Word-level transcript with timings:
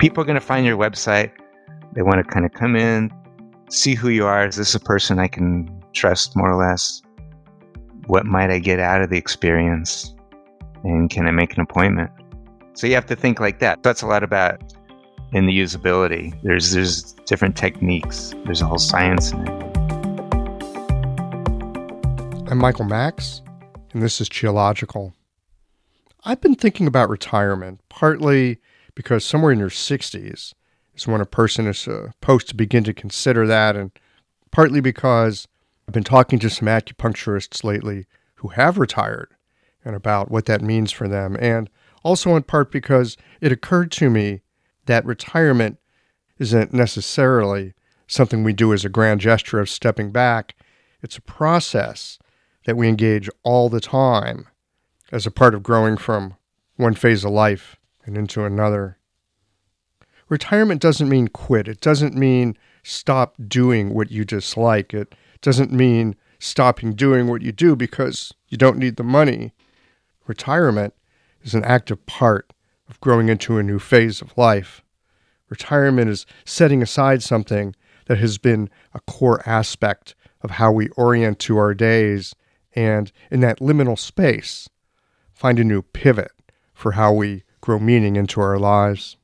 people 0.00 0.22
are 0.22 0.24
going 0.24 0.40
to 0.40 0.40
find 0.40 0.64
your 0.64 0.78
website. 0.78 1.30
They 1.92 2.00
want 2.00 2.24
to 2.24 2.24
kind 2.24 2.46
of 2.46 2.52
come 2.54 2.74
in, 2.74 3.10
see 3.68 3.94
who 3.94 4.08
you 4.08 4.24
are. 4.24 4.46
Is 4.46 4.56
this 4.56 4.74
a 4.74 4.80
person 4.80 5.18
I 5.18 5.28
can 5.28 5.68
trust 5.92 6.34
more 6.34 6.50
or 6.50 6.56
less? 6.56 7.02
What 8.06 8.24
might 8.24 8.50
I 8.50 8.60
get 8.60 8.80
out 8.80 9.02
of 9.02 9.10
the 9.10 9.18
experience? 9.18 10.14
And 10.84 11.10
can 11.10 11.26
I 11.26 11.32
make 11.32 11.52
an 11.54 11.60
appointment? 11.60 12.10
So 12.72 12.86
you 12.86 12.94
have 12.94 13.04
to 13.06 13.16
think 13.16 13.40
like 13.40 13.58
that. 13.58 13.82
That's 13.82 14.00
a 14.00 14.06
lot 14.06 14.22
about 14.22 14.72
in 15.32 15.44
the 15.44 15.56
usability. 15.56 16.34
There's 16.42 16.72
there's 16.72 17.12
different 17.26 17.56
techniques. 17.56 18.32
There's 18.46 18.62
a 18.62 18.66
whole 18.66 18.78
science 18.78 19.32
in 19.32 19.46
it. 19.46 19.66
I'm 22.50 22.56
Michael 22.56 22.86
Max, 22.86 23.42
and 23.92 24.02
this 24.02 24.18
is 24.18 24.30
Qiological. 24.30 25.12
I've 26.24 26.40
been 26.40 26.54
thinking 26.54 26.86
about 26.86 27.10
retirement, 27.10 27.80
partly 27.90 28.58
because 29.00 29.24
somewhere 29.24 29.50
in 29.50 29.58
your 29.58 29.70
60s 29.70 30.52
is 30.94 31.06
when 31.06 31.22
a 31.22 31.24
person 31.24 31.66
is 31.66 31.78
supposed 31.78 32.48
to 32.48 32.54
begin 32.54 32.84
to 32.84 32.92
consider 32.92 33.46
that, 33.46 33.74
and 33.74 33.92
partly 34.50 34.82
because 34.82 35.48
I've 35.88 35.94
been 35.94 36.04
talking 36.04 36.38
to 36.38 36.50
some 36.50 36.68
acupuncturists 36.68 37.64
lately 37.64 38.04
who 38.34 38.48
have 38.48 38.76
retired 38.76 39.30
and 39.86 39.96
about 39.96 40.30
what 40.30 40.44
that 40.44 40.60
means 40.60 40.92
for 40.92 41.08
them, 41.08 41.34
and 41.40 41.70
also 42.02 42.36
in 42.36 42.42
part 42.42 42.70
because 42.70 43.16
it 43.40 43.50
occurred 43.50 43.90
to 43.92 44.10
me 44.10 44.42
that 44.84 45.06
retirement 45.06 45.78
isn't 46.38 46.74
necessarily 46.74 47.72
something 48.06 48.44
we 48.44 48.52
do 48.52 48.74
as 48.74 48.84
a 48.84 48.90
grand 48.90 49.22
gesture 49.22 49.60
of 49.60 49.70
stepping 49.70 50.10
back. 50.10 50.54
It's 51.02 51.16
a 51.16 51.22
process 51.22 52.18
that 52.66 52.76
we 52.76 52.86
engage 52.86 53.30
all 53.44 53.70
the 53.70 53.80
time 53.80 54.46
as 55.10 55.26
a 55.26 55.30
part 55.30 55.54
of 55.54 55.62
growing 55.62 55.96
from 55.96 56.36
one 56.76 56.92
phase 56.92 57.24
of 57.24 57.30
life 57.30 57.79
and 58.04 58.16
into 58.16 58.44
another. 58.44 58.98
Retirement 60.28 60.80
doesn't 60.80 61.08
mean 61.08 61.28
quit. 61.28 61.66
It 61.66 61.80
doesn't 61.80 62.14
mean 62.14 62.56
stop 62.82 63.36
doing 63.48 63.92
what 63.94 64.10
you 64.10 64.24
dislike. 64.24 64.94
It 64.94 65.14
doesn't 65.42 65.72
mean 65.72 66.14
stopping 66.38 66.94
doing 66.94 67.26
what 67.26 67.42
you 67.42 67.52
do 67.52 67.76
because 67.76 68.32
you 68.48 68.56
don't 68.56 68.78
need 68.78 68.96
the 68.96 69.02
money. 69.02 69.52
Retirement 70.26 70.94
is 71.42 71.54
an 71.54 71.64
active 71.64 72.06
part 72.06 72.52
of 72.88 73.00
growing 73.00 73.28
into 73.28 73.58
a 73.58 73.62
new 73.62 73.78
phase 73.78 74.20
of 74.20 74.36
life. 74.38 74.82
Retirement 75.48 76.08
is 76.08 76.26
setting 76.44 76.82
aside 76.82 77.22
something 77.22 77.74
that 78.06 78.18
has 78.18 78.38
been 78.38 78.70
a 78.94 79.00
core 79.00 79.42
aspect 79.46 80.14
of 80.42 80.52
how 80.52 80.72
we 80.72 80.88
orient 80.90 81.38
to 81.40 81.58
our 81.58 81.74
days, 81.74 82.34
and 82.74 83.12
in 83.30 83.40
that 83.40 83.58
liminal 83.58 83.98
space, 83.98 84.68
find 85.32 85.58
a 85.58 85.64
new 85.64 85.82
pivot 85.82 86.32
for 86.72 86.92
how 86.92 87.12
we 87.12 87.42
grow 87.60 87.78
meaning 87.78 88.16
into 88.16 88.40
our 88.40 88.58
lives. 88.58 89.16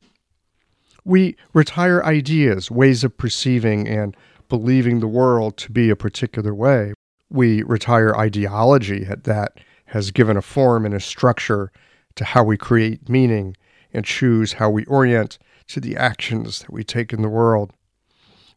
We 1.04 1.36
retire 1.52 2.02
ideas, 2.04 2.70
ways 2.70 3.04
of 3.04 3.16
perceiving 3.16 3.86
and 3.86 4.16
believing 4.48 5.00
the 5.00 5.08
world 5.08 5.56
to 5.58 5.72
be 5.72 5.90
a 5.90 5.96
particular 5.96 6.54
way. 6.54 6.94
We 7.30 7.62
retire 7.62 8.14
ideology 8.14 9.04
that 9.04 9.58
has 9.86 10.10
given 10.10 10.36
a 10.36 10.42
form 10.42 10.84
and 10.84 10.94
a 10.94 11.00
structure 11.00 11.70
to 12.16 12.24
how 12.24 12.44
we 12.44 12.56
create 12.56 13.08
meaning 13.08 13.56
and 13.92 14.04
choose 14.04 14.54
how 14.54 14.70
we 14.70 14.84
orient 14.86 15.38
to 15.68 15.80
the 15.80 15.96
actions 15.96 16.60
that 16.60 16.72
we 16.72 16.84
take 16.84 17.12
in 17.12 17.22
the 17.22 17.28
world. 17.28 17.72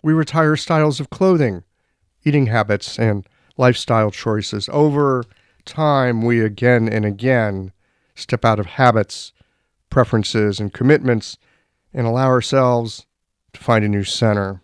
We 0.02 0.13
retire 0.13 0.55
styles 0.55 1.00
of 1.00 1.09
clothing, 1.09 1.63
eating 2.23 2.47
habits, 2.47 2.97
and 2.97 3.27
lifestyle 3.57 4.11
choices 4.11 4.69
over 4.72 5.23
time, 5.66 6.22
we 6.23 6.41
again 6.41 6.88
and 6.88 7.05
again 7.05 7.72
step 8.16 8.44
out 8.44 8.59
of 8.59 8.66
habits, 8.66 9.34
preferences, 9.89 10.59
and 10.59 10.73
commitments 10.73 11.38
and 11.94 12.05
allow 12.05 12.27
ourselves 12.27 13.05
to 13.53 13.59
find 13.59 13.83
a 13.83 13.89
new 13.89 14.03
center. 14.03 14.61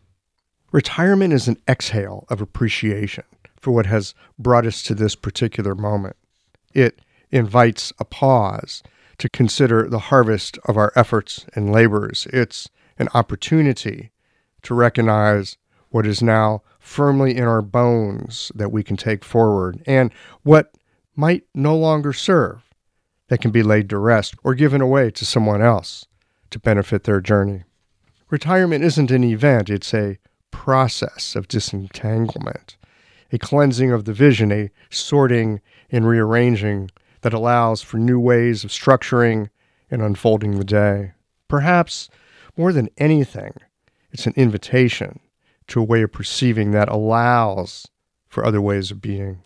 Retirement 0.72 1.34
is 1.34 1.48
an 1.48 1.58
exhale 1.68 2.26
of 2.30 2.42
appreciation 2.42 3.24
for 3.60 3.72
what 3.72 3.86
has 3.86 4.14
brought 4.38 4.66
us 4.66 4.84
to 4.84 4.94
this 4.94 5.16
particular 5.16 5.74
moment. 5.74 6.16
It 6.74 7.00
invites 7.32 7.92
a 8.00 8.06
pause 8.06 8.84
to 9.18 9.30
consider 9.30 9.88
the 9.88 10.00
harvest 10.00 10.60
of 10.66 10.78
our 10.78 10.92
efforts 10.96 11.46
and 11.54 11.72
labors. 11.72 12.28
It's 12.32 12.70
an 13.00 13.08
opportunity 13.14 14.12
to 14.64 14.74
recognize 14.74 15.58
what 15.90 16.06
is 16.06 16.22
now 16.22 16.62
firmly 16.80 17.36
in 17.36 17.44
our 17.44 17.62
bones 17.62 18.52
that 18.54 18.72
we 18.72 18.84
can 18.84 18.98
take 18.98 19.24
forward 19.24 19.82
and 19.86 20.14
what 20.44 20.74
might 21.16 21.44
no 21.54 21.76
longer 21.76 22.12
serve 22.12 22.65
that 23.28 23.42
can 23.42 23.52
be 23.52 23.64
laid 23.64 23.90
to 23.90 23.98
rest 23.98 24.36
or 24.44 24.56
given 24.56 24.82
away 24.82 25.12
to 25.12 25.26
someone 25.26 25.62
else 25.62 26.06
to 26.52 26.60
benefit 26.60 27.04
their 27.04 27.22
journey. 27.22 27.64
Retirement 28.30 28.84
isn't 28.84 29.12
an 29.12 29.24
event, 29.24 29.70
it's 29.70 29.94
a 29.94 30.18
process 30.52 31.36
of 31.36 31.48
disentanglement, 31.48 32.78
a 33.32 33.38
cleansing 33.38 33.92
of 33.92 34.06
the 34.06 34.14
vision, 34.14 34.52
a 34.52 34.72
sorting 34.90 35.62
and 35.92 36.08
rearranging 36.08 36.90
that 37.22 37.34
allows 37.34 37.82
for 37.82 37.98
new 37.98 38.20
ways 38.20 38.64
of 38.64 38.72
structuring 38.72 39.50
and 39.90 40.02
unfolding 40.02 40.58
the 40.58 40.64
day. 40.64 41.12
Perhaps 41.48 42.10
more 42.58 42.72
than 42.72 42.90
anything, 42.98 43.54
it's 44.12 44.26
an 44.26 44.34
invitation 44.36 45.20
to 45.68 45.80
a 45.80 45.84
way 45.84 46.02
of 46.02 46.12
perceiving 46.12 46.72
that 46.72 46.90
allows 46.90 47.88
for 48.28 48.46
other 48.46 48.62
ways 48.62 48.92
of 48.92 49.02
being 49.02 49.42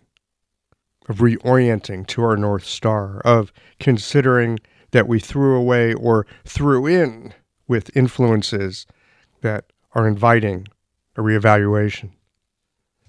of 1.09 1.17
reorienting 1.17 2.05
to 2.07 2.23
our 2.23 2.37
North 2.37 2.63
Star, 2.63 3.19
of 3.25 3.51
considering 3.79 4.59
that 4.91 5.07
we 5.07 5.19
threw 5.19 5.55
away 5.55 5.93
or 5.93 6.25
threw 6.45 6.85
in 6.85 7.33
with 7.67 7.95
influences 7.97 8.85
that 9.41 9.65
are 9.93 10.07
inviting 10.07 10.67
a 11.15 11.21
reevaluation. 11.21 12.11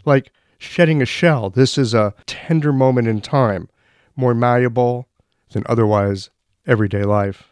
Like 0.05 0.33
shedding 0.59 1.03
a 1.03 1.07
shell, 1.07 1.51
this 1.51 1.77
is 1.77 1.95
a 1.95 2.15
tender 2.27 2.73
moment 2.73 3.07
in 3.07 3.21
time, 3.21 3.69
more 4.17 4.35
malleable 4.35 5.07
than 5.53 5.63
otherwise 5.67 6.31
everyday 6.67 7.03
life. 7.05 7.49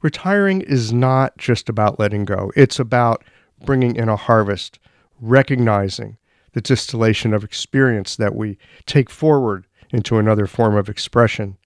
Retiring 0.00 0.60
is 0.60 0.92
not 0.92 1.36
just 1.38 1.68
about 1.68 1.98
letting 1.98 2.24
go, 2.24 2.52
it's 2.54 2.78
about 2.78 3.24
bringing 3.64 3.96
in 3.96 4.08
a 4.08 4.16
harvest, 4.16 4.78
recognizing 5.20 6.18
the 6.54 6.60
distillation 6.60 7.34
of 7.34 7.44
experience 7.44 8.16
that 8.16 8.34
we 8.34 8.56
take 8.86 9.10
forward 9.10 9.66
into 9.90 10.18
another 10.18 10.46
form 10.46 10.76
of 10.76 10.88
expression. 10.88 11.56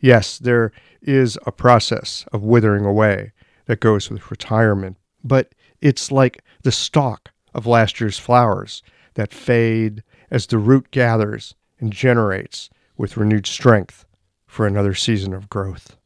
Yes, 0.00 0.38
there 0.38 0.72
is 1.02 1.38
a 1.46 1.52
process 1.52 2.24
of 2.32 2.42
withering 2.42 2.84
away 2.84 3.32
that 3.66 3.80
goes 3.80 4.10
with 4.10 4.30
retirement, 4.30 4.96
but 5.22 5.54
it's 5.80 6.10
like 6.10 6.42
the 6.62 6.72
stalk 6.72 7.30
of 7.54 7.66
last 7.66 8.00
year's 8.00 8.18
flowers 8.18 8.82
that 9.14 9.34
fade 9.34 10.02
as 10.30 10.46
the 10.46 10.58
root 10.58 10.90
gathers 10.90 11.54
and 11.78 11.92
generates 11.92 12.70
with 12.96 13.16
renewed 13.16 13.46
strength 13.46 14.04
for 14.46 14.66
another 14.66 14.94
season 14.94 15.32
of 15.32 15.48
growth. 15.48 15.96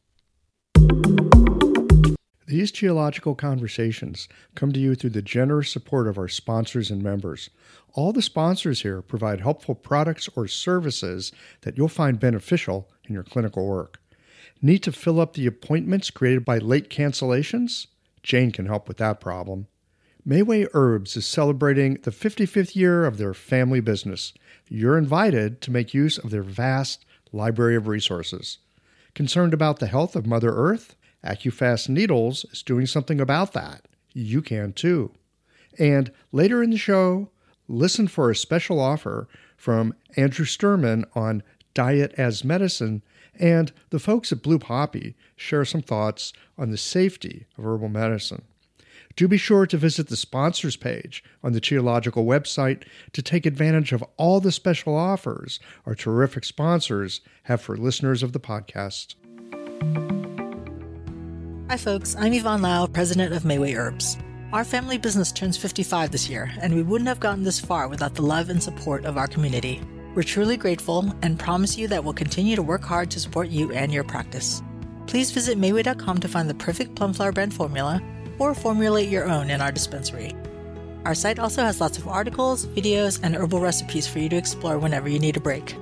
These 2.51 2.73
Qiological 2.73 3.37
conversations 3.37 4.27
come 4.55 4.73
to 4.73 4.79
you 4.79 4.93
through 4.93 5.11
the 5.11 5.21
generous 5.21 5.69
support 5.69 6.05
of 6.05 6.17
our 6.17 6.27
sponsors 6.27 6.91
and 6.91 7.01
members. 7.01 7.49
All 7.93 8.13
the 8.13 8.21
sponsors 8.21 8.81
here 8.81 9.01
provide 9.01 9.41
helpful 9.41 9.75
products 9.75 10.29
or 10.35 10.47
services 10.47 11.31
that 11.61 11.77
you'll 11.77 11.89
find 11.89 12.19
beneficial 12.19 12.89
in 13.07 13.13
your 13.13 13.23
clinical 13.23 13.65
work. 13.65 13.99
Need 14.61 14.83
to 14.83 14.91
fill 14.91 15.19
up 15.19 15.33
the 15.33 15.47
appointments 15.47 16.09
created 16.09 16.45
by 16.45 16.57
late 16.57 16.89
cancellations? 16.89 17.87
Jane 18.23 18.51
can 18.51 18.67
help 18.67 18.87
with 18.87 18.97
that 18.97 19.19
problem. 19.19 19.67
Mayway 20.27 20.67
Herbs 20.73 21.17
is 21.17 21.25
celebrating 21.25 21.95
the 21.95 22.11
55th 22.11 22.75
year 22.75 23.05
of 23.05 23.17
their 23.17 23.33
family 23.33 23.79
business. 23.79 24.33
You're 24.67 24.97
invited 24.97 25.61
to 25.61 25.71
make 25.71 25.93
use 25.93 26.19
of 26.19 26.29
their 26.29 26.43
vast 26.43 27.05
library 27.31 27.75
of 27.75 27.87
resources. 27.87 28.59
Concerned 29.15 29.53
about 29.53 29.79
the 29.79 29.87
health 29.87 30.15
of 30.15 30.27
Mother 30.27 30.53
Earth? 30.53 30.95
AccuFast 31.25 31.89
Needles 31.89 32.45
is 32.51 32.63
doing 32.63 32.85
something 32.85 33.19
about 33.19 33.53
that. 33.53 33.87
You 34.13 34.41
can 34.41 34.73
too. 34.73 35.11
And 35.79 36.11
later 36.31 36.61
in 36.61 36.69
the 36.69 36.77
show, 36.77 37.29
listen 37.71 38.07
for 38.07 38.29
a 38.29 38.35
special 38.35 38.79
offer 38.79 39.27
from 39.55 39.93
Andrew 40.17 40.45
Sturman 40.45 41.05
on 41.15 41.43
diet 41.73 42.13
as 42.17 42.43
medicine, 42.43 43.01
and 43.39 43.71
the 43.89 43.99
folks 43.99 44.31
at 44.31 44.41
Blue 44.41 44.59
Poppy 44.59 45.15
share 45.35 45.65
some 45.65 45.81
thoughts 45.81 46.33
on 46.57 46.71
the 46.71 46.77
safety 46.77 47.45
of 47.57 47.63
herbal 47.63 47.89
medicine. 47.89 48.43
Do 49.15 49.27
be 49.27 49.37
sure 49.37 49.65
to 49.65 49.77
visit 49.77 50.07
the 50.07 50.15
sponsors 50.15 50.75
page 50.75 51.23
on 51.43 51.51
the 51.53 51.61
Qiological 51.61 52.25
website 52.25 52.83
to 53.13 53.21
take 53.21 53.45
advantage 53.45 53.91
of 53.91 54.03
all 54.17 54.39
the 54.39 54.51
special 54.51 54.95
offers 54.95 55.59
our 55.85 55.95
terrific 55.95 56.45
sponsors 56.45 57.21
have 57.43 57.61
for 57.61 57.75
listeners 57.75 58.23
of 58.23 58.31
the 58.31 58.39
podcast. 58.39 59.15
Hi, 61.69 61.77
folks. 61.77 62.15
I'm 62.17 62.33
Yvonne 62.33 62.61
Lau, 62.61 62.87
president 62.87 63.33
of 63.33 63.43
Mayway 63.43 63.77
Herbs. 63.77 64.17
Our 64.53 64.65
family 64.65 64.97
business 64.97 65.31
turns 65.31 65.55
55 65.55 66.11
this 66.11 66.29
year, 66.29 66.51
and 66.59 66.75
we 66.75 66.83
wouldn't 66.83 67.07
have 67.07 67.21
gotten 67.21 67.41
this 67.41 67.57
far 67.57 67.87
without 67.87 68.15
the 68.15 68.21
love 68.21 68.49
and 68.49 68.61
support 68.61 69.05
of 69.05 69.15
our 69.15 69.27
community. 69.27 69.79
We're 70.13 70.23
truly 70.23 70.57
grateful 70.57 71.09
and 71.21 71.39
promise 71.39 71.77
you 71.77 71.87
that 71.87 72.03
we'll 72.03 72.11
continue 72.11 72.57
to 72.57 72.61
work 72.61 72.83
hard 72.83 73.09
to 73.11 73.19
support 73.21 73.47
you 73.47 73.71
and 73.71 73.93
your 73.93 74.03
practice. 74.03 74.61
Please 75.07 75.31
visit 75.31 75.57
Mayway.com 75.57 76.17
to 76.19 76.27
find 76.27 76.49
the 76.49 76.55
perfect 76.55 76.95
plum 76.95 77.13
flower 77.13 77.31
brand 77.31 77.53
formula 77.53 78.01
or 78.39 78.53
formulate 78.53 79.07
your 79.07 79.23
own 79.29 79.49
in 79.49 79.61
our 79.61 79.71
dispensary. 79.71 80.35
Our 81.05 81.15
site 81.15 81.39
also 81.39 81.61
has 81.61 81.79
lots 81.79 81.97
of 81.97 82.09
articles, 82.09 82.65
videos, 82.65 83.21
and 83.23 83.37
herbal 83.37 83.61
recipes 83.61 84.05
for 84.05 84.19
you 84.19 84.27
to 84.27 84.35
explore 84.35 84.77
whenever 84.77 85.07
you 85.07 85.19
need 85.19 85.37
a 85.37 85.41
break. 85.41 85.77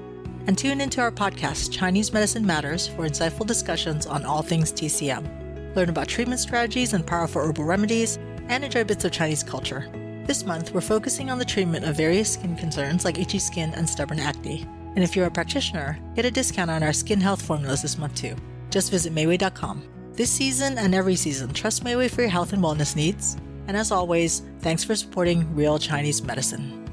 And 0.45 0.56
tune 0.56 0.80
into 0.80 1.01
our 1.01 1.12
podcast, 1.12 1.72
Chinese 1.72 2.13
Medicine 2.13 2.45
Matters, 2.45 2.88
for 2.88 3.10
insightful 3.10 3.48
discussions 3.48 4.06
on 4.06 4.25
all 4.25 4.44
things 4.44 4.72
TCM. 4.72 5.75
Learn 5.75 5.89
about 5.89 6.07
treatment 6.07 6.39
strategies 6.39 6.94
and 6.94 7.06
powerful 7.06 7.42
herbal 7.42 7.63
remedies, 7.63 8.19
and 8.50 8.63
enjoy 8.66 8.84
bits 8.84 9.06
of 9.06 9.12
Chinese 9.12 9.44
culture. 9.44 9.90
This 10.25 10.46
month, 10.46 10.74
we're 10.74 10.81
focusing 10.81 11.30
on 11.31 11.40
the 11.40 11.46
treatment 11.46 11.86
of 11.86 11.96
various 11.96 12.34
skin 12.34 12.56
concerns 12.56 13.06
like 13.06 13.18
itchy 13.18 13.40
skin 13.40 13.74
and 13.75 13.90
stubborn 13.90 14.19
acne. 14.19 14.68
And 14.96 15.04
if 15.04 15.16
you're 15.16 15.28
a 15.28 15.31
practitioner, 15.31 15.98
get 16.16 16.25
a 16.25 16.31
discount 16.31 16.69
on 16.69 16.84
our 16.84 16.94
skin 16.94 17.22
health 17.22 17.42
formulas 17.42 17.81
this 17.81 17.98
month 17.98 18.16
too. 18.16 18.36
Just 18.69 18.92
visit 18.92 19.13
Mayway.com. 19.13 19.84
This 20.13 20.30
season 20.30 20.78
and 20.78 20.94
every 20.94 21.16
season, 21.16 21.54
trust 21.54 21.84
Mayway 21.84 22.12
for 22.12 22.22
your 22.22 22.30
health 22.30 22.54
and 22.54 22.62
wellness 22.62 22.96
needs. 22.96 23.38
And 23.68 23.78
as 23.78 23.92
always, 23.92 24.44
thanks 24.60 24.84
for 24.84 24.96
supporting 24.96 25.56
real 25.56 25.80
Chinese 25.80 26.22
medicine. 26.22 26.86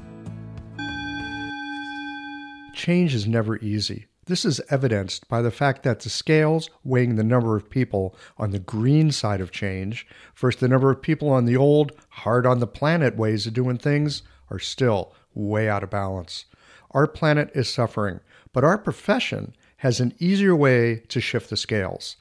Change 2.73 3.13
is 3.13 3.27
never 3.27 3.57
easy. 3.57 4.05
This 4.27 4.43
is 4.43 4.59
evidenced 4.69 5.29
by 5.29 5.41
the 5.41 5.51
fact 5.51 5.83
that 5.83 6.01
the 6.01 6.09
scales 6.09 6.69
weighing 6.83 7.15
the 7.15 7.23
number 7.23 7.55
of 7.55 7.69
people 7.69 8.13
on 8.37 8.51
the 8.51 8.59
green 8.59 9.09
side 9.09 9.39
of 9.39 9.51
change 9.51 10.05
versus 10.35 10.59
the 10.59 10.67
number 10.67 10.91
of 10.91 11.01
people 11.01 11.29
on 11.29 11.45
the 11.45 11.55
old, 11.55 11.93
hard 12.09 12.45
on 12.45 12.59
the 12.59 12.67
planet 12.67 13.15
ways 13.15 13.47
of 13.47 13.53
doing 13.53 13.77
things 13.77 14.23
are 14.51 14.59
still 14.59 15.13
way 15.33 15.69
out 15.69 15.81
of 15.81 15.89
balance. 15.89 16.43
Our 16.91 17.07
planet 17.07 17.51
is 17.55 17.69
suffering, 17.69 18.19
but 18.51 18.65
our 18.65 18.77
profession 18.77 19.55
has 19.77 20.01
an 20.01 20.13
easier 20.19 20.57
way 20.57 21.03
to 21.07 21.21
shift 21.21 21.49
the 21.49 21.55
scales. 21.55 22.17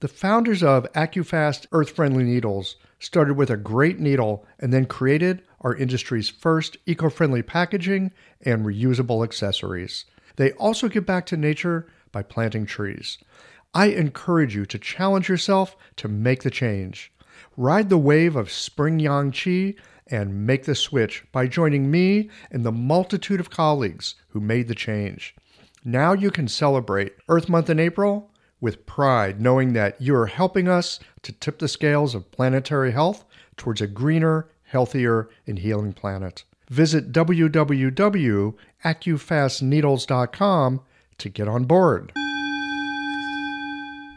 The 0.00 0.08
founders 0.08 0.62
of 0.62 0.90
AccuFast 0.94 1.66
earth 1.72 1.90
friendly 1.90 2.24
needles 2.24 2.76
started 3.00 3.36
with 3.36 3.50
a 3.50 3.58
great 3.58 4.00
needle 4.00 4.46
and 4.58 4.72
then 4.72 4.86
created 4.86 5.42
our 5.60 5.74
industry's 5.74 6.30
first 6.30 6.78
eco 6.86 7.10
friendly 7.10 7.42
packaging 7.42 8.12
and 8.40 8.64
reusable 8.64 9.22
accessories. 9.22 10.06
They 10.36 10.52
also 10.52 10.88
give 10.88 11.06
back 11.06 11.26
to 11.26 11.36
nature 11.36 11.86
by 12.12 12.22
planting 12.22 12.66
trees. 12.66 13.18
I 13.74 13.86
encourage 13.86 14.54
you 14.54 14.66
to 14.66 14.78
challenge 14.78 15.28
yourself 15.28 15.76
to 15.96 16.08
make 16.08 16.42
the 16.42 16.50
change. 16.50 17.12
Ride 17.56 17.88
the 17.88 17.98
wave 17.98 18.36
of 18.36 18.50
spring 18.50 18.98
yang 18.98 19.30
qi 19.32 19.76
and 20.08 20.46
make 20.46 20.64
the 20.64 20.74
switch 20.74 21.24
by 21.30 21.46
joining 21.46 21.90
me 21.90 22.30
and 22.50 22.64
the 22.64 22.72
multitude 22.72 23.38
of 23.38 23.50
colleagues 23.50 24.16
who 24.28 24.40
made 24.40 24.66
the 24.68 24.74
change. 24.74 25.36
Now 25.84 26.12
you 26.12 26.30
can 26.30 26.48
celebrate 26.48 27.14
Earth 27.28 27.48
Month 27.48 27.70
in 27.70 27.78
April 27.78 28.30
with 28.60 28.84
pride, 28.86 29.40
knowing 29.40 29.72
that 29.72 30.00
you 30.00 30.14
are 30.14 30.26
helping 30.26 30.68
us 30.68 31.00
to 31.22 31.32
tip 31.32 31.58
the 31.58 31.68
scales 31.68 32.14
of 32.14 32.30
planetary 32.30 32.92
health 32.92 33.24
towards 33.56 33.80
a 33.80 33.86
greener, 33.86 34.50
healthier, 34.64 35.30
and 35.46 35.58
healing 35.60 35.92
planet. 35.92 36.44
Visit 36.68 37.12
www.accufastneedles.com 38.84 40.80
to 41.18 41.28
get 41.28 41.48
on 41.48 41.64
board. 41.64 42.12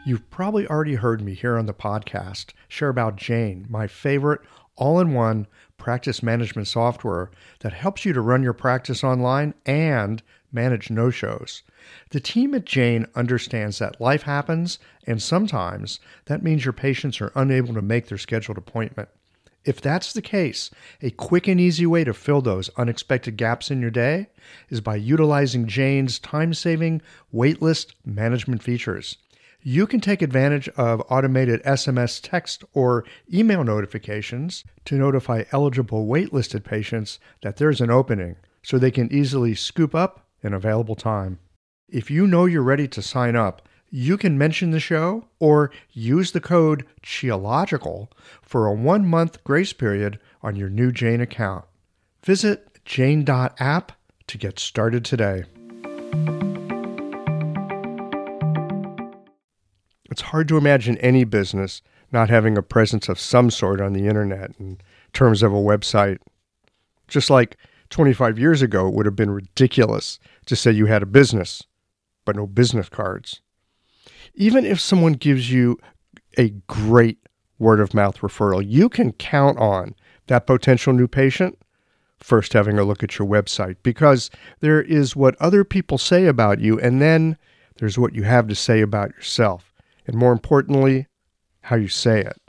You've 0.06 0.28
probably 0.30 0.66
already 0.66 0.96
heard 0.96 1.22
me 1.22 1.34
here 1.34 1.56
on 1.56 1.66
the 1.66 1.74
podcast 1.74 2.52
share 2.68 2.90
about 2.90 3.16
Jane, 3.16 3.66
my 3.68 3.86
favorite 3.86 4.40
all 4.76 5.00
in 5.00 5.14
one 5.14 5.46
practice 5.78 6.22
management 6.22 6.68
software 6.68 7.30
that 7.60 7.72
helps 7.72 8.04
you 8.04 8.12
to 8.12 8.20
run 8.20 8.42
your 8.42 8.52
practice 8.52 9.04
online 9.04 9.54
and 9.64 10.22
manage 10.52 10.90
no 10.90 11.10
shows. 11.10 11.62
The 12.10 12.20
team 12.20 12.54
at 12.54 12.64
Jane 12.64 13.06
understands 13.14 13.78
that 13.78 14.00
life 14.00 14.22
happens, 14.22 14.78
and 15.06 15.22
sometimes 15.22 16.00
that 16.26 16.42
means 16.42 16.64
your 16.64 16.72
patients 16.72 17.20
are 17.20 17.32
unable 17.34 17.74
to 17.74 17.82
make 17.82 18.08
their 18.08 18.18
scheduled 18.18 18.58
appointment. 18.58 19.08
If 19.64 19.80
that's 19.80 20.12
the 20.12 20.22
case, 20.22 20.70
a 21.00 21.10
quick 21.10 21.48
and 21.48 21.60
easy 21.60 21.86
way 21.86 22.04
to 22.04 22.12
fill 22.12 22.42
those 22.42 22.68
unexpected 22.76 23.36
gaps 23.36 23.70
in 23.70 23.80
your 23.80 23.90
day 23.90 24.28
is 24.68 24.80
by 24.80 24.96
utilizing 24.96 25.66
Jane's 25.66 26.18
time 26.18 26.52
saving 26.52 27.00
waitlist 27.32 27.94
management 28.04 28.62
features. 28.62 29.16
You 29.62 29.86
can 29.86 30.00
take 30.00 30.20
advantage 30.20 30.68
of 30.76 31.02
automated 31.08 31.62
SMS 31.62 32.20
text 32.22 32.64
or 32.74 33.04
email 33.32 33.64
notifications 33.64 34.62
to 34.84 34.96
notify 34.96 35.44
eligible 35.52 36.06
waitlisted 36.06 36.64
patients 36.64 37.18
that 37.40 37.56
there's 37.56 37.80
an 37.80 37.90
opening 37.90 38.36
so 38.62 38.76
they 38.76 38.90
can 38.90 39.10
easily 39.10 39.54
scoop 39.54 39.94
up 39.94 40.26
an 40.42 40.52
available 40.52 40.94
time. 40.94 41.38
If 41.88 42.10
you 42.10 42.26
know 42.26 42.44
you're 42.44 42.62
ready 42.62 42.86
to 42.88 43.00
sign 43.00 43.36
up, 43.36 43.66
you 43.96 44.16
can 44.16 44.36
mention 44.36 44.72
the 44.72 44.80
show 44.80 45.24
or 45.38 45.70
use 45.92 46.32
the 46.32 46.40
code 46.40 46.84
QIOLOGICAL 47.04 48.08
for 48.42 48.66
a 48.66 48.72
one 48.72 49.06
month 49.06 49.44
grace 49.44 49.72
period 49.72 50.18
on 50.42 50.56
your 50.56 50.68
new 50.68 50.90
Jane 50.90 51.20
account. 51.20 51.64
Visit 52.24 52.80
jane.app 52.84 53.92
to 54.26 54.36
get 54.36 54.58
started 54.58 55.04
today. 55.04 55.44
It's 60.10 60.22
hard 60.22 60.48
to 60.48 60.56
imagine 60.56 60.98
any 60.98 61.22
business 61.22 61.80
not 62.10 62.28
having 62.28 62.58
a 62.58 62.62
presence 62.62 63.08
of 63.08 63.20
some 63.20 63.48
sort 63.48 63.80
on 63.80 63.92
the 63.92 64.08
internet 64.08 64.50
in 64.58 64.78
terms 65.12 65.40
of 65.40 65.52
a 65.52 65.56
website. 65.56 66.18
Just 67.06 67.30
like 67.30 67.56
25 67.90 68.40
years 68.40 68.60
ago, 68.60 68.88
it 68.88 68.94
would 68.94 69.06
have 69.06 69.14
been 69.14 69.30
ridiculous 69.30 70.18
to 70.46 70.56
say 70.56 70.72
you 70.72 70.86
had 70.86 71.04
a 71.04 71.06
business, 71.06 71.62
but 72.24 72.34
no 72.34 72.48
business 72.48 72.88
cards 72.88 73.40
even 74.34 74.64
if 74.64 74.80
someone 74.80 75.14
gives 75.14 75.50
you 75.50 75.78
a 76.36 76.50
great 76.66 77.18
word 77.58 77.80
of 77.80 77.94
mouth 77.94 78.18
referral, 78.18 78.64
you 78.66 78.88
can 78.88 79.12
count 79.12 79.58
on 79.58 79.94
that 80.26 80.46
potential 80.46 80.92
new 80.92 81.08
patient 81.08 81.58
first 82.18 82.54
having 82.54 82.78
a 82.78 82.84
look 82.84 83.02
at 83.02 83.18
your 83.18 83.28
website 83.28 83.76
because 83.82 84.30
there 84.60 84.80
is 84.80 85.14
what 85.14 85.36
other 85.40 85.62
people 85.62 85.98
say 85.98 86.26
about 86.26 86.58
you, 86.58 86.80
and 86.80 87.00
then 87.00 87.36
there's 87.76 87.98
what 87.98 88.14
you 88.14 88.22
have 88.22 88.48
to 88.48 88.54
say 88.54 88.80
about 88.80 89.10
yourself, 89.10 89.74
and 90.06 90.16
more 90.16 90.32
importantly, 90.32 91.06
how 91.62 91.76
you 91.76 91.88
say 91.88 92.20
it. 92.20 92.40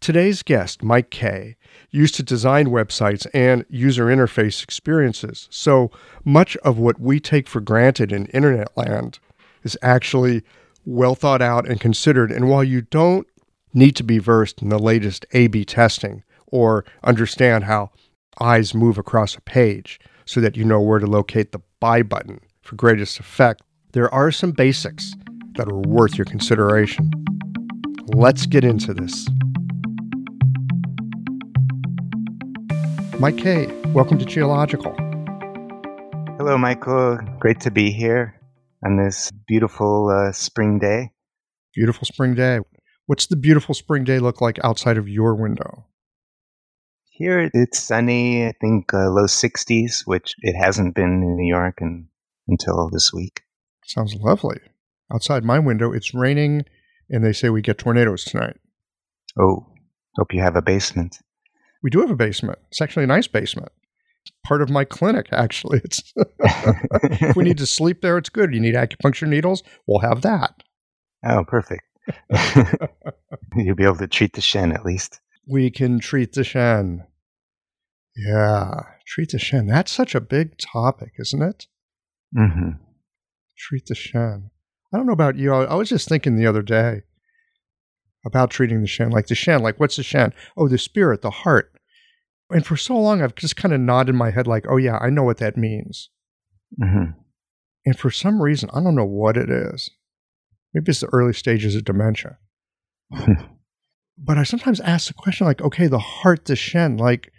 Today's 0.00 0.44
guest, 0.44 0.84
Mike 0.84 1.10
Kay, 1.10 1.56
used 1.90 2.14
to 2.14 2.22
design 2.22 2.68
websites 2.68 3.26
and 3.34 3.64
user 3.68 4.06
interface 4.06 4.62
experiences, 4.62 5.48
so 5.50 5.90
much 6.24 6.56
of 6.58 6.78
what 6.78 7.00
we 7.00 7.18
take 7.18 7.48
for 7.48 7.60
granted 7.60 8.12
in 8.12 8.26
internet 8.26 8.76
land 8.76 9.18
is 9.64 9.76
actually 9.82 10.44
well 10.88 11.14
thought 11.14 11.42
out 11.42 11.68
and 11.68 11.78
considered. 11.78 12.32
And 12.32 12.48
while 12.48 12.64
you 12.64 12.80
don't 12.80 13.26
need 13.74 13.94
to 13.96 14.02
be 14.02 14.18
versed 14.18 14.62
in 14.62 14.70
the 14.70 14.78
latest 14.78 15.26
A 15.32 15.46
B 15.48 15.64
testing 15.64 16.24
or 16.46 16.84
understand 17.04 17.64
how 17.64 17.90
eyes 18.40 18.74
move 18.74 18.96
across 18.96 19.36
a 19.36 19.40
page 19.42 20.00
so 20.24 20.40
that 20.40 20.56
you 20.56 20.64
know 20.64 20.80
where 20.80 20.98
to 20.98 21.06
locate 21.06 21.52
the 21.52 21.60
buy 21.78 22.02
button 22.02 22.40
for 22.62 22.74
greatest 22.76 23.20
effect, 23.20 23.62
there 23.92 24.12
are 24.14 24.30
some 24.30 24.52
basics 24.52 25.12
that 25.56 25.70
are 25.70 25.78
worth 25.80 26.16
your 26.16 26.24
consideration. 26.24 27.10
Let's 28.06 28.46
get 28.46 28.64
into 28.64 28.94
this. 28.94 29.28
Mike 33.18 33.36
Kay, 33.36 33.66
welcome 33.88 34.18
to 34.18 34.24
Qiological. 34.24 34.96
Hello, 36.38 36.56
Michael. 36.56 37.18
Great 37.40 37.60
to 37.60 37.70
be 37.70 37.90
here 37.90 38.37
on 38.84 38.96
this 38.96 39.30
beautiful 39.46 40.08
uh, 40.08 40.32
spring 40.32 40.78
day. 40.78 41.12
Beautiful 41.74 42.06
spring 42.06 42.34
day. 42.34 42.60
What's 43.06 43.26
the 43.26 43.36
beautiful 43.36 43.74
spring 43.74 44.04
day 44.04 44.18
look 44.18 44.40
like 44.40 44.58
outside 44.62 44.98
of 44.98 45.08
your 45.08 45.34
window? 45.34 45.86
Here 47.10 47.50
it's 47.52 47.80
sunny, 47.80 48.46
I 48.46 48.52
think 48.60 48.94
uh, 48.94 49.10
low 49.10 49.24
60s, 49.24 50.02
which 50.04 50.34
it 50.38 50.54
hasn't 50.54 50.94
been 50.94 51.22
in 51.22 51.36
New 51.36 51.48
York 51.48 51.78
and, 51.80 52.06
until 52.46 52.88
this 52.90 53.12
week. 53.12 53.40
Sounds 53.84 54.14
lovely. 54.14 54.60
Outside 55.12 55.44
my 55.44 55.58
window, 55.58 55.92
it's 55.92 56.14
raining, 56.14 56.64
and 57.10 57.24
they 57.24 57.32
say 57.32 57.48
we 57.48 57.62
get 57.62 57.78
tornadoes 57.78 58.24
tonight. 58.24 58.56
Oh, 59.38 59.66
hope 60.16 60.32
you 60.32 60.42
have 60.42 60.54
a 60.54 60.62
basement. 60.62 61.18
We 61.82 61.90
do 61.90 62.00
have 62.00 62.10
a 62.10 62.16
basement. 62.16 62.58
It's 62.68 62.80
actually 62.80 63.04
a 63.04 63.08
nice 63.08 63.26
basement 63.26 63.72
part 64.44 64.62
of 64.62 64.70
my 64.70 64.84
clinic. 64.84 65.28
Actually, 65.32 65.80
it's 65.84 66.12
if 66.16 67.36
we 67.36 67.44
need 67.44 67.58
to 67.58 67.66
sleep 67.66 68.02
there, 68.02 68.18
it's 68.18 68.28
good. 68.28 68.54
You 68.54 68.60
need 68.60 68.74
acupuncture 68.74 69.28
needles, 69.28 69.62
we'll 69.86 70.00
have 70.00 70.22
that. 70.22 70.62
Oh, 71.24 71.44
perfect. 71.44 71.82
You'll 73.56 73.76
be 73.76 73.84
able 73.84 73.96
to 73.96 74.06
treat 74.06 74.32
the 74.32 74.40
Shen 74.40 74.72
at 74.72 74.84
least. 74.84 75.20
We 75.46 75.70
can 75.70 75.98
treat 75.98 76.32
the 76.32 76.44
Shen. 76.44 77.04
Yeah, 78.16 78.82
treat 79.06 79.30
the 79.30 79.38
Shen. 79.38 79.66
That's 79.66 79.92
such 79.92 80.14
a 80.14 80.20
big 80.20 80.58
topic, 80.58 81.12
isn't 81.18 81.42
it? 81.42 81.66
Mm-hmm. 82.36 82.70
Treat 83.56 83.86
the 83.86 83.94
Shen. 83.94 84.50
I 84.92 84.96
don't 84.96 85.06
know 85.06 85.12
about 85.12 85.36
you. 85.36 85.52
I 85.52 85.74
was 85.74 85.88
just 85.88 86.08
thinking 86.08 86.36
the 86.36 86.46
other 86.46 86.62
day 86.62 87.02
about 88.24 88.50
treating 88.50 88.80
the 88.80 88.86
Shen. 88.86 89.10
Like 89.10 89.26
the 89.26 89.34
Shen, 89.34 89.62
like 89.62 89.78
what's 89.78 89.96
the 89.96 90.02
Shen? 90.02 90.32
Oh, 90.56 90.68
the 90.68 90.78
spirit, 90.78 91.22
the 91.22 91.30
heart. 91.30 91.72
And 92.50 92.64
for 92.64 92.76
so 92.76 92.96
long, 92.96 93.22
I've 93.22 93.34
just 93.34 93.56
kind 93.56 93.74
of 93.74 93.80
nodded 93.80 94.14
my 94.14 94.30
head, 94.30 94.46
like, 94.46 94.64
oh, 94.68 94.76
yeah, 94.76 94.98
I 95.00 95.10
know 95.10 95.22
what 95.22 95.38
that 95.38 95.56
means. 95.56 96.10
Mm-hmm. 96.80 97.12
And 97.84 97.98
for 97.98 98.10
some 98.10 98.42
reason, 98.42 98.70
I 98.72 98.82
don't 98.82 98.94
know 98.94 99.04
what 99.04 99.36
it 99.36 99.50
is. 99.50 99.90
Maybe 100.72 100.90
it's 100.90 101.00
the 101.00 101.12
early 101.12 101.32
stages 101.32 101.74
of 101.74 101.84
dementia. 101.84 102.38
but 103.10 104.38
I 104.38 104.42
sometimes 104.42 104.80
ask 104.80 105.08
the 105.08 105.14
question 105.14 105.46
like, 105.46 105.60
okay, 105.60 105.86
the 105.86 105.98
heart, 105.98 106.46
the 106.46 106.56
Shen, 106.56 106.96
like, 106.96 107.32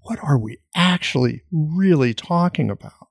what 0.00 0.18
are 0.22 0.38
we 0.38 0.58
actually 0.74 1.42
really 1.50 2.14
talking 2.14 2.70
about? 2.70 3.08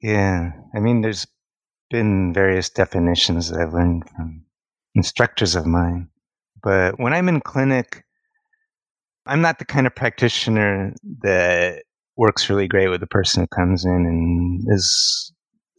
Yeah. 0.00 0.52
I 0.74 0.80
mean, 0.80 1.02
there's 1.02 1.26
been 1.90 2.32
various 2.32 2.70
definitions 2.70 3.50
that 3.50 3.60
I've 3.60 3.74
learned 3.74 4.08
from 4.08 4.44
instructors 4.94 5.54
of 5.54 5.66
mine. 5.66 6.08
But 6.62 6.98
when 6.98 7.12
I'm 7.12 7.28
in 7.28 7.40
clinic, 7.40 8.04
I'm 9.26 9.40
not 9.40 9.58
the 9.58 9.64
kind 9.64 9.86
of 9.86 9.94
practitioner 9.94 10.94
that 11.22 11.84
works 12.16 12.50
really 12.50 12.68
great 12.68 12.88
with 12.88 13.00
the 13.00 13.06
person 13.06 13.42
who 13.42 13.46
comes 13.48 13.84
in 13.84 13.90
and 13.90 14.64
is 14.68 15.32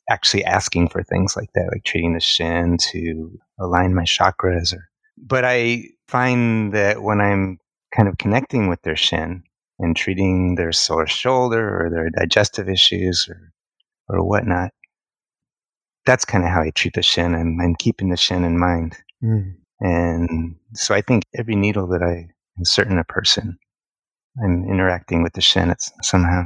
actually 0.09 0.43
asking 0.45 0.89
for 0.89 1.03
things 1.03 1.35
like 1.35 1.49
that, 1.53 1.69
like 1.71 1.83
treating 1.83 2.13
the 2.13 2.19
Shen 2.19 2.77
to 2.91 3.31
align 3.59 3.93
my 3.93 4.03
chakras. 4.03 4.73
Or, 4.73 4.89
but 5.17 5.45
I 5.45 5.83
find 6.07 6.73
that 6.73 7.01
when 7.01 7.21
I'm 7.21 7.59
kind 7.95 8.07
of 8.09 8.17
connecting 8.17 8.67
with 8.67 8.81
their 8.81 8.95
Shen 8.95 9.43
and 9.79 9.95
treating 9.95 10.55
their 10.55 10.71
sore 10.71 11.07
shoulder 11.07 11.85
or 11.85 11.89
their 11.89 12.09
digestive 12.09 12.69
issues 12.69 13.27
or, 13.29 13.53
or 14.09 14.27
whatnot, 14.27 14.71
that's 16.05 16.25
kind 16.25 16.43
of 16.43 16.49
how 16.49 16.61
I 16.61 16.71
treat 16.71 16.93
the 16.93 17.03
Shen. 17.03 17.35
I'm, 17.35 17.59
I'm 17.61 17.75
keeping 17.75 18.09
the 18.09 18.17
Shen 18.17 18.43
in 18.43 18.59
mind. 18.59 18.97
Mm. 19.23 19.55
And 19.79 20.55
so 20.73 20.93
I 20.95 21.01
think 21.01 21.23
every 21.35 21.55
needle 21.55 21.87
that 21.87 22.03
I 22.03 22.32
insert 22.57 22.87
in 22.87 22.97
a 22.97 23.03
person, 23.03 23.57
I'm 24.43 24.65
interacting 24.69 25.23
with 25.23 25.33
the 25.33 25.41
Shen 25.41 25.69
it's 25.69 25.91
somehow 26.01 26.43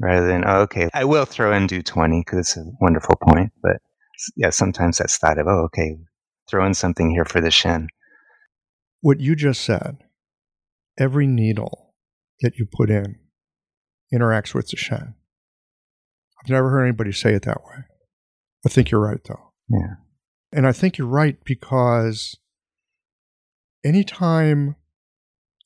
rather 0.00 0.26
than, 0.26 0.44
oh, 0.46 0.62
okay, 0.62 0.88
I 0.94 1.04
will 1.04 1.24
throw 1.26 1.52
in 1.52 1.66
Du 1.66 1.82
20 1.82 2.20
because 2.20 2.38
it's 2.38 2.56
a 2.56 2.64
wonderful 2.80 3.16
point. 3.22 3.52
But 3.62 3.76
yeah, 4.36 4.50
sometimes 4.50 4.98
that's 4.98 5.18
thought 5.18 5.38
of, 5.38 5.46
oh, 5.46 5.64
okay, 5.66 5.96
throw 6.48 6.66
in 6.66 6.74
something 6.74 7.10
here 7.10 7.24
for 7.24 7.40
the 7.40 7.50
Shen. 7.50 7.88
What 9.02 9.20
you 9.20 9.36
just 9.36 9.62
said, 9.62 9.98
every 10.98 11.26
needle 11.26 11.94
that 12.40 12.56
you 12.56 12.66
put 12.70 12.90
in 12.90 13.16
interacts 14.12 14.54
with 14.54 14.68
the 14.68 14.76
Shen. 14.76 15.14
I've 16.42 16.50
never 16.50 16.70
heard 16.70 16.84
anybody 16.84 17.12
say 17.12 17.34
it 17.34 17.42
that 17.42 17.60
way. 17.60 17.84
I 18.64 18.68
think 18.68 18.90
you're 18.90 19.00
right, 19.00 19.20
though. 19.26 19.52
Yeah. 19.68 19.94
And 20.52 20.66
I 20.66 20.72
think 20.72 20.98
you're 20.98 21.06
right 21.06 21.36
because 21.44 22.36
anytime 23.84 24.76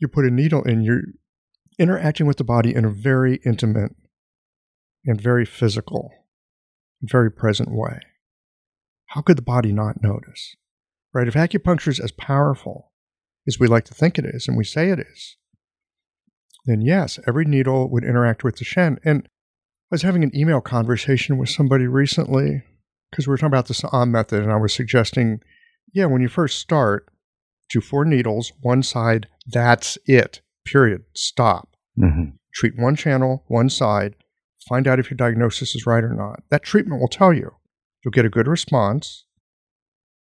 you 0.04 0.08
put 0.08 0.25
a 0.25 0.30
needle 0.30 0.62
in, 0.62 0.82
you're 0.82 1.02
interacting 1.78 2.26
with 2.26 2.37
the 2.37 2.44
body 2.44 2.75
in 2.75 2.84
a 2.84 2.90
very 2.90 3.40
intimate 3.44 3.92
and 5.04 5.20
very 5.20 5.44
physical 5.44 6.12
very 7.08 7.30
present 7.30 7.70
way. 7.70 8.00
How 9.06 9.20
could 9.20 9.38
the 9.38 9.42
body 9.42 9.73
not 9.73 10.02
notice? 10.02 10.56
Right? 11.12 11.28
If 11.28 11.34
acupuncture 11.34 11.88
is 11.88 12.00
as 12.00 12.12
powerful 12.12 12.92
as 13.46 13.58
we 13.58 13.66
like 13.66 13.84
to 13.84 13.94
think 13.94 14.18
it 14.18 14.25
is, 14.25 14.49
and 14.49 14.56
we 14.56 14.64
say 14.64 14.90
it 14.90 14.99
is, 14.99 15.37
then 16.64 16.80
yes, 16.80 17.18
every 17.26 17.44
needle 17.44 17.90
would 17.90 18.04
interact 18.04 18.42
with 18.42 18.56
the 18.56 18.64
Shen. 18.64 18.99
And 19.04 19.25
I 19.25 19.94
was 19.94 20.02
having 20.02 20.25
an 20.25 20.34
email 20.34 20.61
conversation 20.61 21.37
with 21.38 21.50
somebody 21.50 21.87
recently 21.87 22.62
because 23.11 23.26
we 23.26 23.32
were 23.32 23.37
talking 23.37 23.49
about 23.49 23.66
the 23.66 23.75
Saam 23.75 24.11
method, 24.11 24.42
and 24.42 24.50
I 24.50 24.56
was 24.56 24.73
suggesting, 24.73 25.40
yeah, 25.92 26.06
when 26.06 26.23
you 26.23 26.28
first 26.28 26.58
start, 26.58 27.06
do 27.71 27.80
four 27.80 28.04
needles, 28.04 28.52
one 28.61 28.83
side, 28.83 29.28
that's 29.47 29.99
it, 30.06 30.40
period, 30.64 31.04
stop. 31.14 31.76
Mm-hmm. 31.99 32.37
Treat 32.54 32.75
one 32.78 32.97
channel, 32.97 33.44
one 33.49 33.68
side, 33.68 34.14
find 34.68 34.87
out 34.87 34.99
if 34.99 35.11
your 35.11 35.16
diagnosis 35.16 35.75
is 35.75 35.87
right 35.87 36.04
or 36.04 36.14
not. 36.14 36.42
That 36.50 36.62
treatment 36.62 37.00
will 37.00 37.09
tell 37.09 37.33
you. 37.33 37.52
You'll 38.04 38.12
get 38.12 38.26
a 38.26 38.30
good 38.30 38.47
response, 38.47 39.25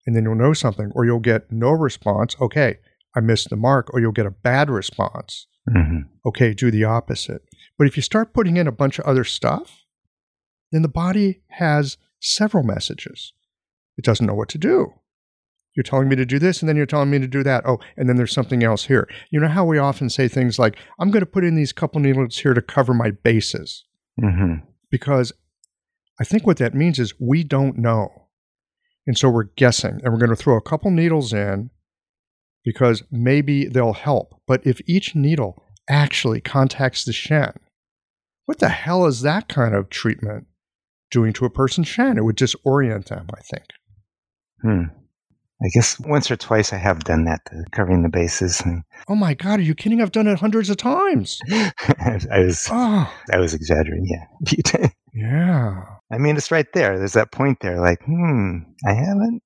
and 0.07 0.15
then 0.15 0.25
you'll 0.25 0.35
know 0.35 0.53
something, 0.53 0.93
or 0.95 1.05
you'll 1.05 1.19
get 1.19 1.51
no 1.51 1.71
response. 1.71 2.37
Okay, 2.41 2.79
I 3.17 3.21
missed 3.21 3.51
the 3.51 3.57
mark, 3.57 3.93
or 3.93 4.01
you'll 4.01 4.13
get 4.13 4.27
a 4.27 4.31
bad 4.31 4.69
response. 4.71 5.47
Mm-hmm. 5.69 6.01
Okay, 6.27 6.53
do 6.53 6.71
the 6.71 6.85
opposite. 6.85 7.43
But 7.79 7.87
if 7.87 7.97
you 7.97 8.03
start 8.03 8.35
putting 8.35 8.57
in 8.57 8.67
a 8.67 8.73
bunch 8.73 8.99
of 8.99 9.07
other 9.07 9.25
stuff, 9.25 9.85
then 10.73 10.83
the 10.83 10.89
body 10.89 11.43
has 11.49 11.97
several 12.21 12.63
messages. 12.63 13.33
It 13.97 14.05
doesn't 14.05 14.27
know 14.27 14.35
what 14.35 14.49
to 14.51 14.59
do. 14.59 14.93
You're 15.81 15.85
telling 15.85 16.11
me 16.11 16.17
to 16.17 16.27
do 16.27 16.39
this, 16.39 16.61
and 16.61 16.69
then 16.69 16.77
you're 16.77 16.85
telling 16.85 17.09
me 17.09 17.19
to 17.19 17.27
do 17.27 17.43
that. 17.43 17.65
Oh, 17.67 17.79
and 17.97 18.07
then 18.07 18.17
there's 18.17 18.35
something 18.35 18.63
else 18.63 18.85
here. 18.85 19.09
You 19.31 19.41
know 19.41 19.49
how 19.49 19.65
we 19.65 19.79
often 19.79 20.11
say 20.11 20.29
things 20.29 20.59
like, 20.59 20.77
I'm 20.99 21.11
going 21.11 21.25
to 21.25 21.27
put 21.27 21.43
in 21.43 21.57
these 21.57 21.73
couple 21.73 22.03
needles 22.03 22.37
here 22.37 22.53
to 22.53 22.61
cover 22.61 22.93
my 22.93 23.13
bases. 23.13 23.85
Mm-hmm. 24.23 24.67
Because 24.91 25.33
I 26.21 26.25
think 26.25 26.47
what 26.47 26.59
that 26.59 26.75
means 26.75 26.99
is 26.99 27.15
we 27.19 27.45
don't 27.45 27.79
know. 27.79 28.29
And 29.07 29.17
so 29.17 29.31
we're 29.31 29.45
guessing, 29.57 30.01
and 30.05 30.13
we're 30.13 30.19
going 30.19 30.29
to 30.29 30.37
throw 30.37 30.57
a 30.57 30.63
couple 30.63 30.91
needles 30.91 31.33
in 31.33 31.71
because 32.63 33.03
maybe 33.11 33.65
they'll 33.65 33.95
help. 33.95 34.39
But 34.47 34.67
if 34.67 34.83
each 34.87 35.15
needle 35.15 35.65
actually 35.89 36.43
contacts 36.43 37.05
the 37.05 37.15
Shen, 37.15 37.55
what 38.45 38.59
the 38.59 38.69
hell 38.69 39.07
is 39.07 39.23
that 39.23 39.49
kind 39.49 39.75
of 39.75 39.89
treatment? 39.89 40.47
doing 41.11 41.33
to 41.35 41.45
a 41.45 41.51
person's 41.51 41.89
Shen. 41.89 42.17
It 42.17 42.25
would 42.25 42.37
disorient 42.37 43.07
them, 43.07 43.27
I 43.35 43.41
think. 43.41 43.65
Hmm. 44.63 44.83
I 45.63 45.69
guess 45.75 46.01
once 46.01 46.31
or 46.31 46.37
twice 46.37 46.73
I 46.73 46.79
have 46.79 47.05
done 47.05 47.25
that, 47.25 47.41
covering 47.73 48.03
the 48.03 48.09
bases. 48.09 48.63
Oh 49.09 49.15
my 49.15 49.35
God, 49.35 49.61
are 49.61 49.63
you 49.63 49.75
kidding? 49.75 50.01
I've 50.01 50.13
done 50.13 50.27
it 50.27 50.39
hundreds 50.39 50.71
of 50.71 50.79
times. 50.79 51.39
I 51.51 52.39
was, 52.39 52.67
oh. 52.71 53.13
I 53.33 53.39
was 53.39 53.53
exaggerating. 53.53 54.07
Yeah. 54.07 54.89
yeah. 55.15 55.85
I 56.11 56.19
mean, 56.19 56.37
it's 56.37 56.51
right 56.51 56.67
there. 56.73 56.99
There's 56.99 57.13
that 57.13 57.31
point 57.31 57.59
there. 57.61 57.81
Like, 57.81 58.03
hmm, 58.05 58.59
I 58.87 58.95
haven't. 58.95 59.43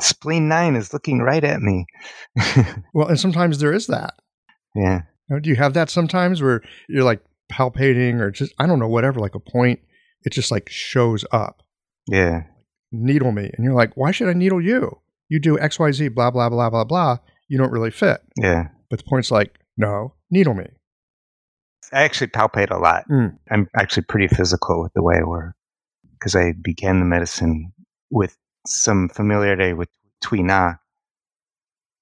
Spleen 0.00 0.48
nine 0.48 0.76
is 0.76 0.92
looking 0.92 1.20
right 1.20 1.44
at 1.44 1.60
me. 1.60 1.86
well, 2.94 3.08
and 3.08 3.18
sometimes 3.18 3.58
there 3.58 3.72
is 3.72 3.86
that. 3.86 4.14
Yeah. 4.74 5.02
Do 5.28 5.48
you 5.48 5.56
have 5.56 5.74
that 5.74 5.90
sometimes 5.90 6.42
where 6.42 6.62
you're 6.88 7.04
like 7.04 7.22
palpating 7.52 8.20
or 8.20 8.30
just 8.30 8.52
I 8.58 8.66
don't 8.66 8.78
know 8.78 8.88
whatever, 8.88 9.20
like 9.20 9.34
a 9.34 9.40
point 9.40 9.80
it 10.22 10.32
just 10.32 10.50
like 10.50 10.68
shows 10.68 11.24
up. 11.32 11.62
Yeah. 12.08 12.42
Needle 12.92 13.32
me. 13.32 13.50
And 13.54 13.64
you're 13.64 13.74
like, 13.74 13.96
why 13.96 14.10
should 14.10 14.28
I 14.28 14.32
needle 14.32 14.60
you? 14.60 14.98
You 15.30 15.40
do 15.40 15.56
XYZ, 15.56 16.14
blah, 16.14 16.30
blah, 16.30 16.50
blah, 16.50 16.68
blah, 16.68 16.84
blah. 16.84 17.18
You 17.48 17.56
don't 17.56 17.72
really 17.72 17.92
fit. 17.92 18.20
Yeah. 18.36 18.64
But 18.90 18.98
the 18.98 19.04
point's 19.08 19.30
like, 19.30 19.58
no, 19.78 20.14
needle 20.30 20.54
me. 20.54 20.66
I 21.92 22.02
actually 22.02 22.26
palpate 22.26 22.70
a 22.70 22.78
lot. 22.78 23.04
Mm. 23.10 23.38
I'm 23.50 23.68
actually 23.76 24.02
pretty 24.02 24.28
physical 24.28 24.82
with 24.82 24.92
the 24.92 25.02
way 25.02 25.16
I 25.18 25.24
work 25.24 25.54
because 26.12 26.36
I 26.36 26.52
began 26.60 26.98
the 26.98 27.06
medicine 27.06 27.72
with 28.10 28.36
some 28.66 29.08
familiarity 29.08 29.72
with 29.72 29.88
Tui 30.20 30.42
Na. 30.42 30.74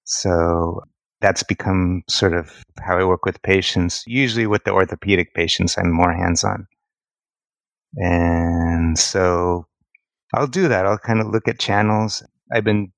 So 0.03 0.81
that's 1.21 1.43
become 1.43 2.03
sort 2.09 2.33
of 2.33 2.51
how 2.81 2.97
I 2.97 3.03
work 3.03 3.25
with 3.25 3.41
patients. 3.43 4.03
Usually 4.07 4.47
with 4.47 4.63
the 4.63 4.71
orthopedic 4.71 5.33
patients, 5.35 5.77
I'm 5.77 5.91
more 5.91 6.13
hands 6.13 6.43
on. 6.43 6.67
And 7.95 8.97
so 8.97 9.67
I'll 10.33 10.47
do 10.47 10.67
that. 10.67 10.85
I'll 10.85 10.97
kind 10.97 11.21
of 11.21 11.27
look 11.27 11.47
at 11.47 11.59
channels. 11.59 12.23
I've 12.51 12.63
been 12.63 12.91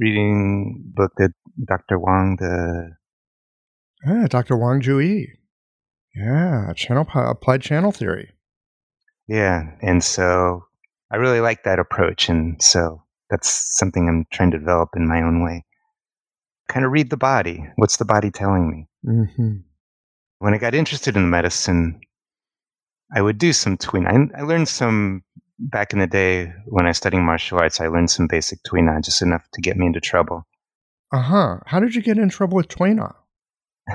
reading 0.00 0.82
book 0.96 1.12
that 1.18 1.32
Dr. 1.68 1.98
Wang, 1.98 2.36
the 2.40 2.96
yeah, 4.04 4.26
Dr. 4.28 4.56
Wang 4.56 4.80
Ju-Yi. 4.80 5.28
Yeah, 6.16 6.72
channel 6.74 7.06
applied 7.14 7.62
channel 7.62 7.92
theory. 7.92 8.30
Yeah, 9.28 9.76
and 9.82 10.02
so 10.02 10.64
I 11.12 11.16
really 11.16 11.40
like 11.40 11.64
that 11.64 11.78
approach, 11.78 12.28
and 12.28 12.60
so 12.60 13.02
that's 13.28 13.76
something 13.78 14.08
I'm 14.08 14.24
trying 14.32 14.50
to 14.52 14.58
develop 14.58 14.90
in 14.96 15.06
my 15.06 15.22
own 15.22 15.44
way. 15.44 15.64
Kind 16.68 16.84
of 16.84 16.92
read 16.92 17.10
the 17.10 17.16
body. 17.16 17.64
What's 17.76 17.98
the 17.98 18.04
body 18.04 18.30
telling 18.30 18.70
me? 18.70 18.88
Mm-hmm. 19.06 19.56
When 20.38 20.54
I 20.54 20.58
got 20.58 20.74
interested 20.74 21.16
in 21.16 21.30
medicine, 21.30 22.00
I 23.14 23.20
would 23.20 23.38
do 23.38 23.52
some 23.52 23.76
Na. 23.76 24.06
I, 24.06 24.40
I 24.40 24.42
learned 24.42 24.68
some 24.68 25.22
back 25.60 25.92
in 25.92 25.98
the 25.98 26.06
day 26.06 26.52
when 26.66 26.86
I 26.86 26.90
was 26.90 26.96
studying 26.96 27.24
martial 27.24 27.58
arts. 27.58 27.80
I 27.80 27.88
learned 27.88 28.10
some 28.10 28.26
basic 28.26 28.62
Tui 28.62 28.82
Na, 28.82 29.00
just 29.00 29.22
enough 29.22 29.46
to 29.52 29.60
get 29.60 29.76
me 29.76 29.86
into 29.86 30.00
trouble. 30.00 30.46
Uh 31.12 31.22
huh. 31.22 31.58
How 31.66 31.80
did 31.80 31.94
you 31.94 32.02
get 32.02 32.18
in 32.18 32.28
trouble 32.28 32.56
with 32.56 32.68
Tui 32.68 32.94
Na? 32.94 33.12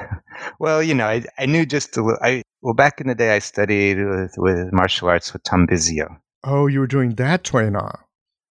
well, 0.59 0.83
you 0.83 0.93
know, 0.93 1.07
I, 1.07 1.23
I 1.37 1.45
knew 1.45 1.65
just 1.65 1.97
a 1.97 2.03
little. 2.03 2.19
I 2.21 2.43
well, 2.61 2.73
back 2.73 2.99
in 2.99 3.07
the 3.07 3.15
day, 3.15 3.35
I 3.35 3.39
studied 3.39 3.97
with, 3.97 4.33
with 4.37 4.73
martial 4.73 5.09
arts 5.09 5.31
with 5.33 5.43
Tom 5.43 5.67
Bisio. 5.67 6.17
Oh, 6.43 6.67
you 6.67 6.79
were 6.79 6.87
doing 6.87 7.15
that 7.15 7.43
Tui 7.43 7.69
Na. 7.69 7.91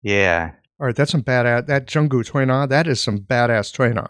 Yeah. 0.03 0.53
All 0.81 0.87
right, 0.87 0.97
that's 0.97 1.11
some 1.11 1.23
badass. 1.23 1.67
That 1.67 1.87
Zheng 1.87 2.09
Gu 2.09 2.23
Tui 2.23 2.47
Na, 2.47 2.67
that 2.67 2.87
is 2.87 3.01
some 3.01 3.19
badass 3.19 3.73
Tui 3.73 3.93
Na. 3.93 4.07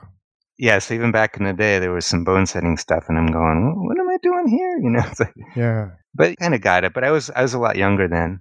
Yeah, 0.58 0.80
so 0.80 0.94
even 0.94 1.12
back 1.12 1.36
in 1.36 1.44
the 1.44 1.52
day, 1.52 1.78
there 1.78 1.92
was 1.92 2.04
some 2.04 2.24
bone 2.24 2.46
setting 2.46 2.76
stuff, 2.76 3.04
and 3.08 3.16
I'm 3.16 3.28
going, 3.28 3.86
what 3.86 3.98
am 3.98 4.08
I 4.08 4.18
doing 4.22 4.48
here? 4.48 4.78
You 4.82 4.90
know, 4.90 5.04
like, 5.18 5.34
yeah 5.56 5.90
but 6.18 6.36
kind 6.38 6.54
of 6.54 6.60
got 6.60 6.84
it. 6.84 6.92
But 6.92 7.04
I 7.04 7.10
was 7.10 7.30
I 7.30 7.42
was 7.42 7.54
a 7.54 7.58
lot 7.58 7.76
younger 7.76 8.08
then, 8.08 8.40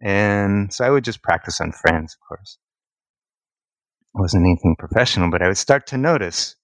and 0.00 0.72
so 0.72 0.84
I 0.84 0.90
would 0.90 1.04
just 1.04 1.22
practice 1.22 1.60
on 1.60 1.72
friends, 1.72 2.14
of 2.14 2.28
course. 2.28 2.58
It 4.14 4.20
wasn't 4.20 4.44
anything 4.44 4.76
professional, 4.78 5.30
but 5.30 5.42
I 5.42 5.48
would 5.48 5.58
start 5.58 5.86
to 5.88 5.98
notice, 5.98 6.56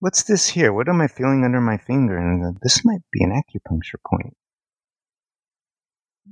what's 0.00 0.24
this 0.24 0.48
here? 0.48 0.72
What 0.72 0.88
am 0.88 1.00
I 1.00 1.08
feeling 1.08 1.44
under 1.44 1.60
my 1.60 1.78
finger? 1.78 2.18
And 2.18 2.58
this 2.62 2.84
might 2.84 3.02
be 3.12 3.24
an 3.24 3.32
acupuncture 3.32 4.00
point. 4.08 4.36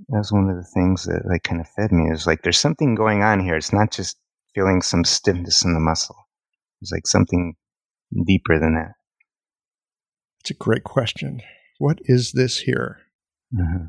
that 0.08 0.18
was 0.18 0.32
one 0.32 0.48
of 0.48 0.56
the 0.56 0.64
things 0.74 1.04
that 1.04 1.26
like 1.26 1.42
kind 1.42 1.60
of 1.60 1.68
fed 1.68 1.92
me. 1.92 2.06
It 2.08 2.12
was 2.12 2.26
like 2.26 2.42
there's 2.42 2.58
something 2.58 2.94
going 2.94 3.22
on 3.22 3.40
here. 3.40 3.56
It's 3.56 3.72
not 3.72 3.90
just 3.90 4.16
feeling 4.54 4.82
some 4.82 5.04
stiffness 5.04 5.64
in 5.64 5.74
the 5.74 5.80
muscle. 5.80 6.16
It's 6.80 6.92
like 6.92 7.06
something 7.06 7.54
deeper 8.26 8.58
than 8.58 8.74
that. 8.74 8.92
It's 10.40 10.50
a 10.50 10.54
great 10.54 10.84
question. 10.84 11.42
What 11.78 11.98
is 12.04 12.32
this 12.32 12.58
here? 12.58 12.98
hmm 13.54 13.86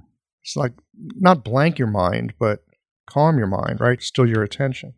It's 0.50 0.56
like 0.56 0.74
not 0.98 1.44
blank 1.44 1.78
your 1.78 1.88
mind, 1.88 2.34
but 2.40 2.64
calm 3.08 3.38
your 3.38 3.46
mind, 3.46 3.80
right? 3.80 4.02
Still 4.02 4.28
your 4.28 4.42
attention. 4.42 4.96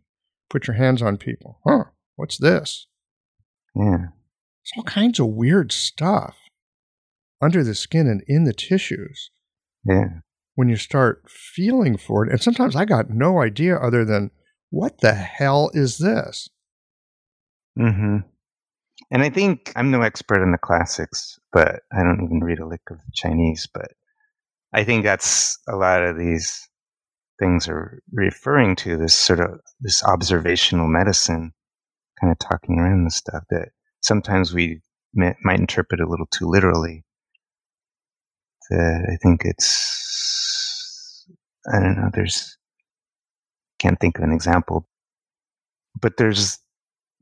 Put 0.48 0.66
your 0.66 0.76
hands 0.76 1.02
on 1.02 1.18
people. 1.18 1.60
Huh, 1.66 1.84
what's 2.16 2.38
this? 2.38 2.86
Yeah. 3.74 4.06
It's 4.62 4.72
all 4.78 4.84
kinds 4.84 5.20
of 5.20 5.26
weird 5.26 5.70
stuff 5.70 6.38
under 7.42 7.62
the 7.62 7.74
skin 7.74 8.06
and 8.06 8.22
in 8.26 8.44
the 8.44 8.54
tissues 8.54 9.30
Yeah. 9.84 10.20
when 10.54 10.70
you 10.70 10.76
start 10.76 11.24
feeling 11.28 11.98
for 11.98 12.24
it. 12.24 12.30
And 12.32 12.42
sometimes 12.42 12.74
I 12.74 12.86
got 12.86 13.10
no 13.10 13.42
idea 13.42 13.76
other 13.76 14.06
than, 14.06 14.30
what 14.70 15.02
the 15.02 15.12
hell 15.12 15.70
is 15.74 15.98
this? 15.98 16.48
Mm 17.78 17.94
hmm 17.94 18.16
And 19.10 19.22
I 19.22 19.28
think 19.28 19.70
I'm 19.76 19.90
no 19.90 20.00
expert 20.00 20.42
in 20.42 20.52
the 20.52 20.56
classics, 20.58 21.38
but 21.52 21.82
I 21.92 22.02
don't 22.04 22.22
even 22.24 22.40
read 22.42 22.58
a 22.58 22.66
lick 22.66 22.82
of 22.90 23.00
Chinese. 23.12 23.68
But 23.72 23.92
I 24.74 24.84
think 24.84 25.04
that's 25.04 25.58
a 25.68 25.76
lot 25.76 26.02
of 26.04 26.18
these 26.18 26.68
things 27.40 27.68
are 27.68 28.00
referring 28.12 28.76
to 28.76 28.96
this 28.96 29.14
sort 29.14 29.40
of 29.40 29.60
this 29.80 30.04
observational 30.04 30.88
medicine, 30.88 31.52
kind 32.20 32.32
of 32.32 32.38
talking 32.38 32.78
around 32.78 33.04
the 33.04 33.10
stuff 33.10 33.44
that 33.50 33.70
sometimes 34.02 34.54
we 34.54 34.80
mi- 35.14 35.34
might 35.44 35.60
interpret 35.60 36.00
a 36.00 36.08
little 36.08 36.26
too 36.32 36.46
literally. 36.48 37.04
That 38.70 39.08
I 39.12 39.16
think 39.22 39.42
it's 39.44 41.26
I 41.72 41.80
don't 41.80 41.96
know. 41.96 42.10
There's 42.14 42.56
can't 43.80 44.00
think 44.00 44.18
of 44.18 44.24
an 44.24 44.32
example, 44.32 44.88
but 46.00 46.16
there's 46.18 46.58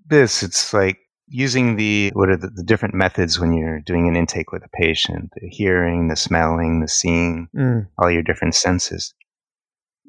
this. 0.07 0.42
It's 0.42 0.75
like 0.75 0.99
using 1.30 1.76
the 1.76 2.10
what 2.14 2.28
are 2.28 2.37
the, 2.37 2.49
the 2.49 2.64
different 2.64 2.94
methods 2.94 3.38
when 3.38 3.52
you're 3.54 3.80
doing 3.80 4.08
an 4.08 4.16
intake 4.16 4.52
with 4.52 4.64
a 4.64 4.68
patient: 4.68 5.30
the 5.37 5.49
hearing, 5.49 6.08
the 6.08 6.16
smelling, 6.16 6.80
the 6.80 6.88
seeing, 6.88 7.49
Mm, 7.56 7.88
all 7.96 8.10
your 8.10 8.22
different 8.22 8.54
senses. 8.54 9.14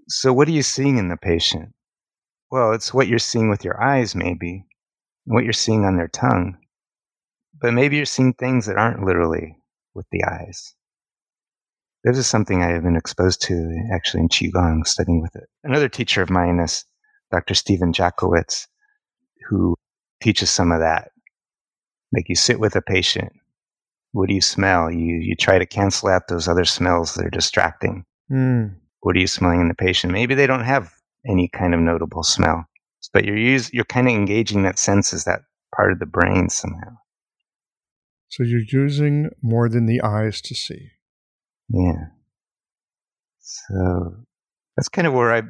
So, 0.10 0.34
what 0.34 0.48
are 0.48 0.52
you 0.52 0.64
seeing 0.64 0.98
in 0.98 1.08
the 1.10 1.18
patient? 1.18 1.74
Well, 2.52 2.74
it's 2.74 2.94
what 2.94 3.08
you're 3.08 3.20
seeing 3.20 3.50
with 3.50 3.64
your 3.64 3.82
eyes, 3.82 4.14
maybe, 4.14 4.66
what 5.24 5.44
you're 5.46 5.54
seeing 5.54 5.86
on 5.86 5.96
their 5.96 6.10
tongue. 6.10 6.58
But 7.62 7.74
maybe 7.74 7.96
you're 7.96 8.06
seeing 8.06 8.34
things 8.34 8.66
that 8.66 8.78
aren't 8.78 9.06
literally 9.06 9.58
with 9.94 10.08
the 10.12 10.24
eyes. 10.26 10.76
This 12.04 12.18
is 12.18 12.26
something 12.28 12.64
I 12.64 12.72
have 12.72 12.84
been 12.84 12.96
exposed 12.96 13.44
to 13.44 13.88
actually 13.94 14.22
in 14.22 14.30
Qigong, 14.30 14.88
studying 14.88 15.22
with 15.22 15.36
it. 15.36 15.48
Another 15.64 15.88
teacher 15.88 16.24
of 16.24 16.32
mine 16.32 16.60
is 16.60 16.84
Dr. 17.32 17.54
Stephen 17.54 17.94
Jackowicz, 17.94 18.66
who 19.48 19.76
teaches 20.22 20.50
some 20.50 20.72
of 20.72 20.80
that. 20.80 21.12
Like 22.14 22.30
you 22.30 22.36
sit 22.36 22.60
with 22.60 22.76
a 22.76 22.82
patient. 22.82 23.32
What 24.14 24.28
do 24.28 24.34
you 24.34 24.42
smell? 24.42 24.92
You, 24.92 25.16
you 25.22 25.36
try 25.36 25.58
to 25.58 25.66
cancel 25.66 26.10
out 26.10 26.28
those 26.28 26.48
other 26.48 26.66
smells 26.66 27.16
that 27.16 27.26
are 27.26 27.30
distracting 27.30 28.06
mm, 28.32 28.74
what 29.02 29.16
are 29.16 29.20
you 29.20 29.28
smelling 29.28 29.62
in 29.62 29.68
the 29.68 29.76
patient? 29.76 30.14
Maybe 30.14 30.36
they 30.36 30.48
don't 30.48 30.64
have 30.64 30.94
any 31.28 31.50
kind 31.50 31.74
of 31.74 31.80
notable 31.80 32.24
smell, 32.24 32.66
but 33.14 33.26
you're 33.26 33.38
use, 33.38 33.72
you're 33.74 33.84
kind 33.86 34.08
of 34.08 34.14
engaging 34.14 34.64
that 34.64 34.80
sense 34.80 35.14
as 35.14 35.26
that 35.26 35.42
part 35.76 35.92
of 35.92 36.00
the 36.00 36.06
brain 36.06 36.50
somehow. 36.50 36.98
So 38.30 38.44
you're 38.44 38.62
using 38.72 39.30
more 39.42 39.68
than 39.68 39.88
the 39.88 40.02
eyes 40.02 40.42
to 40.42 40.56
see. 40.56 40.92
Yeah. 41.70 42.06
So 43.40 44.16
that's 44.78 44.90
kind 44.90 45.08
of 45.08 45.14
where 45.14 45.34
I've 45.34 45.50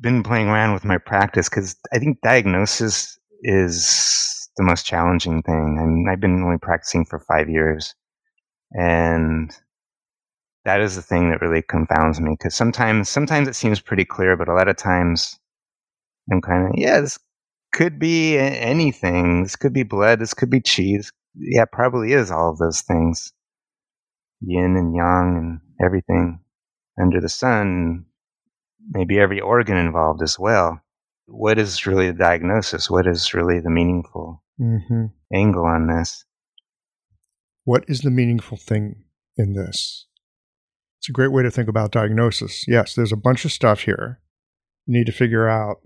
been 0.00 0.22
playing 0.22 0.48
around 0.48 0.74
with 0.74 0.84
my 0.84 0.98
practice 0.98 1.48
because 1.48 1.76
I 1.92 1.98
think 1.98 2.20
diagnosis 2.22 3.18
is 3.42 4.50
the 4.56 4.64
most 4.64 4.86
challenging 4.86 5.42
thing. 5.42 5.78
I 5.80 5.84
mean, 5.86 6.06
I've 6.10 6.20
been 6.20 6.42
only 6.42 6.58
practicing 6.58 7.04
for 7.04 7.18
five 7.20 7.48
years, 7.48 7.94
and 8.72 9.52
that 10.64 10.80
is 10.80 10.96
the 10.96 11.02
thing 11.02 11.30
that 11.30 11.40
really 11.40 11.62
confounds 11.62 12.20
me 12.20 12.32
because 12.38 12.54
sometimes 12.54 13.08
sometimes 13.08 13.48
it 13.48 13.56
seems 13.56 13.80
pretty 13.80 14.04
clear, 14.04 14.36
but 14.36 14.48
a 14.48 14.54
lot 14.54 14.68
of 14.68 14.76
times 14.76 15.38
I'm 16.32 16.40
kind 16.40 16.68
of 16.68 16.72
yeah, 16.76 17.00
this 17.00 17.18
could 17.72 17.98
be 17.98 18.38
anything. 18.38 19.42
This 19.42 19.56
could 19.56 19.72
be 19.72 19.82
blood. 19.82 20.20
This 20.20 20.34
could 20.34 20.50
be 20.50 20.60
cheese. 20.60 21.12
Yeah, 21.36 21.64
probably 21.70 22.12
is 22.12 22.30
all 22.30 22.50
of 22.50 22.58
those 22.58 22.82
things, 22.82 23.32
yin 24.40 24.76
and 24.76 24.94
yang 24.94 25.36
and 25.36 25.60
everything 25.84 26.40
under 27.00 27.20
the 27.20 27.28
sun. 27.28 28.06
Maybe 28.90 29.18
every 29.18 29.40
organ 29.40 29.76
involved 29.76 30.22
as 30.22 30.38
well. 30.38 30.80
What 31.26 31.58
is 31.58 31.86
really 31.86 32.10
the 32.10 32.18
diagnosis? 32.18 32.90
What 32.90 33.06
is 33.06 33.32
really 33.34 33.60
the 33.60 33.70
meaningful 33.70 34.42
hmm 34.58 35.06
angle 35.32 35.64
on 35.64 35.88
this? 35.88 36.24
What 37.64 37.84
is 37.88 38.00
the 38.00 38.10
meaningful 38.10 38.56
thing 38.56 39.04
in 39.36 39.54
this? 39.54 40.06
It's 41.00 41.08
a 41.08 41.12
great 41.12 41.32
way 41.32 41.42
to 41.42 41.50
think 41.50 41.68
about 41.68 41.92
diagnosis. 41.92 42.64
Yes, 42.68 42.94
there's 42.94 43.12
a 43.12 43.16
bunch 43.16 43.44
of 43.44 43.52
stuff 43.52 43.80
here. 43.80 44.20
You 44.86 44.98
need 44.98 45.06
to 45.06 45.12
figure 45.12 45.48
out 45.48 45.76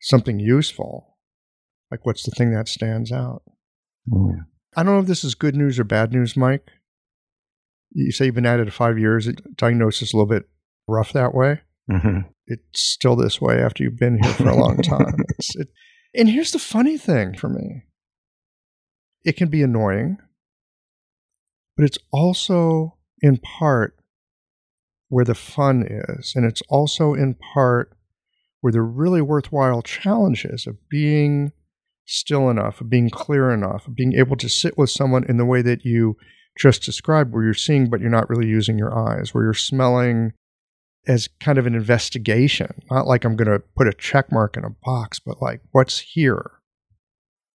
something 0.00 0.38
useful. 0.38 1.16
Like, 1.90 2.04
what's 2.04 2.24
the 2.24 2.30
thing 2.32 2.52
that 2.52 2.68
stands 2.68 3.12
out? 3.12 3.42
Yeah. 4.06 4.42
I 4.76 4.82
don't 4.82 4.94
know 4.94 5.00
if 5.00 5.06
this 5.06 5.24
is 5.24 5.34
good 5.34 5.56
news 5.56 5.78
or 5.78 5.84
bad 5.84 6.12
news, 6.12 6.36
Mike. 6.36 6.68
You 7.92 8.10
say 8.10 8.26
you've 8.26 8.34
been 8.34 8.46
at 8.46 8.60
it 8.60 8.72
five 8.72 8.98
years. 8.98 9.28
Diagnosis 9.56 10.12
a 10.12 10.16
little 10.16 10.28
bit 10.28 10.48
rough 10.88 11.12
that 11.12 11.34
way. 11.34 11.60
Hmm 11.90 12.20
It's 12.46 12.80
still 12.80 13.16
this 13.16 13.40
way 13.40 13.60
after 13.60 13.82
you've 13.82 13.98
been 13.98 14.22
here 14.22 14.32
for 14.32 14.48
a 14.48 14.56
long 14.56 14.76
time. 14.82 15.24
It, 15.54 15.68
and 16.14 16.28
here's 16.28 16.52
the 16.52 16.58
funny 16.58 16.96
thing 16.96 17.34
for 17.34 17.48
me 17.48 17.82
it 19.24 19.36
can 19.36 19.48
be 19.48 19.62
annoying, 19.62 20.18
but 21.76 21.84
it's 21.84 21.98
also 22.12 22.98
in 23.22 23.38
part 23.38 23.96
where 25.08 25.24
the 25.24 25.34
fun 25.34 25.86
is. 25.88 26.32
And 26.34 26.44
it's 26.44 26.62
also 26.68 27.14
in 27.14 27.34
part 27.34 27.96
where 28.60 28.72
the 28.72 28.82
really 28.82 29.22
worthwhile 29.22 29.82
challenge 29.82 30.44
is 30.44 30.66
of 30.66 30.76
being 30.88 31.52
still 32.06 32.50
enough, 32.50 32.80
of 32.80 32.90
being 32.90 33.10
clear 33.10 33.50
enough, 33.50 33.86
of 33.86 33.94
being 33.94 34.14
able 34.14 34.36
to 34.36 34.48
sit 34.48 34.76
with 34.76 34.90
someone 34.90 35.24
in 35.24 35.36
the 35.36 35.44
way 35.44 35.62
that 35.62 35.84
you 35.84 36.16
just 36.58 36.82
described, 36.82 37.32
where 37.32 37.44
you're 37.44 37.54
seeing, 37.54 37.88
but 37.88 38.00
you're 38.00 38.10
not 38.10 38.28
really 38.28 38.46
using 38.46 38.78
your 38.78 38.96
eyes, 38.96 39.32
where 39.32 39.44
you're 39.44 39.54
smelling 39.54 40.32
as 41.06 41.28
kind 41.40 41.58
of 41.58 41.66
an 41.66 41.74
investigation, 41.74 42.82
not 42.90 43.06
like 43.06 43.24
I'm 43.24 43.36
going 43.36 43.50
to 43.50 43.62
put 43.76 43.88
a 43.88 43.92
check 43.92 44.32
mark 44.32 44.56
in 44.56 44.64
a 44.64 44.70
box, 44.82 45.18
but 45.18 45.40
like 45.42 45.60
what's 45.72 45.98
here. 46.00 46.52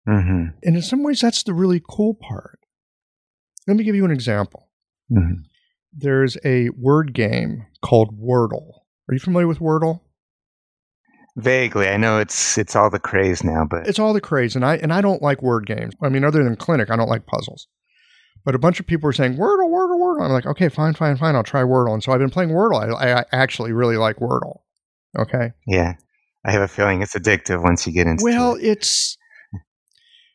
hmm 0.08 0.48
And 0.64 0.76
in 0.76 0.82
some 0.82 1.04
ways, 1.04 1.22
that's 1.22 1.44
the 1.44 1.54
really 1.54 1.82
cool 1.88 2.14
part. 2.16 2.60
Let 3.68 3.78
me 3.78 3.84
give 3.84 3.96
you 3.96 4.06
an 4.06 4.12
example. 4.12 4.70
hmm 5.10 5.42
There's 5.94 6.38
a 6.44 6.70
word 6.70 7.14
game 7.14 7.66
called 7.84 8.20
Wordle. 8.20 8.82
Are 9.08 9.14
you 9.14 9.20
familiar 9.20 9.48
with 9.48 9.60
Wordle? 9.60 10.02
Vaguely, 11.38 11.90
I 11.90 11.98
know 11.98 12.20
it's 12.20 12.58
it's 12.58 12.76
all 12.78 12.90
the 12.90 13.00
craze 13.00 13.44
now, 13.44 13.66
but 13.70 13.88
It's 13.88 14.00
all 14.00 14.14
the 14.14 14.22
craze, 14.22 14.56
and 14.56 14.64
I 14.64 14.78
and 14.78 14.94
I 14.94 15.02
don't 15.02 15.22
like 15.22 15.42
word 15.42 15.66
games. 15.66 15.94
I 16.02 16.08
mean, 16.08 16.24
other 16.24 16.44
than 16.44 16.56
Clinic, 16.56 16.90
I 16.90 16.96
don't 16.96 17.10
like 17.10 17.26
puzzles. 17.26 17.68
But 18.46 18.54
a 18.56 18.60
bunch 18.60 18.80
of 18.80 18.86
people 18.86 19.10
are 19.10 19.14
saying 19.14 19.34
Wordle, 19.38 19.70
Wordle, 19.70 19.98
Wordle. 20.00 20.22
I'm 20.24 20.32
like, 20.32 20.46
okay, 20.46 20.70
fine, 20.70 20.94
fine, 20.94 21.18
fine. 21.18 21.36
I'll 21.36 21.44
try 21.44 21.62
Wordle. 21.64 21.94
And 21.94 22.04
so 22.04 22.12
I've 22.12 22.20
been 22.20 22.30
playing 22.30 22.52
Wordle. 22.52 22.80
I, 22.96 23.22
I 23.22 23.26
actually 23.32 23.72
really 23.72 23.98
like 23.98 24.18
Wordle. 24.18 24.60
Okay. 25.18 25.54
yeah, 25.66 25.94
I 26.46 26.52
have 26.52 26.62
a 26.62 26.68
feeling 26.68 27.02
it's 27.02 27.16
addictive 27.16 27.64
once 27.64 27.88
you 27.88 27.94
get 27.94 28.06
into 28.06 28.22
it. 28.22 28.24
Well, 28.32 28.56
it. 28.56 28.64
it's 28.64 29.18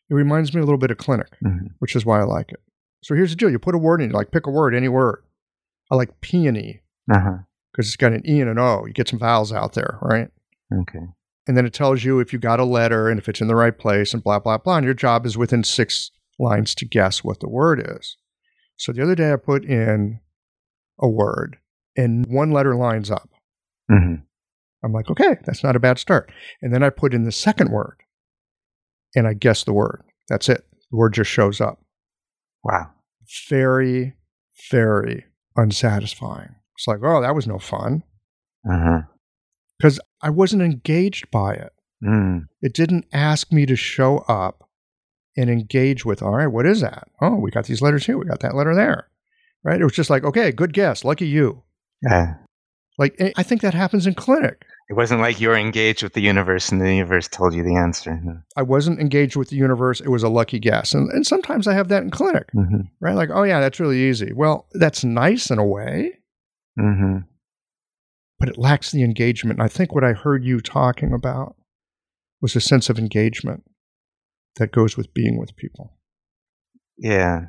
it 0.09 0.13
reminds 0.13 0.53
me 0.53 0.59
a 0.59 0.63
little 0.65 0.77
bit 0.79 0.91
of 0.91 0.97
Clinic, 0.97 1.37
Mhm. 1.43 1.69
which 1.79 1.95
is 1.95 2.05
why 2.05 2.19
I 2.19 2.23
like 2.23 2.51
it. 2.51 2.59
So 3.03 3.15
here's 3.15 3.29
the 3.29 3.35
deal: 3.37 3.49
you 3.49 3.59
put 3.59 3.75
a 3.75 3.77
word 3.77 4.01
in, 4.01 4.09
you 4.09 4.15
like 4.15 4.31
pick 4.31 4.45
a 4.47 4.51
word, 4.51 4.75
any 4.75 4.89
word. 4.89 5.23
I 5.91 5.95
like 5.95 6.19
peony 6.21 6.81
Uh-huh. 7.11 7.37
because 7.71 7.87
it's 7.87 7.95
got 7.95 8.11
an 8.11 8.23
e 8.27 8.41
and 8.41 8.49
an 8.49 8.59
o. 8.59 8.85
You 8.87 8.93
get 8.93 9.07
some 9.07 9.19
vowels 9.19 9.53
out 9.53 9.73
there, 9.73 9.99
right? 10.01 10.29
Okay. 10.73 11.05
And 11.47 11.55
then 11.57 11.65
it 11.65 11.73
tells 11.73 12.03
you 12.03 12.19
if 12.19 12.33
you 12.33 12.39
got 12.39 12.59
a 12.59 12.65
letter 12.65 13.07
and 13.07 13.19
if 13.19 13.29
it's 13.29 13.39
in 13.41 13.47
the 13.47 13.55
right 13.55 13.77
place 13.77 14.13
and 14.13 14.23
blah 14.23 14.39
blah 14.39 14.57
blah. 14.57 14.77
And 14.77 14.85
your 14.85 14.93
job 14.93 15.25
is 15.25 15.37
within 15.37 15.63
six 15.63 16.11
lines 16.41 16.73
to 16.75 16.85
guess 16.85 17.23
what 17.23 17.39
the 17.39 17.49
word 17.49 17.81
is. 17.97 18.17
So 18.77 18.91
the 18.91 19.03
other 19.03 19.15
day 19.15 19.31
I 19.31 19.35
put 19.37 19.63
in 19.63 20.19
a 20.99 21.07
word 21.07 21.57
and 21.95 22.25
one 22.27 22.51
letter 22.51 22.75
lines 22.75 23.11
up. 23.11 23.29
hmm 23.89 24.15
I'm 24.83 24.93
like, 24.93 25.11
okay, 25.11 25.35
that's 25.45 25.63
not 25.63 25.75
a 25.75 25.79
bad 25.79 25.99
start. 25.99 26.31
And 26.61 26.73
then 26.73 26.81
I 26.81 26.89
put 26.89 27.13
in 27.13 27.23
the 27.23 27.31
second 27.31 27.69
word 27.71 27.97
and 29.15 29.27
I 29.27 29.33
guess 29.33 29.63
the 29.63 29.73
word. 29.73 30.01
That's 30.27 30.49
it. 30.49 30.65
The 30.89 30.97
word 30.97 31.13
just 31.13 31.29
shows 31.29 31.61
up. 31.61 31.79
Wow. 32.63 32.89
Very, 33.47 34.15
very 34.71 35.25
unsatisfying. 35.55 36.55
It's 36.75 36.87
like, 36.87 36.99
oh, 37.03 37.21
that 37.21 37.35
was 37.35 37.45
no 37.45 37.59
fun 37.59 38.01
Uh-huh. 38.67 39.01
because 39.77 39.99
I 40.23 40.31
wasn't 40.31 40.63
engaged 40.63 41.29
by 41.29 41.53
it. 41.53 41.73
Mm. 42.03 42.47
It 42.63 42.73
didn't 42.73 43.05
ask 43.13 43.51
me 43.51 43.67
to 43.67 43.75
show 43.75 44.19
up 44.27 44.67
and 45.37 45.49
engage 45.49 46.05
with, 46.05 46.21
all 46.21 46.35
right, 46.35 46.47
what 46.47 46.65
is 46.65 46.81
that? 46.81 47.07
Oh, 47.21 47.35
we 47.35 47.51
got 47.51 47.65
these 47.65 47.81
letters 47.81 48.05
here. 48.05 48.17
We 48.17 48.25
got 48.25 48.41
that 48.41 48.55
letter 48.55 48.75
there. 48.75 49.07
Right? 49.63 49.79
It 49.79 49.83
was 49.83 49.93
just 49.93 50.09
like, 50.09 50.23
okay, 50.23 50.51
good 50.51 50.73
guess. 50.73 51.03
Lucky 51.05 51.27
you. 51.27 51.63
Uh, 52.09 52.27
Like, 52.97 53.15
eh, 53.19 53.31
I 53.37 53.43
think 53.43 53.61
that 53.61 53.73
happens 53.73 54.05
in 54.07 54.13
clinic. 54.15 54.65
It 54.89 54.95
wasn't 54.95 55.21
like 55.21 55.39
you 55.39 55.47
were 55.47 55.55
engaged 55.55 56.03
with 56.03 56.13
the 56.13 56.21
universe 56.21 56.69
and 56.69 56.81
the 56.81 56.93
universe 56.93 57.27
told 57.29 57.53
you 57.53 57.63
the 57.63 57.75
answer. 57.75 58.19
No. 58.21 58.39
I 58.57 58.63
wasn't 58.63 58.99
engaged 58.99 59.37
with 59.37 59.49
the 59.49 59.55
universe. 59.55 60.01
It 60.01 60.09
was 60.09 60.23
a 60.23 60.29
lucky 60.29 60.59
guess. 60.59 60.93
And, 60.93 61.09
and 61.11 61.25
sometimes 61.25 61.65
I 61.67 61.73
have 61.73 61.87
that 61.87 62.03
in 62.03 62.09
clinic, 62.11 62.49
Mm-hmm. 62.53 62.81
right? 62.99 63.15
Like, 63.15 63.29
oh, 63.31 63.43
yeah, 63.43 63.61
that's 63.61 63.79
really 63.79 64.01
easy. 64.09 64.33
Well, 64.33 64.67
that's 64.73 65.03
nice 65.05 65.49
in 65.49 65.59
a 65.59 65.65
way, 65.65 66.17
Mm-hmm. 66.77 67.19
but 68.39 68.49
it 68.49 68.57
lacks 68.57 68.91
the 68.91 69.03
engagement. 69.03 69.59
And 69.59 69.65
I 69.65 69.69
think 69.69 69.93
what 69.93 70.03
I 70.03 70.13
heard 70.13 70.43
you 70.43 70.59
talking 70.59 71.13
about 71.13 71.55
was 72.41 72.55
a 72.55 72.61
sense 72.61 72.89
of 72.89 72.97
engagement 72.99 73.63
that 74.57 74.71
goes 74.71 74.97
with 74.97 75.13
being 75.13 75.39
with 75.39 75.55
people. 75.55 75.93
Yeah. 76.97 77.47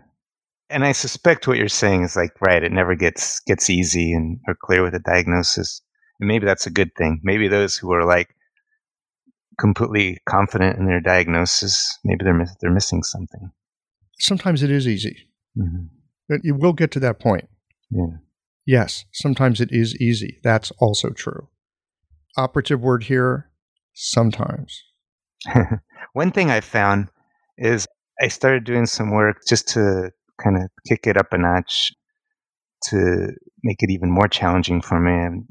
And 0.71 0.85
I 0.85 0.93
suspect 0.93 1.47
what 1.47 1.59
you're 1.59 1.69
saying 1.69 2.03
is 2.03 2.17
like, 2.17 2.33
right, 2.41 2.63
it 2.63 2.73
never 2.73 2.95
gets 2.95 3.41
gets 3.41 3.69
easy 3.69 4.13
and 4.13 4.39
or 4.49 4.55
clear 4.61 4.83
with 4.83 4.95
a 4.95 5.01
diagnosis. 5.01 5.83
And 6.19 6.29
maybe 6.29 6.47
that's 6.47 6.67
a 6.67 6.71
good 6.71 6.91
thing. 6.97 7.21
Maybe 7.23 7.49
those 7.49 7.77
who 7.77 7.93
are 7.93 8.05
like 8.05 8.35
completely 9.59 10.19
confident 10.27 10.79
in 10.79 10.87
their 10.87 11.01
diagnosis, 11.01 11.99
maybe 12.05 12.25
they're 12.25 12.47
they're 12.61 12.73
missing 12.73 13.03
something. 13.03 13.51
Sometimes 14.19 14.63
it 14.63 14.71
is 14.71 14.89
easy. 14.89 15.29
hmm 15.57 15.87
But 16.29 16.45
You 16.45 16.55
will 16.55 16.73
get 16.73 16.91
to 16.93 17.01
that 17.01 17.21
point. 17.21 17.49
Yeah. 17.91 18.17
Yes, 18.65 19.05
sometimes 19.13 19.61
it 19.61 19.71
is 19.73 19.97
easy. 19.97 20.39
That's 20.43 20.71
also 20.79 21.11
true. 21.11 21.49
Operative 22.37 22.81
word 22.81 23.05
here 23.05 23.51
sometimes. 23.93 24.85
One 26.13 26.31
thing 26.31 26.51
I 26.51 26.61
found 26.61 27.09
is 27.59 27.87
I 28.21 28.29
started 28.29 28.65
doing 28.65 28.87
some 28.87 29.11
work 29.11 29.39
just 29.49 29.69
to 29.69 30.11
kind 30.43 30.57
of 30.57 30.71
kick 30.87 31.07
it 31.07 31.17
up 31.17 31.33
a 31.33 31.39
notch 31.39 31.93
to 32.91 33.29
make 33.63 33.79
it 33.83 33.91
even 33.91 34.11
more 34.11 34.29
challenging 34.29 34.81
for 34.83 34.99
me. 35.01 35.13
I've 35.13 35.47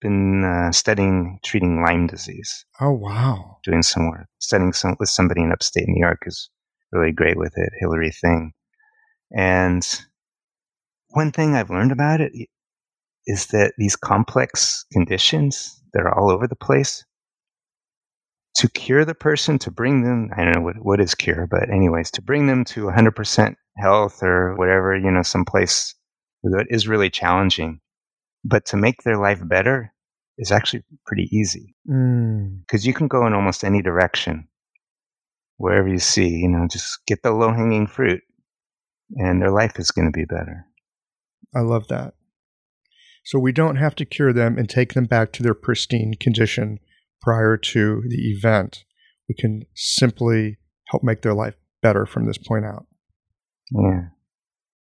been 0.00 0.44
uh, 0.44 0.72
studying 0.72 1.38
treating 1.44 1.82
Lyme 1.82 2.06
disease, 2.06 2.64
Oh, 2.80 2.92
wow. 2.92 3.58
doing 3.64 3.82
some 3.82 4.08
work. 4.10 4.26
Studying 4.38 4.72
some 4.72 4.96
with 5.00 5.08
somebody 5.08 5.42
in 5.42 5.52
upstate 5.52 5.88
New 5.88 6.00
York 6.04 6.18
is 6.26 6.50
really 6.92 7.12
great 7.12 7.38
with 7.38 7.52
it, 7.56 7.70
Hillary 7.80 8.10
Thing. 8.12 8.52
And 9.36 9.82
one 11.10 11.32
thing 11.32 11.54
I've 11.54 11.70
learned 11.70 11.92
about 11.92 12.20
it 12.20 12.32
is 13.26 13.46
that 13.48 13.72
these 13.78 13.96
complex 13.96 14.84
conditions 14.92 15.82
that 15.94 16.02
are 16.02 16.14
all 16.16 16.30
over 16.30 16.46
the 16.46 16.54
place, 16.56 17.04
to 18.56 18.68
cure 18.68 19.04
the 19.04 19.14
person, 19.14 19.58
to 19.60 19.70
bring 19.70 20.02
them, 20.02 20.30
I 20.36 20.44
don't 20.44 20.56
know 20.56 20.62
what, 20.62 20.76
what 20.78 21.00
is 21.00 21.14
cure, 21.14 21.46
but 21.50 21.70
anyways, 21.70 22.10
to 22.12 22.22
bring 22.22 22.46
them 22.46 22.64
to 22.66 22.86
100% 22.86 23.54
health 23.76 24.22
or 24.22 24.56
whatever, 24.56 24.96
you 24.96 25.10
know, 25.10 25.22
someplace 25.22 25.94
that 26.42 26.66
is 26.70 26.88
really 26.88 27.10
challenging. 27.10 27.80
But 28.44 28.64
to 28.66 28.76
make 28.76 29.02
their 29.02 29.18
life 29.18 29.40
better 29.46 29.92
is 30.38 30.52
actually 30.52 30.84
pretty 31.06 31.28
easy 31.32 31.74
Mm, 31.88 32.60
because 32.60 32.84
you 32.84 32.92
can 32.92 33.06
go 33.06 33.26
in 33.26 33.32
almost 33.32 33.62
any 33.62 33.80
direction, 33.80 34.48
wherever 35.56 35.88
you 35.88 35.98
see, 35.98 36.28
you 36.28 36.48
know, 36.48 36.66
just 36.68 36.98
get 37.06 37.22
the 37.22 37.30
low 37.30 37.52
hanging 37.52 37.86
fruit 37.86 38.22
and 39.14 39.40
their 39.40 39.52
life 39.52 39.78
is 39.78 39.92
going 39.92 40.10
to 40.10 40.16
be 40.16 40.24
better. 40.24 40.66
I 41.54 41.60
love 41.60 41.86
that. 41.88 42.14
So 43.24 43.38
we 43.38 43.52
don't 43.52 43.76
have 43.76 43.94
to 43.96 44.04
cure 44.04 44.32
them 44.32 44.58
and 44.58 44.68
take 44.68 44.94
them 44.94 45.04
back 45.04 45.32
to 45.32 45.42
their 45.42 45.54
pristine 45.54 46.14
condition 46.18 46.80
prior 47.26 47.56
to 47.56 48.02
the 48.08 48.30
event. 48.30 48.84
We 49.28 49.34
can 49.34 49.64
simply 49.74 50.58
help 50.86 51.02
make 51.02 51.22
their 51.22 51.34
life 51.34 51.54
better 51.82 52.06
from 52.06 52.24
this 52.24 52.38
point 52.38 52.64
out. 52.64 52.86
Yeah. 53.72 54.02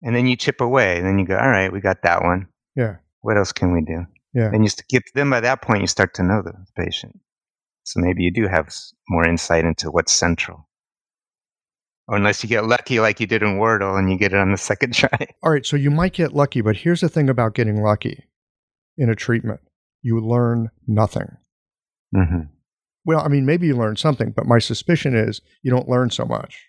And 0.03 0.15
then 0.15 0.27
you 0.27 0.35
chip 0.35 0.61
away, 0.61 0.97
and 0.97 1.05
then 1.07 1.17
you 1.17 1.25
go, 1.25 1.35
all 1.35 1.49
right, 1.49 1.73
we 1.73 1.81
got 1.81 2.03
that 2.03 2.21
one. 2.21 2.47
Yeah. 2.75 2.97
What 3.21 3.37
else 3.37 3.51
can 3.51 3.73
we 3.73 3.81
do? 3.81 4.05
Yeah. 4.35 4.51
And 4.53 4.63
you 4.63 4.69
get 4.87 5.01
then 5.15 5.31
by 5.31 5.39
that 5.39 5.63
point, 5.63 5.81
you 5.81 5.87
start 5.87 6.13
to 6.15 6.23
know 6.23 6.43
the 6.43 6.53
patient. 6.77 7.19
So 7.83 7.99
maybe 7.99 8.21
you 8.21 8.31
do 8.31 8.47
have 8.47 8.71
more 9.09 9.27
insight 9.27 9.65
into 9.65 9.89
what's 9.89 10.13
central. 10.13 10.69
Or 12.07 12.17
unless 12.17 12.43
you 12.43 12.49
get 12.49 12.65
lucky 12.65 12.99
like 12.99 13.19
you 13.19 13.25
did 13.25 13.41
in 13.41 13.57
Wordle 13.57 13.97
and 13.97 14.11
you 14.11 14.19
get 14.19 14.33
it 14.33 14.37
on 14.37 14.51
the 14.51 14.57
second 14.71 14.93
try. 14.93 15.27
All 15.41 15.51
right, 15.51 15.65
so 15.65 15.77
you 15.77 15.89
might 15.89 16.13
get 16.13 16.33
lucky, 16.33 16.61
but 16.61 16.77
here's 16.77 17.01
the 17.01 17.09
thing 17.09 17.27
about 17.27 17.55
getting 17.55 17.81
lucky 17.81 18.25
in 18.97 19.09
a 19.09 19.15
treatment 19.15 19.61
you 20.03 20.19
learn 20.19 20.69
nothing. 20.85 21.37
Hmm 22.15 22.41
Well, 23.05 23.21
I 23.21 23.27
mean, 23.27 23.45
maybe 23.45 23.67
you 23.67 23.75
learn 23.75 23.95
something, 23.95 24.31
but 24.35 24.45
my 24.45 24.59
suspicion 24.59 25.15
is 25.15 25.41
you 25.61 25.71
don't 25.71 25.89
learn 25.89 26.09
so 26.09 26.25
much. 26.25 26.63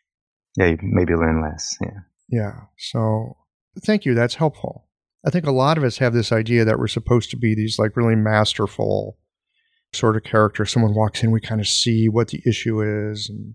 Yeah, 0.57 0.67
you 0.67 0.79
maybe 0.83 1.15
learn 1.15 1.43
less. 1.43 1.77
Yeah. 1.81 2.01
Yeah. 2.29 2.61
So 2.79 3.37
thank 3.85 4.05
you. 4.05 4.15
That's 4.15 4.35
helpful. 4.35 4.87
I 5.27 5.31
think 5.31 5.47
a 5.47 5.53
lot 5.53 5.77
of 5.77 5.85
us 5.85 5.99
have 5.99 6.13
this 6.13 6.33
idea 6.33 6.65
that 6.65 6.79
we're 6.79 6.87
supposed 6.87 7.31
to 7.31 7.37
be 7.37 7.55
these 7.55 7.79
like 7.79 7.97
really 7.97 8.17
masterful 8.17 9.19
sort 9.93 10.17
of 10.17 10.25
characters. 10.25 10.71
Someone 10.71 10.95
walks 10.95 11.23
in, 11.23 11.31
we 11.31 11.41
kind 11.41 11.61
of 11.61 11.67
see 11.67 12.09
what 12.09 12.29
the 12.29 12.43
issue 12.47 12.81
is 12.81 13.29
and 13.29 13.55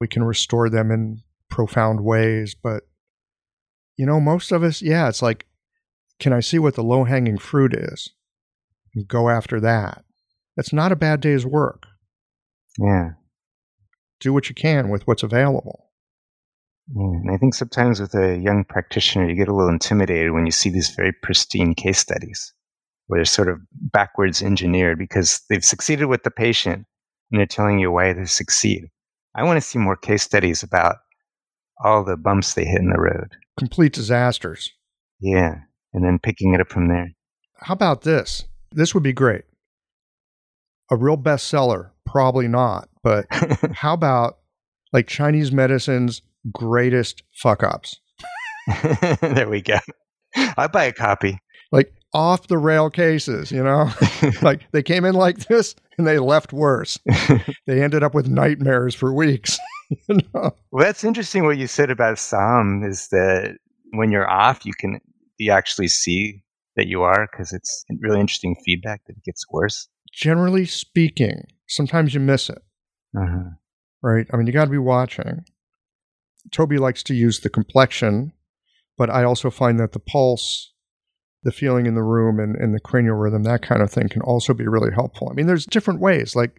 we 0.00 0.08
can 0.08 0.24
restore 0.24 0.68
them 0.68 0.90
in 0.90 1.22
profound 1.48 2.04
ways. 2.04 2.54
But, 2.60 2.84
you 3.96 4.04
know, 4.04 4.20
most 4.20 4.52
of 4.52 4.62
us, 4.62 4.82
yeah, 4.82 5.08
it's 5.08 5.22
like, 5.22 5.46
can 6.18 6.32
I 6.32 6.40
see 6.40 6.58
what 6.58 6.74
the 6.74 6.82
low 6.82 7.04
hanging 7.04 7.38
fruit 7.38 7.74
is 7.74 8.10
and 8.94 9.06
go 9.06 9.28
after 9.28 9.60
that? 9.60 10.04
That's 10.56 10.72
not 10.72 10.92
a 10.92 10.96
bad 10.96 11.20
day's 11.20 11.44
work. 11.46 11.84
Yeah. 12.78 13.10
Do 14.20 14.32
what 14.32 14.48
you 14.48 14.54
can 14.54 14.88
with 14.88 15.06
what's 15.06 15.22
available. 15.22 15.90
Yeah, 16.94 17.02
and 17.02 17.30
I 17.30 17.36
think 17.36 17.54
sometimes 17.54 18.00
with 18.00 18.14
a 18.14 18.38
young 18.38 18.64
practitioner, 18.64 19.28
you 19.28 19.34
get 19.34 19.48
a 19.48 19.54
little 19.54 19.72
intimidated 19.72 20.32
when 20.32 20.46
you 20.46 20.52
see 20.52 20.70
these 20.70 20.90
very 20.90 21.12
pristine 21.12 21.74
case 21.74 21.98
studies 21.98 22.52
where 23.06 23.18
they're 23.18 23.24
sort 23.24 23.48
of 23.48 23.58
backwards 23.72 24.42
engineered 24.42 24.98
because 24.98 25.40
they've 25.48 25.64
succeeded 25.64 26.06
with 26.06 26.22
the 26.22 26.30
patient 26.30 26.86
and 27.30 27.40
they're 27.40 27.46
telling 27.46 27.78
you 27.78 27.90
why 27.90 28.12
they 28.12 28.24
succeed. 28.24 28.84
I 29.34 29.42
want 29.42 29.56
to 29.58 29.66
see 29.66 29.78
more 29.78 29.96
case 29.96 30.22
studies 30.22 30.62
about 30.62 30.96
all 31.84 32.04
the 32.04 32.16
bumps 32.16 32.54
they 32.54 32.64
hit 32.64 32.80
in 32.80 32.90
the 32.90 33.00
road. 33.00 33.36
Complete 33.58 33.92
disasters. 33.92 34.72
Yeah. 35.20 35.56
And 35.92 36.04
then 36.04 36.18
picking 36.18 36.54
it 36.54 36.60
up 36.60 36.68
from 36.68 36.88
there. 36.88 37.12
How 37.60 37.74
about 37.74 38.02
this? 38.02 38.44
This 38.72 38.94
would 38.94 39.02
be 39.02 39.12
great. 39.12 39.44
A 40.90 40.96
real 40.96 41.16
bestseller, 41.16 41.90
probably 42.04 42.48
not, 42.48 42.88
but 43.02 43.26
how 43.72 43.94
about 43.94 44.38
like 44.92 45.06
Chinese 45.06 45.52
medicine's 45.52 46.22
greatest 46.52 47.22
fuck 47.32 47.62
ups? 47.62 48.00
there 49.20 49.48
we 49.48 49.62
go. 49.62 49.78
I'll 50.56 50.68
buy 50.68 50.84
a 50.84 50.92
copy. 50.92 51.38
Like 51.72 51.92
off 52.12 52.46
the 52.48 52.58
rail 52.58 52.90
cases, 52.90 53.50
you 53.50 53.62
know? 53.62 53.90
like 54.42 54.62
they 54.72 54.82
came 54.82 55.04
in 55.04 55.14
like 55.14 55.46
this 55.46 55.74
and 55.98 56.06
they 56.06 56.18
left 56.18 56.52
worse. 56.52 56.98
They 57.66 57.82
ended 57.82 58.02
up 58.02 58.14
with 58.14 58.28
nightmares 58.28 58.94
for 58.94 59.12
weeks. 59.12 59.58
you 60.08 60.18
know? 60.34 60.52
Well, 60.70 60.84
that's 60.84 61.04
interesting 61.04 61.44
what 61.44 61.58
you 61.58 61.66
said 61.66 61.90
about 61.90 62.16
Saam 62.16 62.88
is 62.88 63.08
that 63.08 63.56
when 63.92 64.10
you're 64.10 64.28
off, 64.28 64.64
you 64.64 64.72
can 64.78 65.00
you 65.38 65.52
actually 65.52 65.88
see 65.88 66.42
that 66.76 66.86
you 66.86 67.02
are 67.02 67.28
because 67.30 67.52
it's 67.52 67.84
really 68.00 68.20
interesting 68.20 68.56
feedback 68.64 69.02
that 69.06 69.16
it 69.16 69.24
gets 69.24 69.44
worse. 69.50 69.88
Generally 70.16 70.64
speaking, 70.66 71.46
sometimes 71.68 72.14
you 72.14 72.20
miss 72.20 72.48
it, 72.48 72.62
Uh-huh. 73.14 73.50
right? 74.02 74.26
I 74.32 74.36
mean, 74.36 74.46
you 74.46 74.52
got 74.52 74.64
to 74.64 74.70
be 74.70 74.78
watching. 74.78 75.44
Toby 76.52 76.78
likes 76.78 77.02
to 77.04 77.14
use 77.14 77.40
the 77.40 77.50
complexion, 77.50 78.32
but 78.96 79.10
I 79.10 79.24
also 79.24 79.50
find 79.50 79.78
that 79.78 79.92
the 79.92 79.98
pulse, 79.98 80.72
the 81.42 81.52
feeling 81.52 81.84
in 81.84 81.94
the 81.94 82.02
room, 82.02 82.40
and, 82.40 82.56
and 82.56 82.74
the 82.74 82.80
cranial 82.80 83.16
rhythm, 83.16 83.42
that 83.42 83.60
kind 83.60 83.82
of 83.82 83.90
thing 83.90 84.08
can 84.08 84.22
also 84.22 84.54
be 84.54 84.66
really 84.66 84.90
helpful. 84.94 85.28
I 85.30 85.34
mean, 85.34 85.46
there's 85.46 85.66
different 85.66 86.00
ways. 86.00 86.34
Like, 86.34 86.56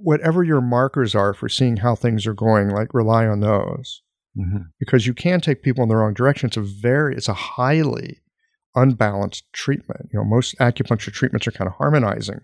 whatever 0.00 0.42
your 0.42 0.60
markers 0.60 1.14
are 1.14 1.34
for 1.34 1.48
seeing 1.48 1.76
how 1.76 1.94
things 1.94 2.26
are 2.26 2.34
going, 2.34 2.68
like, 2.70 2.92
rely 2.94 3.26
on 3.26 3.40
those 3.40 4.02
Mhm. 4.36 4.70
because 4.80 5.06
you 5.06 5.14
can 5.14 5.40
take 5.40 5.62
people 5.62 5.84
in 5.84 5.88
the 5.88 5.94
wrong 5.96 6.14
direction. 6.14 6.48
It's 6.48 6.56
a 6.56 6.62
very, 6.62 7.14
it's 7.14 7.28
a 7.28 7.34
highly 7.34 8.22
unbalanced 8.74 9.44
treatment. 9.52 10.08
You 10.12 10.18
know, 10.18 10.24
most 10.24 10.56
acupuncture 10.58 11.12
treatments 11.12 11.46
are 11.46 11.52
kind 11.52 11.68
of 11.68 11.74
harmonizing. 11.74 12.40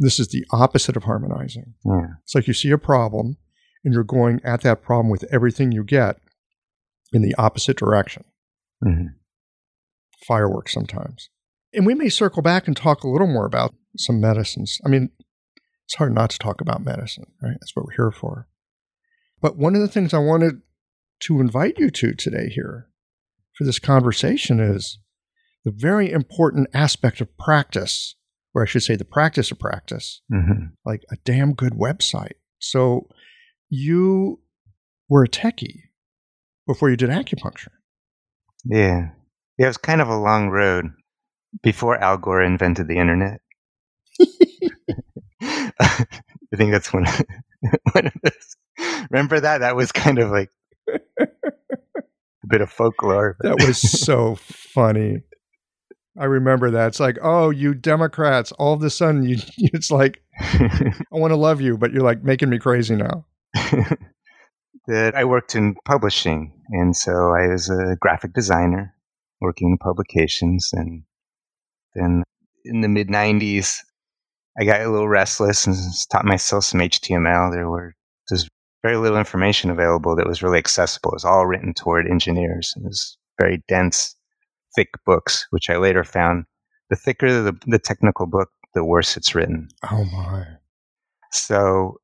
This 0.00 0.18
is 0.18 0.28
the 0.28 0.46
opposite 0.50 0.96
of 0.96 1.04
harmonizing. 1.04 1.74
Yeah. 1.84 2.06
It's 2.24 2.34
like 2.34 2.46
you 2.46 2.54
see 2.54 2.70
a 2.70 2.78
problem 2.78 3.36
and 3.84 3.92
you're 3.92 4.02
going 4.02 4.40
at 4.42 4.62
that 4.62 4.82
problem 4.82 5.10
with 5.10 5.24
everything 5.30 5.72
you 5.72 5.84
get 5.84 6.16
in 7.12 7.20
the 7.20 7.34
opposite 7.36 7.76
direction. 7.76 8.24
Mhm. 8.82 9.14
Fireworks 10.26 10.72
sometimes. 10.72 11.28
And 11.74 11.84
we 11.84 11.94
may 11.94 12.08
circle 12.08 12.42
back 12.42 12.66
and 12.66 12.76
talk 12.76 13.04
a 13.04 13.08
little 13.08 13.26
more 13.26 13.44
about 13.44 13.74
some 13.98 14.20
medicines. 14.20 14.78
I 14.84 14.88
mean, 14.88 15.10
it's 15.84 15.96
hard 15.96 16.14
not 16.14 16.30
to 16.30 16.38
talk 16.38 16.62
about 16.62 16.82
medicine, 16.84 17.26
right? 17.42 17.56
That's 17.60 17.76
what 17.76 17.84
we're 17.86 17.96
here 17.96 18.10
for. 18.10 18.48
But 19.42 19.56
one 19.56 19.74
of 19.74 19.82
the 19.82 19.88
things 19.88 20.14
I 20.14 20.18
wanted 20.18 20.62
to 21.20 21.40
invite 21.40 21.78
you 21.78 21.90
to 21.90 22.14
today 22.14 22.48
here 22.48 22.88
for 23.52 23.64
this 23.64 23.78
conversation 23.78 24.60
is 24.60 24.98
the 25.64 25.70
very 25.70 26.10
important 26.10 26.68
aspect 26.72 27.20
of 27.20 27.36
practice, 27.36 28.14
or 28.54 28.62
I 28.62 28.66
should 28.66 28.82
say 28.82 28.96
the 28.96 29.04
practice 29.04 29.50
of 29.50 29.58
practice, 29.58 30.22
Mhm. 30.32 30.72
like 30.84 31.02
a 31.10 31.16
damn 31.24 31.54
good 31.54 31.72
website. 31.74 32.34
So 32.58 33.08
you 33.68 34.40
were 35.08 35.24
a 35.24 35.28
techie 35.28 35.82
before 36.66 36.90
you 36.90 36.96
did 36.96 37.10
acupuncture. 37.10 37.68
Yeah. 38.64 39.10
Yeah, 39.58 39.66
it 39.66 39.68
was 39.68 39.76
kind 39.78 40.00
of 40.00 40.08
a 40.08 40.16
long 40.16 40.48
road. 40.50 40.86
before 41.64 41.96
Al 41.98 42.16
Gore 42.16 42.42
invented 42.42 42.86
the 42.86 42.96
internet. 42.98 43.40
I 45.40 46.06
think 46.56 46.70
that's 46.72 46.92
one, 46.92 47.06
one 47.92 48.06
of 48.06 48.12
those. 48.22 48.56
Remember 49.10 49.40
that? 49.40 49.58
That 49.58 49.74
was 49.76 49.90
kind 49.92 50.18
of 50.18 50.30
like 50.30 50.50
a 51.20 51.26
bit 52.48 52.60
of 52.60 52.70
folklore. 52.70 53.36
That 53.40 53.56
was 53.66 53.78
so 53.78 54.36
funny. 54.36 55.22
I 56.20 56.26
remember 56.26 56.70
that. 56.72 56.88
It's 56.88 57.00
like, 57.00 57.16
oh, 57.22 57.48
you 57.48 57.72
Democrats! 57.72 58.52
All 58.52 58.74
of 58.74 58.82
a 58.82 58.90
sudden, 58.90 59.24
you, 59.24 59.38
it's 59.56 59.90
like, 59.90 60.22
I 60.38 60.92
want 61.12 61.30
to 61.30 61.36
love 61.36 61.62
you, 61.62 61.78
but 61.78 61.92
you're 61.92 62.02
like 62.02 62.22
making 62.22 62.50
me 62.50 62.58
crazy 62.58 62.94
now. 62.94 63.24
that 64.86 65.14
I 65.16 65.24
worked 65.24 65.54
in 65.54 65.76
publishing, 65.86 66.52
and 66.68 66.94
so 66.94 67.10
I 67.10 67.48
was 67.48 67.70
a 67.70 67.96
graphic 67.98 68.34
designer 68.34 68.94
working 69.40 69.70
in 69.70 69.78
publications, 69.78 70.68
and 70.74 71.04
then 71.94 72.22
in 72.66 72.82
the 72.82 72.88
mid 72.88 73.08
'90s, 73.08 73.78
I 74.60 74.64
got 74.64 74.82
a 74.82 74.90
little 74.90 75.08
restless 75.08 75.66
and 75.66 75.74
taught 76.12 76.26
myself 76.26 76.64
some 76.64 76.80
HTML. 76.80 77.50
There 77.50 77.70
were 77.70 77.94
there's 78.28 78.46
very 78.82 78.96
little 78.96 79.18
information 79.18 79.70
available 79.70 80.16
that 80.16 80.26
was 80.26 80.42
really 80.42 80.58
accessible. 80.58 81.12
It 81.12 81.16
was 81.16 81.24
all 81.24 81.46
written 81.46 81.72
toward 81.72 82.06
engineers. 82.06 82.74
It 82.76 82.82
was 82.82 83.16
very 83.40 83.62
dense, 83.68 84.14
thick 84.74 84.90
books, 85.04 85.46
which 85.50 85.70
I 85.70 85.76
later 85.76 86.04
found 86.04 86.44
the 86.88 86.96
thicker 86.96 87.42
the, 87.42 87.56
the 87.66 87.78
technical 87.78 88.26
book, 88.26 88.50
the 88.74 88.84
worse 88.84 89.16
it's 89.16 89.34
written. 89.34 89.68
Oh 89.90 90.04
my! 90.04 90.44
So 91.32 91.98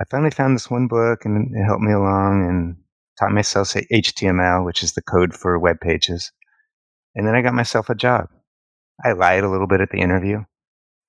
I 0.00 0.04
finally 0.10 0.30
found 0.30 0.54
this 0.54 0.70
one 0.70 0.88
book, 0.88 1.24
and 1.24 1.54
it 1.54 1.64
helped 1.64 1.82
me 1.82 1.92
along, 1.92 2.46
and 2.48 2.76
taught 3.18 3.32
myself 3.32 3.74
HTML, 3.74 4.64
which 4.64 4.82
is 4.82 4.92
the 4.92 5.02
code 5.02 5.34
for 5.34 5.58
web 5.58 5.80
pages. 5.80 6.32
And 7.14 7.26
then 7.26 7.34
I 7.34 7.42
got 7.42 7.54
myself 7.54 7.90
a 7.90 7.94
job. 7.94 8.28
I 9.04 9.12
lied 9.12 9.44
a 9.44 9.50
little 9.50 9.66
bit 9.66 9.80
at 9.80 9.90
the 9.90 10.00
interview 10.00 10.44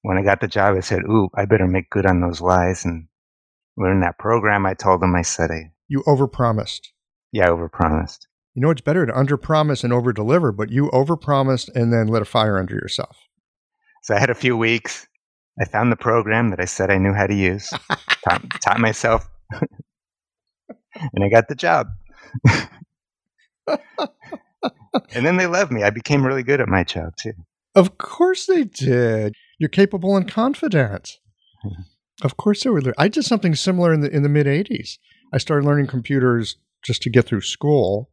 when 0.01 0.17
I 0.17 0.23
got 0.23 0.41
the 0.41 0.47
job, 0.47 0.75
I 0.75 0.79
said, 0.79 1.03
"Ooh, 1.03 1.29
I 1.35 1.45
better 1.45 1.67
make 1.67 1.89
good 1.89 2.05
on 2.05 2.21
those 2.21 2.41
lies." 2.41 2.85
And 2.85 3.07
learn 3.77 3.99
that 4.01 4.17
program, 4.17 4.65
I 4.65 4.73
told 4.73 5.01
them, 5.01 5.15
I 5.15 5.21
said, 5.21 5.51
"I 5.51 5.73
you 5.87 6.03
overpromised." 6.03 6.87
Yeah, 7.31 7.47
I 7.47 7.49
overpromised. 7.49 8.27
You 8.59 8.65
know, 8.65 8.71
it's 8.71 8.81
better 8.81 9.05
to 9.05 9.13
underpromise 9.13 9.85
and 9.85 9.93
overdeliver, 9.93 10.53
but 10.53 10.69
you 10.69 10.89
overpromised 10.91 11.73
and 11.75 11.93
then 11.93 12.07
lit 12.07 12.23
a 12.23 12.25
fire 12.25 12.59
under 12.59 12.75
yourself. 12.75 13.15
So 14.03 14.13
I 14.13 14.19
had 14.19 14.29
a 14.29 14.35
few 14.35 14.57
weeks. 14.57 15.07
I 15.61 15.63
found 15.63 15.93
the 15.93 15.95
program 15.95 16.49
that 16.49 16.59
I 16.59 16.65
said 16.65 16.91
I 16.91 16.97
knew 16.97 17.13
how 17.13 17.25
to 17.25 17.33
use, 17.33 17.69
taught, 18.27 18.43
taught 18.61 18.81
myself, 18.81 19.29
and 19.53 21.23
I 21.23 21.29
got 21.29 21.47
the 21.47 21.55
job. 21.55 21.87
and 23.65 23.79
then 25.25 25.37
they 25.37 25.47
loved 25.47 25.71
me. 25.71 25.83
I 25.83 25.89
became 25.89 26.27
really 26.27 26.43
good 26.43 26.59
at 26.59 26.67
my 26.67 26.83
job 26.83 27.15
too. 27.15 27.31
Of 27.75 27.97
course 27.97 28.45
they 28.45 28.65
did. 28.65 29.35
You're 29.57 29.69
capable 29.69 30.17
and 30.17 30.29
confident. 30.29 31.17
Mm-hmm. 31.65 31.83
Of 32.25 32.35
course 32.35 32.65
they 32.65 32.71
were. 32.71 32.81
I 32.97 33.07
did 33.07 33.23
something 33.23 33.55
similar 33.55 33.93
in 33.93 34.01
the 34.01 34.13
in 34.13 34.23
the 34.23 34.27
mid 34.27 34.47
'80s. 34.47 34.97
I 35.31 35.37
started 35.37 35.65
learning 35.65 35.87
computers 35.87 36.57
just 36.83 37.01
to 37.03 37.09
get 37.09 37.23
through 37.23 37.39
school, 37.39 38.09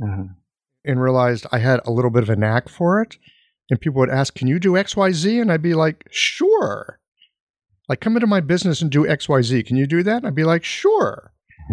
mm-hmm. 0.00 0.32
and 0.84 1.00
realized 1.00 1.46
I 1.52 1.58
had 1.58 1.80
a 1.84 1.92
little 1.92 2.10
bit 2.10 2.22
of 2.22 2.30
a 2.30 2.36
knack 2.36 2.68
for 2.68 3.00
it. 3.02 3.16
And 3.68 3.80
people 3.80 3.98
would 3.98 4.10
ask, 4.10 4.34
"Can 4.34 4.46
you 4.46 4.60
do 4.60 4.76
X, 4.76 4.96
Y, 4.96 5.10
Z?" 5.10 5.40
And 5.40 5.50
I'd 5.50 5.62
be 5.62 5.74
like, 5.74 6.04
"Sure." 6.10 7.00
Like, 7.88 8.00
come 8.00 8.16
into 8.16 8.26
my 8.26 8.40
business 8.40 8.80
and 8.80 8.90
do 8.90 9.06
X, 9.06 9.28
Y, 9.28 9.42
Z. 9.42 9.62
Can 9.64 9.76
you 9.76 9.86
do 9.86 10.02
that? 10.04 10.18
And 10.18 10.26
I'd 10.26 10.34
be 10.34 10.44
like, 10.44 10.64
"Sure." 10.64 11.32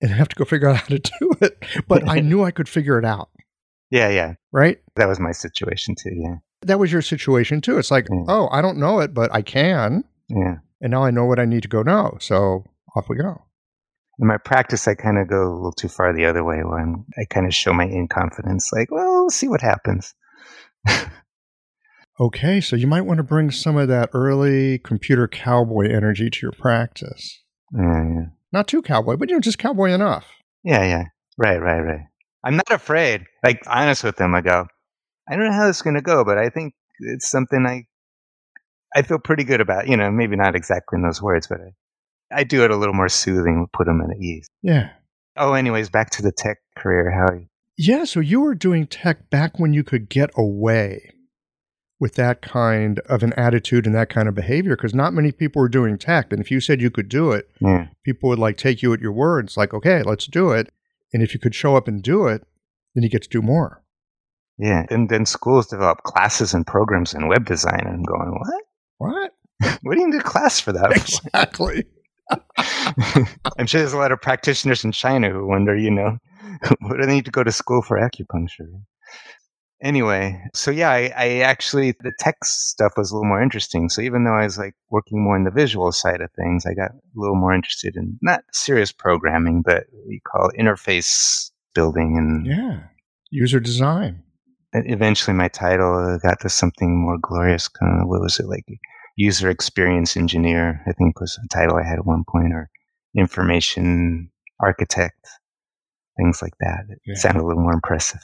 and 0.00 0.12
I 0.12 0.16
have 0.16 0.28
to 0.28 0.36
go 0.36 0.44
figure 0.44 0.68
out 0.68 0.76
how 0.76 0.86
to 0.86 0.98
do 1.20 1.32
it. 1.40 1.64
But 1.88 2.08
I 2.08 2.20
knew 2.20 2.44
I 2.44 2.50
could 2.50 2.68
figure 2.68 2.98
it 2.98 3.04
out. 3.04 3.30
Yeah, 3.90 4.08
yeah. 4.08 4.34
Right? 4.52 4.78
That 4.96 5.08
was 5.08 5.18
my 5.18 5.32
situation 5.32 5.94
too, 5.96 6.14
yeah. 6.14 6.36
That 6.62 6.78
was 6.78 6.92
your 6.92 7.02
situation 7.02 7.60
too. 7.60 7.78
It's 7.78 7.90
like, 7.90 8.06
yeah. 8.10 8.24
oh, 8.28 8.48
I 8.52 8.62
don't 8.62 8.78
know 8.78 9.00
it, 9.00 9.12
but 9.12 9.34
I 9.34 9.42
can. 9.42 10.04
Yeah. 10.28 10.56
And 10.80 10.92
now 10.92 11.02
I 11.02 11.10
know 11.10 11.24
what 11.24 11.38
I 11.38 11.44
need 11.44 11.62
to 11.62 11.68
go 11.68 11.82
know. 11.82 12.16
So 12.20 12.64
off 12.96 13.08
we 13.08 13.16
go. 13.16 13.42
In 14.20 14.26
my 14.26 14.36
practice, 14.36 14.86
I 14.86 14.94
kind 14.94 15.18
of 15.18 15.28
go 15.28 15.48
a 15.48 15.54
little 15.54 15.72
too 15.72 15.88
far 15.88 16.12
the 16.12 16.26
other 16.26 16.44
way 16.44 16.58
where 16.62 16.78
I'm, 16.78 17.06
I 17.18 17.24
kind 17.24 17.46
of 17.46 17.54
show 17.54 17.72
my 17.72 17.86
inconfidence, 17.86 18.66
like, 18.72 18.90
well, 18.90 19.22
we'll 19.22 19.30
see 19.30 19.48
what 19.48 19.62
happens. 19.62 20.14
okay, 22.20 22.60
so 22.60 22.76
you 22.76 22.86
might 22.86 23.02
want 23.02 23.18
to 23.18 23.24
bring 23.24 23.50
some 23.50 23.78
of 23.78 23.88
that 23.88 24.10
early 24.12 24.78
computer 24.78 25.26
cowboy 25.26 25.88
energy 25.88 26.28
to 26.28 26.38
your 26.42 26.52
practice. 26.52 27.40
Yeah, 27.74 28.04
yeah. 28.04 28.26
Not 28.52 28.68
too 28.68 28.82
cowboy, 28.82 29.16
but 29.16 29.30
you 29.30 29.36
know, 29.36 29.40
just 29.40 29.58
cowboy 29.58 29.90
enough. 29.90 30.26
Yeah, 30.64 30.84
yeah. 30.84 31.04
Right, 31.38 31.58
right, 31.58 31.80
right. 31.80 32.06
I'm 32.44 32.56
not 32.56 32.70
afraid. 32.70 33.24
Like 33.42 33.62
honest 33.66 34.04
with 34.04 34.16
them, 34.16 34.34
I 34.34 34.40
go, 34.40 34.66
I 35.28 35.36
don't 35.36 35.46
know 35.46 35.52
how 35.52 35.66
this 35.66 35.76
is 35.76 35.82
going 35.82 35.96
to 35.96 36.02
go, 36.02 36.24
but 36.24 36.36
I 36.38 36.48
think 36.48 36.74
it's 37.00 37.30
something 37.30 37.64
I 37.66 37.86
I 38.94 39.02
feel 39.02 39.18
pretty 39.18 39.44
good 39.44 39.60
about. 39.60 39.88
You 39.88 39.96
know, 39.96 40.10
maybe 40.10 40.36
not 40.36 40.56
exactly 40.56 40.96
in 40.96 41.02
those 41.02 41.22
words, 41.22 41.46
but 41.46 41.60
I, 41.60 41.72
I 42.32 42.44
do 42.44 42.64
it 42.64 42.70
a 42.70 42.76
little 42.76 42.94
more 42.94 43.08
soothing, 43.08 43.66
put 43.72 43.86
them 43.86 44.00
at 44.00 44.16
ease. 44.18 44.48
Yeah. 44.62 44.90
Oh, 45.36 45.54
anyways, 45.54 45.90
back 45.90 46.10
to 46.10 46.22
the 46.22 46.32
tech 46.32 46.58
career. 46.76 47.10
How? 47.10 47.38
Yeah, 47.76 48.04
so 48.04 48.20
you 48.20 48.40
were 48.40 48.54
doing 48.54 48.86
tech 48.86 49.30
back 49.30 49.58
when 49.58 49.72
you 49.72 49.82
could 49.82 50.08
get 50.08 50.30
away 50.36 51.12
with 51.98 52.14
that 52.14 52.40
kind 52.40 52.98
of 53.00 53.22
an 53.22 53.32
attitude 53.34 53.86
and 53.86 53.94
that 53.94 54.08
kind 54.08 54.28
of 54.28 54.34
behavior 54.34 54.74
because 54.74 54.94
not 54.94 55.12
many 55.12 55.30
people 55.30 55.60
were 55.60 55.68
doing 55.68 55.98
tech. 55.98 56.32
And 56.32 56.40
if 56.40 56.50
you 56.50 56.60
said 56.60 56.80
you 56.80 56.90
could 56.90 57.08
do 57.08 57.30
it, 57.30 57.50
yeah. 57.60 57.88
people 58.04 58.30
would 58.30 58.38
like 58.38 58.56
take 58.56 58.82
you 58.82 58.92
at 58.94 59.00
your 59.00 59.12
words, 59.12 59.56
like, 59.56 59.74
okay, 59.74 60.02
let's 60.02 60.26
do 60.26 60.50
it. 60.50 60.72
And 61.12 61.22
if 61.22 61.34
you 61.34 61.40
could 61.40 61.54
show 61.54 61.76
up 61.76 61.88
and 61.88 62.02
do 62.02 62.26
it, 62.26 62.42
then 62.94 63.02
you 63.02 63.10
get 63.10 63.22
to 63.22 63.28
do 63.28 63.42
more. 63.42 63.82
Yeah. 64.58 64.86
And 64.90 65.08
then 65.08 65.26
schools 65.26 65.66
develop 65.66 66.02
classes 66.02 66.54
and 66.54 66.66
programs 66.66 67.14
in 67.14 67.28
web 67.28 67.44
design. 67.44 67.80
And 67.80 67.94
I'm 67.94 68.02
going, 68.02 68.38
what? 68.38 68.64
What? 68.98 69.78
what 69.82 69.94
do 69.94 70.00
you 70.00 70.10
need 70.10 70.20
a 70.20 70.24
class 70.24 70.58
for 70.58 70.72
that? 70.72 70.90
Exactly. 70.96 71.84
I'm 73.58 73.66
sure 73.66 73.80
there's 73.80 73.92
a 73.92 73.98
lot 73.98 74.12
of 74.12 74.20
practitioners 74.20 74.84
in 74.84 74.92
China 74.92 75.30
who 75.30 75.46
wonder, 75.46 75.76
you 75.76 75.90
know, 75.90 76.18
what 76.80 76.96
do 76.96 77.06
they 77.06 77.14
need 77.14 77.24
to 77.24 77.30
go 77.30 77.44
to 77.44 77.52
school 77.52 77.82
for 77.82 77.98
acupuncture? 77.98 78.68
Anyway, 79.82 80.38
so 80.52 80.70
yeah, 80.70 80.90
I, 80.90 81.12
I, 81.16 81.28
actually, 81.38 81.92
the 81.92 82.12
tech 82.18 82.44
stuff 82.44 82.92
was 82.98 83.10
a 83.10 83.14
little 83.14 83.28
more 83.28 83.42
interesting. 83.42 83.88
So 83.88 84.02
even 84.02 84.24
though 84.24 84.34
I 84.34 84.44
was 84.44 84.58
like 84.58 84.74
working 84.90 85.24
more 85.24 85.36
in 85.36 85.44
the 85.44 85.50
visual 85.50 85.90
side 85.90 86.20
of 86.20 86.30
things, 86.32 86.66
I 86.66 86.74
got 86.74 86.90
a 86.90 87.00
little 87.14 87.36
more 87.36 87.54
interested 87.54 87.96
in 87.96 88.18
not 88.20 88.44
serious 88.52 88.92
programming, 88.92 89.62
but 89.62 89.84
we 90.06 90.20
call 90.20 90.50
interface 90.58 91.50
building 91.74 92.18
and 92.18 92.46
yeah, 92.46 92.80
user 93.30 93.58
design. 93.58 94.22
Eventually, 94.74 95.34
my 95.34 95.48
title 95.48 96.18
got 96.22 96.40
to 96.40 96.50
something 96.50 97.00
more 97.00 97.16
glorious. 97.18 97.66
Kind 97.66 98.02
of, 98.02 98.08
what 98.08 98.20
was 98.20 98.38
it 98.38 98.46
like? 98.46 98.66
User 99.16 99.50
experience 99.50 100.16
engineer, 100.16 100.82
I 100.86 100.92
think 100.92 101.20
was 101.20 101.38
a 101.42 101.48
title 101.48 101.76
I 101.76 101.88
had 101.88 101.98
at 101.98 102.06
one 102.06 102.24
point, 102.28 102.52
or 102.52 102.70
information 103.16 104.30
architect, 104.60 105.26
things 106.16 106.40
like 106.42 106.54
that. 106.60 106.84
It 106.88 106.98
yeah. 107.06 107.14
sounded 107.14 107.42
a 107.42 107.46
little 107.46 107.62
more 107.62 107.74
impressive. 107.74 108.20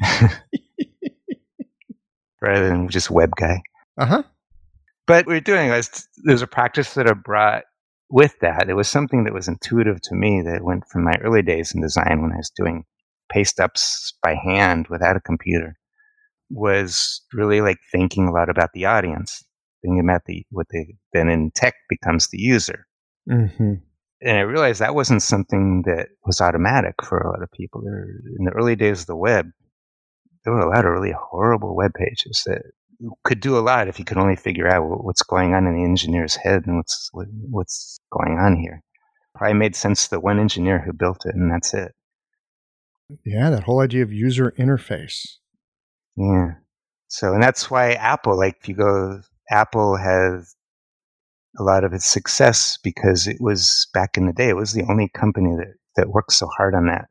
rather 2.40 2.68
than 2.68 2.88
just 2.88 3.10
web 3.10 3.30
guy. 3.36 3.62
Uh 3.98 4.06
huh. 4.06 4.22
But 5.06 5.26
we 5.26 5.36
are 5.36 5.40
doing 5.40 5.70
was 5.70 6.08
there's 6.24 6.42
a 6.42 6.46
practice 6.46 6.94
that 6.94 7.08
I 7.08 7.12
brought 7.12 7.64
with 8.10 8.34
that. 8.40 8.68
It 8.68 8.74
was 8.74 8.88
something 8.88 9.24
that 9.24 9.34
was 9.34 9.48
intuitive 9.48 10.00
to 10.02 10.14
me 10.14 10.42
that 10.42 10.64
went 10.64 10.88
from 10.88 11.04
my 11.04 11.14
early 11.22 11.42
days 11.42 11.72
in 11.74 11.80
design 11.80 12.22
when 12.22 12.32
I 12.32 12.36
was 12.36 12.50
doing 12.54 12.84
paste 13.30 13.60
ups 13.60 14.12
by 14.22 14.34
hand 14.34 14.86
without 14.88 15.16
a 15.16 15.20
computer 15.20 15.76
was 16.50 17.22
really 17.32 17.60
like 17.60 17.78
thinking 17.92 18.26
a 18.26 18.32
lot 18.32 18.48
about 18.48 18.70
the 18.72 18.84
audience, 18.84 19.44
thinking 19.82 20.00
about 20.00 20.22
the 20.26 20.44
what 20.50 20.66
they 20.72 20.94
then 21.12 21.28
in 21.28 21.50
tech 21.50 21.74
becomes 21.88 22.28
the 22.28 22.38
user. 22.38 22.86
Mm-hmm. 23.28 23.74
And 24.22 24.36
I 24.36 24.40
realized 24.40 24.80
that 24.80 24.94
wasn't 24.94 25.22
something 25.22 25.82
that 25.86 26.08
was 26.26 26.40
automatic 26.40 26.96
for 27.02 27.18
a 27.18 27.30
lot 27.30 27.42
of 27.42 27.50
people. 27.52 27.82
There, 27.82 28.06
in 28.38 28.44
the 28.44 28.52
early 28.52 28.76
days 28.76 29.00
of 29.00 29.06
the 29.06 29.16
web, 29.16 29.46
there 30.44 30.52
were 30.52 30.60
a 30.60 30.68
lot 30.68 30.84
of 30.84 30.92
really 30.92 31.14
horrible 31.18 31.74
web 31.74 31.92
pages 31.94 32.42
that 32.46 32.62
could 33.24 33.40
do 33.40 33.56
a 33.56 33.60
lot 33.60 33.88
if 33.88 33.98
you 33.98 34.04
could 34.04 34.18
only 34.18 34.36
figure 34.36 34.68
out 34.68 34.84
what's 35.04 35.22
going 35.22 35.54
on 35.54 35.66
in 35.66 35.74
the 35.74 35.84
engineer's 35.84 36.36
head 36.36 36.66
and 36.66 36.76
what's 36.76 37.10
what's 37.48 37.98
going 38.12 38.38
on 38.38 38.56
here. 38.56 38.82
Probably 39.34 39.54
made 39.54 39.74
sense 39.74 40.04
to 40.04 40.10
the 40.10 40.20
one 40.20 40.38
engineer 40.38 40.80
who 40.80 40.92
built 40.92 41.24
it, 41.24 41.34
and 41.34 41.50
that's 41.50 41.72
it. 41.72 41.92
Yeah, 43.24 43.50
that 43.50 43.64
whole 43.64 43.80
idea 43.80 44.02
of 44.02 44.12
user 44.12 44.52
interface. 44.58 45.38
Yeah. 46.16 46.54
So, 47.08 47.32
and 47.32 47.42
that's 47.42 47.70
why 47.70 47.92
Apple, 47.94 48.36
like, 48.36 48.58
if 48.60 48.68
you 48.68 48.74
go, 48.74 49.20
Apple 49.50 49.96
has 49.96 50.54
a 51.58 51.62
lot 51.62 51.84
of 51.84 51.92
its 51.92 52.06
success 52.06 52.78
because 52.82 53.26
it 53.26 53.40
was 53.40 53.88
back 53.92 54.16
in 54.16 54.26
the 54.26 54.32
day, 54.32 54.48
it 54.48 54.56
was 54.56 54.72
the 54.72 54.86
only 54.88 55.08
company 55.08 55.56
that, 55.56 55.74
that 55.96 56.10
worked 56.10 56.32
so 56.32 56.46
hard 56.56 56.74
on 56.74 56.86
that 56.86 57.08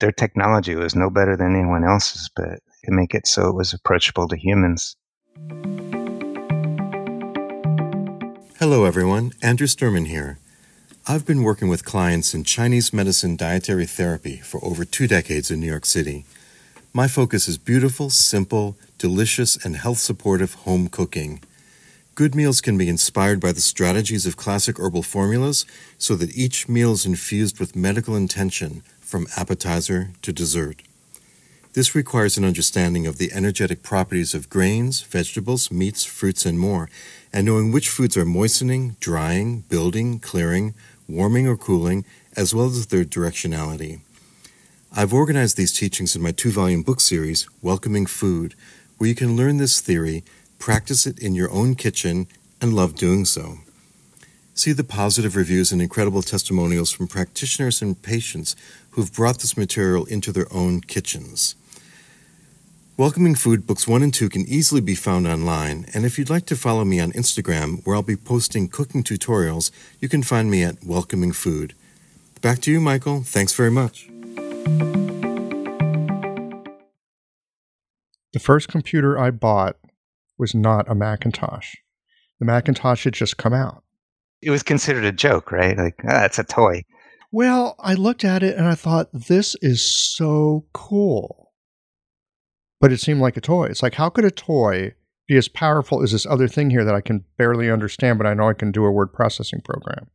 their 0.00 0.12
technology 0.12 0.74
was 0.74 0.94
no 0.94 1.08
better 1.08 1.36
than 1.36 1.54
anyone 1.54 1.84
else's, 1.84 2.28
but 2.36 2.60
to 2.84 2.90
make 2.90 3.14
it 3.14 3.26
so 3.26 3.48
it 3.48 3.54
was 3.54 3.72
approachable 3.72 4.28
to 4.28 4.36
humans. 4.36 4.96
Hello, 8.58 8.84
everyone. 8.84 9.32
Andrew 9.42 9.66
Sturman 9.66 10.06
here. 10.06 10.38
I've 11.06 11.26
been 11.26 11.42
working 11.42 11.68
with 11.68 11.84
clients 11.84 12.34
in 12.34 12.44
Chinese 12.44 12.92
medicine 12.92 13.36
dietary 13.36 13.86
therapy 13.86 14.36
for 14.36 14.62
over 14.64 14.84
two 14.84 15.06
decades 15.06 15.50
in 15.50 15.60
New 15.60 15.66
York 15.66 15.86
City. 15.86 16.24
My 16.92 17.08
focus 17.08 17.48
is 17.48 17.58
beautiful, 17.58 18.10
simple, 18.10 18.76
delicious 18.98 19.62
and 19.64 19.76
health 19.76 19.98
supportive 19.98 20.54
home 20.54 20.88
cooking. 20.88 21.40
Good 22.14 22.36
meals 22.36 22.60
can 22.60 22.78
be 22.78 22.88
inspired 22.88 23.40
by 23.40 23.50
the 23.50 23.60
strategies 23.60 24.24
of 24.24 24.36
classic 24.36 24.78
herbal 24.78 25.02
formulas 25.02 25.66
so 25.98 26.14
that 26.14 26.36
each 26.36 26.68
meal 26.68 26.92
is 26.92 27.04
infused 27.04 27.58
with 27.58 27.74
medical 27.74 28.14
intention 28.14 28.84
from 29.00 29.26
appetizer 29.36 30.10
to 30.22 30.32
dessert. 30.32 30.82
This 31.72 31.96
requires 31.96 32.38
an 32.38 32.44
understanding 32.44 33.04
of 33.08 33.18
the 33.18 33.32
energetic 33.32 33.82
properties 33.82 34.32
of 34.32 34.48
grains, 34.48 35.02
vegetables, 35.02 35.72
meats, 35.72 36.04
fruits, 36.04 36.46
and 36.46 36.56
more, 36.56 36.88
and 37.32 37.46
knowing 37.46 37.72
which 37.72 37.88
foods 37.88 38.16
are 38.16 38.24
moistening, 38.24 38.94
drying, 39.00 39.64
building, 39.68 40.20
clearing, 40.20 40.72
warming, 41.08 41.48
or 41.48 41.56
cooling, 41.56 42.04
as 42.36 42.54
well 42.54 42.66
as 42.66 42.86
their 42.86 43.04
directionality. 43.04 43.98
I've 44.94 45.12
organized 45.12 45.56
these 45.56 45.76
teachings 45.76 46.14
in 46.14 46.22
my 46.22 46.30
two 46.30 46.52
volume 46.52 46.82
book 46.84 47.00
series, 47.00 47.48
Welcoming 47.60 48.06
Food, 48.06 48.54
where 48.98 49.08
you 49.08 49.16
can 49.16 49.36
learn 49.36 49.56
this 49.56 49.80
theory, 49.80 50.22
practice 50.64 51.04
it 51.06 51.18
in 51.18 51.34
your 51.34 51.50
own 51.50 51.74
kitchen, 51.74 52.26
and 52.58 52.72
love 52.72 52.94
doing 52.94 53.26
so. 53.26 53.58
See 54.54 54.72
the 54.72 54.82
positive 54.82 55.36
reviews 55.36 55.70
and 55.70 55.82
incredible 55.82 56.22
testimonials 56.22 56.90
from 56.90 57.06
practitioners 57.06 57.82
and 57.82 58.00
patients 58.00 58.56
who've 58.92 59.12
brought 59.12 59.40
this 59.40 59.58
material 59.58 60.06
into 60.06 60.32
their 60.32 60.50
own 60.50 60.80
kitchens. 60.80 61.54
Welcoming 62.96 63.34
Food 63.34 63.66
Books 63.66 63.86
1 63.86 64.02
and 64.02 64.14
2 64.14 64.30
can 64.30 64.46
easily 64.48 64.80
be 64.80 64.94
found 64.94 65.26
online, 65.26 65.84
and 65.92 66.06
if 66.06 66.18
you'd 66.18 66.30
like 66.30 66.46
to 66.46 66.56
follow 66.56 66.86
me 66.86 66.98
on 66.98 67.12
Instagram, 67.12 67.84
where 67.84 67.94
I'll 67.94 68.02
be 68.02 68.16
posting 68.16 68.68
cooking 68.68 69.04
tutorials, 69.04 69.70
you 70.00 70.08
can 70.08 70.22
find 70.22 70.50
me 70.50 70.62
at 70.62 70.82
Welcoming 70.82 71.32
Food. 71.32 71.74
Back 72.40 72.60
to 72.60 72.72
you, 72.72 72.80
Michael. 72.80 73.22
Thanks 73.22 73.52
very 73.52 73.70
much. 73.70 74.08
The 78.32 78.40
first 78.40 78.68
computer 78.68 79.18
I 79.18 79.30
bought 79.30 79.76
was 80.38 80.54
not 80.54 80.90
a 80.90 80.94
Macintosh. 80.94 81.74
The 82.40 82.46
Macintosh 82.46 83.04
had 83.04 83.14
just 83.14 83.36
come 83.36 83.52
out. 83.52 83.82
It 84.42 84.50
was 84.50 84.62
considered 84.62 85.04
a 85.04 85.12
joke, 85.12 85.52
right? 85.52 85.76
Like, 85.76 86.00
ah, 86.08 86.24
it's 86.24 86.38
a 86.38 86.44
toy. 86.44 86.82
Well, 87.32 87.76
I 87.78 87.94
looked 87.94 88.24
at 88.24 88.42
it 88.42 88.56
and 88.56 88.66
I 88.66 88.74
thought, 88.74 89.08
this 89.12 89.56
is 89.62 89.82
so 89.82 90.66
cool 90.72 91.44
but 92.84 92.92
it 92.92 93.00
seemed 93.00 93.22
like 93.22 93.38
a 93.38 93.40
toy. 93.40 93.64
It's 93.64 93.82
like, 93.82 93.94
how 93.94 94.10
could 94.10 94.26
a 94.26 94.30
toy 94.30 94.92
be 95.26 95.38
as 95.38 95.48
powerful 95.48 96.02
as 96.02 96.12
this 96.12 96.26
other 96.26 96.46
thing 96.46 96.68
here 96.68 96.84
that 96.84 96.94
I 96.94 97.00
can 97.00 97.24
barely 97.38 97.70
understand, 97.70 98.18
but 98.18 98.26
I 98.26 98.34
know 98.34 98.50
I 98.50 98.52
can 98.52 98.72
do 98.72 98.84
a 98.84 98.90
word 98.90 99.10
processing 99.10 99.62
program? 99.62 100.10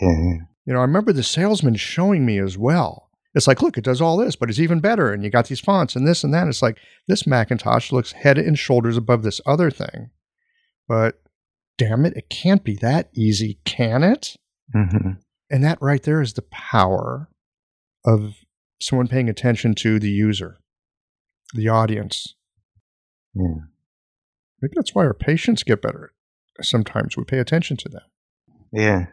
Yeah. 0.00 0.46
You 0.64 0.72
know, 0.72 0.78
I 0.78 0.84
remember 0.84 1.12
the 1.12 1.22
salesman 1.22 1.76
showing 1.76 2.24
me 2.24 2.38
as 2.38 2.56
well. 2.56 3.07
It's 3.38 3.46
like, 3.46 3.62
look, 3.62 3.78
it 3.78 3.84
does 3.84 4.02
all 4.02 4.18
this, 4.18 4.36
but 4.36 4.50
it's 4.50 4.58
even 4.58 4.80
better. 4.80 5.12
And 5.12 5.24
you 5.24 5.30
got 5.30 5.46
these 5.46 5.60
fonts 5.60 5.96
and 5.96 6.06
this 6.06 6.24
and 6.24 6.34
that. 6.34 6.48
It's 6.48 6.60
like, 6.60 6.78
this 7.06 7.26
Macintosh 7.26 7.92
looks 7.92 8.12
head 8.12 8.36
and 8.36 8.58
shoulders 8.58 8.96
above 8.96 9.22
this 9.22 9.40
other 9.46 9.70
thing. 9.70 10.10
But 10.86 11.22
damn 11.78 12.04
it, 12.04 12.16
it 12.16 12.28
can't 12.28 12.64
be 12.64 12.74
that 12.82 13.08
easy, 13.14 13.60
can 13.64 14.02
it? 14.02 14.36
Mm-hmm. 14.74 15.12
And 15.50 15.64
that 15.64 15.78
right 15.80 16.02
there 16.02 16.20
is 16.20 16.34
the 16.34 16.42
power 16.42 17.28
of 18.04 18.34
someone 18.80 19.08
paying 19.08 19.28
attention 19.28 19.74
to 19.76 19.98
the 19.98 20.10
user 20.10 20.58
the 21.54 21.68
audience. 21.68 22.34
Yeah. 23.34 23.62
Maybe 24.60 24.72
that's 24.76 24.94
why 24.94 25.04
our 25.04 25.14
patients 25.14 25.62
get 25.62 25.80
better. 25.80 26.12
Sometimes 26.60 27.16
we 27.16 27.24
pay 27.24 27.38
attention 27.38 27.76
to 27.78 27.88
them. 27.88 28.02
Yeah. 28.72 29.06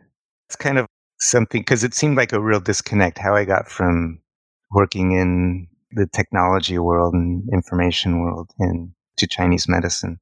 It's 0.50 0.56
kind 0.56 0.78
of 0.78 0.88
something 1.20 1.62
because 1.62 1.84
it 1.84 1.94
seemed 1.94 2.18
like 2.18 2.34
a 2.34 2.42
real 2.42 2.60
disconnect 2.60 3.18
how 3.18 3.36
I 3.36 3.46
got 3.46 3.70
from 3.70 4.20
working 4.72 5.12
in 5.12 5.68
the 5.92 6.08
technology 6.08 6.78
world 6.78 7.14
and 7.14 7.48
information 7.54 8.20
world 8.22 8.52
into 8.60 9.28
Chinese 9.28 9.68
medicine. 9.68 10.20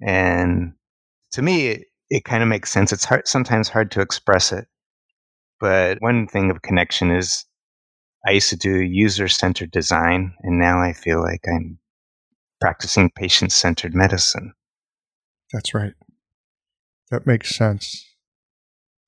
And 0.00 0.72
to 1.32 1.42
me, 1.42 1.68
it, 1.68 1.84
it 2.08 2.24
kind 2.24 2.42
of 2.42 2.48
makes 2.48 2.70
sense. 2.70 2.92
It's 2.92 3.04
hard, 3.04 3.28
sometimes 3.28 3.68
hard 3.68 3.90
to 3.92 4.00
express 4.00 4.52
it. 4.52 4.66
But 5.60 5.98
one 6.00 6.26
thing 6.26 6.50
of 6.50 6.62
connection 6.62 7.10
is 7.10 7.44
I 8.26 8.32
used 8.32 8.50
to 8.50 8.56
do 8.56 8.80
user 8.80 9.28
centered 9.28 9.70
design, 9.70 10.34
and 10.42 10.58
now 10.58 10.80
I 10.80 10.92
feel 10.92 11.20
like 11.22 11.44
I'm 11.48 11.78
practicing 12.60 13.10
patient 13.10 13.52
centered 13.52 13.94
medicine. 13.94 14.52
That's 15.52 15.74
right. 15.74 15.94
That 17.10 17.26
makes 17.26 17.54
sense. 17.54 18.04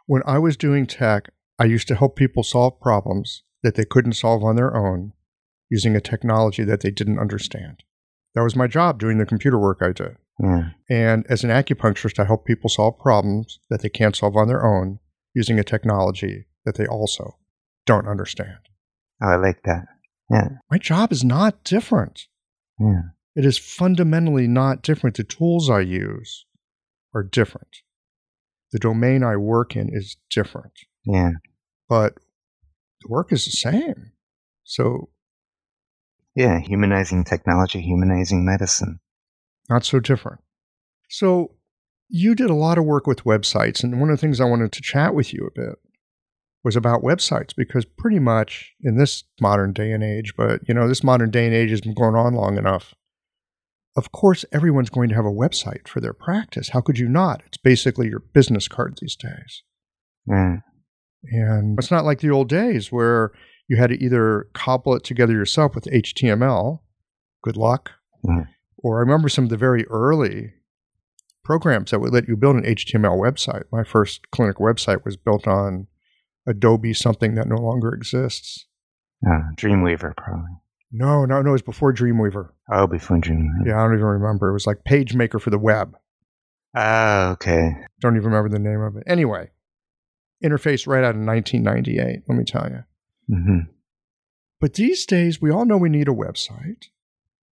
When 0.09 0.23
I 0.25 0.39
was 0.39 0.57
doing 0.57 0.87
tech, 0.87 1.29
I 1.59 1.67
used 1.67 1.87
to 1.89 1.95
help 1.95 2.17
people 2.17 2.43
solve 2.43 2.81
problems 2.81 3.43
that 3.63 3.75
they 3.75 3.85
couldn't 3.85 4.15
solve 4.15 4.43
on 4.43 4.57
their 4.57 4.75
own 4.75 5.13
using 5.69 5.95
a 5.95 6.01
technology 6.01 6.65
that 6.65 6.81
they 6.81 6.91
didn't 6.91 7.19
understand. 7.19 7.83
That 8.35 8.43
was 8.43 8.57
my 8.57 8.69
job 8.69 8.99
doing 8.99 9.19
the 9.19 9.27
computer 9.27 9.59
work 9.59 9.83
I 9.83 9.93
did. 9.93 10.17
Yeah. 10.43 10.71
And 10.89 11.27
as 11.29 11.45
an 11.45 11.51
acupuncturist, 11.51 12.19
I 12.19 12.25
help 12.25 12.47
people 12.47 12.71
solve 12.71 12.99
problems 12.99 13.61
that 13.69 13.83
they 13.83 13.91
can't 13.91 14.17
solve 14.17 14.35
on 14.35 14.49
their 14.49 14.65
own 14.65 14.99
using 15.35 15.59
a 15.59 15.63
technology 15.63 16.47
that 16.65 16.77
they 16.77 16.87
also 16.87 17.37
don't 17.85 18.09
understand. 18.09 18.61
Oh, 19.23 19.29
I 19.29 19.37
like 19.37 19.63
that. 19.65 19.89
Yeah. 20.31 20.49
My 20.71 20.79
job 20.79 21.13
is 21.13 21.23
not 21.23 21.65
different. 21.65 22.29
Yeah. 22.81 23.11
It 23.37 23.45
is 23.45 23.59
fundamentally 23.59 24.49
not 24.49 24.81
different. 24.81 25.17
The 25.17 25.25
tools 25.25 25.69
I 25.69 25.81
use 25.81 26.47
are 27.15 27.23
different. 27.23 27.83
The 28.73 28.79
domain 28.79 29.23
I 29.23 29.37
work 29.37 29.77
in 29.77 29.89
is 29.93 30.17
different. 30.31 30.73
Yeah. 31.05 31.33
But 31.89 32.15
the 33.01 33.09
work 33.09 33.33
is 33.33 33.45
the 33.45 33.53
same. 33.53 34.13
So, 34.65 35.09
yeah, 36.35 36.61
humanizing 36.61 37.25
technology, 37.25 37.81
humanizing 37.81 38.45
medicine. 38.45 39.01
Not 39.71 39.85
so 39.85 40.01
different. 40.01 40.41
So, 41.09 41.53
you 42.09 42.35
did 42.35 42.51
a 42.51 42.55
lot 42.55 42.79
of 42.79 42.85
work 42.85 43.07
with 43.07 43.25
websites, 43.25 43.83
and 43.83 44.01
one 44.01 44.11
of 44.11 44.17
the 44.17 44.21
things 44.21 44.41
I 44.41 44.45
wanted 44.45 44.73
to 44.73 44.83
chat 44.83 45.15
with 45.15 45.33
you 45.33 45.47
a 45.47 45.59
bit 45.59 45.79
was 46.65 46.77
about 46.77 47.03
websites 47.03 47.55
because 47.57 47.85
pretty 47.85 48.19
much 48.19 48.75
in 48.83 48.97
this 48.97 49.25
modern 49.41 49.73
day 49.73 49.93
and 49.93 50.03
age, 50.03 50.35
but 50.37 50.61
you 50.69 50.75
know, 50.75 50.89
this 50.89 51.05
modern 51.05 51.31
day 51.31 51.47
and 51.47 51.55
age 51.55 51.71
has 51.71 51.81
been 51.81 51.95
going 51.95 52.15
on 52.15 52.35
long 52.35 52.59
enough. 52.59 52.95
Of 53.99 54.13
course, 54.13 54.45
everyone's 54.53 54.91
going 54.91 55.09
to 55.09 55.17
have 55.17 55.25
a 55.25 55.31
website 55.31 55.89
for 55.89 56.01
their 56.01 56.13
practice. 56.13 56.69
How 56.69 56.81
could 56.81 57.01
you 57.01 57.09
not? 57.09 57.43
It's 57.47 57.59
basically 57.59 58.07
your 58.09 58.21
business 58.21 58.69
card 58.69 58.97
these 59.01 59.17
days. 59.17 59.65
Mm. 60.31 60.63
And 61.25 61.77
it's 61.77 61.91
not 61.91 62.05
like 62.05 62.21
the 62.21 62.31
old 62.31 62.49
days 62.49 62.93
where 62.93 63.33
you 63.67 63.77
had 63.77 63.91
to 63.91 64.01
either 64.01 64.47
cobble 64.53 64.95
it 64.95 65.03
together 65.03 65.33
yourself 65.33 65.75
with 65.75 65.87
HTML, 65.87 66.79
good 67.43 67.57
luck, 67.57 67.91
mm. 68.25 68.47
or 68.77 68.99
I 68.99 69.01
remember 69.01 69.29
some 69.29 69.43
of 69.43 69.51
the 69.51 69.57
very 69.57 69.85
early 69.87 70.53
programs 71.45 71.91
that 71.91 71.99
would 71.99 72.13
let 72.13 72.29
you 72.29 72.37
build 72.37 72.55
an 72.55 72.63
HTML 72.63 73.19
website. 73.19 73.65
My 73.73 73.83
first 73.83 74.31
clinic 74.31 74.59
website 74.59 75.05
was 75.05 75.17
built 75.17 75.49
on 75.49 75.89
Adobe 76.47 76.95
something 76.95 77.35
that 77.35 77.49
no 77.49 77.57
longer 77.57 77.93
exists. 77.93 78.67
Uh, 79.27 79.51
Dreamweaver, 79.57 80.17
probably. 80.17 80.53
No, 80.91 81.25
no, 81.25 81.43
no. 81.43 81.51
It 81.51 81.53
was 81.53 81.63
before 81.63 81.93
Dreamweaver. 81.93 82.51
Oh, 82.73 82.87
before 82.87 83.19
Dreamweaver. 83.19 83.67
Yeah, 83.67 83.79
I 83.79 83.85
don't 83.85 83.95
even 83.95 84.07
remember. 84.07 84.49
It 84.49 84.55
was 84.55 84.67
like 84.67 84.85
PageMaker 84.89 85.41
for 85.41 85.51
the 85.51 85.59
web. 85.59 85.97
Oh, 86.75 87.31
okay. 87.33 87.73
Don't 88.01 88.17
even 88.17 88.31
remember 88.31 88.49
the 88.49 88.59
name 88.59 88.81
of 88.81 88.97
it. 88.97 89.05
Anyway, 89.07 89.51
interface 90.45 90.87
right 90.87 91.05
out 91.05 91.15
of 91.15 91.23
1998, 91.23 92.23
let 92.29 92.39
me 92.39 92.45
tell 92.45 92.69
you. 92.69 92.85
Mm-hmm. 93.35 93.71
But 94.61 94.75
these 94.75 95.07
days, 95.07 95.41
we 95.41 95.51
all 95.51 95.65
know 95.65 95.77
we 95.77 95.89
need 95.89 96.09
a 96.09 96.13
website. 96.13 96.87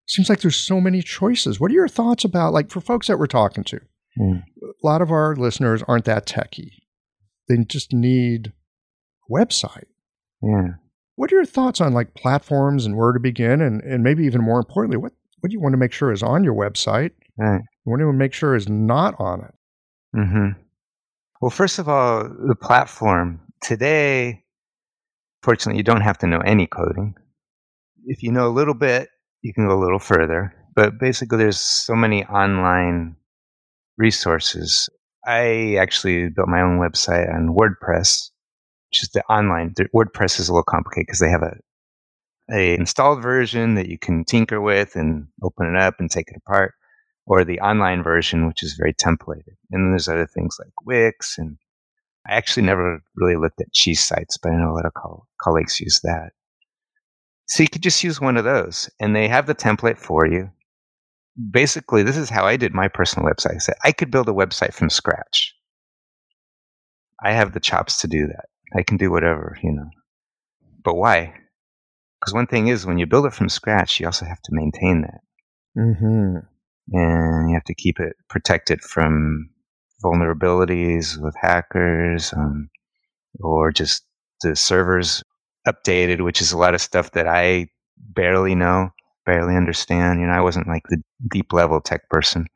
Seems 0.07 0.29
like 0.29 0.40
there's 0.40 0.57
so 0.57 0.81
many 0.81 1.03
choices. 1.03 1.59
What 1.59 1.70
are 1.70 1.75
your 1.75 1.88
thoughts 1.88 2.25
about, 2.25 2.53
like, 2.53 2.70
for 2.70 2.81
folks 2.81 3.07
that 3.09 3.18
we're 3.18 3.27
talking 3.27 3.64
to? 3.64 3.81
Mm. 4.18 4.42
A 4.62 4.87
lot 4.87 5.03
of 5.03 5.11
our 5.11 5.35
listeners 5.35 5.83
aren't 5.87 6.05
that 6.05 6.27
techy. 6.27 6.83
They 7.49 7.57
just 7.64 7.92
need 7.92 8.53
a 9.28 9.32
website. 9.32 9.87
Yeah. 10.43 10.74
What 11.17 11.33
are 11.33 11.37
your 11.37 11.47
thoughts 11.47 11.81
on 11.81 11.95
like 11.95 12.14
platforms 12.14 12.87
and 12.87 12.97
where 12.97 13.12
to 13.12 13.21
begin, 13.21 13.61
and 13.61 13.83
and 13.83 14.05
maybe 14.05 14.25
even 14.25 14.43
more 14.43 14.59
importantly, 14.59 14.99
what 14.99 15.12
what 15.41 15.51
do 15.51 15.55
you 15.55 15.61
want 15.61 15.73
to 15.73 15.79
make 15.79 15.93
sure 15.93 16.12
is 16.12 16.23
on 16.23 16.45
your 16.45 16.55
website? 16.55 17.12
Right. 17.37 17.61
What 17.85 17.97
do 17.97 18.03
you 18.03 18.07
want 18.07 18.17
to 18.17 18.25
make 18.25 18.33
sure 18.33 18.55
is 18.55 18.69
not 18.69 19.14
on 19.19 19.41
it? 19.43 19.55
Mm-hmm. 20.17 20.61
Well, 21.41 21.51
first 21.51 21.79
of 21.79 21.89
all, 21.89 22.25
the 22.25 22.57
platform 22.57 23.41
today. 23.62 24.43
Fortunately, 25.43 25.79
you 25.79 25.85
don't 25.85 26.01
have 26.01 26.19
to 26.19 26.27
know 26.27 26.41
any 26.41 26.67
coding. 26.67 27.14
If 28.07 28.23
you 28.23 28.33
know 28.33 28.49
a 28.49 28.51
little 28.51 28.75
bit, 28.75 29.09
you 29.43 29.55
can 29.55 29.69
go 29.69 29.79
a 29.79 29.83
little 29.83 29.99
further. 29.99 30.53
But 30.75 30.99
basically, 30.99 31.39
there's 31.39 31.61
so 31.61 31.95
many 31.95 32.25
online 32.25 33.17
resources. 33.97 34.89
I 35.25 35.77
actually 35.77 36.31
built 36.31 36.49
my 36.49 36.61
own 36.61 36.79
website 36.79 37.33
on 37.33 37.57
WordPress 37.57 38.31
just 38.93 39.12
the 39.12 39.24
online 39.24 39.74
WordPress 39.95 40.41
is 40.41 40.49
a 40.49 40.53
little 40.53 40.64
complicated 40.64 41.07
because 41.09 41.20
they 41.20 41.30
have 41.30 41.43
a 41.43 41.57
a 42.51 42.74
installed 42.76 43.22
version 43.22 43.74
that 43.74 43.89
you 43.89 43.99
can 43.99 44.24
tinker 44.24 44.61
with 44.61 44.97
and 44.97 45.28
open 45.43 45.66
it 45.66 45.76
up 45.76 45.97
and 46.01 46.11
take 46.11 46.28
it 46.28 46.37
apart, 46.47 46.74
or 47.26 47.45
the 47.45 47.61
online 47.61 48.03
version 48.03 48.47
which 48.47 48.62
is 48.62 48.74
very 48.74 48.95
templated. 48.95 49.57
And 49.70 49.84
then 49.84 49.91
there's 49.91 50.09
other 50.09 50.26
things 50.26 50.57
like 50.61 50.72
Wix, 50.84 51.39
and 51.39 51.59
I 52.28 52.34
actually 52.34 52.64
never 52.66 53.01
really 53.16 53.37
looked 53.37 53.61
at 53.61 53.72
cheese 53.72 54.01
sites, 54.05 54.39
but 54.39 54.53
I 54.53 54.57
know 54.57 54.72
a 54.72 54.74
lot 54.74 54.87
of 54.87 54.95
co- 54.95 55.26
colleagues 55.41 55.80
use 55.80 56.01
that. 56.05 56.32
So 57.49 57.62
you 57.62 57.68
could 57.68 57.82
just 57.82 58.05
use 58.05 58.20
one 58.20 58.37
of 58.37 58.45
those, 58.45 58.91
and 59.01 59.14
they 59.16 59.28
have 59.28 59.47
the 59.47 59.55
template 59.55 59.99
for 59.99 60.26
you. 60.26 60.51
basically, 61.51 62.03
this 62.03 62.16
is 62.16 62.30
how 62.30 62.47
I 62.47 62.57
did 62.57 62.74
my 62.74 62.89
personal 62.89 63.28
website. 63.28 63.57
I 63.57 63.59
said 63.59 63.74
I 63.84 63.93
could 63.93 64.11
build 64.11 64.28
a 64.28 64.32
website 64.32 64.74
from 64.74 64.91
scratch. 64.91 65.55
I 67.22 67.32
have 67.32 67.53
the 67.53 67.61
chops 67.61 68.01
to 68.01 68.09
do 68.09 68.26
that. 68.26 68.47
I 68.75 68.83
can 68.83 68.97
do 68.97 69.11
whatever, 69.11 69.59
you 69.62 69.73
know. 69.73 69.91
But 70.85 70.95
why? 70.95 71.35
Because 72.21 72.35
one 72.35 72.47
thing 72.47 72.69
is, 72.69 72.87
when 72.87 72.99
you 72.99 73.07
build 73.07 73.27
it 73.27 73.35
from 73.35 73.49
scratch, 73.49 74.01
you 74.01 74.07
also 74.07 74.25
have 74.25 74.41
to 74.43 74.53
maintain 74.53 75.03
that. 75.03 75.21
Mm-hmm. 75.79 76.37
And 76.93 77.51
you 77.51 77.55
have 77.55 77.64
to 77.64 77.75
keep 77.75 77.99
it 78.01 78.14
protected 78.29 78.81
from 78.81 79.51
vulnerabilities 80.05 81.21
with 81.21 81.35
hackers 81.41 82.33
um, 82.33 82.69
or 83.41 83.73
just 83.73 84.05
the 84.43 84.55
servers 84.57 85.23
updated, 85.67 86.23
which 86.23 86.41
is 86.41 86.53
a 86.53 86.59
lot 86.59 86.75
of 86.75 86.81
stuff 86.81 87.12
that 87.12 87.27
I 87.27 87.69
barely 87.97 88.55
know, 88.55 88.91
barely 89.25 89.57
understand. 89.57 90.21
You 90.21 90.27
know, 90.27 90.33
I 90.33 90.41
wasn't 90.41 90.69
like 90.69 90.85
the 90.89 91.03
deep 91.31 91.53
level 91.53 91.81
tech 91.81 92.09
person. 92.09 92.47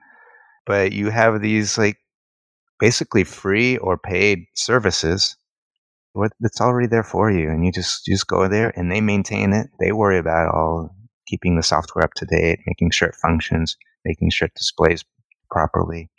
But 0.66 0.92
you 0.92 1.10
have 1.10 1.42
these 1.42 1.76
like 1.76 1.98
basically 2.78 3.24
free 3.24 3.76
or 3.78 3.98
paid 3.98 4.44
services 4.54 5.36
what 6.12 6.32
that's 6.40 6.60
already 6.60 6.88
there 6.88 7.04
for 7.04 7.30
you 7.30 7.48
and 7.50 7.64
you 7.64 7.72
just 7.72 8.06
you 8.06 8.14
just 8.14 8.26
go 8.26 8.48
there 8.48 8.72
and 8.76 8.90
they 8.90 9.00
maintain 9.00 9.52
it 9.52 9.68
they 9.78 9.92
worry 9.92 10.18
about 10.18 10.52
all 10.54 10.94
keeping 11.26 11.56
the 11.56 11.62
software 11.62 12.04
up 12.04 12.12
to 12.14 12.26
date 12.26 12.58
making 12.66 12.90
sure 12.90 13.08
it 13.08 13.14
functions 13.22 13.76
making 14.04 14.30
sure 14.30 14.46
it 14.46 14.54
displays 14.54 15.04
properly 15.50 16.10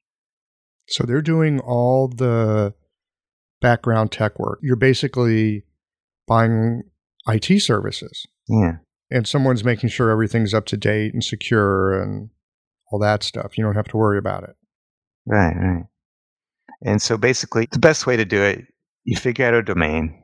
So 0.88 1.04
they're 1.06 1.22
doing 1.22 1.60
all 1.60 2.08
the 2.10 2.74
background 3.62 4.12
tech 4.12 4.40
work. 4.40 4.60
You're 4.62 4.76
basically 4.76 5.64
buying 6.28 6.84
IT 7.28 7.62
services, 7.62 8.26
yeah 8.48 8.78
and 9.10 9.28
someone's 9.28 9.64
making 9.64 9.90
sure 9.90 10.10
everything's 10.10 10.54
up 10.54 10.66
to 10.68 10.78
date 10.78 11.14
and 11.14 11.24
secure 11.24 12.02
and 12.02 12.30
all 12.92 13.00
that 13.00 13.24
stuff. 13.24 13.58
You 13.58 13.64
don't 13.64 13.76
have 13.76 13.88
to 13.90 13.98
worry 13.98 14.18
about 14.18 14.44
it. 14.44 14.56
right 15.26 15.56
right 15.56 15.86
and 16.84 17.02
so 17.02 17.18
basically 17.18 17.68
the 17.72 17.80
best 17.80 18.08
way 18.08 18.18
to 18.18 18.26
do 18.26 18.42
it 18.42 18.66
you 19.04 19.18
figure 19.18 19.46
out 19.46 19.54
a 19.54 19.62
domain 19.62 20.18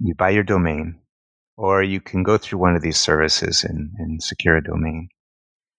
you 0.00 0.14
buy 0.14 0.30
your 0.30 0.44
domain 0.44 0.98
or 1.56 1.82
you 1.82 2.00
can 2.00 2.22
go 2.22 2.38
through 2.38 2.58
one 2.58 2.76
of 2.76 2.82
these 2.82 2.98
services 2.98 3.64
and, 3.64 3.90
and 3.98 4.22
secure 4.22 4.56
a 4.56 4.62
domain 4.62 5.08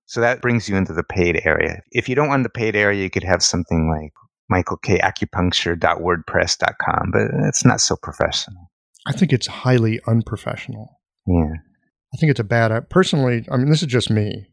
so 0.06 0.20
that 0.22 0.42
brings 0.42 0.68
you 0.68 0.76
into 0.76 0.94
the 0.94 1.04
paid 1.04 1.40
area 1.46 1.82
if 1.92 2.10
you 2.10 2.16
don't 2.16 2.28
want 2.28 2.44
the 2.44 2.50
paid 2.50 2.76
area 2.76 3.04
you 3.04 3.10
could 3.10 3.24
have 3.24 3.42
something 3.44 3.90
like 3.90 4.12
michaelkacupuncture.wordpress.com 4.52 7.12
but 7.12 7.22
it's 7.48 7.64
not 7.66 7.80
so 7.82 7.96
professional 8.02 8.70
I 9.08 9.14
think 9.14 9.32
it's 9.32 9.48
highly 9.48 10.02
unprofessional. 10.08 11.00
yeah 11.26 11.54
I 12.14 12.18
think 12.18 12.32
it's 12.32 12.40
a 12.40 12.46
bad. 12.46 12.90
Personally, 12.90 13.46
I 13.52 13.58
mean, 13.58 13.70
this 13.70 13.82
is 13.82 13.88
just 13.88 14.10
me. 14.10 14.48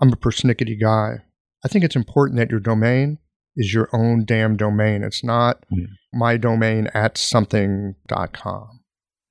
I'm 0.00 0.12
a 0.12 0.16
persnickety 0.16 0.80
guy. 0.80 1.24
I 1.64 1.68
think 1.68 1.84
it's 1.84 1.96
important 1.96 2.38
that 2.38 2.50
your 2.50 2.60
domain 2.60 3.18
is 3.56 3.72
your 3.74 3.88
own 3.92 4.24
damn 4.24 4.56
domain. 4.56 5.02
It's 5.02 5.22
not 5.24 5.64
Mm. 5.72 5.86
my 6.12 6.36
domain 6.36 6.88
at 6.94 7.16
something.com. 7.18 8.80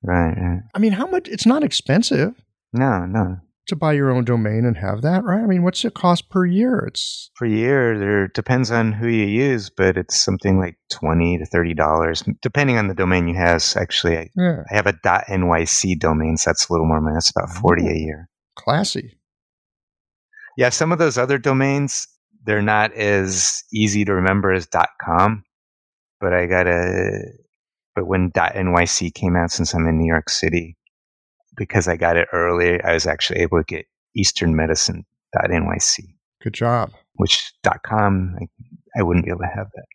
right 0.02 0.34
right 0.36 0.62
I 0.74 0.78
mean, 0.78 0.92
how 0.92 1.06
much? 1.06 1.28
It's 1.28 1.46
not 1.46 1.62
expensive 1.64 2.34
no 2.72 3.06
no 3.06 3.38
to 3.66 3.76
buy 3.76 3.94
your 3.94 4.10
own 4.10 4.24
domain 4.26 4.66
and 4.66 4.76
have 4.76 5.00
that, 5.00 5.24
right? 5.24 5.42
I 5.42 5.46
mean, 5.46 5.62
what's 5.62 5.82
it 5.86 5.94
cost 5.94 6.28
per 6.28 6.44
year? 6.44 6.84
It's 6.86 7.30
per 7.38 7.46
year 7.46 7.98
there 7.98 8.28
depends 8.28 8.70
on 8.70 8.92
who 8.92 9.08
you 9.08 9.24
use 9.26 9.70
but 9.70 9.96
it's 9.96 10.16
something 10.16 10.58
like 10.58 10.76
20 10.92 11.38
to 11.38 11.46
30 11.46 11.72
dollars 11.74 12.22
depending 12.42 12.76
on 12.76 12.88
the 12.88 12.94
domain 12.94 13.26
you 13.28 13.34
have 13.36 13.62
actually 13.76 14.18
I, 14.18 14.30
yeah, 14.36 14.62
I 14.70 14.74
have 14.74 14.86
a 14.86 14.92
.nyc 14.92 15.98
domain 15.98 16.36
so 16.36 16.50
that's 16.50 16.68
a 16.68 16.72
little 16.72 16.86
more 16.86 17.00
money 17.00 17.14
that's 17.14 17.30
about 17.30 17.50
40 17.50 17.88
a 17.88 17.94
year 17.94 18.28
classy. 18.56 19.18
yeah 20.58 20.68
some 20.68 20.92
of 20.92 20.98
those 20.98 21.16
other 21.18 21.38
domains 21.38 22.06
they're 22.44 22.62
not 22.62 22.92
as 22.94 23.62
easy 23.72 24.04
to 24.04 24.12
remember 24.14 24.52
as 24.52 24.68
.com 25.02 25.44
but 26.20 26.32
I 26.32 26.46
got 26.46 26.66
a 26.66 27.20
but 27.94 28.06
when 28.06 28.30
.nyc 28.32 29.14
came 29.14 29.36
out 29.36 29.50
since 29.50 29.74
I'm 29.74 29.86
in 29.86 29.98
New 29.98 30.06
York 30.08 30.28
City 30.30 30.76
because 31.56 31.86
I 31.88 31.96
got 31.96 32.16
it 32.16 32.28
early 32.32 32.80
I 32.82 32.92
was 32.94 33.06
actually 33.06 33.40
able 33.40 33.58
to 33.58 33.64
get 33.64 33.86
easternmedicine.nyc 34.18 35.98
Good 36.42 36.54
job. 36.54 36.90
which 37.14 37.52
.com 37.86 38.36
I, 38.40 38.46
I 38.98 39.02
wouldn't 39.02 39.24
be 39.24 39.30
able 39.30 39.40
to 39.40 39.52
have 39.56 39.68
that 39.74 39.86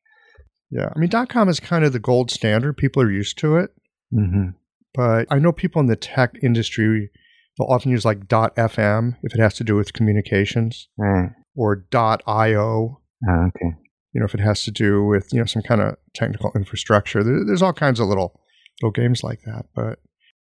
Yeah, 0.71 0.89
I 0.95 0.99
mean, 0.99 1.09
.com 1.27 1.49
is 1.49 1.59
kind 1.59 1.83
of 1.85 1.93
the 1.93 1.99
gold 1.99 2.31
standard. 2.31 2.77
People 2.77 3.01
are 3.03 3.11
used 3.11 3.37
to 3.39 3.57
it. 3.57 3.71
hmm 4.11 4.49
but 4.95 5.27
I 5.29 5.37
know 5.37 5.51
people 5.51 5.79
in 5.81 5.85
the 5.85 5.95
tech 5.95 6.35
industry 6.41 7.11
they'll 7.57 7.67
often 7.67 7.91
use 7.91 8.05
like 8.05 8.27
.fm 8.27 9.15
if 9.21 9.33
it 9.35 9.39
has 9.39 9.53
to 9.55 9.63
do 9.63 9.75
with 9.75 9.93
communications 9.93 10.87
right 10.97 11.29
or 11.59 11.85
.io 11.93 12.17
oh, 12.27 13.01
ah, 13.29 13.47
okay 13.47 13.71
you 14.13 14.19
know 14.19 14.25
if 14.25 14.33
it 14.33 14.39
has 14.39 14.63
to 14.63 14.71
do 14.71 15.03
with 15.03 15.31
you 15.33 15.39
know 15.39 15.45
some 15.45 15.61
kind 15.61 15.81
of 15.81 15.95
technical 16.15 16.51
infrastructure 16.55 17.23
there, 17.23 17.45
there's 17.45 17.61
all 17.61 17.73
kinds 17.73 17.99
of 17.99 18.07
little 18.07 18.39
little 18.81 18.91
games 18.91 19.23
like 19.23 19.41
that 19.45 19.65
but 19.75 19.99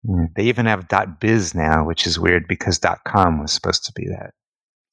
Yeah. 0.08 0.26
They 0.36 0.44
even 0.44 0.68
have 0.68 0.88
.biz 1.20 1.56
now, 1.56 1.84
which 1.90 2.06
is 2.06 2.20
weird 2.20 2.44
because 2.48 2.80
.com 3.08 3.42
was 3.42 3.52
supposed 3.52 3.86
to 3.86 3.92
be 3.96 4.06
that, 4.16 4.32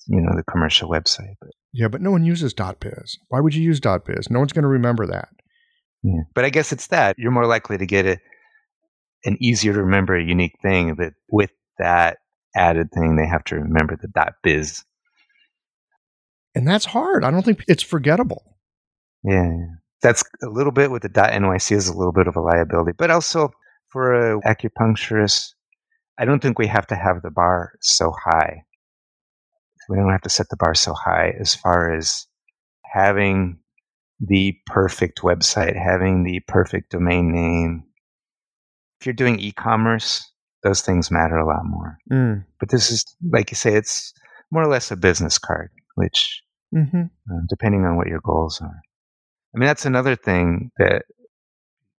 you 0.06 0.22
know, 0.22 0.32
the 0.34 0.50
commercial 0.50 0.88
website. 0.88 1.36
But 1.38 1.50
yeah 1.74 1.88
but 1.88 2.00
no 2.00 2.10
one 2.10 2.24
uses 2.24 2.54
.biz 2.54 3.18
why 3.28 3.40
would 3.40 3.54
you 3.54 3.62
use 3.62 3.80
.biz 3.80 4.30
no 4.30 4.38
one's 4.38 4.52
going 4.52 4.68
to 4.70 4.78
remember 4.80 5.06
that 5.06 5.28
yeah, 6.02 6.22
but 6.34 6.44
I 6.44 6.50
guess 6.50 6.72
it's 6.72 6.88
that 6.88 7.16
you're 7.18 7.30
more 7.30 7.46
likely 7.46 7.78
to 7.78 7.86
get 7.86 8.06
a, 8.06 8.18
an 9.24 9.36
easier 9.40 9.72
to 9.72 9.82
remember 9.82 10.18
unique 10.18 10.56
thing. 10.62 10.96
That 10.96 11.12
with 11.30 11.52
that 11.78 12.18
added 12.56 12.88
thing, 12.92 13.16
they 13.16 13.26
have 13.26 13.44
to 13.44 13.56
remember 13.56 13.96
the 13.96 14.32
.biz. 14.42 14.84
and 16.54 16.66
that's 16.66 16.84
hard 16.86 17.24
i 17.24 17.30
don't 17.30 17.44
think 17.44 17.64
it's 17.68 17.82
forgettable 17.82 18.42
Yeah, 19.24 19.52
that's 20.02 20.24
a 20.42 20.48
little 20.48 20.72
bit 20.72 20.90
with 20.90 21.02
the 21.02 21.08
.nyc 21.08 21.70
is 21.70 21.88
a 21.88 21.96
little 21.96 22.12
bit 22.12 22.26
of 22.26 22.34
a 22.36 22.40
liability, 22.40 22.92
but 22.98 23.10
also 23.10 23.52
for 23.88 24.14
a 24.14 24.40
acupuncturist, 24.40 25.54
I 26.18 26.24
don't 26.24 26.42
think 26.42 26.58
we 26.58 26.66
have 26.66 26.86
to 26.88 26.96
have 26.96 27.22
the 27.22 27.30
bar 27.30 27.72
so 27.80 28.12
high. 28.24 28.64
We 29.88 29.96
don't 29.96 30.10
have 30.10 30.22
to 30.22 30.28
set 30.28 30.48
the 30.48 30.56
bar 30.56 30.74
so 30.74 30.92
high 30.92 31.34
as 31.38 31.54
far 31.54 31.94
as 31.94 32.26
having 32.84 33.58
the 34.18 34.56
perfect 34.66 35.20
website, 35.22 35.76
having 35.76 36.24
the 36.24 36.40
perfect 36.48 36.90
domain 36.90 37.32
name. 37.32 37.84
If 39.00 39.06
you're 39.06 39.12
doing 39.14 39.38
e-commerce, 39.38 40.28
those 40.62 40.80
things 40.82 41.10
matter 41.10 41.36
a 41.36 41.46
lot 41.46 41.64
more. 41.64 41.98
mm. 42.10 42.44
But 42.58 42.70
this 42.70 42.90
is, 42.90 43.04
like 43.30 43.50
you 43.50 43.56
say, 43.56 43.74
it's 43.74 44.12
more 44.50 44.62
or 44.62 44.68
less 44.68 44.90
a 44.90 44.96
business 44.96 45.38
card, 45.38 45.70
which 45.94 46.42
hmm 46.72 47.02
uh, 47.30 47.40
depending 47.48 47.84
on 47.84 47.96
what 47.96 48.08
your 48.08 48.20
goals 48.20 48.60
are. 48.60 48.80
I 49.54 49.58
mean, 49.58 49.66
that's 49.66 49.86
another 49.86 50.16
thing 50.16 50.70
that 50.78 51.04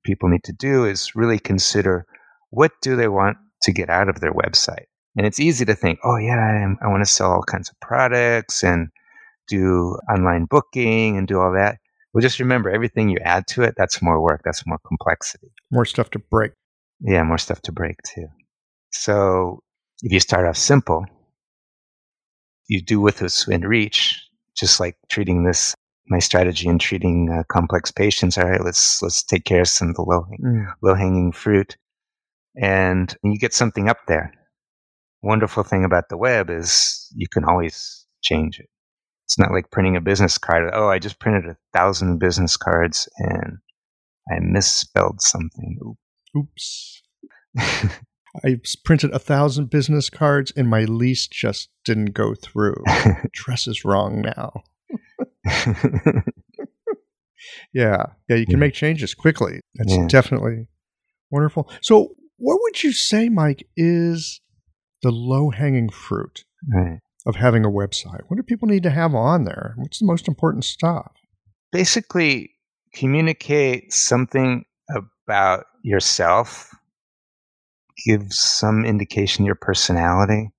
people 0.05 0.29
need 0.29 0.45
to 0.45 0.53
do 0.53 0.85
is 0.85 1.15
really 1.15 1.39
consider 1.39 2.07
what 2.51 2.73
do 2.83 2.97
they 2.97 3.09
want 3.09 3.37
to 3.63 3.73
get 3.73 3.89
out 3.89 4.09
of 4.09 4.21
their 4.21 4.33
website. 4.33 4.87
And 5.17 5.27
it's 5.27 5.39
easy 5.39 5.65
to 5.67 5.75
think, 5.75 5.99
oh 6.05 6.17
yeah, 6.17 6.37
I, 6.37 6.85
I 6.85 6.89
want 6.89 7.05
to 7.05 7.11
sell 7.11 7.31
all 7.31 7.43
kinds 7.43 7.69
of 7.69 7.79
products 7.81 8.65
and 8.65 8.89
do 9.49 9.97
online 10.11 10.47
booking 10.47 11.19
and 11.19 11.29
do 11.29 11.39
all 11.39 11.53
that. 11.53 11.79
Well, 12.13 12.23
just 12.23 12.41
remember, 12.41 12.71
everything 12.71 13.09
you 13.09 13.19
add 13.25 13.47
to 13.49 13.63
it, 13.63 13.75
that's 13.77 14.03
more 14.03 14.21
work, 14.21 14.43
that's 14.45 14.67
more 14.67 14.79
complexity. 14.87 15.53
more 15.71 15.85
stuff 15.85 16.11
to 16.11 16.19
break 16.19 16.53
Yeah, 17.01 17.23
more 17.23 17.39
stuff 17.39 17.61
to 17.63 17.73
break 17.73 17.97
too. 18.03 18.27
So 18.91 19.63
if 20.03 20.13
you 20.13 20.21
start 20.21 20.47
off 20.47 20.57
simple, 20.57 21.05
you 22.73 22.81
do 22.83 23.01
with 23.01 23.19
this 23.19 23.47
in 23.49 23.63
reach, 23.63 24.21
just 24.57 24.81
like 24.81 24.97
treating 25.11 25.45
this 25.45 25.75
my 26.09 26.19
strategy 26.19 26.69
in 26.69 26.79
treating 26.79 27.31
uh, 27.31 27.43
complex 27.51 27.91
patients. 27.91 28.37
All 28.37 28.49
right, 28.51 28.65
let's 28.65 29.01
let's 29.03 29.23
take 29.23 29.45
care 29.45 29.61
of 29.63 29.69
some 29.69 29.91
of 29.91 29.97
the 29.97 30.03
low 30.03 30.27
Mm. 30.43 30.67
low 30.83 30.95
hanging 30.95 31.33
fruit, 31.33 31.77
and 32.61 33.15
you 33.23 33.39
get 33.39 33.55
something 33.55 33.89
up 33.89 33.99
there. 34.09 34.33
Wonderful 35.23 35.63
thing 35.63 35.85
about 35.85 36.09
the 36.09 36.17
web 36.17 36.51
is 36.51 37.09
you 37.15 37.29
can 37.33 37.45
always 37.45 38.07
change 38.23 38.59
it. 38.59 38.69
It's 39.27 39.39
not 39.39 39.53
like 39.53 39.71
printing 39.71 39.97
a 39.97 40.01
business 40.01 40.37
card. 40.39 40.71
Oh, 40.75 40.89
I 40.89 40.99
just 40.99 41.21
printed 41.21 41.47
a 41.47 41.57
thousand 41.73 42.19
business 42.19 42.57
cards 42.57 43.09
and 43.19 43.59
I 44.31 44.41
misspelled 44.41 45.21
something. 45.23 45.79
oops 46.37 47.03
I 48.45 48.59
printed 48.85 49.11
a 49.13 49.19
thousand 49.19 49.69
business 49.71 50.09
cards 50.09 50.53
and 50.57 50.69
my 50.69 50.85
lease 50.85 51.27
just 51.27 51.69
didn't 51.85 52.13
go 52.15 52.35
through. 52.35 52.83
Dress 53.33 53.67
is 53.67 53.85
wrong 53.85 54.23
now. 54.23 54.63
Yeah. 57.73 58.07
Yeah, 58.29 58.37
you 58.37 58.47
can 58.47 58.53
Yeah. 58.53 58.59
make 58.61 58.75
changes 58.75 59.15
quickly. 59.15 59.61
That's 59.75 59.93
Yeah. 59.95 60.07
definitely 60.09 60.69
wonderful. 61.31 61.69
So, 61.81 62.15
what 62.37 62.59
would 62.63 62.83
you 62.83 62.93
say, 62.93 63.29
Mike, 63.29 63.67
is 63.77 64.41
the 65.03 65.11
low 65.11 65.51
hanging 65.51 65.89
fruit 65.91 66.45
right. 66.73 67.01
of 67.27 67.37
having 67.37 67.65
a 67.65 67.71
website? 67.71 68.23
What 68.29 68.37
do 68.37 68.43
people 68.43 68.69
need 68.69 68.83
to 68.85 68.91
have 68.91 69.15
on 69.15 69.45
there? 69.45 69.75
What's 69.77 69.99
the 69.99 70.07
most 70.07 70.29
important 70.29 70.65
stuff? 70.65 71.13
basically 71.73 72.51
communicate 72.95 73.93
something 73.95 74.63
about 75.27 75.65
yourself 75.83 76.69
give 78.05 78.33
some 78.33 78.85
indication 78.85 79.45
your 79.45 79.55
personality 79.55 80.51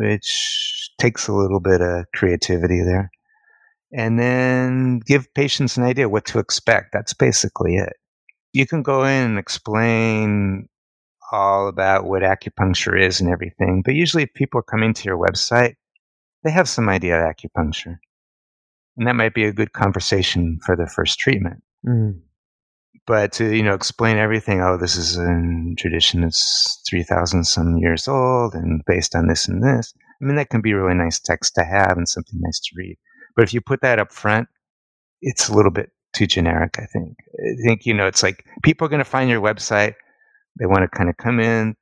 which 0.00 0.90
takes 0.98 1.28
a 1.28 1.32
little 1.34 1.60
bit 1.60 1.82
of 1.82 2.06
creativity 2.14 2.82
there. 2.82 3.10
And 3.92 4.18
then 4.18 5.00
give 5.00 5.32
patients 5.34 5.76
an 5.76 5.84
idea 5.84 6.08
what 6.08 6.24
to 6.26 6.38
expect. 6.38 6.90
That's 6.92 7.12
basically 7.12 7.76
it. 7.76 7.92
You 8.52 8.66
can 8.66 8.82
go 8.82 9.04
in 9.04 9.24
and 9.24 9.38
explain 9.38 10.68
all 11.32 11.68
about 11.68 12.06
what 12.06 12.22
acupuncture 12.22 13.00
is 13.00 13.20
and 13.20 13.30
everything, 13.30 13.82
but 13.84 13.94
usually 13.94 14.24
if 14.24 14.34
people 14.34 14.58
are 14.60 14.64
coming 14.64 14.94
to 14.94 15.04
your 15.04 15.18
website, 15.18 15.74
they 16.44 16.50
have 16.50 16.68
some 16.68 16.88
idea 16.88 17.20
of 17.20 17.34
acupuncture. 17.34 17.98
And 18.96 19.06
that 19.06 19.16
might 19.16 19.34
be 19.34 19.44
a 19.44 19.52
good 19.52 19.72
conversation 19.72 20.58
for 20.64 20.76
their 20.76 20.88
first 20.88 21.18
treatment. 21.18 21.62
Mm. 21.86 22.20
But 23.10 23.32
to, 23.32 23.52
you 23.52 23.64
know, 23.64 23.74
explain 23.74 24.18
everything, 24.18 24.60
oh, 24.60 24.76
this 24.76 24.94
is 24.94 25.16
a 25.16 25.74
tradition 25.76 26.20
that's 26.20 26.80
3,000 26.88 27.42
some 27.42 27.76
years 27.78 28.06
old 28.06 28.54
and 28.54 28.82
based 28.86 29.16
on 29.16 29.26
this 29.26 29.48
and 29.48 29.64
this. 29.64 29.92
I 29.98 30.24
mean, 30.24 30.36
that 30.36 30.50
can 30.50 30.60
be 30.60 30.74
really 30.74 30.94
nice 30.94 31.18
text 31.18 31.56
to 31.56 31.64
have 31.64 31.96
and 31.96 32.08
something 32.08 32.38
nice 32.40 32.60
to 32.60 32.70
read. 32.76 32.96
But 33.34 33.42
if 33.42 33.52
you 33.52 33.60
put 33.62 33.80
that 33.80 33.98
up 33.98 34.12
front, 34.12 34.46
it's 35.22 35.48
a 35.48 35.52
little 35.56 35.72
bit 35.72 35.90
too 36.12 36.28
generic, 36.28 36.76
I 36.78 36.84
think. 36.84 37.16
I 37.34 37.66
think, 37.66 37.84
you 37.84 37.94
know, 37.94 38.06
it's 38.06 38.22
like 38.22 38.44
people 38.62 38.86
are 38.86 38.88
going 38.88 39.02
to 39.02 39.04
find 39.04 39.28
your 39.28 39.42
website. 39.42 39.96
They 40.60 40.66
want 40.66 40.82
to 40.82 40.96
kind 40.96 41.10
of 41.10 41.16
come 41.16 41.40
in, 41.40 41.74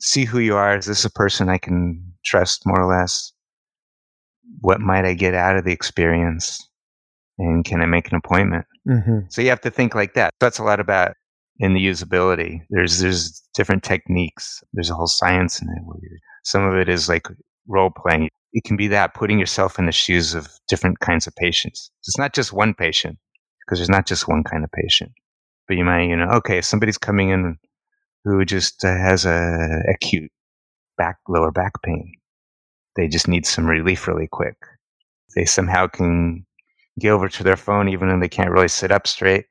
see 0.00 0.24
who 0.24 0.40
you 0.40 0.56
are. 0.56 0.76
Is 0.76 0.86
this 0.86 1.04
a 1.04 1.10
person 1.10 1.48
I 1.48 1.58
can 1.58 2.14
trust 2.24 2.62
more 2.66 2.82
or 2.82 2.98
less? 2.98 3.32
What 4.58 4.80
might 4.80 5.04
I 5.04 5.14
get 5.14 5.34
out 5.34 5.56
of 5.56 5.64
the 5.64 5.72
experience? 5.72 6.68
And 7.38 7.64
can 7.64 7.80
I 7.80 7.86
make 7.86 8.10
an 8.10 8.16
appointment? 8.16 8.66
Hmm 8.86 9.20
So 9.30 9.42
you 9.42 9.48
have 9.48 9.60
to 9.62 9.70
think 9.70 9.94
like 9.94 10.14
that. 10.14 10.32
That's 10.40 10.58
a 10.58 10.64
lot 10.64 10.80
about 10.80 11.14
in 11.58 11.74
the 11.74 11.84
usability. 11.84 12.60
There's 12.70 12.98
there's 13.00 13.42
different 13.54 13.82
techniques. 13.82 14.62
There's 14.72 14.90
a 14.90 14.94
whole 14.94 15.06
science 15.06 15.60
in 15.60 15.68
it. 15.68 15.82
Where 15.84 15.98
some 16.44 16.64
of 16.64 16.76
it 16.76 16.88
is 16.88 17.08
like 17.08 17.26
role 17.68 17.90
playing. 17.90 18.28
It 18.52 18.64
can 18.64 18.76
be 18.76 18.88
that 18.88 19.14
putting 19.14 19.38
yourself 19.38 19.78
in 19.78 19.86
the 19.86 19.92
shoes 19.92 20.34
of 20.34 20.48
different 20.68 21.00
kinds 21.00 21.26
of 21.26 21.34
patients. 21.36 21.90
It's 22.06 22.18
not 22.18 22.34
just 22.34 22.52
one 22.52 22.74
patient 22.74 23.18
because 23.60 23.78
there's 23.78 23.88
not 23.88 24.06
just 24.06 24.28
one 24.28 24.44
kind 24.44 24.64
of 24.64 24.70
patient. 24.72 25.12
But 25.66 25.76
you 25.78 25.84
might, 25.84 26.04
you 26.04 26.16
know, 26.16 26.28
okay, 26.34 26.58
if 26.58 26.64
somebody's 26.64 26.98
coming 26.98 27.30
in 27.30 27.56
who 28.24 28.44
just 28.44 28.84
uh, 28.84 28.96
has 28.96 29.24
a 29.26 29.82
acute 29.94 30.30
back 30.98 31.18
lower 31.28 31.52
back 31.52 31.72
pain. 31.82 32.12
They 32.96 33.08
just 33.08 33.28
need 33.28 33.46
some 33.46 33.66
relief 33.66 34.08
really 34.08 34.28
quick. 34.30 34.56
They 35.36 35.44
somehow 35.44 35.88
can 35.88 36.46
get 37.00 37.10
over 37.10 37.28
to 37.28 37.42
their 37.42 37.56
phone 37.56 37.88
even 37.88 38.08
though 38.08 38.20
they 38.20 38.28
can't 38.28 38.50
really 38.50 38.68
sit 38.68 38.92
up 38.92 39.06
straight, 39.06 39.46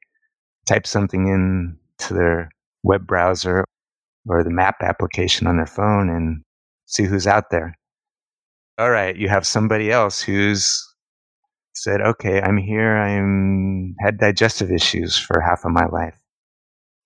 type 0.67 0.87
something 0.87 1.27
in 1.27 1.77
to 1.99 2.13
their 2.13 2.49
web 2.83 3.05
browser 3.07 3.65
or 4.27 4.43
the 4.43 4.49
map 4.49 4.75
application 4.81 5.47
on 5.47 5.57
their 5.57 5.65
phone 5.67 6.09
and 6.09 6.43
see 6.85 7.03
who's 7.03 7.27
out 7.27 7.49
there. 7.51 7.77
All 8.77 8.89
right, 8.91 9.15
you 9.15 9.29
have 9.29 9.45
somebody 9.45 9.91
else 9.91 10.21
who's 10.21 10.81
said, 11.75 12.01
"Okay, 12.01 12.41
I'm 12.41 12.57
here. 12.57 12.97
I'm 12.97 13.95
had 13.99 14.17
digestive 14.17 14.71
issues 14.71 15.17
for 15.17 15.41
half 15.41 15.65
of 15.65 15.71
my 15.71 15.85
life. 15.87 16.19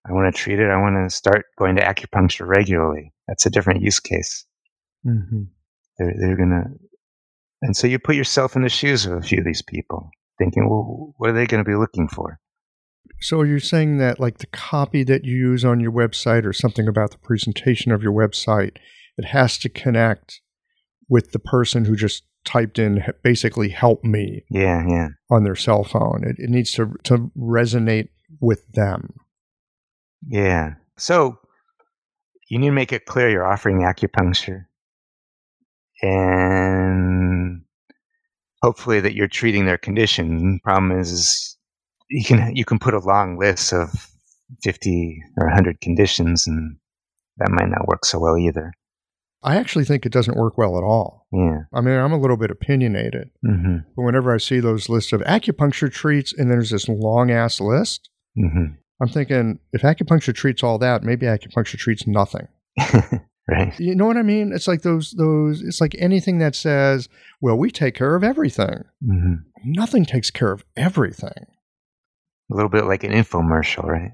I 0.08 0.14
want 0.14 0.34
to 0.34 0.42
treat 0.42 0.60
it. 0.60 0.70
I 0.70 0.78
want 0.78 0.96
to 1.10 1.16
start 1.16 1.46
going 1.58 1.76
to 1.76 1.82
acupuncture 1.84 2.48
regularly. 2.48 3.14
That's 3.28 3.46
a 3.46 3.50
different 3.50 3.82
use 3.82 4.00
case. 4.00 4.46
hmm 5.04 5.44
They're 5.98 6.14
they're 6.20 6.38
gonna, 6.38 6.66
and 7.62 7.76
so 7.76 7.88
you 7.88 8.00
put 8.00 8.16
yourself 8.16 8.56
in 8.56 8.64
the 8.64 8.70
shoes 8.70 9.06
of 9.06 9.14
a 9.14 9.22
few 9.22 9.40
of 9.40 9.46
these 9.46 9.62
people, 9.62 10.10
thinking, 10.38 10.70
well, 10.70 11.14
what 11.18 11.30
are 11.30 11.34
they 11.34 11.46
going 11.48 11.64
to 11.64 11.70
be 11.70 11.76
looking 11.76 12.08
for? 12.08 12.40
So 13.20 13.42
you're 13.44 13.60
saying 13.60 13.98
that 13.98 14.20
like 14.20 14.38
the 14.40 14.48
copy 14.48 15.04
that 15.04 15.26
you 15.26 15.36
use 15.36 15.66
on 15.66 15.80
your 15.80 15.92
website 15.92 16.46
or 16.46 16.54
something 16.54 16.88
about 16.88 17.12
the 17.12 17.18
presentation 17.18 17.92
of 17.92 18.04
your 18.04 18.14
website, 18.14 18.78
it 19.18 19.26
has 19.26 19.58
to 19.60 19.70
connect 19.70 20.42
with 21.10 21.32
the 21.32 21.40
person 21.40 21.86
who 21.86 21.96
just 21.96 22.24
typed 22.46 22.78
in 22.78 23.04
basically 23.24 23.70
help 23.70 24.04
me 24.04 24.46
Yeah, 24.50 24.84
yeah, 24.88 25.08
on 25.30 25.44
their 25.44 25.56
cell 25.56 25.84
phone. 25.84 26.24
It, 26.24 26.36
it 26.38 26.50
needs 26.50 26.72
to, 26.74 26.94
to 27.06 27.32
resonate 27.38 28.10
with 28.40 28.72
them. 28.74 29.16
yeah. 30.28 30.76
So 30.98 31.40
you 32.50 32.60
need 32.60 32.68
to 32.68 32.74
make 32.74 32.94
it 32.94 33.06
clear 33.06 33.30
you're 33.30 33.46
offering 33.46 33.82
acupuncture, 33.82 34.66
and 36.02 37.62
hopefully 38.62 39.00
that 39.00 39.14
you're 39.14 39.28
treating 39.28 39.66
their 39.66 39.78
condition. 39.78 40.60
Problem 40.64 40.98
is, 41.00 41.12
is 41.12 41.58
you 42.10 42.24
can 42.24 42.56
you 42.56 42.66
can 42.66 42.80
put 42.80 42.94
a 42.94 43.00
long 43.00 43.38
list 43.38 43.74
of 43.74 43.90
fifty 44.64 45.22
or 45.38 45.50
hundred 45.50 45.82
conditions, 45.82 46.48
and 46.48 46.78
that 47.38 47.52
might 47.52 47.70
not 47.70 47.88
work 47.88 48.06
so 48.06 48.20
well 48.20 48.38
either. 48.38 48.74
I 49.44 49.56
actually 49.58 49.86
think 49.86 50.06
it 50.06 50.12
doesn't 50.12 50.38
work 50.38 50.58
well 50.58 50.78
at 50.78 50.84
all. 50.84 51.28
Yeah. 51.32 51.60
I 51.74 51.82
mean, 51.82 51.94
I'm 51.96 52.12
a 52.12 52.20
little 52.20 52.38
bit 52.38 52.52
opinionated, 52.52 53.30
hmm 53.44 53.78
but 53.96 54.02
whenever 54.04 54.34
I 54.34 54.38
see 54.38 54.60
those 54.60 54.90
lists 54.90 55.14
of 55.14 55.22
acupuncture 55.22 55.92
treats 55.92 56.34
and 56.34 56.50
there's 56.50 56.72
this 56.72 56.90
long 56.90 57.32
ass 57.32 57.60
list, 57.60 58.10
hmm 58.36 58.74
I'm 59.00 59.10
thinking 59.10 59.60
if 59.74 59.84
acupuncture 59.84 60.34
treats 60.34 60.64
all 60.64 60.80
that, 60.80 61.04
maybe 61.04 61.28
acupuncture 61.28 61.78
treats 61.78 62.08
nothing. 62.08 62.48
right. 63.48 63.78
You 63.80 63.96
know 63.96 64.06
what 64.06 64.18
I 64.18 64.24
mean? 64.24 64.52
It's 64.54 64.68
like 64.68 64.82
those 64.82 65.12
those 65.18 65.62
it's 65.62 65.82
like 65.82 65.96
anything 65.98 66.40
that 66.40 66.56
says, 66.56 67.10
"Well, 67.42 67.58
we 67.58 67.72
take 67.72 67.96
care 67.96 68.16
of 68.16 68.24
everything." 68.24 68.84
hmm 69.04 69.36
Nothing 69.64 70.06
takes 70.06 70.30
care 70.32 70.52
of 70.52 70.64
everything. 70.76 71.46
A 72.52 72.56
little 72.56 72.70
bit 72.70 72.86
like 72.86 73.04
an 73.04 73.12
infomercial, 73.12 73.84
right? 73.84 74.12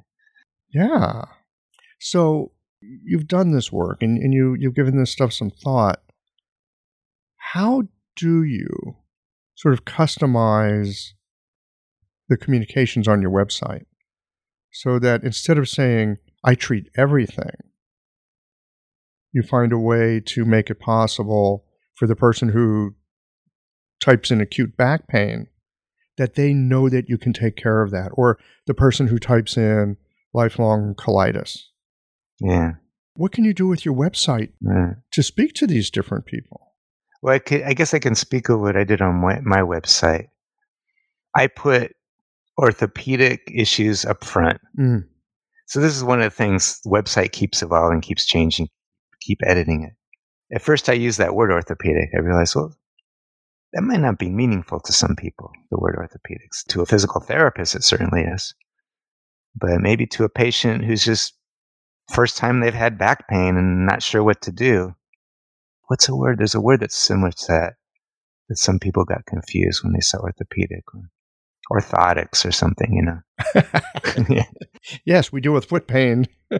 Yeah. 0.74 1.26
So 2.00 2.52
you've 2.82 3.28
done 3.28 3.52
this 3.52 3.72
work 3.72 4.02
and, 4.02 4.18
and 4.18 4.34
you 4.34 4.56
you've 4.60 4.76
given 4.76 4.98
this 4.98 5.12
stuff 5.12 5.34
some 5.34 5.52
thought. 5.52 6.02
How 7.38 7.84
do 8.16 8.44
you 8.44 8.98
sort 9.56 9.74
of 9.74 9.86
customize 9.86 11.10
the 12.30 12.38
communications 12.38 13.08
on 13.08 13.22
your 13.22 13.32
website 13.32 13.86
so 14.72 14.98
that 15.00 15.24
instead 15.24 15.58
of 15.58 15.70
saying 15.70 16.18
I 16.44 16.56
treat 16.56 16.90
everything, 16.98 17.52
you 19.34 19.42
find 19.44 19.72
a 19.74 19.78
way 19.80 20.22
to 20.28 20.46
make 20.46 20.70
it 20.70 20.80
possible 20.80 21.66
for 21.96 22.08
the 22.08 22.16
person 22.16 22.50
who 22.50 22.96
types 24.02 24.32
in 24.32 24.42
acute 24.42 24.76
back 24.78 25.08
pain 25.08 25.48
that 26.18 26.36
they 26.36 26.54
know 26.54 26.90
that 26.90 27.10
you 27.10 27.18
can 27.18 27.34
take 27.34 27.56
care 27.56 27.82
of 27.82 27.92
that 27.92 28.10
or 28.14 28.38
the 28.68 28.74
person 28.74 29.08
who 29.08 29.18
types 29.18 29.58
in 29.58 29.98
lifelong 30.34 30.94
colitis. 30.96 31.58
Yeah. 32.40 32.74
What 33.16 33.32
can 33.32 33.44
you 33.44 33.54
do 33.54 33.68
with 33.68 33.86
your 33.86 33.96
website 33.96 34.50
Right. 34.62 34.96
to 35.14 35.24
speak 35.24 35.54
to 35.56 35.68
these 35.68 35.90
different 35.90 36.26
people? 36.26 36.74
Well, 37.22 37.36
I, 37.36 37.40
ca- 37.40 37.64
I 37.64 37.74
guess 37.74 37.94
I 37.94 38.00
can 38.00 38.16
speak 38.16 38.50
of 38.50 38.60
what 38.60 38.76
I 38.76 38.84
did 38.84 39.02
on 39.02 39.22
my, 39.22 39.40
my 39.42 39.62
website. 39.62 40.28
I 41.36 41.48
put 41.48 41.94
orthopedic 42.60 43.50
issues 43.54 44.06
up 44.06 44.24
front. 44.24 44.60
Mm. 44.80 45.06
So 45.68 45.80
this 45.80 45.96
is 45.96 46.04
one 46.04 46.22
of 46.22 46.26
the 46.26 46.36
things 46.36 46.80
the 46.84 46.90
website 46.90 47.32
keeps 47.32 47.62
evolving, 47.64 48.02
keeps 48.02 48.26
changing, 48.26 48.68
keep 49.26 49.40
editing 49.46 49.84
it. 49.84 49.94
At 50.56 50.62
first, 50.62 50.90
I 50.90 50.94
used 50.94 51.20
that 51.20 51.36
word 51.36 51.52
orthopedic. 51.52 52.10
I 52.16 52.20
realized, 52.20 52.56
well, 52.56 52.76
that 53.74 53.82
might 53.82 54.00
not 54.00 54.20
be 54.20 54.30
meaningful 54.30 54.80
to 54.82 54.94
some 54.94 55.16
people, 55.16 55.52
the 55.72 55.80
word 55.80 55.96
orthopedics. 55.98 56.64
To 56.70 56.82
a 56.82 56.86
physical 56.86 57.22
therapist, 57.22 57.76
it 57.76 57.84
certainly 57.84 58.22
is. 58.22 58.54
But 59.56 59.82
maybe 59.82 60.06
to 60.08 60.24
a 60.24 60.30
patient 60.30 60.86
who's 60.86 61.04
just 61.04 61.34
first 62.14 62.38
time 62.38 62.60
they've 62.60 62.74
had 62.74 62.98
back 62.98 63.28
pain 63.28 63.58
and 63.58 63.86
not 63.86 64.04
sure 64.04 64.24
what 64.24 64.42
to 64.44 64.52
do. 64.52 64.94
What's 65.88 66.10
a 66.10 66.16
word? 66.16 66.40
There's 66.40 66.56
a 66.56 66.62
word 66.62 66.82
that's 66.82 66.96
similar 66.96 67.32
to 67.32 67.46
that, 67.48 67.74
that 68.50 68.58
some 68.58 68.80
people 68.80 69.06
got 69.06 69.26
confused 69.26 69.84
when 69.84 69.94
they 69.94 70.02
saw 70.02 70.20
orthopedic 70.20 70.84
or 70.94 71.10
orthotics 71.72 72.46
or 72.46 72.52
something, 72.52 72.94
you 72.94 73.04
know. 73.04 73.20
Yeah. 74.30 74.46
Yes, 75.06 75.32
we 75.32 75.40
deal 75.40 75.54
with 75.54 75.64
foot 75.64 75.88
pain. 75.88 76.28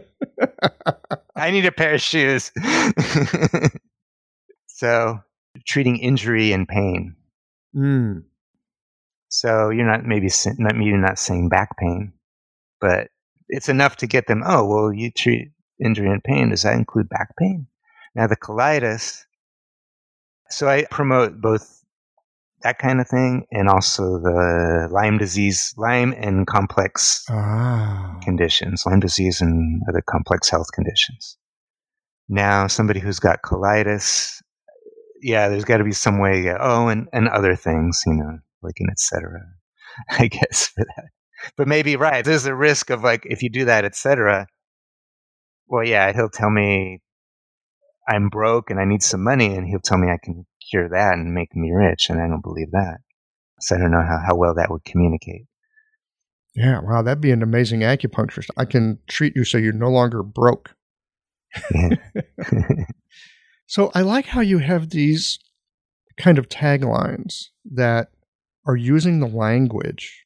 I 1.36 1.50
need 1.50 1.66
a 1.66 1.72
pair 1.72 1.92
of 1.92 2.00
shoes. 2.00 2.50
so, 4.66 5.18
treating 5.66 5.98
injury 5.98 6.52
and 6.52 6.66
pain. 6.66 7.16
Mm. 7.76 8.22
So 9.28 9.68
you're 9.68 9.86
not 9.86 10.06
maybe 10.06 10.30
not 10.58 10.74
maybe 10.74 10.96
not 10.96 11.18
saying 11.18 11.50
back 11.50 11.76
pain, 11.76 12.14
but 12.80 13.08
it's 13.48 13.68
enough 13.68 13.98
to 13.98 14.06
get 14.06 14.26
them. 14.26 14.42
Oh, 14.46 14.64
well, 14.64 14.92
you 14.92 15.10
treat 15.10 15.50
injury 15.84 16.08
and 16.08 16.24
pain. 16.24 16.48
Does 16.48 16.62
that 16.62 16.76
include 16.76 17.10
back 17.10 17.36
pain? 17.36 17.66
Now 18.14 18.26
the 18.26 18.36
colitis. 18.36 19.24
So 20.48 20.68
I 20.68 20.84
promote 20.90 21.40
both 21.40 21.83
that 22.64 22.78
kind 22.78 23.00
of 23.00 23.06
thing 23.08 23.46
and 23.52 23.68
also 23.68 24.18
the 24.18 24.88
Lyme 24.90 25.18
disease, 25.18 25.72
Lyme 25.76 26.12
and 26.18 26.46
complex 26.46 27.24
Ah. 27.30 28.18
conditions, 28.22 28.82
Lyme 28.86 29.00
disease 29.00 29.40
and 29.40 29.80
other 29.88 30.02
complex 30.08 30.48
health 30.50 30.68
conditions. 30.74 31.36
Now, 32.28 32.66
somebody 32.66 33.00
who's 33.00 33.20
got 33.20 33.42
colitis, 33.42 34.40
yeah, 35.22 35.48
there's 35.48 35.64
got 35.64 35.76
to 35.78 35.84
be 35.84 35.92
some 35.92 36.18
way. 36.20 36.48
uh, 36.48 36.56
Oh, 36.60 36.88
and, 36.88 37.06
and 37.12 37.28
other 37.28 37.54
things, 37.54 38.02
you 38.06 38.14
know, 38.14 38.38
like 38.62 38.74
an 38.78 38.88
et 38.90 38.98
cetera, 38.98 39.40
I 40.10 40.26
guess 40.28 40.68
for 40.68 40.84
that. 40.96 41.04
But 41.56 41.68
maybe 41.68 41.96
right. 41.96 42.24
There's 42.24 42.46
a 42.46 42.54
risk 42.54 42.88
of 42.90 43.02
like 43.02 43.26
if 43.26 43.42
you 43.42 43.50
do 43.50 43.66
that, 43.66 43.84
et 43.84 43.94
cetera. 43.94 44.46
Well, 45.66 45.84
yeah, 45.86 46.12
he'll 46.14 46.30
tell 46.30 46.50
me 46.50 47.00
I'm 48.08 48.28
broke 48.30 48.70
and 48.70 48.80
I 48.80 48.84
need 48.86 49.02
some 49.02 49.22
money, 49.22 49.54
and 49.54 49.66
he'll 49.66 49.80
tell 49.80 49.98
me 49.98 50.08
I 50.08 50.18
can 50.22 50.46
cure 50.70 50.88
that 50.88 51.14
and 51.14 51.34
make 51.34 51.54
me 51.54 51.70
rich. 51.72 52.10
And 52.10 52.20
I 52.20 52.28
don't 52.28 52.42
believe 52.42 52.70
that. 52.72 52.98
So 53.60 53.76
I 53.76 53.78
don't 53.78 53.90
know 53.90 54.02
how, 54.02 54.18
how 54.26 54.36
well 54.36 54.54
that 54.54 54.70
would 54.70 54.84
communicate. 54.84 55.46
Yeah, 56.54 56.80
wow, 56.80 57.02
that'd 57.02 57.20
be 57.20 57.32
an 57.32 57.42
amazing 57.42 57.80
acupuncturist. 57.80 58.50
I 58.56 58.64
can 58.64 58.98
treat 59.08 59.34
you 59.34 59.44
so 59.44 59.58
you're 59.58 59.72
no 59.72 59.88
longer 59.88 60.22
broke. 60.22 60.74
Yeah. 61.72 61.96
So 63.66 63.90
I 63.94 64.02
like 64.02 64.26
how 64.26 64.40
you 64.40 64.58
have 64.58 64.90
these 64.90 65.38
kind 66.16 66.38
of 66.38 66.48
taglines 66.48 67.46
that 67.72 68.10
are 68.66 68.76
using 68.76 69.20
the 69.20 69.26
language 69.26 70.24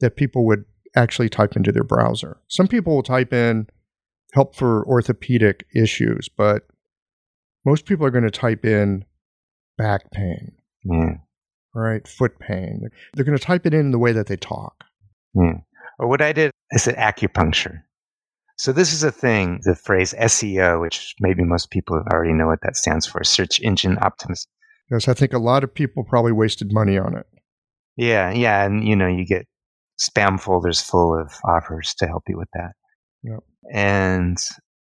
that 0.00 0.16
people 0.16 0.46
would 0.46 0.64
actually 0.94 1.28
type 1.28 1.56
into 1.56 1.72
their 1.72 1.84
browser. 1.84 2.38
Some 2.48 2.68
people 2.68 2.94
will 2.94 3.02
type 3.02 3.32
in 3.32 3.68
help 4.32 4.54
for 4.54 4.86
orthopedic 4.86 5.66
issues, 5.74 6.28
but 6.28 6.66
most 7.64 7.84
people 7.84 8.06
are 8.06 8.10
going 8.10 8.24
to 8.24 8.30
type 8.30 8.64
in 8.64 9.04
back 9.76 10.10
pain, 10.12 10.52
yeah. 10.84 11.16
right? 11.74 12.06
Foot 12.06 12.38
pain. 12.38 12.88
They're 13.14 13.24
going 13.24 13.38
to 13.38 13.44
type 13.44 13.66
it 13.66 13.74
in 13.74 13.90
the 13.90 13.98
way 13.98 14.12
that 14.12 14.26
they 14.26 14.36
talk. 14.36 14.84
Hmm. 15.34 15.44
Yeah. 15.44 15.58
Or 15.98 16.08
what 16.08 16.20
I 16.20 16.32
did, 16.32 16.50
I 16.72 16.76
said 16.76 16.96
acupuncture. 16.96 17.82
So 18.58 18.72
this 18.72 18.92
is 18.92 19.02
a 19.02 19.12
thing, 19.12 19.60
the 19.64 19.74
phrase 19.74 20.14
SEO, 20.18 20.80
which 20.80 21.14
maybe 21.20 21.44
most 21.44 21.70
people 21.70 22.02
already 22.10 22.32
know 22.32 22.46
what 22.46 22.60
that 22.62 22.76
stands 22.76 23.06
for, 23.06 23.22
search 23.22 23.60
engine 23.60 23.96
optimization. 23.96 24.46
Yes, 24.90 25.08
I 25.08 25.14
think 25.14 25.32
a 25.32 25.38
lot 25.38 25.64
of 25.64 25.74
people 25.74 26.04
probably 26.04 26.32
wasted 26.32 26.72
money 26.72 26.96
on 26.96 27.16
it. 27.16 27.26
Yeah, 27.96 28.30
yeah, 28.30 28.64
and 28.64 28.86
you 28.86 28.94
know, 28.94 29.08
you 29.08 29.26
get 29.26 29.46
spam 30.00 30.40
folders 30.40 30.80
full 30.80 31.18
of 31.18 31.32
offers 31.44 31.94
to 31.98 32.06
help 32.06 32.22
you 32.28 32.38
with 32.38 32.48
that. 32.54 32.72
Yep. 33.22 33.40
And 33.72 34.38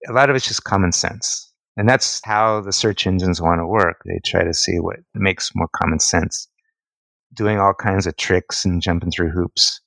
a 0.09 0.13
lot 0.13 0.31
of 0.31 0.37
it's 0.37 0.47
just 0.47 0.65
common 0.65 0.93
sense. 0.93 1.52
And 1.77 1.89
that's 1.89 2.21
how 2.25 2.61
the 2.61 2.73
search 2.73 3.07
engines 3.07 3.41
want 3.41 3.61
to 3.61 3.67
work. 3.67 4.03
They 4.05 4.21
try 4.25 4.45
to 4.45 4.53
see 4.53 4.79
what 4.79 4.99
makes 5.15 5.53
more 5.55 5.69
common 5.75 5.99
sense. 6.01 6.49
Doing 7.35 7.59
all 7.59 7.73
kinds 7.73 8.07
of 8.07 8.17
tricks 8.17 8.65
and 8.65 8.83
jumping 8.83 9.11
through 9.11 9.31
hoops. 9.31 9.81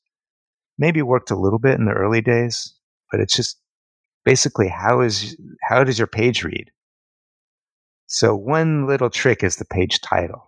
Maybe 0.79 1.01
worked 1.01 1.31
a 1.31 1.39
little 1.39 1.59
bit 1.59 1.77
in 1.77 1.85
the 1.85 1.91
early 1.91 2.21
days, 2.21 2.73
but 3.11 3.21
it's 3.21 3.35
just 3.35 3.57
basically 4.25 4.67
how 4.67 5.01
is 5.01 5.37
how 5.69 5.83
does 5.83 5.99
your 5.99 6.07
page 6.07 6.43
read? 6.43 6.71
So 8.07 8.35
one 8.35 8.87
little 8.87 9.09
trick 9.09 9.43
is 9.43 9.57
the 9.57 9.65
page 9.65 10.01
title. 10.01 10.47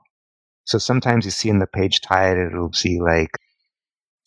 So 0.66 0.80
sometimes 0.80 1.24
you 1.24 1.32
see 1.32 1.50
in 1.50 1.60
the 1.60 1.68
page 1.68 2.02
title 2.02 2.48
it'll 2.48 2.72
be 2.84 3.00
like 3.00 3.32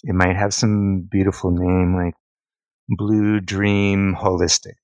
it 0.05 0.15
might 0.15 0.37
have 0.37 0.55
some 0.55 1.03
beautiful 1.11 1.51
name 1.51 1.95
like 1.95 2.15
Blue 2.89 3.41
Dream 3.41 4.15
Holistic. 4.15 4.79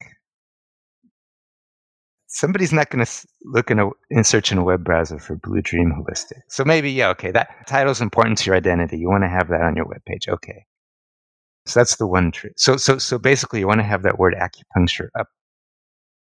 Somebody's 2.29 2.73
not 2.73 2.91
going 2.91 3.05
to 3.05 3.27
look 3.45 3.71
in 3.71 3.79
a 3.79 3.89
in 4.11 4.25
search 4.25 4.51
in 4.51 4.59
a 4.59 4.65
web 4.65 4.85
browser 4.85 5.19
for 5.19 5.37
Blue 5.37 5.63
Dream 5.63 5.93
Holistic. 5.97 6.41
So 6.49 6.65
maybe 6.65 6.91
yeah, 6.91 7.09
okay, 7.11 7.31
that 7.31 7.49
title 7.67 7.93
is 7.93 8.01
important 8.01 8.39
to 8.39 8.47
your 8.47 8.57
identity. 8.57 8.99
You 8.99 9.09
want 9.09 9.23
to 9.25 9.29
have 9.29 9.49
that 9.49 9.61
on 9.63 9.77
your 9.77 9.87
web 9.87 10.05
page. 10.07 10.29
Okay. 10.29 10.65
So 11.67 11.81
that's 11.81 11.97
the 11.97 12.07
one 12.07 12.33
trick. 12.33 12.55
So 12.57 12.77
so 12.77 12.99
so 12.99 13.19
basically, 13.19 13.61
you 13.61 13.67
want 13.67 13.81
to 13.81 13.87
have 13.87 14.03
that 14.03 14.19
word 14.19 14.35
acupuncture 14.35 15.09
up. 15.19 15.29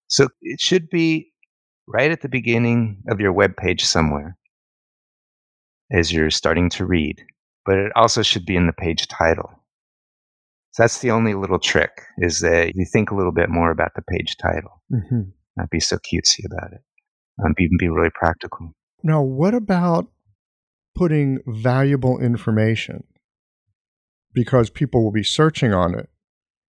So 0.09 0.29
it 0.43 0.61
should 0.61 0.91
be 0.91 1.33
right 1.89 2.11
at 2.11 2.23
the 2.23 2.29
beginning 2.29 3.03
of 3.09 3.21
your 3.21 3.33
web 3.33 3.57
page 3.57 3.85
somewhere, 3.85 4.37
as 5.91 6.13
you're 6.13 6.31
starting 6.31 6.71
to 6.71 6.87
read. 6.87 7.23
But 7.67 7.79
it 7.79 7.93
also 7.97 8.23
should 8.23 8.45
be 8.45 8.57
in 8.57 8.67
the 8.67 8.73
page 8.73 9.09
title. 9.09 9.51
So 10.73 10.83
that's 10.83 11.01
the 11.01 11.13
only 11.13 11.35
little 11.35 11.59
trick 11.61 11.93
is 12.19 12.41
that 12.41 12.75
you 12.75 12.85
think 12.93 13.11
a 13.11 13.15
little 13.15 13.33
bit 13.33 13.49
more 13.49 13.71
about 13.71 13.93
the 13.95 14.03
page 14.03 14.37
title, 14.37 14.83
Mm-hmm. 14.93 15.31
Not 15.57 15.71
be 15.71 15.81
so 15.81 15.97
cutesy 15.97 16.45
about 16.45 16.73
it, 16.73 16.81
um, 17.45 17.55
be 17.57 17.69
be 17.79 17.89
really 17.89 18.11
practical. 18.15 18.73
Now, 19.03 19.23
what 19.23 19.55
about 19.55 20.07
putting 20.95 21.41
valuable 21.47 22.19
information? 22.19 23.05
Because 24.33 24.71
people 24.71 25.05
will 25.05 25.13
be 25.13 25.23
searching 25.23 25.73
on 25.73 25.97
it 25.97 26.09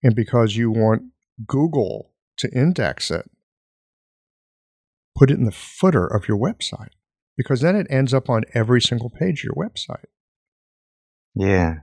and 0.03 0.15
because 0.15 0.55
you 0.55 0.69
want 0.69 1.03
Google 1.47 2.11
to 2.37 2.49
index 2.51 3.09
it, 3.09 3.29
put 5.17 5.31
it 5.31 5.39
in 5.39 5.45
the 5.45 5.51
footer 5.51 6.05
of 6.05 6.27
your 6.27 6.37
website 6.37 6.89
because 7.37 7.61
then 7.61 7.75
it 7.75 7.87
ends 7.89 8.13
up 8.13 8.29
on 8.29 8.43
every 8.53 8.81
single 8.81 9.09
page 9.09 9.41
of 9.41 9.55
your 9.55 9.69
website. 9.69 10.05
Yeah. 11.35 11.75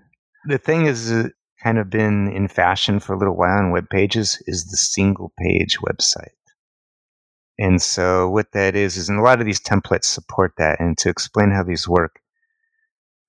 The 0.47 0.59
thing 0.59 0.87
is 0.87 1.11
uh, 1.11 1.29
kind 1.63 1.79
of 1.79 1.91
been 1.91 2.33
in 2.33 2.49
fashion 2.49 3.01
for 3.01 3.15
a 3.15 3.19
little 3.19 3.37
while 3.37 3.59
on 3.59 3.71
web 3.71 3.89
pages 3.91 4.43
is 4.47 4.65
the 4.67 4.77
single 4.77 5.33
page 5.39 5.79
website. 5.79 6.33
And 7.59 7.81
so 7.81 8.29
what 8.31 8.53
that 8.53 8.75
is 8.75 8.97
is 8.97 9.09
and 9.09 9.19
a 9.19 9.23
lot 9.23 9.41
of 9.41 9.47
these 9.47 9.61
templates 9.61 10.05
support 10.05 10.53
that 10.59 10.81
and 10.81 10.97
to 10.99 11.09
explain 11.09 11.51
how 11.51 11.63
these 11.63 11.87
work 11.87 12.21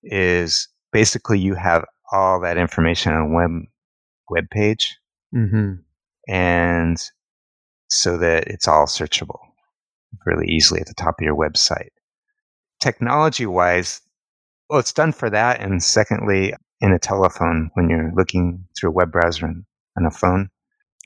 is 0.02 0.68
basically 0.92 1.38
you 1.38 1.54
have 1.54 1.84
all 2.12 2.40
that 2.40 2.56
information 2.56 3.12
on 3.12 3.30
a 3.30 3.34
web 3.34 3.50
web 4.30 4.50
page 4.50 4.96
Mm-hmm. 5.34 5.74
and 6.32 6.96
so 7.88 8.16
that 8.18 8.46
it's 8.46 8.68
all 8.68 8.86
searchable 8.86 9.40
really 10.24 10.46
easily 10.48 10.80
at 10.80 10.86
the 10.86 10.94
top 10.94 11.16
of 11.20 11.24
your 11.24 11.36
website. 11.36 11.88
Technology 12.80 13.46
wise, 13.46 14.00
well, 14.70 14.78
it's 14.78 14.92
done 14.92 15.12
for 15.12 15.28
that. 15.30 15.60
And 15.60 15.82
secondly, 15.82 16.54
in 16.80 16.92
a 16.92 16.98
telephone, 16.98 17.70
when 17.74 17.88
you're 17.88 18.12
looking 18.14 18.64
through 18.78 18.90
a 18.90 18.92
web 18.92 19.10
browser 19.12 19.46
on, 19.46 19.66
on 19.98 20.06
a 20.06 20.10
phone, 20.10 20.50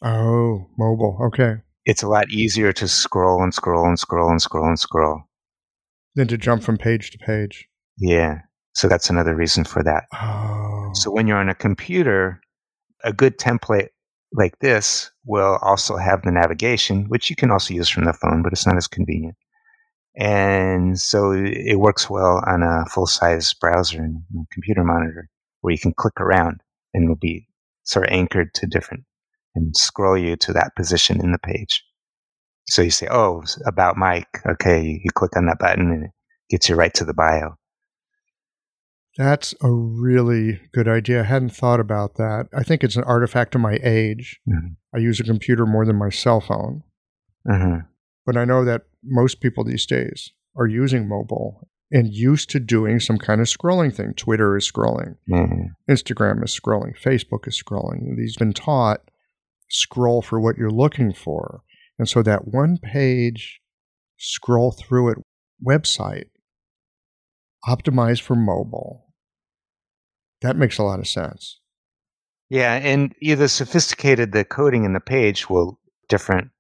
Oh, 0.03 0.69
mobile. 0.79 1.19
Okay. 1.27 1.57
It's 1.89 2.03
a 2.03 2.09
lot 2.09 2.31
easier 2.31 2.71
to 2.71 2.87
scroll 2.87 3.43
and 3.43 3.55
scroll 3.55 3.87
and 3.87 3.99
scroll 3.99 4.29
and 4.29 4.43
scroll 4.43 4.69
and 4.69 4.79
scroll. 4.79 5.23
than 6.15 6.29
to 6.29 6.37
jump 6.37 6.63
from 6.63 6.77
page 6.77 7.11
to 7.13 7.19
page. 7.19 7.67
Yeah. 7.97 8.41
So 8.75 8.89
that's 8.89 9.09
another 9.09 9.35
reason 9.35 9.65
for 9.65 9.83
that. 9.83 10.05
Oh. 10.15 10.91
So 10.93 11.11
when 11.11 11.27
you're 11.27 11.39
on 11.39 11.49
a 11.49 11.55
computer, 11.55 12.43
a 13.05 13.13
good 13.15 13.39
template 13.39 13.89
like 14.35 14.59
this 14.59 15.11
will 15.25 15.59
also 15.63 15.97
have 15.97 16.23
the 16.23 16.31
navigation, 16.31 17.07
which 17.09 17.31
you 17.31 17.37
can 17.37 17.51
also 17.51 17.73
use 17.73 17.89
from 17.89 18.05
the 18.05 18.13
phone, 18.13 18.43
but 18.43 18.53
it's 18.53 18.67
not 18.67 18.77
as 18.77 18.87
convenient. 18.87 19.37
And 20.15 21.01
so 21.01 21.33
it 21.33 21.77
works 21.77 22.11
well 22.11 22.43
on 22.47 22.63
a 22.63 22.85
full 22.91 23.07
size 23.07 23.55
browser 23.55 24.03
and 24.03 24.23
computer 24.53 24.85
monitor 24.85 25.31
where 25.63 25.73
you 25.73 25.79
can 25.79 25.95
click 25.95 26.21
around 26.21 26.61
and 26.93 27.05
it'll 27.05 27.17
be 27.17 27.49
sort 27.85 28.07
of 28.07 28.13
anchored 28.13 28.53
to 28.57 28.67
different 28.67 29.05
and 29.59 29.77
scroll 29.77 30.17
you 30.17 30.37
to 30.37 30.53
that 30.53 30.73
position 30.77 31.21
in 31.23 31.33
the 31.33 31.39
page. 31.39 31.85
So 32.69 32.83
you 32.83 32.91
say, 32.91 33.09
oh, 33.11 33.43
about 33.67 33.97
Mike. 33.97 34.41
Okay. 34.47 35.01
You 35.03 35.11
click 35.15 35.37
on 35.37 35.47
that 35.47 35.59
button 35.59 35.91
and 35.91 36.05
it 36.05 36.11
gets 36.51 36.69
you 36.69 36.75
right 36.77 36.93
to 36.95 37.05
the 37.05 37.15
bio. 37.15 37.57
That's 39.17 39.55
a 39.63 39.71
really 39.71 40.61
good 40.73 40.87
idea. 40.87 41.21
I 41.21 41.25
hadn't 41.25 41.51
thought 41.55 41.81
about 41.81 42.15
that. 42.17 42.47
I 42.57 42.63
think 42.63 42.85
it's 42.85 42.95
an 42.97 43.05
artifact 43.05 43.55
of 43.55 43.61
my 43.61 43.79
age. 43.83 44.41
Mhm. 44.49 44.77
I 44.95 44.99
use 44.99 45.19
a 45.19 45.25
computer 45.25 45.67
more 45.67 45.85
than 45.85 45.97
my 45.97 46.11
cell 46.11 46.41
phone. 46.41 46.85
Uh-huh. 47.49 47.81
But 48.25 48.37
I 48.37 48.45
know 48.45 48.65
that 48.65 48.83
most 49.03 49.41
people 49.41 49.65
these 49.65 49.87
days 49.87 50.31
are 50.57 50.67
using 50.69 51.09
mobile 51.09 51.69
and 51.91 52.13
used 52.13 52.51
to 52.51 52.61
doing 52.61 53.01
some 53.01 53.19
kind 53.19 53.41
of 53.41 53.47
scrolling 53.49 53.93
thing. 53.95 54.13
Twitter 54.15 54.57
is 54.57 54.71
scrolling, 54.71 55.17
Yeah. 55.27 55.47
Instagram 55.89 56.45
is 56.45 56.59
scrolling, 56.59 56.97
Facebook 56.97 57.49
is 57.49 57.61
scrolling. 57.61 58.17
These 58.17 58.37
been 58.37 58.53
taught 58.53 59.11
scroll 59.69 60.23
for 60.23 60.41
what 60.41 60.57
you're 60.57 60.71
looking 60.71 61.13
for. 61.13 61.63
And 61.99 62.09
so 62.09 62.23
that 62.23 62.49
one 62.49 62.79
page 62.79 63.61
scroll 64.17 64.73
through 64.73 65.11
it 65.11 65.19
website 65.65 66.27
optimized 67.67 68.23
for 68.23 68.37
mobile. 68.37 69.07
That 70.41 70.57
makes 70.57 70.79
a 70.79 70.85
lot 70.85 71.01
of 71.01 71.09
sense. 71.09 71.61
Yeah, 72.49 72.75
and 72.75 73.15
either 73.21 73.49
sophisticated 73.49 74.33
the 74.33 74.45
coding 74.45 74.85
in 74.85 74.95
the 74.95 75.01
page 75.01 75.51
will 75.51 75.79
different 76.09 76.51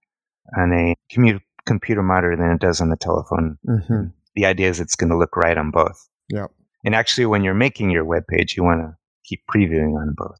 on 0.56 0.72
a 0.72 0.94
commu- 1.14 1.40
computer 1.66 2.02
monitor 2.02 2.36
than 2.36 2.52
it 2.52 2.61
does 2.61 2.80
on 2.80 2.90
the 2.90 2.96
telephone. 2.96 3.59
hmm 3.64 4.09
The 4.34 4.44
idea 4.44 4.68
is 4.68 4.80
it's 4.80 4.96
going 4.96 5.11
to 5.11 5.16
look 5.16 5.36
right 5.36 5.56
on 5.56 5.70
both. 5.70 6.09
Yep. 6.30 6.50
And 6.84 6.94
actually, 6.94 7.26
when 7.26 7.42
you're 7.42 7.54
making 7.54 7.90
your 7.90 8.04
web 8.04 8.24
page, 8.28 8.56
you 8.56 8.64
want 8.64 8.80
to 8.80 8.96
keep 9.24 9.42
previewing 9.52 9.96
on 9.96 10.14
both. 10.16 10.38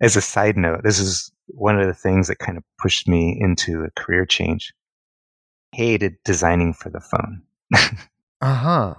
As 0.00 0.16
a 0.16 0.20
side 0.20 0.56
note, 0.56 0.80
this 0.82 0.98
is 0.98 1.30
one 1.48 1.78
of 1.80 1.86
the 1.86 1.94
things 1.94 2.28
that 2.28 2.38
kind 2.38 2.56
of 2.58 2.64
pushed 2.80 3.08
me 3.08 3.36
into 3.40 3.84
a 3.84 3.90
career 4.00 4.26
change. 4.26 4.72
Hated 5.72 6.14
designing 6.24 6.72
for 6.72 6.90
the 6.90 7.00
phone. 7.00 7.42
Uh 8.40 8.54
huh. 8.54 8.94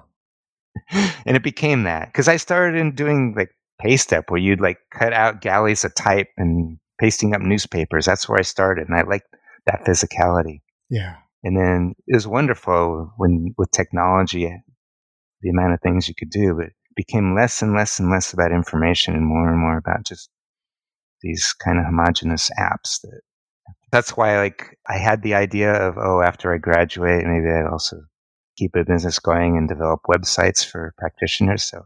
and 1.26 1.38
it 1.38 1.44
became 1.44 1.84
that 1.84 2.08
because 2.08 2.28
I 2.28 2.38
started 2.38 2.80
in 2.80 2.96
doing 2.96 3.36
like 3.38 3.52
paste-up 3.80 4.32
where 4.32 4.40
you'd 4.40 4.60
like 4.62 4.80
cut 4.92 5.14
out 5.14 5.42
galleys 5.42 5.86
of 5.86 5.94
type 5.94 6.30
and 6.38 6.80
pasting 7.00 7.36
up 7.36 7.42
newspapers. 7.42 8.06
That's 8.06 8.28
where 8.28 8.40
I 8.40 8.44
started, 8.44 8.88
and 8.88 8.98
I 8.98 9.04
liked 9.04 9.28
that 9.68 9.86
physicality. 9.86 10.62
Yeah. 10.90 11.18
And 11.44 11.56
then 11.56 11.94
it 12.08 12.16
was 12.16 12.28
wonderful 12.28 13.14
when 13.18 13.54
with 13.58 13.70
technology, 13.70 14.52
the 15.42 15.50
amount 15.50 15.74
of 15.74 15.82
things 15.82 16.08
you 16.08 16.16
could 16.18 16.32
do, 16.32 16.56
but 16.56 16.68
it 16.68 16.74
became 16.96 17.36
less 17.36 17.62
and 17.62 17.76
less 17.76 18.00
and 18.00 18.10
less 18.10 18.34
about 18.34 18.52
information 18.52 19.14
and 19.14 19.26
more 19.26 19.50
and 19.50 19.60
more 19.60 19.78
about 19.78 20.04
just 20.06 20.30
these 21.22 21.54
kind 21.54 21.80
of 21.80 21.86
homogenous 21.86 22.50
apps 22.60 23.02
that 23.02 23.22
that's 23.92 24.18
why 24.18 24.38
like 24.38 24.78
I 24.88 24.98
had 24.98 25.22
the 25.22 25.36
idea 25.36 25.74
of 25.74 25.98
oh 25.98 26.22
after 26.22 26.54
I 26.54 26.58
graduate 26.58 27.26
maybe 27.26 27.50
I'd 27.50 27.72
also 27.72 28.02
keep 28.56 28.76
a 28.76 28.84
business 28.84 29.20
going 29.20 29.58
and 29.58 29.68
develop 29.68 30.02
websites 30.08 30.66
for 30.66 30.94
practitioners. 30.98 31.64
So, 31.64 31.86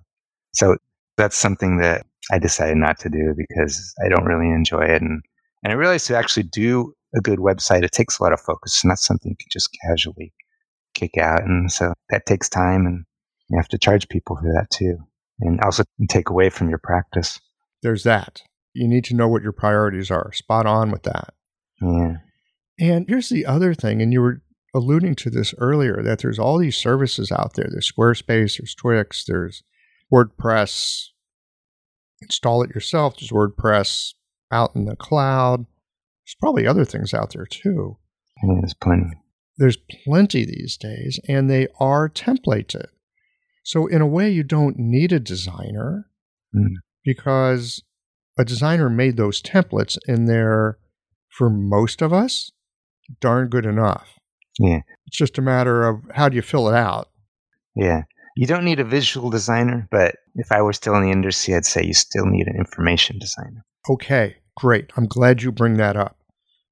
so 0.53 0.77
that's 1.17 1.37
something 1.37 1.77
that 1.77 2.05
I 2.31 2.39
decided 2.39 2.77
not 2.77 2.99
to 2.99 3.09
do 3.09 3.33
because 3.35 3.93
I 4.03 4.09
don't 4.09 4.25
really 4.25 4.49
enjoy 4.49 4.83
it. 4.83 5.01
And, 5.01 5.21
and 5.63 5.73
I 5.73 5.75
realized 5.75 6.07
to 6.07 6.17
actually 6.17 6.43
do 6.43 6.93
a 7.15 7.21
good 7.21 7.39
website, 7.39 7.83
it 7.83 7.91
takes 7.91 8.19
a 8.19 8.23
lot 8.23 8.33
of 8.33 8.39
focus. 8.39 8.75
It's 8.75 8.85
not 8.85 8.99
something 8.99 9.31
you 9.31 9.35
can 9.35 9.49
just 9.51 9.69
casually 9.83 10.33
kick 10.93 11.17
out. 11.17 11.43
And 11.43 11.71
so 11.71 11.93
that 12.09 12.25
takes 12.25 12.49
time 12.49 12.85
and 12.85 13.05
you 13.49 13.57
have 13.57 13.67
to 13.69 13.77
charge 13.77 14.07
people 14.09 14.35
for 14.35 14.53
that 14.53 14.69
too. 14.69 14.97
And 15.41 15.59
also 15.61 15.83
take 16.09 16.29
away 16.29 16.49
from 16.49 16.69
your 16.69 16.79
practice. 16.79 17.39
There's 17.81 18.03
that. 18.03 18.41
You 18.73 18.87
need 18.87 19.03
to 19.05 19.15
know 19.15 19.27
what 19.27 19.41
your 19.43 19.51
priorities 19.51 20.11
are. 20.11 20.31
Spot 20.33 20.65
on 20.65 20.91
with 20.91 21.03
that. 21.03 21.33
Yeah. 21.81 22.17
And 22.79 23.05
here's 23.09 23.29
the 23.29 23.45
other 23.45 23.73
thing, 23.73 24.01
and 24.01 24.13
you 24.13 24.21
were 24.21 24.41
alluding 24.73 25.15
to 25.15 25.29
this 25.29 25.53
earlier 25.57 26.01
that 26.03 26.19
there's 26.19 26.39
all 26.39 26.57
these 26.57 26.77
services 26.77 27.31
out 27.31 27.55
there. 27.55 27.67
There's 27.69 27.91
Squarespace, 27.91 28.57
there's 28.57 28.75
Wix, 28.83 29.25
there's 29.25 29.63
WordPress. 30.13 31.07
Install 32.21 32.63
it 32.63 32.69
yourself. 32.75 33.15
There's 33.17 33.31
WordPress 33.31 34.13
out 34.51 34.75
in 34.75 34.85
the 34.85 34.95
cloud. 34.95 35.65
There's 36.25 36.35
probably 36.39 36.67
other 36.67 36.85
things 36.85 37.13
out 37.13 37.31
there 37.33 37.45
too. 37.45 37.97
Yeah, 38.43 38.55
there's 38.59 38.73
plenty. 38.75 39.09
There's 39.57 39.77
plenty 40.05 40.45
these 40.45 40.77
days, 40.77 41.19
and 41.27 41.49
they 41.49 41.67
are 41.79 42.07
templated. 42.09 42.85
So, 43.63 43.87
in 43.87 44.01
a 44.01 44.07
way, 44.07 44.29
you 44.29 44.43
don't 44.43 44.77
need 44.77 45.11
a 45.11 45.19
designer 45.19 46.05
Mm. 46.55 46.75
because 47.03 47.83
a 48.39 48.45
designer 48.45 48.89
made 48.89 49.17
those 49.17 49.41
templates, 49.41 49.97
and 50.07 50.27
they're, 50.27 50.79
for 51.37 51.49
most 51.49 52.01
of 52.01 52.13
us, 52.13 52.51
darn 53.19 53.49
good 53.49 53.65
enough. 53.65 54.17
Yeah. 54.57 54.79
It's 55.05 55.17
just 55.17 55.37
a 55.37 55.41
matter 55.41 55.87
of 55.87 56.01
how 56.13 56.29
do 56.29 56.37
you 56.37 56.41
fill 56.41 56.69
it 56.69 56.75
out. 56.75 57.09
Yeah. 57.75 58.03
You 58.37 58.47
don't 58.47 58.63
need 58.63 58.79
a 58.79 58.85
visual 58.85 59.29
designer, 59.29 59.89
but 59.91 60.15
if 60.35 60.53
I 60.53 60.61
were 60.61 60.71
still 60.71 60.95
in 60.95 61.03
the 61.03 61.11
industry, 61.11 61.53
I'd 61.53 61.65
say 61.65 61.83
you 61.83 61.93
still 61.93 62.25
need 62.25 62.47
an 62.47 62.55
information 62.57 63.19
designer. 63.19 63.65
Okay, 63.89 64.37
great. 64.55 64.91
I'm 64.95 65.07
glad 65.07 65.41
you 65.41 65.51
bring 65.51 65.75
that 65.75 65.97
up 65.97 66.17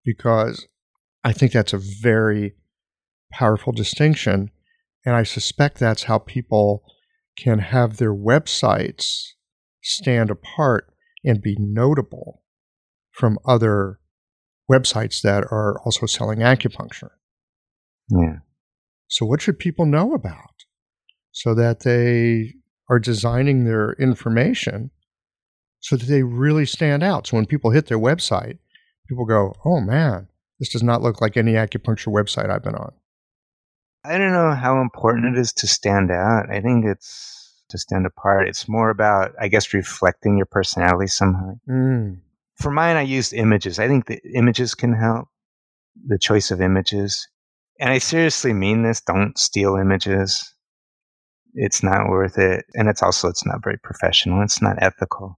because 0.06 0.68
I 1.26 1.34
think 1.34 1.52
that's 1.52 1.74
a 1.74 1.82
very 2.02 2.54
powerful 3.34 3.74
distinction. 3.74 4.52
And 5.06 5.16
I 5.16 5.24
suspect 5.24 5.80
that's 5.80 6.04
how 6.04 6.20
people 6.20 6.84
can 7.38 7.60
have 7.60 7.98
their 7.98 8.16
websites 8.16 9.32
stand 9.84 10.32
apart 10.32 10.94
and 11.24 11.42
be 11.42 11.56
notable 11.60 12.44
from 13.12 13.40
other 13.46 14.00
websites 14.72 15.22
that 15.22 15.44
are 15.52 15.80
also 15.84 16.06
selling 16.06 16.40
acupuncture. 16.40 17.12
Yeah. 18.10 18.38
So, 19.08 19.26
what 19.26 19.42
should 19.42 19.60
people 19.60 19.86
know 19.86 20.14
about 20.14 20.66
so 21.32 21.54
that 21.56 21.82
they 21.82 22.56
are 22.90 23.00
designing 23.00 23.66
their 23.66 23.94
information 23.94 24.92
so 25.80 25.96
that 25.96 26.06
they 26.06 26.24
really 26.24 26.66
stand 26.66 27.04
out? 27.04 27.28
So, 27.28 27.38
when 27.38 27.46
people 27.46 27.72
hit 27.72 27.88
their 27.88 28.00
website, 28.00 28.60
people 29.08 29.26
go, 29.26 29.54
oh 29.66 29.80
man, 29.80 30.28
this 30.60 30.70
does 30.70 30.84
not 30.84 31.02
look 31.02 31.22
like 31.22 31.38
any 31.38 31.54
acupuncture 31.54 32.14
website 32.14 32.50
I've 32.50 32.64
been 32.64 32.76
on. 32.76 32.94
I 34.04 34.18
don't 34.18 34.32
know 34.32 34.54
how 34.54 34.82
important 34.82 35.38
it 35.38 35.40
is 35.40 35.52
to 35.54 35.68
stand 35.68 36.12
out. 36.12 36.50
I 36.50 36.62
think 36.62 36.86
it's 36.86 37.47
to 37.70 37.78
stand 37.78 38.06
apart. 38.06 38.48
It's 38.48 38.68
more 38.68 38.90
about, 38.90 39.34
I 39.40 39.48
guess, 39.48 39.74
reflecting 39.74 40.38
your 40.38 40.46
personality 40.46 41.08
somehow. 41.08 41.60
Mm. 41.70 42.20
For 42.56 42.72
mine, 42.72 42.96
I 42.96 43.02
used 43.02 43.34
images. 43.34 43.80
I 43.80 43.88
think 43.88 44.06
the 44.08 44.20
images 44.34 44.74
can 44.74 44.94
help, 44.94 45.28
the 46.08 46.18
choice 46.18 46.52
of 46.52 46.62
images. 46.62 47.28
And 47.80 47.92
I 47.92 48.00
seriously 48.00 48.54
mean 48.54 48.84
this. 48.84 49.02
Don't 49.02 49.38
steal 49.38 49.76
images. 49.76 50.54
It's 51.54 51.84
not 51.84 52.10
worth 52.10 52.38
it. 52.38 52.66
And 52.74 52.90
it's 52.90 53.04
also, 53.04 53.28
it's 53.28 53.46
not 53.46 53.64
very 53.64 53.78
professional. 53.78 54.42
It's 54.42 54.62
not 54.62 54.82
ethical. 54.82 55.38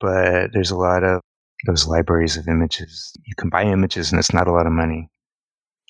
But 0.00 0.52
there's 0.52 0.70
a 0.70 0.76
lot 0.76 1.02
of 1.02 1.20
those 1.66 1.86
libraries 1.86 2.36
of 2.36 2.48
images. 2.48 3.12
You 3.24 3.34
can 3.36 3.48
buy 3.48 3.64
images 3.64 4.10
and 4.12 4.18
it's 4.18 4.32
not 4.32 4.48
a 4.48 4.52
lot 4.52 4.66
of 4.66 4.72
money. 4.72 5.08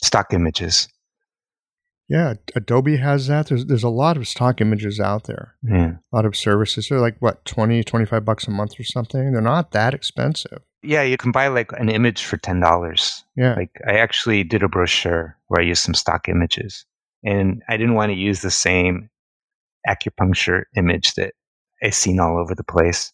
Stock 0.03 0.33
images. 0.33 0.89
Yeah, 2.12 2.34
Adobe 2.54 2.96
has 2.98 3.26
that. 3.28 3.46
There's, 3.46 3.64
there's 3.64 3.82
a 3.82 3.88
lot 3.88 4.16
of 4.18 4.28
stock 4.28 4.60
images 4.60 5.00
out 5.00 5.24
there, 5.24 5.54
Yeah. 5.62 5.92
a 6.12 6.16
lot 6.16 6.26
of 6.26 6.36
services. 6.36 6.88
They're 6.88 7.00
like, 7.00 7.16
what, 7.20 7.42
20, 7.46 7.82
25 7.82 8.24
bucks 8.24 8.46
a 8.46 8.50
month 8.50 8.78
or 8.78 8.84
something? 8.84 9.32
They're 9.32 9.40
not 9.40 9.70
that 9.70 9.94
expensive. 9.94 10.58
Yeah, 10.82 11.02
you 11.02 11.16
can 11.16 11.32
buy 11.32 11.46
like 11.48 11.70
an 11.72 11.88
image 11.88 12.24
for 12.24 12.36
ten 12.36 12.58
dollars. 12.60 13.24
Yeah. 13.36 13.54
Like 13.54 13.70
I 13.86 13.92
actually 13.98 14.42
did 14.44 14.62
a 14.62 14.68
brochure 14.68 15.38
where 15.46 15.60
I 15.62 15.64
used 15.64 15.82
some 15.82 15.94
stock 15.94 16.28
images, 16.28 16.84
and 17.24 17.62
I 17.68 17.76
didn't 17.76 17.94
want 17.94 18.10
to 18.10 18.18
use 18.18 18.42
the 18.42 18.50
same 18.50 19.08
acupuncture 19.88 20.64
image 20.76 21.14
that 21.14 21.34
I've 21.82 21.94
seen 21.94 22.18
all 22.18 22.36
over 22.36 22.54
the 22.56 22.64
place. 22.64 23.12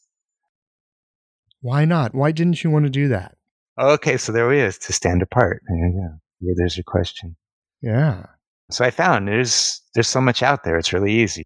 Why 1.61 1.85
not? 1.85 2.15
Why 2.15 2.33
didn't 2.33 2.65
you 2.65 2.71
want 2.71 2.87
to 2.87 2.91
do 2.91 3.07
that? 3.09 3.37
Okay, 3.79 4.17
so 4.17 4.33
there 4.33 4.51
it 4.53 4.59
is 4.61 4.79
to 4.79 4.93
stand 4.93 5.21
apart. 5.23 5.63
There 5.69 5.77
you 5.87 5.93
go. 5.93 6.19
Yeah, 6.41 6.55
there's 6.57 6.77
your 6.77 6.85
question. 6.85 7.37
Yeah. 7.83 8.27
So 8.71 8.85
I 8.85 8.91
found 8.91 9.29
there's 9.29 9.81
there's 9.95 10.09
so 10.09 10.21
much 10.21 10.43
out 10.43 10.65
there. 10.65 10.77
It's 10.77 10.93
really 10.93 11.13
easy. 11.13 11.45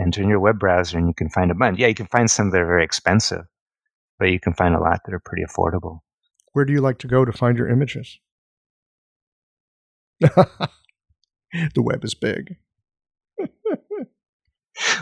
Enter 0.00 0.22
in 0.22 0.28
your 0.28 0.40
web 0.40 0.58
browser 0.58 0.98
and 0.98 1.06
you 1.06 1.14
can 1.14 1.30
find 1.30 1.50
a 1.50 1.54
bunch. 1.54 1.78
Yeah, 1.78 1.86
you 1.86 1.94
can 1.94 2.06
find 2.06 2.30
some 2.30 2.50
that 2.50 2.60
are 2.60 2.66
very 2.66 2.84
expensive, 2.84 3.44
but 4.18 4.26
you 4.26 4.40
can 4.40 4.52
find 4.54 4.74
a 4.74 4.80
lot 4.80 5.00
that 5.04 5.14
are 5.14 5.22
pretty 5.24 5.44
affordable. 5.44 6.00
Where 6.52 6.64
do 6.64 6.72
you 6.72 6.80
like 6.80 6.98
to 6.98 7.08
go 7.08 7.24
to 7.24 7.32
find 7.32 7.56
your 7.56 7.68
images? 7.68 8.18
the 10.20 10.68
web 11.76 12.04
is 12.04 12.14
big. 12.14 12.56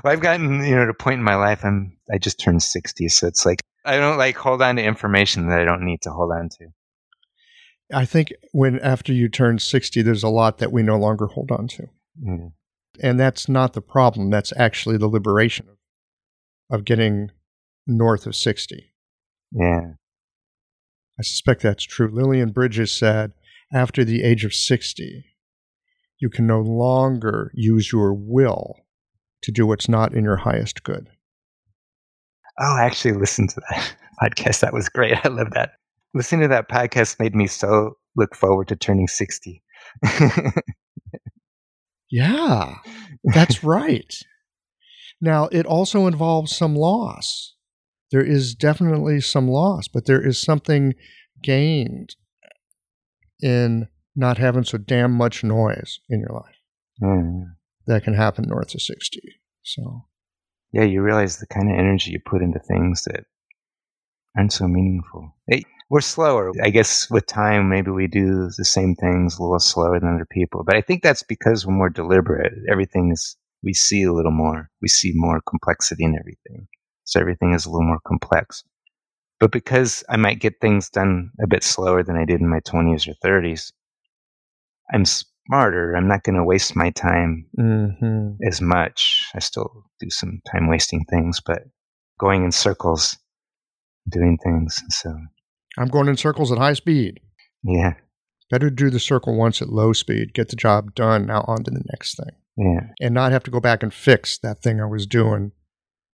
Well, 0.02 0.12
I've 0.12 0.20
gotten 0.20 0.64
you 0.64 0.74
know 0.74 0.84
to 0.86 0.92
a 0.92 0.94
point 0.94 1.18
in 1.18 1.22
my 1.24 1.34
life. 1.34 1.62
I'm 1.62 1.98
I 2.10 2.16
just 2.16 2.40
turned 2.40 2.62
sixty, 2.62 3.08
so 3.08 3.26
it's 3.26 3.44
like 3.44 3.60
I 3.84 3.98
don't 3.98 4.16
like 4.16 4.36
hold 4.36 4.62
on 4.62 4.76
to 4.76 4.82
information 4.82 5.48
that 5.48 5.60
I 5.60 5.64
don't 5.64 5.84
need 5.84 6.00
to 6.02 6.10
hold 6.10 6.32
on 6.32 6.48
to. 6.48 6.68
I 7.92 8.04
think 8.04 8.32
when 8.52 8.80
after 8.80 9.12
you 9.12 9.28
turn 9.28 9.58
60, 9.58 10.02
there's 10.02 10.22
a 10.22 10.28
lot 10.28 10.58
that 10.58 10.72
we 10.72 10.82
no 10.82 10.96
longer 10.96 11.26
hold 11.26 11.50
on 11.50 11.68
to. 11.68 11.88
Mm. 12.24 12.52
And 13.00 13.20
that's 13.20 13.48
not 13.48 13.74
the 13.74 13.82
problem. 13.82 14.30
That's 14.30 14.52
actually 14.56 14.96
the 14.96 15.08
liberation 15.08 15.68
of, 15.68 16.78
of 16.78 16.84
getting 16.84 17.30
north 17.86 18.26
of 18.26 18.34
60. 18.34 18.92
Yeah, 19.52 19.92
I 21.18 21.22
suspect 21.22 21.62
that's 21.62 21.84
true. 21.84 22.10
Lillian 22.12 22.50
Bridges 22.50 22.92
said 22.92 23.32
after 23.72 24.04
the 24.04 24.22
age 24.22 24.44
of 24.44 24.52
60, 24.52 25.24
you 26.18 26.28
can 26.28 26.46
no 26.46 26.60
longer 26.60 27.50
use 27.54 27.92
your 27.92 28.12
will 28.12 28.76
to 29.42 29.52
do 29.52 29.66
what's 29.66 29.88
not 29.88 30.14
in 30.14 30.24
your 30.24 30.36
highest 30.36 30.82
good. 30.82 31.08
Oh, 32.58 32.76
I 32.76 32.84
actually 32.84 33.12
listened 33.12 33.50
to 33.50 33.60
that 33.70 33.94
podcast. 34.22 34.60
That 34.60 34.72
was 34.72 34.88
great. 34.88 35.14
I 35.24 35.28
love 35.28 35.50
that. 35.52 35.72
Listening 36.16 36.42
to 36.42 36.48
that 36.48 36.70
podcast 36.70 37.20
made 37.20 37.34
me 37.34 37.46
so 37.46 37.98
look 38.16 38.34
forward 38.34 38.68
to 38.68 38.76
turning 38.76 39.06
60. 39.06 39.62
Yeah, 42.10 42.76
that's 43.24 43.62
right. 43.64 44.14
Now, 45.20 45.48
it 45.50 45.66
also 45.66 46.06
involves 46.06 46.56
some 46.56 46.74
loss. 46.76 47.54
There 48.12 48.24
is 48.24 48.54
definitely 48.54 49.20
some 49.20 49.48
loss, 49.48 49.88
but 49.88 50.06
there 50.06 50.24
is 50.24 50.40
something 50.40 50.94
gained 51.42 52.14
in 53.42 53.88
not 54.14 54.38
having 54.38 54.64
so 54.64 54.78
damn 54.78 55.12
much 55.12 55.42
noise 55.44 56.00
in 56.08 56.20
your 56.20 56.30
life 56.32 56.54
Mm. 57.02 57.56
that 57.86 58.04
can 58.04 58.14
happen 58.14 58.46
north 58.48 58.74
of 58.74 58.80
60. 58.80 59.20
So, 59.62 60.06
Yeah, 60.72 60.84
you 60.84 61.02
realize 61.02 61.36
the 61.38 61.46
kind 61.46 61.70
of 61.70 61.76
energy 61.78 62.12
you 62.12 62.20
put 62.24 62.40
into 62.40 62.58
things 62.60 63.02
that 63.04 63.24
aren't 64.36 64.52
so 64.52 64.66
meaningful. 64.68 65.34
Hey, 65.46 65.64
we're 65.88 66.00
slower. 66.00 66.52
I 66.62 66.70
guess 66.70 67.08
with 67.10 67.26
time, 67.26 67.68
maybe 67.68 67.90
we 67.90 68.06
do 68.06 68.50
the 68.56 68.64
same 68.64 68.94
things 68.96 69.38
a 69.38 69.42
little 69.42 69.58
slower 69.58 70.00
than 70.00 70.14
other 70.14 70.26
people. 70.30 70.62
But 70.64 70.76
I 70.76 70.80
think 70.80 71.02
that's 71.02 71.22
because 71.22 71.66
we're 71.66 71.74
more 71.74 71.90
deliberate. 71.90 72.52
Everything 72.70 73.10
is, 73.12 73.36
we 73.62 73.72
see 73.72 74.02
a 74.02 74.12
little 74.12 74.32
more. 74.32 74.70
We 74.82 74.88
see 74.88 75.12
more 75.14 75.40
complexity 75.48 76.04
in 76.04 76.16
everything. 76.18 76.66
So 77.04 77.20
everything 77.20 77.52
is 77.54 77.66
a 77.66 77.70
little 77.70 77.86
more 77.86 78.00
complex. 78.06 78.64
But 79.38 79.52
because 79.52 80.02
I 80.08 80.16
might 80.16 80.40
get 80.40 80.60
things 80.60 80.88
done 80.88 81.30
a 81.42 81.46
bit 81.46 81.62
slower 81.62 82.02
than 82.02 82.16
I 82.16 82.24
did 82.24 82.40
in 82.40 82.48
my 82.48 82.60
20s 82.60 83.06
or 83.06 83.14
30s, 83.24 83.70
I'm 84.92 85.04
smarter. 85.04 85.94
I'm 85.94 86.08
not 86.08 86.24
going 86.24 86.36
to 86.36 86.44
waste 86.44 86.76
my 86.76 86.90
time 86.90 87.46
hmm 87.56 88.32
as 88.46 88.60
much. 88.60 89.30
I 89.34 89.38
still 89.38 89.84
do 89.98 90.10
some 90.10 90.40
time 90.52 90.68
wasting 90.68 91.04
things, 91.08 91.40
but 91.44 91.62
going 92.18 92.44
in 92.44 92.52
circles, 92.52 93.16
doing 94.08 94.36
things. 94.44 94.82
So, 94.90 95.16
I'm 95.78 95.88
going 95.88 96.08
in 96.08 96.16
circles 96.16 96.52
at 96.52 96.58
high 96.58 96.74
speed. 96.74 97.20
yeah, 97.62 97.94
Better 98.50 98.70
do 98.70 98.90
the 98.90 99.00
circle 99.00 99.36
once 99.36 99.60
at 99.60 99.68
low 99.68 99.92
speed, 99.92 100.32
get 100.34 100.48
the 100.48 100.56
job 100.56 100.94
done, 100.94 101.26
now 101.26 101.44
on 101.48 101.64
to 101.64 101.70
the 101.70 101.82
next 101.90 102.16
thing, 102.16 102.34
yeah, 102.56 102.88
and 103.00 103.14
not 103.14 103.32
have 103.32 103.44
to 103.44 103.50
go 103.50 103.60
back 103.60 103.82
and 103.82 103.92
fix 103.92 104.38
that 104.38 104.62
thing 104.62 104.80
I 104.80 104.86
was 104.86 105.06
doing 105.06 105.52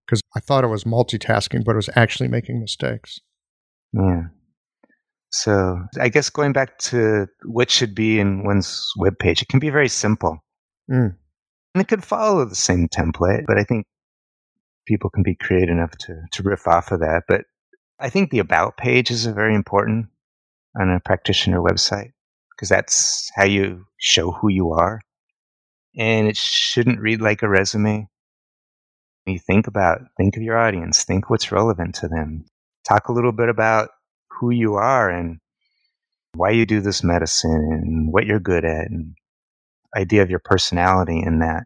because 0.06 0.20
I 0.36 0.40
thought 0.40 0.64
I 0.64 0.68
was 0.68 0.84
multitasking, 0.84 1.64
but 1.64 1.72
I 1.72 1.76
was 1.76 1.90
actually 1.94 2.28
making 2.28 2.61
mistakes. 2.61 3.20
yeah. 3.92 4.22
So, 5.32 5.78
I 6.00 6.08
guess 6.08 6.28
going 6.28 6.52
back 6.52 6.78
to 6.78 7.28
what 7.44 7.70
should 7.70 7.94
be 7.94 8.18
in 8.18 8.44
one's 8.44 8.84
webpage, 8.98 9.42
it 9.42 9.48
can 9.48 9.61
be 9.61 9.70
very 9.70 9.88
simple. 9.88 10.42
Mm. 10.90 11.14
And 11.74 11.80
it 11.80 11.86
could 11.86 12.02
follow 12.02 12.44
the 12.44 12.56
same 12.56 12.88
template, 12.88 13.44
but 13.46 13.56
I 13.56 13.62
think 13.62 13.86
people 14.88 15.08
can 15.08 15.22
be 15.22 15.36
creative 15.36 15.68
enough 15.70 15.92
to, 15.98 16.16
to 16.32 16.42
riff 16.42 16.66
off 16.66 16.90
of 16.90 16.98
that. 16.98 17.22
But 17.28 17.42
I 18.01 18.09
think 18.09 18.30
the 18.30 18.38
about 18.38 18.78
page 18.78 19.11
is 19.11 19.26
very 19.26 19.55
important 19.55 20.07
on 20.80 20.90
a 20.90 21.01
practitioner 21.01 21.61
website 21.61 22.12
because 22.51 22.70
that's 22.70 23.30
how 23.36 23.44
you 23.44 23.84
show 23.98 24.30
who 24.30 24.48
you 24.48 24.72
are. 24.72 25.01
And 25.98 26.26
it 26.26 26.36
shouldn't 26.36 27.01
read 27.01 27.20
like 27.20 27.42
a 27.42 27.48
resume. 27.48 28.09
You 29.26 29.38
think 29.38 29.66
about, 29.66 30.01
think 30.16 30.36
of 30.36 30.42
your 30.42 30.57
audience, 30.57 31.05
think 31.05 31.28
what's 31.28 31.53
relevant 31.53 31.94
to 31.96 32.09
them. 32.09 32.46
Talk 32.88 33.09
a 33.09 33.12
little 33.12 33.32
bit 33.32 33.51
about 33.51 33.90
who 34.30 34.51
you 34.51 34.74
are 34.74 35.11
and 35.11 35.38
why 36.34 36.51
you 36.51 36.64
do 36.64 36.80
this 36.80 37.05
medicine 37.05 37.68
and 37.70 38.12
what 38.12 38.24
you're 38.24 38.40
good 38.40 38.64
at 38.64 38.90
and 38.90 39.14
idea 39.94 40.22
of 40.22 40.30
your 40.30 40.38
personality 40.38 41.22
in 41.24 41.40
that. 41.40 41.64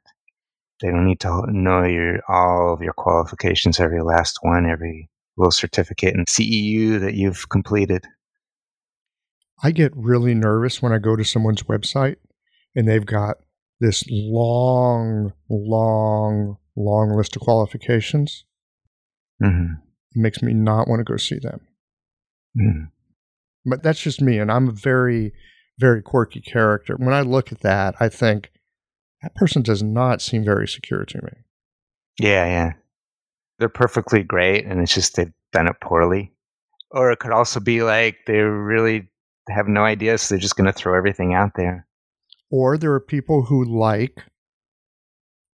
They 0.80 0.88
don't 0.90 1.06
need 1.06 1.20
to 1.20 1.44
know 1.48 1.84
your 1.84 2.20
all 2.28 2.74
of 2.74 2.82
your 2.82 2.92
qualifications, 2.92 3.78
every 3.78 4.02
last 4.02 4.38
one, 4.42 4.68
every 4.68 5.08
little 5.36 5.50
certificate 5.50 6.14
and 6.14 6.26
CEU 6.26 7.00
that 7.00 7.14
you've 7.14 7.48
completed. 7.48 8.06
I 9.62 9.70
get 9.70 9.92
really 9.96 10.34
nervous 10.34 10.82
when 10.82 10.92
I 10.92 10.98
go 10.98 11.16
to 11.16 11.24
someone's 11.24 11.62
website 11.64 12.16
and 12.74 12.88
they've 12.88 13.06
got 13.06 13.38
this 13.80 14.04
long, 14.08 15.32
long, 15.48 16.58
long 16.76 17.16
list 17.16 17.36
of 17.36 17.42
qualifications. 17.42 18.44
Mm-hmm. 19.42 19.74
It 20.14 20.20
makes 20.20 20.42
me 20.42 20.54
not 20.54 20.88
want 20.88 21.00
to 21.00 21.04
go 21.04 21.16
see 21.16 21.38
them. 21.38 21.60
Mm-hmm. 22.58 22.84
But 23.66 23.82
that's 23.82 24.00
just 24.00 24.20
me. 24.20 24.38
And 24.38 24.50
I'm 24.50 24.68
a 24.68 24.72
very, 24.72 25.32
very 25.78 26.02
quirky 26.02 26.40
character. 26.40 26.94
When 26.96 27.14
I 27.14 27.22
look 27.22 27.50
at 27.50 27.60
that, 27.60 27.94
I 27.98 28.08
think 28.08 28.50
that 29.22 29.34
person 29.34 29.62
does 29.62 29.82
not 29.82 30.20
seem 30.20 30.44
very 30.44 30.68
secure 30.68 31.04
to 31.04 31.22
me. 31.22 31.30
Yeah, 32.20 32.44
yeah. 32.46 32.72
They're 33.64 33.70
perfectly 33.70 34.22
great, 34.22 34.66
and 34.66 34.82
it's 34.82 34.92
just 34.92 35.16
they've 35.16 35.32
done 35.50 35.68
it 35.68 35.76
poorly. 35.80 36.34
Or 36.90 37.10
it 37.10 37.18
could 37.18 37.30
also 37.30 37.60
be 37.60 37.82
like 37.82 38.18
they 38.26 38.40
really 38.40 39.08
have 39.48 39.68
no 39.68 39.84
idea, 39.84 40.18
so 40.18 40.34
they're 40.34 40.38
just 40.38 40.54
going 40.54 40.66
to 40.66 40.72
throw 40.74 40.94
everything 40.94 41.32
out 41.32 41.52
there. 41.56 41.86
Or 42.50 42.76
there 42.76 42.92
are 42.92 43.00
people 43.00 43.44
who 43.44 43.64
like 43.64 44.22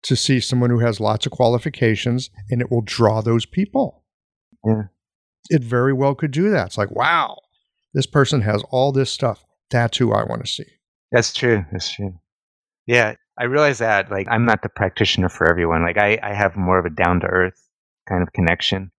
to 0.02 0.16
see 0.16 0.40
someone 0.40 0.72
who 0.72 0.80
has 0.80 1.00
lots 1.00 1.28
of 1.28 1.34
qualifications 1.34 2.32
and 2.50 2.62
it 2.62 2.72
will 2.72 2.82
draw 2.82 3.22
those 3.22 3.46
people. 3.46 4.04
Yeah. 4.66 4.86
It 5.52 5.64
very 5.64 5.94
well 5.94 6.16
could 6.16 6.32
do 6.32 6.50
that. 6.50 6.66
It's 6.66 6.80
like, 6.80 6.90
wow, 6.90 7.38
this 7.94 8.08
person 8.08 8.42
has 8.42 8.64
all 8.72 8.92
this 8.92 9.12
stuff. 9.12 9.46
That's 9.70 10.00
who 10.00 10.14
I 10.14 10.24
want 10.24 10.44
to 10.44 10.52
see. 10.52 10.66
That's 11.12 11.32
true. 11.32 11.64
That's 11.72 11.92
true. 11.92 12.20
Yeah, 12.88 13.14
I 13.38 13.44
realize 13.44 13.78
that. 13.78 14.10
Like, 14.10 14.28
I'm 14.32 14.46
not 14.46 14.64
the 14.64 14.70
practitioner 14.70 15.30
for 15.30 15.48
everyone. 15.48 15.84
Like, 15.84 16.00
I, 16.00 16.18
I 16.24 16.34
have 16.34 16.56
more 16.58 16.80
of 16.80 16.88
a 16.88 16.90
down 16.90 17.20
to 17.20 17.28
earth 17.28 17.69
kind 18.10 18.24
of 18.24 18.34
connection, 18.34 18.92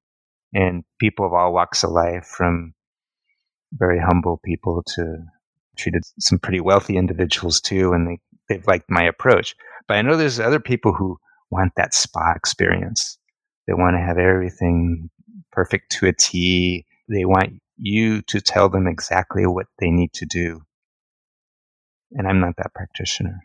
and 0.54 0.84
people 0.98 1.26
of 1.26 1.32
all 1.32 1.52
walks 1.52 1.84
of 1.84 1.90
life, 1.90 2.24
from 2.24 2.74
very 3.72 3.98
humble 3.98 4.40
people 4.44 4.82
to 4.94 5.16
treated 5.76 6.02
some 6.18 6.38
pretty 6.38 6.60
wealthy 6.60 6.96
individuals 6.96 7.60
too, 7.60 7.92
and 7.92 8.06
they 8.06 8.18
they've 8.48 8.66
liked 8.66 8.90
my 8.90 9.02
approach. 9.02 9.54
But 9.88 9.96
I 9.96 10.02
know 10.02 10.16
there's 10.16 10.40
other 10.40 10.60
people 10.60 10.92
who 10.92 11.18
want 11.50 11.72
that 11.76 11.94
spa 11.94 12.32
experience. 12.34 13.18
They 13.66 13.74
want 13.74 13.96
to 13.96 14.00
have 14.00 14.18
everything 14.18 15.10
perfect 15.52 15.92
to 15.92 16.06
a 16.06 16.12
T. 16.12 16.86
They 17.08 17.24
want 17.24 17.60
you 17.76 18.22
to 18.22 18.40
tell 18.40 18.68
them 18.68 18.86
exactly 18.86 19.46
what 19.46 19.66
they 19.78 19.90
need 19.90 20.12
to 20.14 20.26
do. 20.26 20.60
And 22.12 22.26
I'm 22.26 22.40
not 22.40 22.56
that 22.58 22.74
practitioner. 22.74 23.38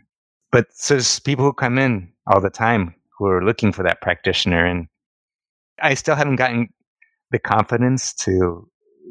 But 0.51 0.67
there's 0.87 1.19
people 1.19 1.45
who 1.45 1.53
come 1.53 1.77
in 1.77 2.11
all 2.27 2.41
the 2.41 2.49
time 2.49 2.95
who 3.17 3.27
are 3.27 3.45
looking 3.45 3.71
for 3.71 3.83
that 3.83 4.01
practitioner. 4.01 4.65
And 4.65 4.87
I 5.81 5.93
still 5.93 6.15
haven't 6.15 6.37
gotten 6.37 6.69
the 7.31 7.39
confidence 7.39 8.13
to 8.13 8.69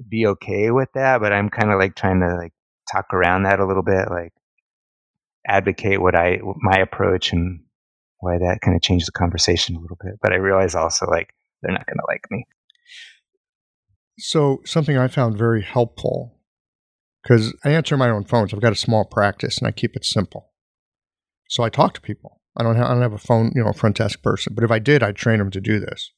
be 0.09 0.27
okay 0.27 0.71
with 0.71 0.89
that, 0.95 1.21
but 1.21 1.33
I'm 1.33 1.51
kind 1.51 1.71
of 1.71 1.79
like 1.79 1.95
trying 1.95 2.21
to 2.21 2.37
like 2.37 2.53
talk 2.91 3.13
around 3.13 3.45
that 3.45 3.61
a 3.61 3.67
little 3.67 3.83
bit, 3.83 4.11
like 4.11 4.33
advocate 5.47 6.01
what 6.01 6.15
I, 6.15 6.41
my 6.61 6.79
approach 6.79 7.33
and 7.33 7.61
why 8.21 8.39
that 8.39 8.61
kind 8.63 8.75
of 8.75 8.83
changed 8.83 9.07
the 9.07 9.13
conversation 9.13 9.77
a 9.77 9.81
little 9.81 9.99
bit. 10.03 10.15
But 10.23 10.33
I 10.33 10.37
realize 10.37 10.75
also 10.75 11.07
like 11.07 11.35
they're 11.63 11.73
not 11.73 11.87
going 11.87 11.99
to 11.99 12.07
like 12.09 12.25
me. 12.31 12.47
So, 14.17 14.61
something 14.65 14.97
I 14.97 15.09
found 15.09 15.37
very 15.37 15.63
helpful 15.63 16.39
because 17.23 17.55
I 17.65 17.71
answer 17.71 17.97
my 17.97 18.11
own 18.11 18.25
phones. 18.25 18.53
I've 18.53 18.61
got 18.61 18.73
a 18.73 18.77
small 18.77 19.05
practice 19.05 19.59
and 19.59 19.67
I 19.67 19.73
keep 19.73 19.97
it 19.97 20.05
simple. 20.05 20.53
So 21.49 21.63
I 21.63 21.69
talk 21.69 21.95
to 21.95 22.01
people. 22.01 22.41
I 22.57 22.63
don't 22.63 22.77
have, 22.77 22.87
I 22.87 22.93
don't 22.93 23.03
have 23.03 23.13
a 23.13 23.19
phone, 23.19 23.51
you 23.55 23.65
know, 23.65 23.73
front 23.73 23.97
desk 23.97 24.23
person. 24.23 24.55
But 24.55 24.65
if 24.65 24.71
I 24.71 24.79
did, 24.79 25.03
I'd 25.03 25.17
train 25.17 25.39
them 25.39 25.51
to 25.51 25.61
do 25.61 25.81
this. 25.81 26.13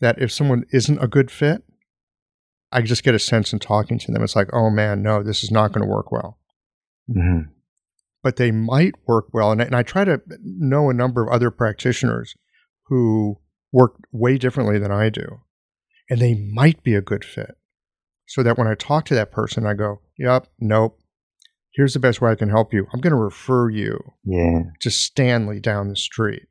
That 0.00 0.20
if 0.20 0.30
someone 0.32 0.64
isn't 0.72 1.02
a 1.02 1.08
good 1.08 1.30
fit, 1.30 1.62
I 2.70 2.82
just 2.82 3.02
get 3.04 3.14
a 3.14 3.18
sense 3.18 3.52
in 3.52 3.58
talking 3.58 3.98
to 4.00 4.12
them. 4.12 4.22
It's 4.22 4.36
like, 4.36 4.48
oh 4.52 4.70
man, 4.70 5.02
no, 5.02 5.22
this 5.22 5.42
is 5.42 5.50
not 5.50 5.72
going 5.72 5.86
to 5.86 5.90
work 5.92 6.12
well. 6.12 6.38
Mm-hmm. 7.08 7.50
But 8.22 8.36
they 8.36 8.50
might 8.50 8.94
work 9.06 9.26
well. 9.32 9.52
And 9.52 9.62
I, 9.62 9.64
and 9.66 9.76
I 9.76 9.82
try 9.82 10.04
to 10.04 10.20
know 10.42 10.90
a 10.90 10.94
number 10.94 11.22
of 11.26 11.32
other 11.32 11.50
practitioners 11.50 12.34
who 12.86 13.38
work 13.72 13.94
way 14.12 14.36
differently 14.36 14.78
than 14.78 14.90
I 14.90 15.08
do. 15.08 15.40
And 16.10 16.20
they 16.20 16.34
might 16.34 16.82
be 16.82 16.94
a 16.94 17.00
good 17.00 17.24
fit. 17.24 17.56
So 18.26 18.42
that 18.42 18.58
when 18.58 18.66
I 18.66 18.74
talk 18.74 19.04
to 19.06 19.14
that 19.14 19.30
person, 19.32 19.66
I 19.66 19.74
go, 19.74 20.00
yep, 20.18 20.48
nope. 20.58 20.98
Here's 21.74 21.94
the 21.94 22.00
best 22.00 22.20
way 22.20 22.30
I 22.30 22.36
can 22.36 22.48
help 22.48 22.72
you. 22.72 22.86
I'm 22.92 23.00
going 23.00 23.12
to 23.12 23.16
refer 23.16 23.70
you 23.70 23.98
Yeah. 24.24 24.62
to 24.80 24.90
Stanley 24.90 25.60
down 25.60 25.88
the 25.88 25.96
street. 25.96 26.46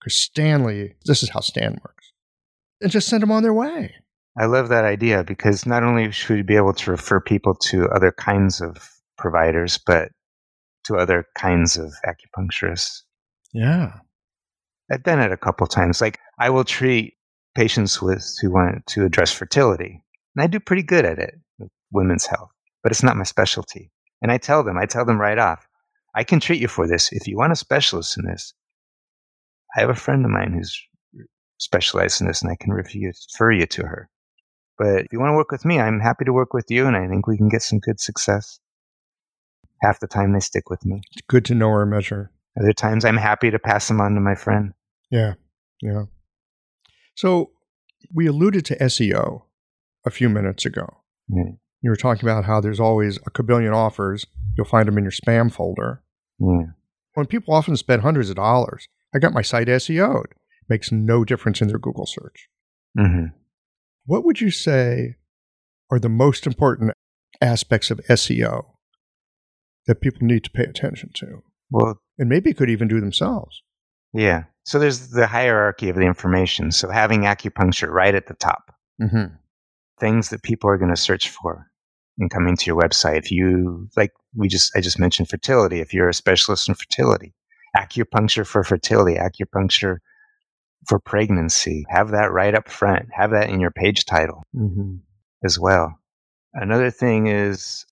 Because 0.00 0.20
Stanley, 0.20 0.96
this 1.06 1.22
is 1.22 1.30
how 1.30 1.40
Stan 1.40 1.78
works. 1.82 2.01
And 2.82 2.90
just 2.90 3.08
send 3.08 3.22
them 3.22 3.30
on 3.30 3.42
their 3.42 3.54
way. 3.54 3.94
I 4.38 4.46
love 4.46 4.68
that 4.68 4.84
idea 4.84 5.24
because 5.24 5.66
not 5.66 5.82
only 5.82 6.10
should 6.10 6.36
we 6.36 6.42
be 6.42 6.56
able 6.56 6.72
to 6.74 6.90
refer 6.90 7.20
people 7.20 7.54
to 7.54 7.88
other 7.88 8.12
kinds 8.12 8.60
of 8.60 8.90
providers, 9.16 9.78
but 9.78 10.08
to 10.86 10.96
other 10.96 11.26
kinds 11.36 11.76
of 11.76 11.92
acupuncturists. 12.06 13.02
Yeah. 13.52 13.92
I've 14.90 15.02
done 15.02 15.20
it 15.20 15.32
a 15.32 15.36
couple 15.36 15.66
times. 15.66 16.00
Like 16.00 16.18
I 16.38 16.50
will 16.50 16.64
treat 16.64 17.14
patients 17.54 18.02
with 18.02 18.26
who 18.40 18.50
want 18.50 18.86
to 18.88 19.04
address 19.04 19.32
fertility, 19.32 20.02
and 20.34 20.42
I 20.42 20.46
do 20.46 20.58
pretty 20.58 20.82
good 20.82 21.04
at 21.04 21.18
it 21.18 21.34
with 21.58 21.70
women's 21.92 22.26
health, 22.26 22.50
but 22.82 22.90
it's 22.90 23.02
not 23.02 23.16
my 23.16 23.24
specialty. 23.24 23.92
And 24.22 24.32
I 24.32 24.38
tell 24.38 24.64
them, 24.64 24.78
I 24.78 24.86
tell 24.86 25.04
them 25.04 25.20
right 25.20 25.38
off, 25.38 25.66
I 26.14 26.24
can 26.24 26.40
treat 26.40 26.60
you 26.60 26.68
for 26.68 26.86
this 26.86 27.12
if 27.12 27.26
you 27.26 27.36
want 27.36 27.52
a 27.52 27.56
specialist 27.56 28.18
in 28.18 28.24
this. 28.24 28.54
I 29.76 29.80
have 29.80 29.90
a 29.90 29.94
friend 29.94 30.24
of 30.24 30.30
mine 30.30 30.52
who's 30.52 30.80
specialized 31.62 32.20
in 32.20 32.26
this, 32.26 32.42
and 32.42 32.50
I 32.50 32.56
can 32.56 32.72
refer 32.72 33.52
you 33.52 33.66
to 33.66 33.82
her. 33.82 34.08
But 34.78 35.02
if 35.02 35.12
you 35.12 35.20
want 35.20 35.30
to 35.30 35.36
work 35.36 35.52
with 35.52 35.64
me, 35.64 35.78
I'm 35.78 36.00
happy 36.00 36.24
to 36.24 36.32
work 36.32 36.52
with 36.52 36.70
you, 36.70 36.86
and 36.86 36.96
I 36.96 37.06
think 37.06 37.26
we 37.26 37.36
can 37.36 37.48
get 37.48 37.62
some 37.62 37.78
good 37.78 38.00
success. 38.00 38.58
Half 39.80 40.00
the 40.00 40.06
time 40.06 40.32
they 40.32 40.40
stick 40.40 40.70
with 40.70 40.84
me. 40.84 41.02
It's 41.12 41.22
good 41.28 41.44
to 41.46 41.54
know 41.54 41.68
our 41.68 41.86
measure. 41.86 42.30
Other 42.58 42.72
times 42.72 43.04
I'm 43.04 43.16
happy 43.16 43.50
to 43.50 43.58
pass 43.58 43.88
them 43.88 44.00
on 44.00 44.14
to 44.14 44.20
my 44.20 44.34
friend. 44.34 44.72
Yeah. 45.10 45.34
Yeah. 45.80 46.04
So 47.14 47.50
we 48.12 48.26
alluded 48.26 48.64
to 48.66 48.76
SEO 48.78 49.42
a 50.04 50.10
few 50.10 50.28
minutes 50.28 50.64
ago. 50.64 50.98
Yeah. 51.28 51.52
You 51.80 51.90
were 51.90 51.96
talking 51.96 52.24
about 52.24 52.44
how 52.44 52.60
there's 52.60 52.80
always 52.80 53.18
a 53.18 53.30
kabillion 53.30 53.74
offers. 53.74 54.24
You'll 54.56 54.66
find 54.66 54.86
them 54.86 54.98
in 54.98 55.04
your 55.04 55.12
spam 55.12 55.52
folder. 55.52 56.02
Yeah. 56.38 56.66
When 57.14 57.26
people 57.26 57.54
often 57.54 57.76
spend 57.76 58.02
hundreds 58.02 58.30
of 58.30 58.36
dollars, 58.36 58.88
I 59.14 59.18
got 59.18 59.32
my 59.32 59.42
site 59.42 59.68
SEO'd. 59.68 60.34
Makes 60.68 60.92
no 60.92 61.24
difference 61.24 61.60
in 61.60 61.68
their 61.68 61.78
Google 61.78 62.06
search. 62.06 62.48
Mm-hmm. 62.98 63.26
What 64.06 64.24
would 64.24 64.40
you 64.40 64.50
say 64.50 65.16
are 65.90 65.98
the 65.98 66.08
most 66.08 66.46
important 66.46 66.92
aspects 67.40 67.90
of 67.90 67.98
SEO 68.08 68.64
that 69.86 70.00
people 70.00 70.26
need 70.26 70.44
to 70.44 70.50
pay 70.50 70.64
attention 70.64 71.10
to? 71.14 71.42
Well, 71.70 72.00
And 72.18 72.28
maybe 72.28 72.52
could 72.54 72.70
even 72.70 72.88
do 72.88 73.00
themselves. 73.00 73.62
yeah. 74.12 74.44
So 74.64 74.78
there's 74.78 75.08
the 75.10 75.26
hierarchy 75.26 75.88
of 75.88 75.96
the 75.96 76.02
information. 76.02 76.70
So 76.70 76.88
having 76.88 77.22
acupuncture 77.22 77.88
right 77.88 78.14
at 78.14 78.26
the 78.26 78.34
top, 78.34 78.72
Mm-hmm. 79.00 79.34
things 79.98 80.28
that 80.30 80.42
people 80.44 80.70
are 80.70 80.78
going 80.78 80.94
to 80.94 81.00
search 81.00 81.30
for 81.30 81.66
in 82.18 82.28
coming 82.28 82.56
to 82.56 82.66
your 82.66 82.80
website. 82.80 83.16
If 83.18 83.30
you 83.32 83.88
like, 83.96 84.12
we 84.36 84.46
just 84.48 84.70
I 84.76 84.80
just 84.80 84.98
mentioned 85.00 85.28
fertility. 85.28 85.80
If 85.80 85.92
you're 85.92 86.08
a 86.08 86.14
specialist 86.14 86.68
in 86.68 86.74
fertility, 86.76 87.34
acupuncture 87.76 88.46
for 88.46 88.62
fertility, 88.62 89.16
acupuncture 89.18 89.96
for 90.86 90.98
pregnancy, 90.98 91.84
have 91.88 92.10
that 92.10 92.32
right 92.32 92.54
up 92.54 92.68
front. 92.68 93.08
Have 93.12 93.30
that 93.30 93.50
in 93.50 93.60
your 93.60 93.70
page 93.70 94.04
title. 94.04 94.42
Mm-hmm. 94.54 94.96
as 95.44 95.58
well. 95.58 95.98
Another 96.54 96.90
thing 96.90 97.26
is 97.28 97.84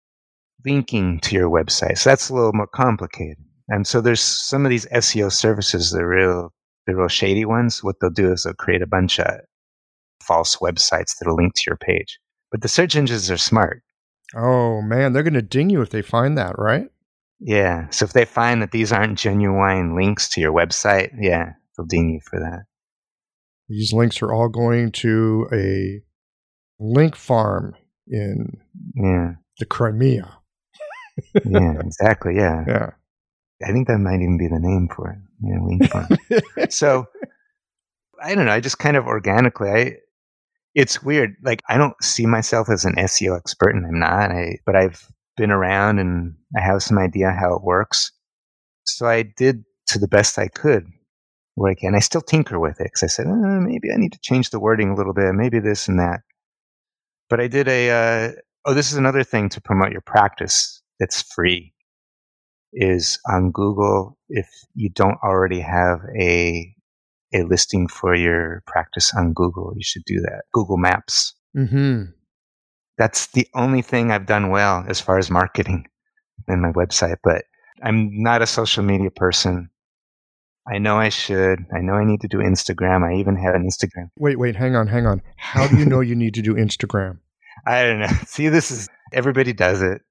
linking 0.64 1.20
to 1.20 1.34
your 1.34 1.51
website. 1.51 1.99
So 1.99 2.11
that's 2.11 2.28
a 2.28 2.34
little 2.34 2.53
more 2.53 2.66
complicated. 2.66 3.38
And 3.68 3.86
so 3.86 4.01
there's 4.01 4.20
some 4.20 4.66
of 4.66 4.70
these 4.70 4.86
SEO 4.86 5.32
services, 5.32 5.91
the 5.91 6.05
real, 6.05 6.53
the 6.86 6.97
real 6.97 7.09
shady 7.09 7.45
ones. 7.45 7.82
What 7.82 7.97
they'll 8.01 8.11
do 8.11 8.32
is 8.32 8.43
they'll 8.43 8.55
create 8.55 8.82
a 8.82 8.86
bunch 8.86 9.18
of 9.20 9.41
false 10.22 10.57
websites 10.57 11.16
that'll 11.18 11.36
link 11.36 11.55
to 11.55 11.62
your 11.66 11.76
page. 11.76 12.18
But 12.51 12.62
the 12.62 12.68
search 12.68 12.97
engines 12.97 13.30
are 13.30 13.36
smart. 13.36 13.82
Oh 14.34 14.82
man, 14.82 15.12
they're 15.12 15.22
going 15.22 15.34
to 15.34 15.43
ding 15.43 15.70
you 15.70 15.80
if 15.80 15.91
they 15.91 16.03
find 16.03 16.36
that, 16.38 16.59
right? 16.59 16.86
Yeah. 17.41 17.88
So 17.91 18.05
if 18.05 18.12
they 18.12 18.24
find 18.24 18.61
that 18.62 18.70
these 18.70 18.93
aren't 18.93 19.18
genuine 19.18 19.97
links 19.97 20.28
to 20.30 20.41
your 20.41 20.53
website, 20.53 21.11
yeah, 21.18 21.53
they'll 21.76 21.86
ding 21.86 22.11
you 22.11 22.20
for 22.28 22.38
that. 22.38 22.64
These 23.71 23.93
links 23.93 24.21
are 24.21 24.33
all 24.33 24.49
going 24.49 24.91
to 24.93 25.47
a 25.53 26.03
link 26.81 27.14
farm 27.14 27.75
in 28.09 28.59
Yeah. 28.95 29.35
the 29.59 29.64
Crimea. 29.64 30.37
Yeah, 31.45 31.79
exactly. 31.81 32.35
Yeah. 32.37 32.64
Yeah. 32.66 32.91
I 33.66 33.73
think 33.73 33.89
that 33.89 33.99
might 33.99 34.23
even 34.23 34.39
be 34.39 34.49
the 34.49 34.59
name 34.59 34.89
for 34.95 35.11
it. 35.11 35.18
Yeah, 35.43 35.59
link 35.62 35.91
farm. 35.91 36.09
so 36.71 37.07
I 38.23 38.35
don't 38.35 38.47
know. 38.47 38.53
I 38.53 38.61
just 38.61 38.79
kind 38.79 38.97
of 38.97 39.07
organically, 39.07 39.71
I, 39.71 39.97
it's 40.75 41.03
weird. 41.03 41.35
Like 41.43 41.62
I 41.68 41.77
don't 41.77 41.95
see 42.03 42.25
myself 42.27 42.71
as 42.71 42.85
an 42.87 42.95
SEO 42.97 43.37
expert 43.37 43.75
and 43.75 43.85
I'm 43.87 43.99
not, 43.99 44.31
I, 44.31 44.59
but 44.64 44.77
I've 44.77 45.07
been 45.37 45.51
around 45.51 45.99
and 45.99 46.35
I 46.57 46.61
have 46.61 46.83
some 46.83 46.99
idea 46.99 47.33
how 47.39 47.55
it 47.55 47.62
works. 47.62 48.11
So 48.85 49.07
I 49.07 49.23
did 49.23 49.64
to 49.89 49.99
the 49.99 50.09
best 50.09 50.39
I 50.39 50.49
could 50.49 50.85
what 51.55 51.70
I 51.70 51.74
can. 51.74 51.94
I 51.94 52.01
still 52.01 52.20
tinker 52.20 52.59
with 52.59 52.80
it 52.80 52.84
because 52.84 53.03
I 53.03 53.07
said, 53.07 53.26
uh, 53.26 53.61
maybe 53.61 53.88
I 53.92 53.96
need 53.96 54.12
to 54.12 54.20
change 54.20 54.51
the 54.51 54.61
wording 54.61 54.90
a 54.90 54.94
little 54.94 55.14
bit, 55.14 55.34
maybe 55.34 55.61
this 55.61 55.88
and 55.88 55.98
that. 55.98 56.20
But 57.28 57.40
I 57.40 57.48
did 57.48 57.68
a, 57.68 57.90
uh, 57.90 58.32
oh, 58.64 58.74
this 58.74 58.90
is 58.90 58.98
another 58.98 59.22
thing 59.22 59.48
to 59.51 59.61
promote 59.61 59.92
your 59.92 60.01
practice 60.01 60.82
that's 60.98 61.22
free 61.22 61.72
is 62.72 63.18
on 63.28 63.51
Google. 63.51 64.18
If 64.28 64.48
you 64.74 64.90
don't 64.90 65.18
already 65.22 65.61
have 65.61 66.01
a, 66.18 66.74
a 67.34 67.42
listing 67.42 67.88
for 67.88 68.14
your 68.14 68.62
practice 68.66 69.12
on 69.14 69.32
Google, 69.32 69.72
you 69.76 69.82
should 69.82 70.05
do 70.05 70.20
that. 70.20 70.42
Google 70.53 70.76
Maps. 70.76 71.34
Mm-hmm. 71.57 72.12
That's 72.98 73.28
the 73.28 73.48
only 73.55 73.82
thing 73.82 74.11
I've 74.11 74.26
done 74.26 74.51
well 74.51 74.84
as 74.86 75.01
far 75.01 75.18
as 75.18 75.30
marketing 75.30 75.86
in 76.48 76.61
my 76.61 76.72
website, 76.72 77.16
but 77.22 77.44
I'm 77.82 78.11
not 78.22 78.42
a 78.42 78.46
social 78.46 78.82
media 78.82 79.11
person. 79.11 79.70
I 80.71 80.79
know 80.79 80.99
I 80.99 81.09
should. 81.09 81.66
I 81.75 81.81
know 81.81 81.95
I 81.95 82.05
need 82.05 82.21
to 82.21 82.29
do 82.29 82.39
Instagram. 82.39 83.03
I 83.03 83.18
even 83.18 83.37
have 83.37 83.55
an 83.55 83.68
Instagram. 83.68 84.11
Wait, 84.18 84.39
wait, 84.39 84.55
hang 84.55 84.77
on, 84.77 84.87
hang 84.87 85.07
on. 85.07 85.21
How 85.37 85.66
do 85.66 85.77
you 85.77 85.85
know 85.85 86.01
you 86.01 86.14
need 86.14 86.35
to 86.35 86.43
do 86.43 86.55
Instagram? 86.55 87.18
I 87.66 87.83
don't 87.83 88.01
know. 88.01 88.07
See, 88.27 88.49
this 88.49 88.71
is 88.71 88.89
everybody 89.12 89.53
does 89.53 89.83
it. 89.83 90.03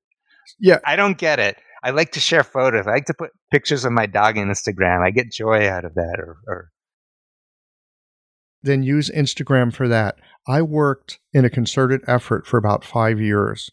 Yeah. 0.60 0.80
I 0.86 0.95
don't 0.95 1.18
get 1.18 1.39
it. 1.39 1.57
I 1.82 1.91
like 1.91 2.12
to 2.14 2.20
share 2.20 2.43
photos. 2.43 2.88
I 2.88 2.91
like 2.91 3.05
to 3.05 3.14
put 3.14 3.32
pictures 3.51 3.86
of 3.86 3.93
my 3.93 4.05
dog 4.05 4.38
in 4.38 4.49
Instagram. 4.49 5.01
I 5.05 5.12
get 5.12 5.32
joy 5.32 5.70
out 5.70 5.86
of 5.86 5.93
that. 5.95 6.18
Or, 6.20 6.38
or 6.45 6.72
Then 8.62 8.84
use 8.84 9.10
Instagram 9.10 9.74
for 9.74 9.88
that. 9.88 10.16
I 10.47 10.62
worked 10.62 11.20
in 11.34 11.45
a 11.45 11.49
concerted 11.49 12.01
effort 12.05 12.45
for 12.45 12.57
about 12.57 12.84
five 12.84 13.22
years 13.22 13.70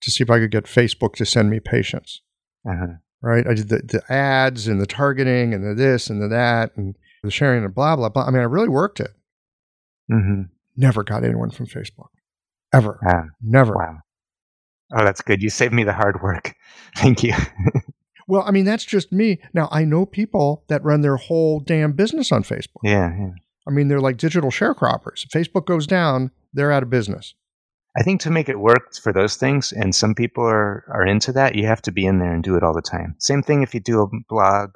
to 0.00 0.10
see 0.10 0.22
if 0.22 0.30
I 0.30 0.38
could 0.38 0.50
get 0.50 0.64
Facebook 0.64 1.14
to 1.16 1.26
send 1.26 1.50
me 1.50 1.60
patients. 1.60 2.22
uh 2.68 2.94
Right? 3.22 3.46
I 3.46 3.54
did 3.54 3.68
the, 3.68 3.78
the 3.78 4.12
ads 4.12 4.66
and 4.66 4.80
the 4.80 4.86
targeting 4.86 5.52
and 5.52 5.64
the 5.64 5.74
this 5.74 6.08
and 6.08 6.22
the 6.22 6.28
that 6.28 6.74
and 6.76 6.96
the 7.22 7.30
sharing 7.30 7.64
and 7.64 7.74
blah 7.74 7.96
blah 7.96 8.08
blah. 8.08 8.24
I 8.24 8.30
mean, 8.30 8.40
I 8.40 8.44
really 8.44 8.68
worked 8.68 9.00
it. 9.00 9.10
hmm 10.10 10.42
Never 10.76 11.02
got 11.04 11.24
anyone 11.24 11.50
from 11.50 11.66
Facebook. 11.66 12.08
Ever. 12.72 12.98
Never. 13.42 13.74
wow. 13.74 13.98
Oh, 14.94 15.04
that's 15.04 15.20
good. 15.20 15.42
You 15.42 15.50
saved 15.50 15.74
me 15.74 15.84
the 15.84 15.92
hard 15.92 16.22
work. 16.22 16.54
Thank 16.96 17.22
you. 17.22 17.34
Well, 18.26 18.42
I 18.46 18.50
mean, 18.52 18.64
that's 18.64 18.84
just 18.84 19.12
me. 19.12 19.40
Now, 19.52 19.68
I 19.72 19.84
know 19.84 20.06
people 20.06 20.64
that 20.68 20.82
run 20.84 21.00
their 21.02 21.16
whole 21.16 21.60
damn 21.60 21.92
business 21.92 22.30
on 22.32 22.44
Facebook. 22.44 22.80
yeah, 22.84 23.12
yeah. 23.18 23.30
I 23.68 23.70
mean, 23.72 23.88
they're 23.88 24.00
like 24.00 24.16
digital 24.16 24.50
sharecroppers. 24.50 25.24
If 25.24 25.30
Facebook 25.30 25.66
goes 25.66 25.86
down, 25.86 26.30
they're 26.52 26.72
out 26.72 26.82
of 26.82 26.90
business. 26.90 27.34
I 27.96 28.02
think 28.02 28.20
to 28.20 28.30
make 28.30 28.48
it 28.48 28.60
work 28.60 28.94
for 28.94 29.12
those 29.12 29.36
things, 29.36 29.72
and 29.72 29.94
some 29.94 30.14
people 30.14 30.44
are, 30.44 30.84
are 30.88 31.04
into 31.04 31.32
that, 31.32 31.56
you 31.56 31.66
have 31.66 31.82
to 31.82 31.92
be 31.92 32.06
in 32.06 32.18
there 32.18 32.32
and 32.32 32.42
do 32.42 32.54
it 32.54 32.62
all 32.62 32.74
the 32.74 32.82
time. 32.82 33.16
Same 33.18 33.42
thing 33.42 33.62
if 33.62 33.74
you 33.74 33.80
do 33.80 34.02
a 34.02 34.06
blog. 34.28 34.70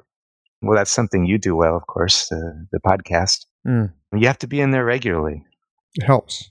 Well, 0.61 0.77
that's 0.77 0.91
something 0.91 1.25
you 1.25 1.37
do 1.37 1.55
well, 1.55 1.77
of 1.77 1.87
course, 1.87 2.27
the, 2.27 2.67
the 2.71 2.79
podcast. 2.85 3.45
Mm. 3.65 3.93
You 4.13 4.27
have 4.27 4.39
to 4.39 4.47
be 4.47 4.59
in 4.59 4.71
there 4.71 4.83
regularly. 4.83 5.43
It 5.95 6.03
helps. 6.03 6.49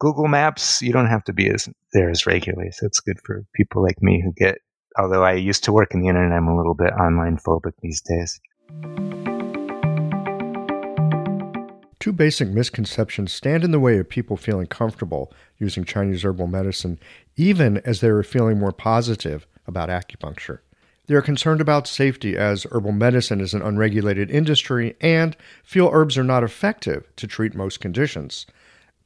Google 0.00 0.28
Maps, 0.28 0.80
you 0.80 0.92
don't 0.92 1.08
have 1.08 1.24
to 1.24 1.32
be 1.32 1.50
as, 1.50 1.68
there 1.92 2.10
as 2.10 2.26
regularly. 2.26 2.70
So 2.70 2.86
it's 2.86 3.00
good 3.00 3.18
for 3.24 3.44
people 3.54 3.82
like 3.82 4.00
me 4.00 4.22
who 4.24 4.32
get, 4.32 4.58
although 4.98 5.24
I 5.24 5.32
used 5.32 5.64
to 5.64 5.72
work 5.72 5.92
in 5.92 6.00
the 6.00 6.08
internet, 6.08 6.36
I'm 6.36 6.48
a 6.48 6.56
little 6.56 6.74
bit 6.74 6.92
online 6.94 7.36
phobic 7.36 7.72
these 7.82 8.00
days. 8.00 8.40
Two 12.04 12.12
basic 12.12 12.50
misconceptions 12.50 13.32
stand 13.32 13.64
in 13.64 13.70
the 13.70 13.80
way 13.80 13.96
of 13.96 14.10
people 14.10 14.36
feeling 14.36 14.66
comfortable 14.66 15.32
using 15.58 15.86
Chinese 15.86 16.22
herbal 16.22 16.48
medicine, 16.48 16.98
even 17.34 17.78
as 17.78 18.02
they 18.02 18.08
are 18.08 18.22
feeling 18.22 18.58
more 18.58 18.72
positive 18.72 19.46
about 19.66 19.88
acupuncture. 19.88 20.58
They 21.06 21.14
are 21.14 21.22
concerned 21.22 21.62
about 21.62 21.88
safety 21.88 22.36
as 22.36 22.66
herbal 22.70 22.92
medicine 22.92 23.40
is 23.40 23.54
an 23.54 23.62
unregulated 23.62 24.30
industry 24.30 24.96
and 25.00 25.34
feel 25.62 25.88
herbs 25.94 26.18
are 26.18 26.24
not 26.24 26.44
effective 26.44 27.08
to 27.16 27.26
treat 27.26 27.54
most 27.54 27.80
conditions. 27.80 28.44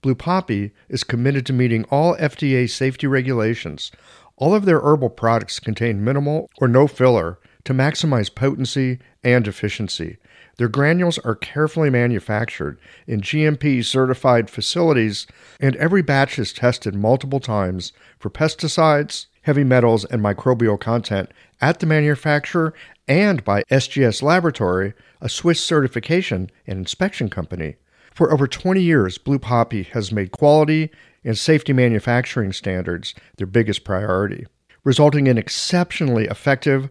Blue 0.03 0.17
Poppy 0.17 0.73
is 0.89 1.05
committed 1.05 1.47
to 1.47 1.53
meeting 1.53 1.85
all 1.93 2.17
FDA 2.17 2.69
safety 2.69 3.07
regulations. 3.07 3.93
All 4.37 4.57
of 4.57 4.65
their 4.65 4.81
herbal 4.81 5.11
products 5.11 5.61
contain 5.61 6.03
minimal 6.03 6.51
or 6.61 6.67
no 6.67 6.89
filler 6.89 7.39
to 7.63 7.73
maximize 7.73 8.35
potency 8.35 8.99
and 9.23 9.47
efficiency. 9.47 10.19
Their 10.59 10.69
granules 10.69 11.19
are 11.19 11.37
carefully 11.37 11.89
manufactured 11.89 12.79
in 13.07 13.21
GMP 13.21 13.85
certified 13.85 14.51
facilities, 14.51 15.27
and 15.61 15.77
every 15.77 16.03
batch 16.03 16.37
is 16.39 16.53
tested 16.53 16.97
multiple 16.97 17.39
times 17.39 17.93
for 18.19 18.29
pesticides, 18.29 19.27
heavy 19.43 19.63
metals, 19.63 20.05
and 20.05 20.21
microbial 20.21 20.79
content 20.79 21.31
at 21.61 21.79
the 21.79 21.87
manufacturer 21.87 22.75
and 23.07 23.45
by 23.45 23.63
SGS 23.71 24.21
Laboratory, 24.21 24.95
a 25.21 25.29
Swiss 25.29 25.61
certification 25.61 26.51
and 26.67 26.79
inspection 26.81 27.31
company. 27.31 27.77
For 28.13 28.33
over 28.33 28.49
20 28.49 28.83
years, 28.83 29.17
Blue 29.17 29.39
Poppy 29.39 29.85
has 29.85 30.11
made 30.11 30.33
quality 30.33 30.91
and 31.25 31.39
safety 31.39 31.73
manufacturing 31.73 32.53
standards 32.53 33.15
their 33.37 33.47
biggest 33.47 33.85
priority, 33.85 34.47
resulting 34.83 35.29
in 35.29 35.39
exceptionally 35.39 36.25
effective 36.25 36.91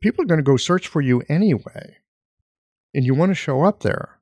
people 0.00 0.22
are 0.22 0.26
going 0.26 0.38
to 0.38 0.44
go 0.44 0.56
search 0.56 0.88
for 0.88 1.00
you 1.00 1.22
anyway. 1.28 1.96
And 2.94 3.04
you 3.04 3.14
want 3.14 3.30
to 3.30 3.34
show 3.34 3.64
up 3.64 3.80
there. 3.80 4.20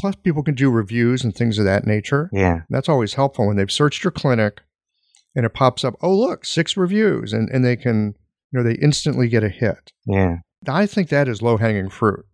Plus, 0.00 0.14
people 0.16 0.42
can 0.42 0.54
do 0.54 0.70
reviews 0.70 1.24
and 1.24 1.34
things 1.34 1.58
of 1.58 1.64
that 1.64 1.86
nature. 1.86 2.30
Yeah. 2.32 2.60
That's 2.70 2.88
always 2.88 3.14
helpful 3.14 3.46
when 3.46 3.56
they've 3.56 3.70
searched 3.70 4.04
your 4.04 4.10
clinic 4.10 4.60
and 5.34 5.44
it 5.46 5.54
pops 5.54 5.84
up, 5.84 5.94
oh, 6.02 6.14
look, 6.14 6.44
six 6.44 6.76
reviews. 6.76 7.32
And, 7.32 7.48
and 7.50 7.64
they 7.64 7.76
can, 7.76 8.14
you 8.50 8.58
know, 8.58 8.62
they 8.62 8.74
instantly 8.74 9.28
get 9.28 9.44
a 9.44 9.48
hit. 9.48 9.92
Yeah. 10.06 10.38
I 10.68 10.86
think 10.86 11.08
that 11.08 11.28
is 11.28 11.42
low 11.42 11.56
hanging 11.56 11.90
fruit. 11.90 12.24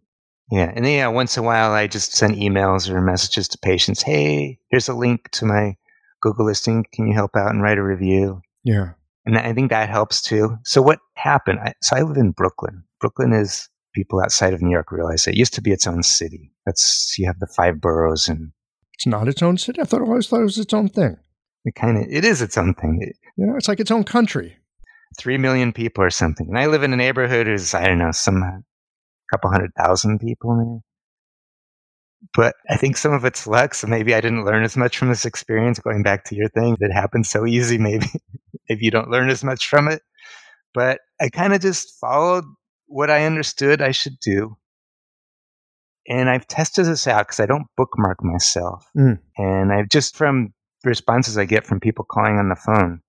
Yeah. 0.50 0.72
And 0.74 0.84
then, 0.84 0.92
yeah, 0.94 1.08
once 1.08 1.36
in 1.36 1.44
a 1.44 1.46
while, 1.46 1.72
I 1.72 1.86
just 1.86 2.12
send 2.12 2.36
emails 2.36 2.88
or 2.88 3.00
messages 3.00 3.48
to 3.48 3.58
patients. 3.58 4.02
Hey, 4.02 4.58
here's 4.70 4.88
a 4.88 4.94
link 4.94 5.30
to 5.32 5.44
my 5.44 5.76
Google 6.22 6.46
listing. 6.46 6.84
Can 6.92 7.06
you 7.06 7.14
help 7.14 7.36
out 7.36 7.50
and 7.50 7.62
write 7.62 7.78
a 7.78 7.82
review? 7.82 8.40
Yeah. 8.64 8.92
And 9.28 9.36
I 9.36 9.52
think 9.52 9.68
that 9.68 9.90
helps 9.90 10.22
too. 10.22 10.56
So 10.64 10.80
what 10.80 11.00
happened? 11.14 11.58
I, 11.62 11.74
so 11.82 11.96
I 11.96 12.00
live 12.00 12.16
in 12.16 12.30
Brooklyn. 12.30 12.82
Brooklyn 12.98 13.34
is 13.34 13.68
people 13.94 14.22
outside 14.22 14.54
of 14.54 14.62
New 14.62 14.70
York 14.70 14.90
realize 14.90 15.26
it 15.26 15.36
used 15.36 15.52
to 15.52 15.60
be 15.60 15.70
its 15.70 15.86
own 15.86 16.02
city. 16.02 16.50
That's 16.64 17.14
you 17.18 17.26
have 17.26 17.38
the 17.38 17.46
five 17.46 17.78
boroughs 17.78 18.26
and 18.26 18.52
It's 18.94 19.06
not 19.06 19.28
its 19.28 19.42
own 19.42 19.58
city. 19.58 19.82
I 19.82 19.84
thought 19.84 20.00
I 20.00 20.04
always 20.04 20.28
thought 20.28 20.40
it 20.40 20.44
was 20.44 20.56
its 20.56 20.72
own 20.72 20.88
thing. 20.88 21.18
it 21.66 21.74
kind 21.74 21.98
of 21.98 22.04
it 22.08 22.24
is 22.24 22.40
its 22.40 22.56
own 22.56 22.72
thing. 22.72 23.00
It, 23.02 23.16
You 23.36 23.46
know, 23.46 23.56
it's 23.56 23.68
like 23.68 23.80
its 23.80 23.90
own 23.90 24.04
country. 24.04 24.56
Three 25.18 25.36
million 25.36 25.74
people 25.74 26.02
or 26.02 26.10
something. 26.10 26.46
And 26.48 26.58
I 26.58 26.66
live 26.66 26.82
in 26.82 26.94
a 26.94 26.96
neighborhood 26.96 27.48
who's 27.48 27.74
I 27.74 27.86
don't 27.86 27.98
know 27.98 28.12
some 28.12 28.64
couple 29.30 29.50
hundred 29.50 29.72
thousand 29.76 30.20
people 30.20 30.56
maybe. 30.56 30.80
But 32.34 32.54
I 32.70 32.76
think 32.76 32.96
some 32.96 33.12
of 33.12 33.24
it's 33.26 33.46
luck. 33.46 33.74
So 33.74 33.86
maybe 33.86 34.14
I 34.14 34.20
didn't 34.22 34.44
learn 34.46 34.64
as 34.64 34.76
much 34.76 34.96
from 34.96 35.08
this 35.08 35.24
experience. 35.26 35.78
Going 35.78 36.02
back 36.02 36.24
to 36.24 36.34
your 36.34 36.48
thing, 36.48 36.76
that 36.80 36.92
happened 36.92 37.26
so 37.26 37.46
easy. 37.46 37.76
Maybe 37.78 38.06
if 38.68 38.82
you 38.82 38.90
don't 38.90 39.10
learn 39.10 39.30
as 39.30 39.44
much 39.44 39.68
from 39.68 39.88
it. 39.88 40.02
But 40.74 41.00
I 41.20 41.28
kind 41.28 41.54
of 41.54 41.60
just 41.60 41.98
followed 41.98 42.44
what 42.86 43.10
I 43.10 43.24
understood 43.24 43.80
I 43.80 43.92
should 43.92 44.18
do. 44.20 44.56
And 46.08 46.30
I've 46.30 46.46
tested 46.46 46.86
this 46.86 47.06
out 47.06 47.26
because 47.26 47.40
I 47.40 47.46
don't 47.46 47.66
bookmark 47.76 48.24
myself. 48.24 48.86
Mm. 48.96 49.18
And 49.36 49.72
I've 49.72 49.88
just 49.88 50.16
from 50.16 50.54
responses 50.84 51.36
I 51.36 51.44
get 51.44 51.66
from 51.66 51.80
people 51.80 52.04
calling 52.04 52.38
on 52.38 52.48
the 52.48 52.56
phone 52.56 53.02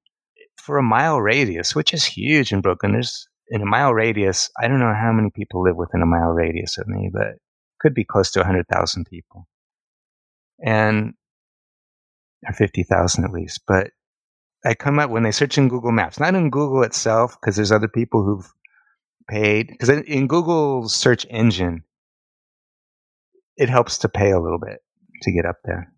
for 0.59 0.77
a 0.77 0.83
mile 0.83 1.21
radius, 1.21 1.73
which 1.73 1.93
is 1.93 2.05
huge 2.05 2.51
in 2.51 2.61
Brooklyn, 2.61 2.93
there's 2.93 3.27
in 3.49 3.61
a 3.61 3.65
mile 3.65 3.93
radius, 3.93 4.51
I 4.61 4.67
don't 4.67 4.79
know 4.79 4.93
how 4.93 5.11
many 5.11 5.31
people 5.33 5.63
live 5.63 5.75
within 5.75 6.03
a 6.03 6.05
mile 6.05 6.29
radius 6.29 6.77
of 6.77 6.87
me, 6.87 7.09
but 7.11 7.37
could 7.79 7.95
be 7.95 8.03
close 8.03 8.29
to 8.31 8.39
100,000 8.39 9.05
people. 9.05 9.47
And, 10.63 11.13
or 12.47 12.53
50,000 12.53 13.23
at 13.23 13.31
least. 13.31 13.61
But 13.67 13.91
I 14.65 14.73
come 14.73 14.99
up 14.99 15.09
when 15.09 15.23
they 15.23 15.31
search 15.31 15.57
in 15.57 15.69
Google 15.69 15.91
Maps, 15.91 16.19
not 16.19 16.35
in 16.35 16.49
Google 16.49 16.83
itself, 16.83 17.37
because 17.39 17.55
there's 17.55 17.71
other 17.71 17.87
people 17.87 18.23
who've 18.23 18.53
paid. 19.29 19.67
Because 19.67 19.89
in, 19.89 20.03
in 20.03 20.27
Google's 20.27 20.93
search 20.93 21.25
engine, 21.29 21.83
it 23.55 23.69
helps 23.69 23.97
to 23.99 24.09
pay 24.09 24.31
a 24.31 24.39
little 24.39 24.59
bit 24.59 24.79
to 25.21 25.31
get 25.31 25.45
up 25.45 25.57
there. 25.63 25.91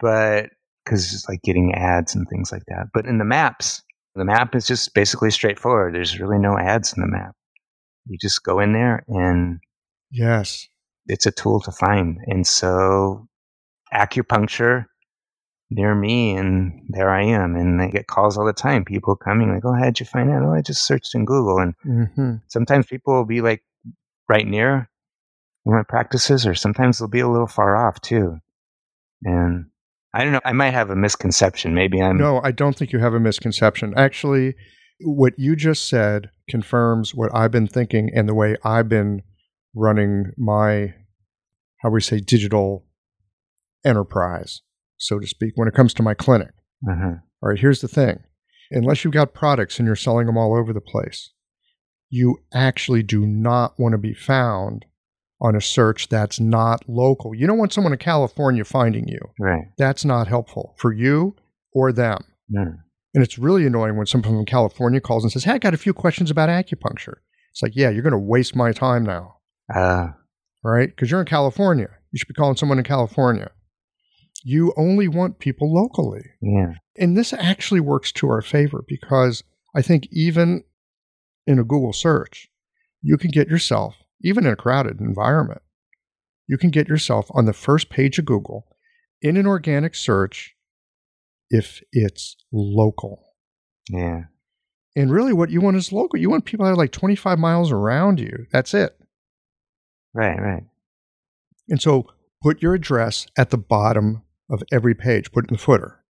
But 0.00 0.50
because 0.84 1.12
it's 1.12 1.28
like 1.28 1.42
getting 1.42 1.74
ads 1.74 2.14
and 2.14 2.26
things 2.28 2.52
like 2.52 2.62
that. 2.68 2.86
But 2.94 3.06
in 3.06 3.18
the 3.18 3.24
maps, 3.24 3.82
the 4.14 4.24
map 4.24 4.54
is 4.54 4.66
just 4.66 4.94
basically 4.94 5.30
straightforward. 5.30 5.94
There's 5.94 6.20
really 6.20 6.38
no 6.38 6.56
ads 6.56 6.92
in 6.96 7.02
the 7.02 7.08
map. 7.08 7.34
You 8.06 8.16
just 8.18 8.44
go 8.44 8.60
in 8.60 8.72
there 8.72 9.04
and 9.08 9.58
yes, 10.10 10.68
it's 11.06 11.26
a 11.26 11.32
tool 11.32 11.60
to 11.62 11.72
find. 11.72 12.18
And 12.26 12.46
so 12.46 13.26
acupuncture 13.92 14.86
near 15.70 15.94
me 15.94 16.36
and 16.36 16.80
there 16.88 17.10
I 17.10 17.24
am. 17.24 17.56
And 17.56 17.80
I 17.80 17.88
get 17.88 18.06
calls 18.06 18.38
all 18.38 18.46
the 18.46 18.52
time. 18.52 18.84
People 18.84 19.16
coming 19.16 19.52
like, 19.52 19.64
Oh, 19.64 19.74
how'd 19.74 19.98
you 20.00 20.06
find 20.06 20.30
out? 20.30 20.42
Oh, 20.42 20.52
I 20.52 20.62
just 20.62 20.86
searched 20.86 21.14
in 21.14 21.24
Google. 21.24 21.58
And 21.58 21.74
hmm 21.82 22.36
sometimes 22.48 22.86
people 22.86 23.14
will 23.14 23.26
be 23.26 23.40
like 23.40 23.62
right 24.28 24.46
near 24.46 24.88
where 25.64 25.78
my 25.78 25.82
practices 25.82 26.46
or 26.46 26.54
sometimes 26.54 26.98
they'll 26.98 27.08
be 27.08 27.20
a 27.20 27.28
little 27.28 27.46
far 27.48 27.76
off 27.76 28.00
too. 28.00 28.38
And 29.22 29.66
I 30.14 30.22
don't 30.22 30.32
know. 30.32 30.40
I 30.44 30.52
might 30.52 30.70
have 30.70 30.90
a 30.90 30.96
misconception. 30.96 31.74
Maybe 31.74 32.00
I'm. 32.00 32.16
No, 32.16 32.40
I 32.42 32.52
don't 32.52 32.76
think 32.76 32.92
you 32.92 33.00
have 33.00 33.14
a 33.14 33.20
misconception. 33.20 33.92
Actually, 33.96 34.54
what 35.00 35.34
you 35.36 35.56
just 35.56 35.88
said 35.88 36.30
confirms 36.48 37.14
what 37.14 37.34
I've 37.34 37.50
been 37.50 37.66
thinking 37.66 38.10
and 38.14 38.28
the 38.28 38.34
way 38.34 38.56
I've 38.64 38.88
been 38.88 39.22
running 39.74 40.32
my, 40.38 40.94
how 41.78 41.90
we 41.90 42.00
say, 42.00 42.20
digital 42.20 42.86
enterprise, 43.84 44.62
so 44.98 45.18
to 45.18 45.26
speak, 45.26 45.52
when 45.56 45.68
it 45.68 45.74
comes 45.74 45.94
to 45.94 46.02
my 46.02 46.14
clinic. 46.14 46.50
Uh-huh. 46.88 47.14
All 47.42 47.50
right, 47.50 47.58
here's 47.58 47.80
the 47.80 47.88
thing 47.88 48.20
unless 48.70 49.04
you've 49.04 49.14
got 49.14 49.32
products 49.32 49.78
and 49.78 49.86
you're 49.86 49.94
selling 49.94 50.26
them 50.26 50.36
all 50.36 50.56
over 50.56 50.72
the 50.72 50.80
place, 50.80 51.30
you 52.10 52.38
actually 52.52 53.02
do 53.02 53.24
not 53.24 53.78
want 53.78 53.92
to 53.92 53.98
be 53.98 54.14
found 54.14 54.84
on 55.40 55.54
a 55.54 55.60
search 55.60 56.08
that's 56.08 56.40
not 56.40 56.82
local. 56.88 57.34
You 57.34 57.46
don't 57.46 57.58
want 57.58 57.72
someone 57.72 57.92
in 57.92 57.98
California 57.98 58.64
finding 58.64 59.06
you. 59.06 59.20
Right. 59.38 59.64
That's 59.78 60.04
not 60.04 60.28
helpful 60.28 60.74
for 60.78 60.92
you 60.92 61.36
or 61.72 61.92
them. 61.92 62.24
Mm. 62.54 62.78
And 63.14 63.22
it's 63.24 63.38
really 63.38 63.66
annoying 63.66 63.96
when 63.96 64.06
someone 64.06 64.32
from 64.34 64.46
California 64.46 65.00
calls 65.00 65.24
and 65.24 65.32
says, 65.32 65.44
Hey, 65.44 65.52
I 65.52 65.58
got 65.58 65.74
a 65.74 65.78
few 65.78 65.92
questions 65.92 66.30
about 66.30 66.48
acupuncture. 66.48 67.16
It's 67.52 67.62
like, 67.62 67.76
yeah, 67.76 67.90
you're 67.90 68.02
going 68.02 68.12
to 68.12 68.18
waste 68.18 68.54
my 68.54 68.72
time 68.72 69.04
now, 69.04 69.36
Uh, 69.74 70.08
right? 70.62 70.88
Because 70.88 71.10
you're 71.10 71.20
in 71.20 71.26
California. 71.26 71.88
You 72.12 72.18
should 72.18 72.28
be 72.28 72.34
calling 72.34 72.56
someone 72.56 72.78
in 72.78 72.84
California. 72.84 73.50
You 74.48 74.72
only 74.76 75.08
want 75.08 75.40
people 75.40 75.74
locally. 75.74 76.22
yeah. 76.40 76.74
And 76.96 77.16
this 77.16 77.32
actually 77.32 77.80
works 77.80 78.12
to 78.12 78.28
our 78.28 78.40
favor 78.40 78.84
because 78.86 79.42
I 79.74 79.82
think 79.82 80.06
even 80.12 80.62
in 81.48 81.58
a 81.58 81.64
Google 81.64 81.92
search, 81.92 82.48
you 83.02 83.18
can 83.18 83.32
get 83.32 83.48
yourself, 83.48 83.96
even 84.22 84.46
in 84.46 84.52
a 84.52 84.56
crowded 84.56 85.00
environment, 85.00 85.62
you 86.46 86.56
can 86.56 86.70
get 86.70 86.86
yourself 86.86 87.26
on 87.32 87.46
the 87.46 87.52
first 87.52 87.90
page 87.90 88.20
of 88.20 88.24
Google 88.24 88.68
in 89.20 89.36
an 89.36 89.48
organic 89.48 89.96
search 89.96 90.54
if 91.50 91.82
it's 91.90 92.36
local. 92.52 93.24
Yeah. 93.90 94.26
And 94.94 95.10
really, 95.10 95.32
what 95.32 95.50
you 95.50 95.60
want 95.60 95.76
is 95.76 95.90
local. 95.90 96.20
You 96.20 96.30
want 96.30 96.44
people 96.44 96.66
that 96.66 96.72
are 96.72 96.76
like 96.76 96.92
25 96.92 97.36
miles 97.36 97.72
around 97.72 98.20
you. 98.20 98.46
That's 98.52 98.74
it. 98.74 98.96
Right. 100.14 100.40
Right. 100.40 100.62
And 101.68 101.82
so 101.82 102.06
put 102.44 102.62
your 102.62 102.74
address 102.74 103.26
at 103.36 103.50
the 103.50 103.58
bottom 103.58 104.22
of 104.50 104.62
every 104.72 104.94
page, 104.94 105.32
put 105.32 105.44
it 105.44 105.50
in 105.50 105.56
the 105.56 105.62
footer, 105.62 106.02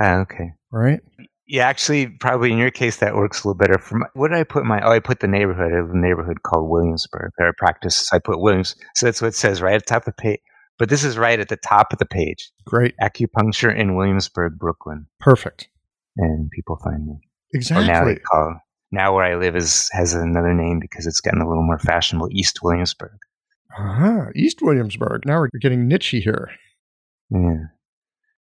Ah, 0.00 0.16
okay. 0.20 0.52
all 0.72 0.80
right? 0.80 1.00
Yeah, 1.46 1.66
actually, 1.66 2.08
probably 2.08 2.52
in 2.52 2.58
your 2.58 2.70
case 2.70 2.98
that 2.98 3.14
works 3.16 3.42
a 3.42 3.48
little 3.48 3.58
better. 3.58 3.78
For 3.78 3.96
my, 3.98 4.06
what 4.12 4.28
did 4.28 4.36
I 4.38 4.44
put 4.44 4.64
my? 4.66 4.80
Oh, 4.86 4.90
I 4.92 4.98
put 5.00 5.20
the 5.20 5.26
neighborhood. 5.28 5.72
I 5.72 5.80
live 5.80 5.90
in 5.90 6.04
a 6.04 6.06
neighborhood 6.06 6.42
called 6.42 6.68
Williamsburg. 6.70 7.30
There 7.38 7.48
I 7.48 7.52
practice. 7.56 8.06
I 8.12 8.18
put 8.18 8.40
Williams, 8.40 8.76
so 8.96 9.06
that's 9.06 9.22
what 9.22 9.28
it 9.28 9.34
says 9.34 9.62
right 9.62 9.74
at 9.74 9.80
the 9.86 9.90
top 9.94 10.02
of 10.06 10.14
the 10.14 10.22
page. 10.22 10.40
But 10.78 10.90
this 10.90 11.02
is 11.04 11.16
right 11.16 11.40
at 11.40 11.48
the 11.48 11.56
top 11.56 11.92
of 11.92 11.98
the 11.98 12.04
page. 12.06 12.50
Great. 12.66 12.94
Acupuncture 13.02 13.74
in 13.74 13.96
Williamsburg, 13.96 14.58
Brooklyn, 14.58 15.06
Perfect. 15.20 15.68
and 16.18 16.50
people 16.50 16.78
find 16.84 17.06
me. 17.06 17.12
Or 17.14 17.20
Exactly. 17.54 17.86
now 17.86 18.04
they 18.04 18.16
call. 18.16 18.60
Now 18.92 19.14
where 19.14 19.24
I 19.24 19.36
live 19.36 19.56
is 19.56 19.88
has 19.92 20.12
another 20.14 20.52
name 20.54 20.80
because 20.80 21.06
it's 21.06 21.20
gotten 21.22 21.40
a 21.40 21.48
little 21.48 21.64
more 21.64 21.78
fashionable. 21.78 22.28
East 22.30 22.58
Williamsburg. 22.62 23.16
Uh-huh. 23.78 24.26
East 24.34 24.58
Williamsburg. 24.60 25.22
Now 25.24 25.38
we're 25.40 25.48
getting 25.60 25.88
nichey 25.88 26.22
here. 26.22 26.50
Yeah. 27.30 27.64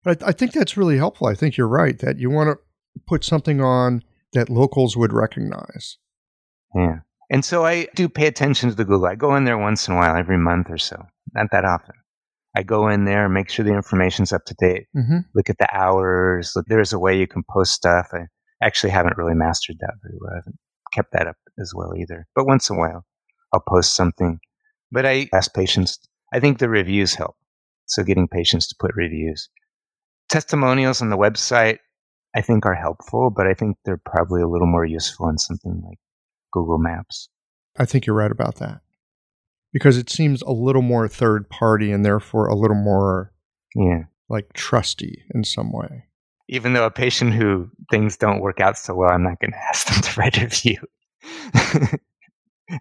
But 0.03 0.23
I, 0.23 0.29
I 0.29 0.33
think 0.33 0.53
that's 0.53 0.77
really 0.77 0.97
helpful. 0.97 1.27
I 1.27 1.35
think 1.35 1.57
you're 1.57 1.69
right 1.69 1.99
that 2.01 2.19
you 2.19 2.31
want 2.31 2.49
to 2.49 3.01
put 3.07 3.25
something 3.25 3.61
on 3.61 4.03
that 4.33 4.51
locals 4.51 4.97
would 4.97 5.13
recognize. 5.13 5.97
Yeah. 6.75 6.99
And 7.31 7.45
so 7.45 7.65
I 7.65 7.87
do 7.95 8.09
pay 8.09 8.27
attention 8.27 8.69
to 8.69 8.75
the 8.75 8.85
Google. 8.85 9.07
I 9.07 9.15
go 9.15 9.35
in 9.35 9.45
there 9.45 9.57
once 9.59 9.89
in 9.89 9.95
a 9.95 9.97
while, 9.97 10.17
every 10.17 10.37
month 10.39 10.67
or 10.71 10.79
so. 10.79 11.07
Not 11.35 11.47
that 11.53 11.65
often. 11.65 11.95
I 12.57 12.63
go 12.63 12.89
in 12.89 13.05
there, 13.05 13.29
make 13.29 13.49
sure 13.51 13.65
the 13.65 13.75
information's 13.75 14.33
up 14.33 14.45
to 14.45 14.55
date, 14.55 14.87
Mm-hmm. 14.97 15.19
look 15.35 15.51
at 15.51 15.59
the 15.59 15.67
hours. 15.75 16.53
Look, 16.55 16.67
there's 16.69 16.93
a 16.93 16.99
way 16.99 17.19
you 17.19 17.27
can 17.27 17.43
post 17.51 17.73
stuff. 17.73 18.09
I 18.13 18.27
actually 18.63 18.91
haven't 18.91 19.17
really 19.17 19.35
mastered 19.35 19.77
that 19.81 19.95
very 20.03 20.15
well. 20.21 20.33
I 20.33 20.37
haven't 20.37 20.59
kept 20.93 21.13
that 21.13 21.27
up 21.27 21.37
as 21.59 21.73
well 21.75 21.95
either. 21.97 22.27
But 22.37 22.47
once 22.47 22.71
in 22.71 22.77
a 22.77 22.79
while, 22.79 23.05
I'll 23.53 23.65
post 23.67 23.97
something. 23.97 24.39
But 24.93 25.05
I 25.07 25.29
ask 25.33 25.53
patients, 25.53 25.99
I 26.33 26.39
think 26.39 26.59
the 26.59 26.69
reviews 26.69 27.15
help. 27.15 27.37
So 27.87 28.03
getting 28.03 28.29
patients 28.29 28.67
to 28.69 28.77
put 28.79 28.93
reviews. 28.95 29.49
Testimonials 30.29 31.03
on 31.03 31.11
the 31.11 31.19
website, 31.19 31.79
I 32.35 32.41
think 32.41 32.65
are 32.67 32.75
helpful, 32.75 33.31
but 33.31 33.47
I 33.47 33.55
think 33.55 33.77
they're 33.85 34.01
probably 34.05 34.43
a 34.43 34.49
little 34.49 34.67
more 34.67 34.85
useful 34.85 35.29
in 35.29 35.39
something 35.39 35.83
like 35.87 35.99
Google 36.53 36.79
Maps. 36.79 37.29
I 37.79 37.85
think 37.85 38.07
you're 38.07 38.17
right 38.17 38.31
about 38.33 38.57
that. 38.57 38.81
Because 39.73 39.97
it 39.99 40.09
seems 40.09 40.41
a 40.43 40.53
little 40.53 40.83
more 40.83 41.09
third 41.09 41.49
party 41.51 41.91
and 41.93 42.05
therefore 42.05 42.47
a 42.47 42.55
little 42.57 42.77
more 42.77 43.33
Yeah. 43.75 44.05
like 44.29 44.53
trusty 44.55 45.25
in 45.35 45.45
some 45.45 45.73
way. 45.73 46.05
Even 46.49 46.73
though 46.75 46.87
a 46.87 46.91
patient 46.91 47.33
who 47.35 47.71
things 47.91 48.17
don't 48.17 48.41
work 48.41 48.61
out 48.61 48.77
so 48.79 48.95
well, 48.95 49.11
I'm 49.11 49.23
not 49.23 49.41
going 49.41 49.51
to 49.53 49.59
ask 49.69 49.87
them 49.93 50.01
to 50.03 50.21
write 50.21 50.39
a 50.39 50.43
review. 50.45 50.79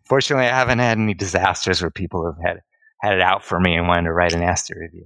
Fortunately, 0.05 0.45
I 0.45 0.57
haven't 0.57 0.79
had 0.79 0.97
any 0.97 1.13
disasters 1.13 1.81
where 1.81 1.91
people 1.91 2.25
have 2.25 2.37
had 2.45 2.61
had 3.03 3.15
it 3.15 3.21
out 3.21 3.43
for 3.43 3.59
me 3.59 3.75
and 3.75 3.87
wanted 3.87 4.05
to 4.05 4.13
write 4.13 4.33
an 4.33 4.39
nasty 4.39 4.73
review. 4.79 5.05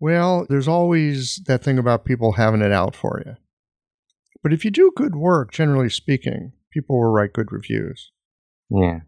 Well, 0.00 0.46
there's 0.48 0.68
always 0.68 1.36
that 1.46 1.62
thing 1.62 1.78
about 1.78 2.06
people 2.06 2.32
having 2.32 2.62
it 2.62 2.72
out 2.72 2.96
for 2.96 3.22
you. 3.24 3.34
But 4.42 4.54
if 4.54 4.64
you 4.64 4.70
do 4.70 4.90
good 4.96 5.14
work, 5.14 5.52
generally 5.52 5.90
speaking, 5.90 6.52
people 6.70 6.96
will 6.96 7.10
write 7.10 7.34
good 7.34 7.52
reviews. 7.52 8.10
Yeah. 8.70 9.00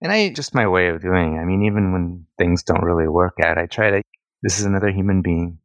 And 0.00 0.12
I 0.12 0.30
just 0.30 0.54
my 0.54 0.68
way 0.68 0.88
of 0.88 1.02
doing 1.02 1.34
it. 1.34 1.40
I 1.40 1.44
mean, 1.44 1.64
even 1.64 1.92
when 1.92 2.26
things 2.38 2.62
don't 2.62 2.84
really 2.84 3.08
work 3.08 3.34
out, 3.42 3.58
I 3.58 3.66
try 3.66 3.90
to, 3.90 4.02
this 4.42 4.60
is 4.60 4.64
another 4.64 4.90
human 4.90 5.20
being. 5.20 5.58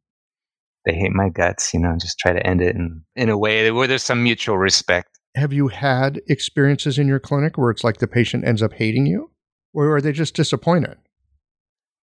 They 0.84 0.94
hate 0.94 1.12
my 1.12 1.28
guts, 1.28 1.72
you 1.72 1.80
know, 1.80 1.96
just 2.00 2.18
try 2.18 2.32
to 2.32 2.44
end 2.44 2.60
it 2.60 2.74
in, 2.74 3.02
in 3.14 3.28
a 3.28 3.38
way 3.38 3.70
where 3.70 3.86
there's 3.86 4.02
some 4.02 4.22
mutual 4.22 4.58
respect. 4.58 5.08
Have 5.36 5.52
you 5.52 5.68
had 5.68 6.20
experiences 6.28 6.98
in 6.98 7.06
your 7.06 7.20
clinic 7.20 7.56
where 7.56 7.70
it's 7.70 7.84
like 7.84 7.98
the 7.98 8.08
patient 8.08 8.44
ends 8.44 8.62
up 8.62 8.72
hating 8.72 9.06
you? 9.06 9.30
Or 9.72 9.96
are 9.96 10.00
they 10.00 10.12
just 10.12 10.34
disappointed? 10.34 10.96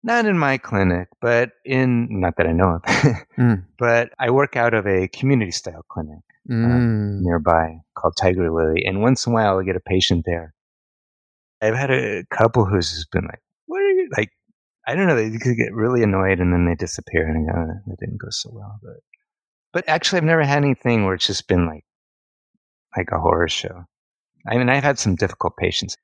Not 0.03 0.25
in 0.25 0.39
my 0.39 0.57
clinic, 0.57 1.09
but 1.21 1.51
in, 1.65 2.09
not 2.21 2.37
that 2.39 2.47
I 2.47 2.53
know 2.53 2.77
of, 2.77 2.83
Mm. 3.39 3.65
but 3.79 4.11
I 4.19 4.31
work 4.31 4.57
out 4.57 4.73
of 4.75 4.87
a 4.87 5.09
community 5.09 5.51
style 5.53 5.85
clinic 5.91 6.21
Mm. 6.49 7.21
nearby 7.21 7.77
called 7.97 8.17
Tiger 8.21 8.51
Lily. 8.51 8.85
And 8.87 9.03
once 9.03 9.27
in 9.27 9.33
a 9.33 9.35
while, 9.35 9.59
I 9.59 9.63
get 9.65 9.77
a 9.77 9.81
patient 9.81 10.25
there. 10.27 10.55
I've 11.61 11.75
had 11.77 11.91
a 11.91 12.25
couple 12.31 12.65
who's 12.65 12.91
just 12.91 13.11
been 13.11 13.25
like, 13.25 13.41
what 13.67 13.81
are 13.83 13.91
you, 13.91 14.09
like, 14.17 14.31
I 14.87 14.95
don't 14.95 15.07
know, 15.07 15.15
they 15.17 15.31
could 15.39 15.57
get 15.59 15.75
really 15.75 16.03
annoyed 16.03 16.41
and 16.41 16.53
then 16.53 16.65
they 16.67 16.75
disappear 16.75 17.27
and 17.29 17.47
I 17.49 17.53
go, 17.53 17.59
"Oh, 17.61 17.81
that 17.87 17.99
didn't 18.01 18.21
go 18.21 18.29
so 18.31 18.51
well. 18.53 18.81
But, 18.83 18.97
but 19.75 19.85
actually, 19.87 20.17
I've 20.19 20.25
never 20.25 20.43
had 20.43 20.65
anything 20.65 21.05
where 21.05 21.15
it's 21.15 21.27
just 21.27 21.47
been 21.47 21.67
like, 21.67 21.85
like 22.97 23.11
a 23.13 23.21
horror 23.21 23.49
show. 23.49 23.85
I 24.49 24.57
mean, 24.57 24.71
I've 24.71 24.83
had 24.83 24.99
some 24.99 25.15
difficult 25.15 25.57
patients. 25.59 25.97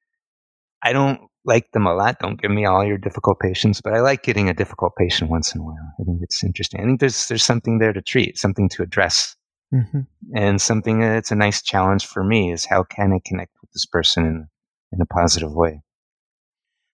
I 0.82 0.93
don't 0.93 1.20
like 1.47 1.70
them 1.73 1.86
a 1.86 1.94
lot. 1.94 2.18
Don't 2.18 2.40
give 2.40 2.51
me 2.51 2.66
all 2.66 2.85
your 2.85 2.98
difficult 2.98 3.39
patients, 3.40 3.81
but 3.81 3.94
I 3.94 4.01
like 4.01 4.23
getting 4.23 4.48
a 4.48 4.55
difficult 4.55 4.93
patient 4.98 5.31
once 5.31 5.55
in 5.55 5.60
a 5.60 5.64
while. 5.64 5.94
I 6.01 6.05
think 6.05 6.18
it's 6.23 6.43
interesting. 6.44 6.81
I 6.81 6.85
think 6.85 7.01
there's 7.01 7.28
there's 7.28 7.44
something 7.44 7.78
there 7.78 7.93
to 7.94 8.02
treat, 8.02 8.36
something 8.36 8.68
to 8.70 8.82
address, 8.82 9.35
hmm 9.73 10.01
and 10.35 10.60
something 10.60 11.01
that's 11.01 11.31
a 11.31 11.36
nice 11.36 11.62
challenge 11.62 12.05
for 12.06 12.24
me 12.24 12.52
is 12.52 12.64
how 12.66 12.82
can 12.82 13.12
I 13.12 13.20
connect 13.24 13.52
with 13.60 13.70
this 13.73 13.86
person 13.86 14.27
in 14.27 14.48
in 14.93 15.01
a 15.01 15.06
positive 15.06 15.52
way. 15.55 15.82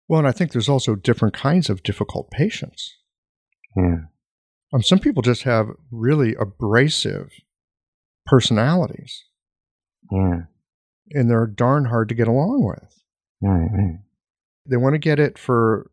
Well, 0.09 0.19
and 0.19 0.29
I 0.29 0.33
think 0.33 0.53
there's 0.53 0.69
also 0.69 0.95
different 0.97 1.35
kinds 1.35 1.71
of 1.71 1.83
difficult 1.83 2.31
patients. 2.31 2.95
Yeah, 3.77 3.97
Um, 4.73 4.83
some 4.83 4.99
people 4.99 5.23
just 5.23 5.45
have 5.45 5.69
really 5.91 6.35
abrasive 6.35 7.31
personalities. 8.27 9.25
yeah, 10.11 10.43
and 11.13 11.31
they're 11.31 11.47
darn 11.47 11.87
hard 11.87 12.09
to 12.11 12.15
get 12.15 12.29
along 12.29 12.65
with. 12.65 13.03
Right, 13.41 13.69
right. 13.73 13.99
They 14.67 14.77
want 14.77 14.95
to 14.95 14.99
get 14.99 15.19
it 15.19 15.39
for, 15.39 15.91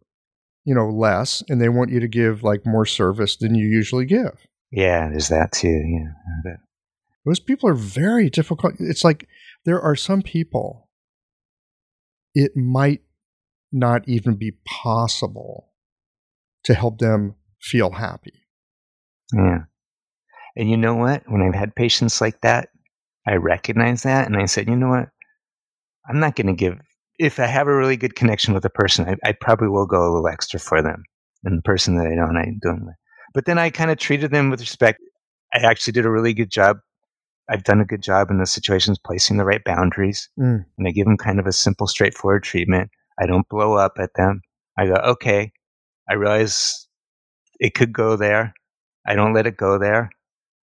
you 0.65 0.75
know, 0.75 0.89
less, 0.89 1.43
and 1.49 1.61
they 1.61 1.69
want 1.69 1.91
you 1.91 1.99
to 1.99 2.07
give 2.07 2.43
like 2.43 2.65
more 2.65 2.85
service 2.85 3.37
than 3.37 3.55
you 3.55 3.67
usually 3.67 4.05
give. 4.05 4.45
Yeah, 4.71 5.09
there's 5.09 5.29
that 5.29 5.51
too. 5.51 5.67
Yeah. 5.67 6.53
Those 7.25 7.39
people 7.39 7.69
are 7.69 7.75
very 7.75 8.29
difficult. 8.29 8.75
It's 8.79 9.03
like 9.03 9.27
there 9.65 9.81
are 9.81 9.95
some 9.95 10.21
people, 10.21 10.89
it 12.33 12.55
might 12.55 13.01
not 13.71 14.07
even 14.07 14.35
be 14.35 14.53
possible 14.65 15.69
to 16.63 16.73
help 16.73 16.99
them 16.99 17.35
feel 17.61 17.91
happy. 17.91 18.33
Yeah. 19.33 19.63
And 20.55 20.69
you 20.69 20.77
know 20.77 20.95
what? 20.95 21.23
When 21.27 21.41
I've 21.41 21.55
had 21.55 21.75
patients 21.75 22.21
like 22.21 22.41
that, 22.41 22.69
I 23.27 23.35
recognize 23.35 24.03
that 24.03 24.27
and 24.27 24.35
I 24.35 24.45
said, 24.45 24.67
you 24.67 24.75
know 24.75 24.89
what? 24.89 25.09
I'm 26.07 26.19
not 26.19 26.35
going 26.35 26.47
to 26.47 26.53
give, 26.53 26.79
if 27.19 27.37
I 27.37 27.45
have 27.45 27.67
a 27.67 27.75
really 27.75 27.97
good 27.97 28.15
connection 28.15 28.53
with 28.53 28.65
a 28.65 28.69
person, 28.69 29.07
I, 29.07 29.29
I 29.29 29.33
probably 29.33 29.67
will 29.67 29.85
go 29.85 30.01
a 30.01 30.11
little 30.11 30.27
extra 30.27 30.59
for 30.59 30.81
them. 30.81 31.03
And 31.43 31.57
the 31.57 31.61
person 31.61 31.97
that 31.97 32.07
I 32.07 32.15
don't, 32.15 32.37
I 32.37 32.53
don't. 32.61 32.87
But 33.33 33.45
then 33.45 33.59
I 33.59 33.69
kind 33.69 33.91
of 33.91 33.97
treated 33.97 34.31
them 34.31 34.49
with 34.49 34.61
respect. 34.61 34.99
I 35.53 35.59
actually 35.59 35.93
did 35.93 36.05
a 36.05 36.11
really 36.11 36.33
good 36.33 36.49
job. 36.49 36.77
I've 37.49 37.63
done 37.63 37.81
a 37.81 37.85
good 37.85 38.01
job 38.01 38.29
in 38.29 38.37
those 38.37 38.51
situations, 38.51 38.99
placing 39.03 39.37
the 39.37 39.45
right 39.45 39.63
boundaries. 39.63 40.29
Mm. 40.39 40.65
And 40.77 40.87
I 40.87 40.91
give 40.91 41.05
them 41.05 41.17
kind 41.17 41.39
of 41.39 41.45
a 41.45 41.51
simple, 41.51 41.87
straightforward 41.87 42.43
treatment. 42.43 42.89
I 43.19 43.25
don't 43.25 43.47
blow 43.49 43.73
up 43.73 43.93
at 43.99 44.11
them. 44.15 44.41
I 44.77 44.87
go, 44.87 44.93
okay, 44.93 45.51
I 46.09 46.13
realize 46.13 46.87
it 47.59 47.73
could 47.73 47.91
go 47.91 48.15
there. 48.15 48.53
I 49.05 49.15
don't 49.15 49.33
let 49.33 49.47
it 49.47 49.57
go 49.57 49.77
there. 49.77 50.09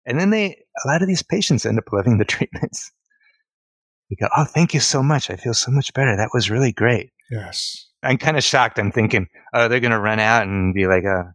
And 0.05 0.19
then 0.19 0.31
they, 0.31 0.63
a 0.83 0.87
lot 0.87 1.01
of 1.01 1.07
these 1.07 1.23
patients 1.23 1.65
end 1.65 1.77
up 1.77 1.93
loving 1.93 2.17
the 2.17 2.25
treatments. 2.35 2.91
They 4.11 4.17
go, 4.19 4.27
oh, 4.35 4.43
thank 4.43 4.73
you 4.73 4.81
so 4.81 5.01
much. 5.01 5.29
I 5.29 5.37
feel 5.37 5.53
so 5.53 5.71
much 5.71 5.93
better. 5.93 6.17
That 6.17 6.31
was 6.33 6.49
really 6.49 6.73
great. 6.73 7.11
Yes. 7.31 7.87
I'm 8.03 8.17
kind 8.17 8.35
of 8.35 8.43
shocked. 8.43 8.77
I'm 8.77 8.91
thinking, 8.91 9.27
oh, 9.53 9.69
they're 9.69 9.79
going 9.79 9.91
to 9.91 9.99
run 9.99 10.19
out 10.19 10.43
and 10.43 10.73
be 10.73 10.85
like, 10.85 11.05
oh, 11.05 11.31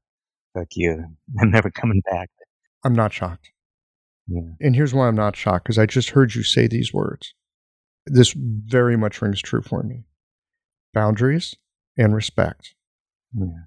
fuck 0.54 0.68
you. 0.72 1.02
I'm 1.40 1.50
never 1.50 1.70
coming 1.70 2.02
back. 2.10 2.28
I'm 2.84 2.94
not 2.94 3.14
shocked. 3.14 3.50
Yeah. 4.28 4.42
And 4.60 4.76
here's 4.76 4.92
why 4.92 5.08
I'm 5.08 5.16
not 5.16 5.36
shocked 5.36 5.64
because 5.64 5.78
I 5.78 5.86
just 5.86 6.10
heard 6.10 6.34
you 6.34 6.42
say 6.42 6.66
these 6.66 6.92
words. 6.92 7.32
This 8.04 8.34
very 8.36 8.96
much 8.96 9.22
rings 9.22 9.40
true 9.40 9.62
for 9.62 9.82
me 9.82 10.04
boundaries 10.92 11.54
and 11.96 12.14
respect. 12.14 12.74
Yeah. 13.34 13.64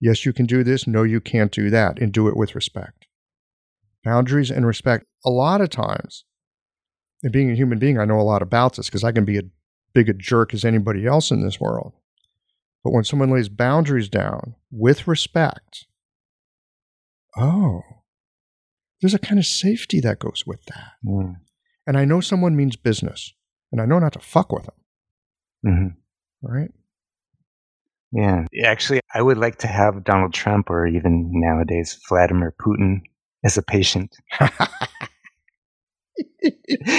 Yes, 0.00 0.26
you 0.26 0.32
can 0.32 0.46
do 0.46 0.62
this. 0.62 0.86
No, 0.86 1.02
you 1.04 1.20
can't 1.20 1.52
do 1.52 1.70
that. 1.70 1.98
And 2.00 2.12
do 2.12 2.28
it 2.28 2.36
with 2.36 2.54
respect. 2.54 3.06
Boundaries 4.04 4.50
and 4.50 4.66
respect. 4.66 5.06
A 5.24 5.30
lot 5.30 5.60
of 5.60 5.70
times, 5.70 6.24
and 7.26 7.32
being 7.32 7.50
a 7.50 7.56
human 7.56 7.80
being, 7.80 7.98
I 7.98 8.04
know 8.04 8.20
a 8.20 8.22
lot 8.22 8.40
about 8.40 8.76
this 8.76 8.86
because 8.86 9.02
I 9.02 9.10
can 9.10 9.24
be 9.24 9.38
as 9.38 9.42
big 9.92 10.08
a 10.08 10.12
jerk 10.12 10.54
as 10.54 10.64
anybody 10.64 11.06
else 11.06 11.32
in 11.32 11.44
this 11.44 11.60
world. 11.60 11.92
But 12.84 12.92
when 12.92 13.02
someone 13.02 13.32
lays 13.32 13.48
boundaries 13.48 14.08
down 14.08 14.54
with 14.70 15.08
respect, 15.08 15.86
oh, 17.36 17.82
there's 19.00 19.12
a 19.12 19.18
kind 19.18 19.40
of 19.40 19.44
safety 19.44 19.98
that 20.02 20.20
goes 20.20 20.44
with 20.46 20.64
that. 20.66 20.92
Yeah. 21.02 21.32
And 21.84 21.98
I 21.98 22.04
know 22.04 22.20
someone 22.20 22.54
means 22.54 22.76
business, 22.76 23.34
and 23.72 23.80
I 23.80 23.86
know 23.86 23.98
not 23.98 24.12
to 24.12 24.20
fuck 24.20 24.52
with 24.52 24.66
them, 24.66 24.74
hmm 25.64 25.86
right? 26.42 26.70
Yeah. 28.12 28.44
Actually, 28.64 29.00
I 29.12 29.20
would 29.20 29.36
like 29.36 29.58
to 29.58 29.66
have 29.66 30.04
Donald 30.04 30.32
Trump 30.32 30.70
or 30.70 30.86
even 30.86 31.28
nowadays 31.32 31.98
Vladimir 32.08 32.54
Putin 32.64 33.00
as 33.42 33.58
a 33.58 33.62
patient 33.62 34.16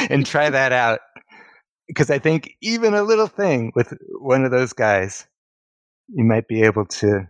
and 0.10 0.26
try 0.26 0.50
that 0.50 0.72
out. 0.72 1.00
Because 1.88 2.10
I 2.10 2.20
think 2.20 2.52
even 2.62 2.94
a 2.94 3.04
little 3.04 3.28
thing 3.28 3.72
with 3.76 3.94
one 4.20 4.44
of 4.44 4.52
those 4.52 4.74
guys, 4.74 5.26
you 6.10 6.26
might 6.26 6.48
be 6.48 6.64
able 6.64 6.86
to, 6.86 7.28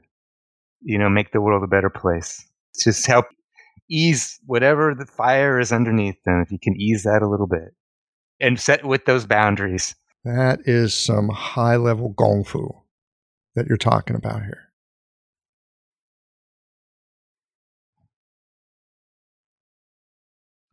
you 0.82 0.98
know, 0.98 1.10
make 1.10 1.32
the 1.32 1.42
world 1.42 1.64
a 1.64 1.68
better 1.68 1.90
place. 1.90 2.46
Just 2.80 3.06
help 3.06 3.26
ease 3.90 4.40
whatever 4.46 4.96
the 4.96 5.06
fire 5.06 5.60
is 5.60 5.72
underneath 5.72 6.18
them. 6.26 6.42
If 6.42 6.52
you 6.52 6.60
can 6.62 6.76
ease 6.76 7.04
that 7.04 7.22
a 7.22 7.28
little 7.30 7.48
bit 7.48 7.74
and 8.40 8.60
set 8.60 8.86
with 8.86 9.06
those 9.06 9.26
boundaries. 9.26 9.96
That 10.24 10.60
is 10.66 10.94
some 10.94 11.30
high 11.30 11.78
level 11.78 12.10
gong 12.10 12.44
fu 12.44 12.70
that 13.56 13.68
you're 13.68 13.78
talking 13.78 14.16
about 14.16 14.42
here. 14.42 14.64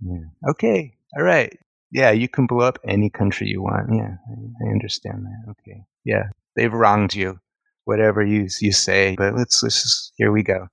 Yeah. 0.01 0.51
Okay. 0.51 0.95
All 1.17 1.23
right. 1.23 1.57
Yeah, 1.93 2.11
you 2.11 2.29
can 2.29 2.47
blow 2.47 2.67
up 2.67 2.79
any 2.85 3.09
country 3.09 3.49
you 3.49 3.63
want. 3.63 3.89
Yeah, 3.93 4.17
I, 4.29 4.69
I 4.69 4.73
understand 4.73 5.25
that. 5.25 5.51
Okay. 5.51 5.85
Yeah, 6.05 6.25
they've 6.57 6.73
wronged 6.73 7.15
you, 7.15 7.39
whatever 7.85 8.25
you 8.25 8.49
you 8.61 8.73
say. 8.73 9.15
But 9.17 9.37
let's 9.37 9.63
let's 9.63 9.83
just, 9.83 10.13
here 10.17 10.33
we 10.33 10.43
go. 10.43 10.67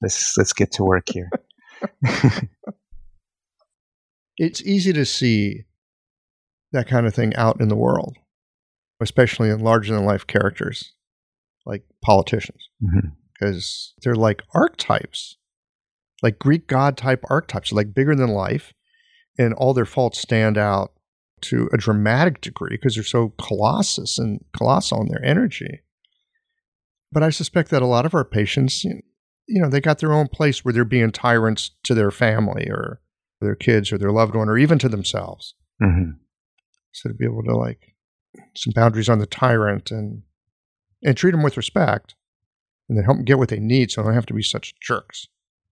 Let's 0.00 0.36
let's 0.38 0.52
get 0.52 0.72
to 0.72 0.84
work 0.84 1.08
here. 1.08 1.30
It's 4.36 4.62
easy 4.62 4.92
to 4.92 5.04
see 5.04 5.64
that 6.72 6.88
kind 6.88 7.06
of 7.06 7.14
thing 7.14 7.34
out 7.36 7.60
in 7.60 7.68
the 7.68 7.76
world, 7.76 8.16
especially 9.00 9.48
in 9.48 9.60
larger 9.60 9.94
than 9.94 10.04
life 10.04 10.26
characters 10.26 10.92
like 11.66 11.84
politicians, 12.02 12.68
mm-hmm. 12.82 13.08
because 13.32 13.94
they're 14.02 14.14
like 14.14 14.42
archetypes, 14.52 15.36
like 16.22 16.38
Greek 16.38 16.66
god 16.66 16.96
type 16.96 17.24
archetypes, 17.30 17.72
like 17.72 17.94
bigger 17.94 18.14
than 18.14 18.28
life, 18.28 18.74
and 19.38 19.54
all 19.54 19.74
their 19.74 19.84
faults 19.84 20.20
stand 20.20 20.56
out 20.58 20.92
to 21.42 21.68
a 21.72 21.76
dramatic 21.76 22.40
degree 22.40 22.70
because 22.76 22.94
they're 22.94 23.04
so 23.04 23.34
colossus 23.38 24.18
and 24.18 24.44
colossal 24.56 25.02
in 25.02 25.08
their 25.08 25.24
energy. 25.24 25.80
But 27.12 27.22
I 27.22 27.30
suspect 27.30 27.70
that 27.70 27.82
a 27.82 27.86
lot 27.86 28.06
of 28.06 28.14
our 28.14 28.24
patients, 28.24 28.84
you 28.84 29.00
you 29.46 29.60
know, 29.60 29.68
they 29.68 29.80
got 29.80 29.98
their 29.98 30.12
own 30.12 30.28
place 30.28 30.64
where 30.64 30.72
they're 30.72 30.86
being 30.86 31.12
tyrants 31.12 31.70
to 31.84 31.94
their 31.94 32.10
family 32.10 32.66
or 32.70 33.00
their 33.42 33.54
kids 33.54 33.92
or 33.92 33.98
their 33.98 34.10
loved 34.10 34.34
one 34.34 34.48
or 34.48 34.56
even 34.56 34.78
to 34.78 34.88
themselves. 34.88 35.54
hmm 35.80 36.12
So 36.92 37.10
to 37.10 37.14
be 37.14 37.26
able 37.26 37.42
to 37.44 37.56
like 37.56 37.94
some 38.56 38.72
boundaries 38.74 39.08
on 39.08 39.18
the 39.18 39.26
tyrant 39.26 39.90
and 39.90 40.22
and 41.02 41.16
treat 41.16 41.32
them 41.32 41.42
with 41.42 41.58
respect, 41.58 42.14
and 42.88 42.96
then 42.96 43.04
help 43.04 43.18
them 43.18 43.26
get 43.26 43.36
what 43.36 43.50
they 43.50 43.60
need, 43.60 43.90
so 43.90 44.00
they 44.00 44.06
don't 44.06 44.14
have 44.14 44.26
to 44.26 44.34
be 44.34 44.42
such 44.42 44.74
jerks. 44.80 45.28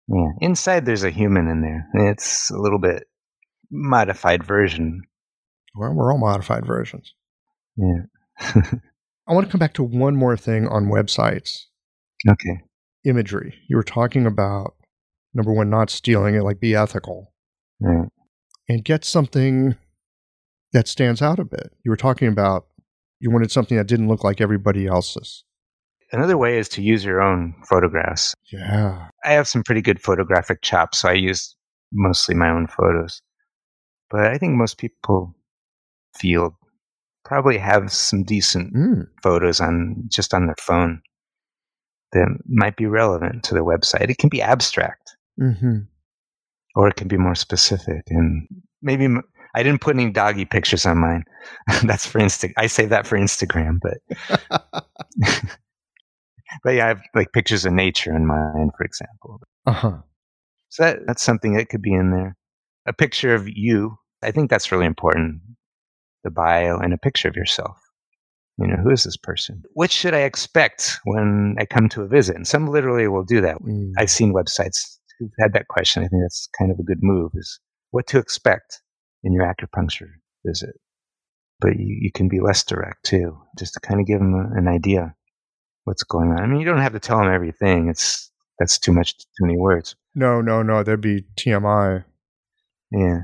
Yeah. 0.07 0.29
Inside, 0.39 0.85
there's 0.85 1.03
a 1.03 1.09
human 1.09 1.49
in 1.49 1.61
there. 1.61 2.09
It's 2.09 2.49
a 2.49 2.57
little 2.57 2.79
bit 2.79 3.03
modified 3.71 4.43
version. 4.43 5.01
Well, 5.75 5.93
we're 5.93 6.11
all 6.11 6.17
modified 6.19 6.65
versions. 6.65 7.13
Yeah. 7.75 8.03
I 9.27 9.33
want 9.33 9.45
to 9.45 9.51
come 9.51 9.59
back 9.59 9.73
to 9.73 9.83
one 9.83 10.15
more 10.15 10.37
thing 10.37 10.67
on 10.67 10.85
websites 10.85 11.65
okay. 12.29 12.61
imagery. 13.03 13.55
You 13.69 13.75
were 13.75 13.83
talking 13.83 14.25
about 14.25 14.75
number 15.33 15.51
one, 15.51 15.69
not 15.69 15.89
stealing 15.89 16.35
it, 16.35 16.43
like 16.43 16.59
be 16.59 16.75
ethical 16.75 17.33
Right. 17.79 18.07
and 18.67 18.83
get 18.83 19.05
something 19.05 19.75
that 20.73 20.87
stands 20.87 21.21
out 21.21 21.39
a 21.39 21.45
bit. 21.45 21.71
You 21.83 21.91
were 21.91 21.97
talking 21.97 22.27
about 22.27 22.67
you 23.19 23.31
wanted 23.31 23.51
something 23.51 23.77
that 23.77 23.87
didn't 23.87 24.07
look 24.07 24.23
like 24.23 24.41
everybody 24.41 24.87
else's. 24.87 25.43
Another 26.11 26.37
way 26.37 26.57
is 26.57 26.69
to 26.69 26.81
use 26.81 27.03
your 27.03 27.21
own 27.21 27.53
photographs. 27.67 28.33
Yeah. 28.51 29.09
I 29.25 29.31
have 29.33 29.47
some 29.47 29.63
pretty 29.63 29.81
good 29.81 30.01
photographic 30.01 30.61
chops, 30.61 30.99
so 30.99 31.09
I 31.09 31.13
use 31.13 31.55
mostly 31.91 32.33
my 32.33 32.49
own 32.49 32.67
photos. 32.67 33.21
But 34.09 34.27
I 34.27 34.37
think 34.37 34.55
most 34.55 34.77
people 34.77 35.35
feel 36.17 36.57
probably 37.25 37.57
have 37.57 37.91
some 37.91 38.23
decent 38.23 38.73
Mm. 38.73 39.07
photos 39.21 39.59
on 39.59 40.03
just 40.07 40.33
on 40.33 40.45
their 40.45 40.55
phone 40.61 41.01
that 42.13 42.27
might 42.47 42.77
be 42.77 42.85
relevant 42.85 43.43
to 43.43 43.53
the 43.53 43.65
website. 43.65 44.09
It 44.09 44.17
can 44.17 44.29
be 44.29 44.41
abstract 44.41 45.15
hmm 45.37 45.79
or 46.75 46.87
it 46.87 46.95
can 46.95 47.07
be 47.07 47.17
more 47.17 47.35
specific. 47.35 48.03
And 48.09 48.47
maybe 48.81 49.05
m- 49.05 49.23
I 49.55 49.63
didn't 49.63 49.81
put 49.81 49.95
any 49.95 50.09
doggy 50.11 50.45
pictures 50.45 50.85
on 50.85 50.99
mine. 50.99 51.23
That's 51.83 52.05
for 52.05 52.19
Insta. 52.19 52.53
I 52.55 52.67
save 52.67 52.89
that 52.89 53.07
for 53.07 53.17
Instagram, 53.17 53.79
but 53.81 53.97
but 56.63 56.71
yeah, 56.75 56.85
I 56.85 56.87
have 56.89 57.01
like 57.15 57.33
pictures 57.33 57.65
of 57.65 57.73
nature 57.73 58.15
in 58.15 58.25
mine, 58.25 58.69
for 58.77 58.83
example. 58.85 59.41
Uh 59.65 59.71
huh. 59.73 59.97
So 60.69 60.83
that, 60.83 60.99
that's 61.07 61.23
something 61.23 61.53
that 61.53 61.69
could 61.69 61.81
be 61.81 61.93
in 61.93 62.11
there. 62.11 62.35
A 62.87 62.93
picture 62.93 63.35
of 63.35 63.47
you. 63.47 63.97
I 64.23 64.31
think 64.31 64.49
that's 64.49 64.71
really 64.71 64.85
important. 64.85 65.41
The 66.23 66.31
bio 66.31 66.77
and 66.77 66.93
a 66.93 66.97
picture 66.97 67.27
of 67.27 67.35
yourself. 67.35 67.77
You 68.59 68.67
know, 68.67 68.77
who 68.77 68.89
is 68.89 69.03
this 69.03 69.17
person? 69.17 69.61
What 69.73 69.91
should 69.91 70.15
I 70.15 70.21
expect 70.21 70.99
when 71.03 71.55
I 71.59 71.65
come 71.65 71.89
to 71.89 72.01
a 72.01 72.07
visit? 72.07 72.35
And 72.35 72.47
some 72.47 72.67
literally 72.67 73.07
will 73.07 73.23
do 73.23 73.39
that. 73.41 73.57
Mm. 73.61 73.91
I've 73.99 74.09
seen 74.09 74.33
websites 74.33 74.97
who've 75.19 75.29
had 75.39 75.53
that 75.53 75.67
question. 75.67 76.03
I 76.03 76.07
think 76.07 76.23
that's 76.23 76.49
kind 76.57 76.71
of 76.71 76.79
a 76.79 76.83
good 76.83 76.99
move 77.01 77.31
is 77.35 77.59
what 77.91 78.07
to 78.07 78.17
expect 78.17 78.81
in 79.23 79.33
your 79.33 79.45
acupuncture 79.45 80.09
visit. 80.45 80.75
But 81.59 81.77
you, 81.77 81.97
you 82.01 82.11
can 82.11 82.29
be 82.29 82.39
less 82.39 82.63
direct 82.63 83.03
too, 83.03 83.37
just 83.57 83.73
to 83.75 83.79
kind 83.79 83.99
of 83.99 84.07
give 84.07 84.19
them 84.19 84.33
a, 84.33 84.57
an 84.57 84.67
idea 84.67 85.15
what's 85.83 86.03
going 86.03 86.31
on. 86.31 86.39
I 86.39 86.47
mean, 86.47 86.59
you 86.59 86.65
don't 86.65 86.81
have 86.81 86.93
to 86.93 86.99
tell 86.99 87.19
them 87.19 87.31
everything. 87.31 87.89
It's, 87.89 88.31
that's 88.59 88.79
too 88.79 88.91
much, 88.91 89.17
too 89.17 89.45
many 89.45 89.57
words. 89.57 89.95
No, 90.15 90.41
no, 90.41 90.63
no. 90.63 90.83
There'd 90.83 91.01
be 91.01 91.25
TMI. 91.35 92.03
Yeah. 92.91 93.21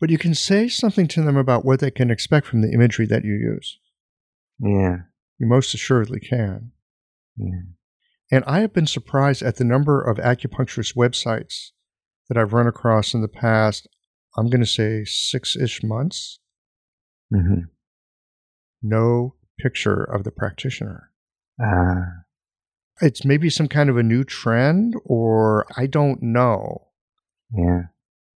But 0.00 0.10
you 0.10 0.18
can 0.18 0.34
say 0.34 0.68
something 0.68 1.08
to 1.08 1.22
them 1.22 1.36
about 1.36 1.64
what 1.64 1.80
they 1.80 1.90
can 1.90 2.10
expect 2.10 2.46
from 2.46 2.62
the 2.62 2.72
imagery 2.72 3.06
that 3.06 3.24
you 3.24 3.32
use. 3.34 3.78
Yeah. 4.58 4.96
You 5.38 5.46
most 5.46 5.74
assuredly 5.74 6.20
can. 6.20 6.72
Yeah. 7.36 7.60
And 8.30 8.44
I 8.46 8.60
have 8.60 8.72
been 8.72 8.86
surprised 8.86 9.42
at 9.42 9.56
the 9.56 9.64
number 9.64 10.00
of 10.02 10.18
acupuncturist 10.18 10.96
websites 10.96 11.70
that 12.28 12.38
I've 12.38 12.52
run 12.52 12.66
across 12.66 13.14
in 13.14 13.20
the 13.22 13.28
past, 13.28 13.86
I'm 14.36 14.48
going 14.48 14.60
to 14.60 14.66
say 14.66 15.04
six 15.04 15.56
ish 15.56 15.82
months. 15.82 16.40
Mm-hmm. 17.32 17.64
No 18.82 19.34
picture 19.60 20.02
of 20.02 20.24
the 20.24 20.30
practitioner. 20.30 21.10
Uh, 21.62 22.22
It's 23.00 23.24
maybe 23.24 23.50
some 23.50 23.68
kind 23.68 23.88
of 23.90 23.96
a 23.96 24.02
new 24.02 24.24
trend, 24.24 24.94
or 25.04 25.66
I 25.76 25.86
don't 25.86 26.22
know. 26.22 26.88
yeah. 27.56 27.82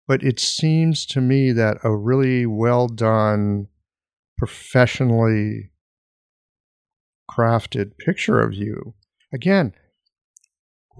But 0.08 0.22
it 0.24 0.40
seems 0.40 1.04
to 1.06 1.20
me 1.20 1.52
that 1.52 1.76
a 1.84 1.94
really 1.94 2.46
well 2.46 2.88
done, 2.88 3.68
professionally 4.38 5.70
crafted 7.30 7.96
picture 7.98 8.40
of 8.40 8.54
you, 8.54 8.94
again, 9.32 9.74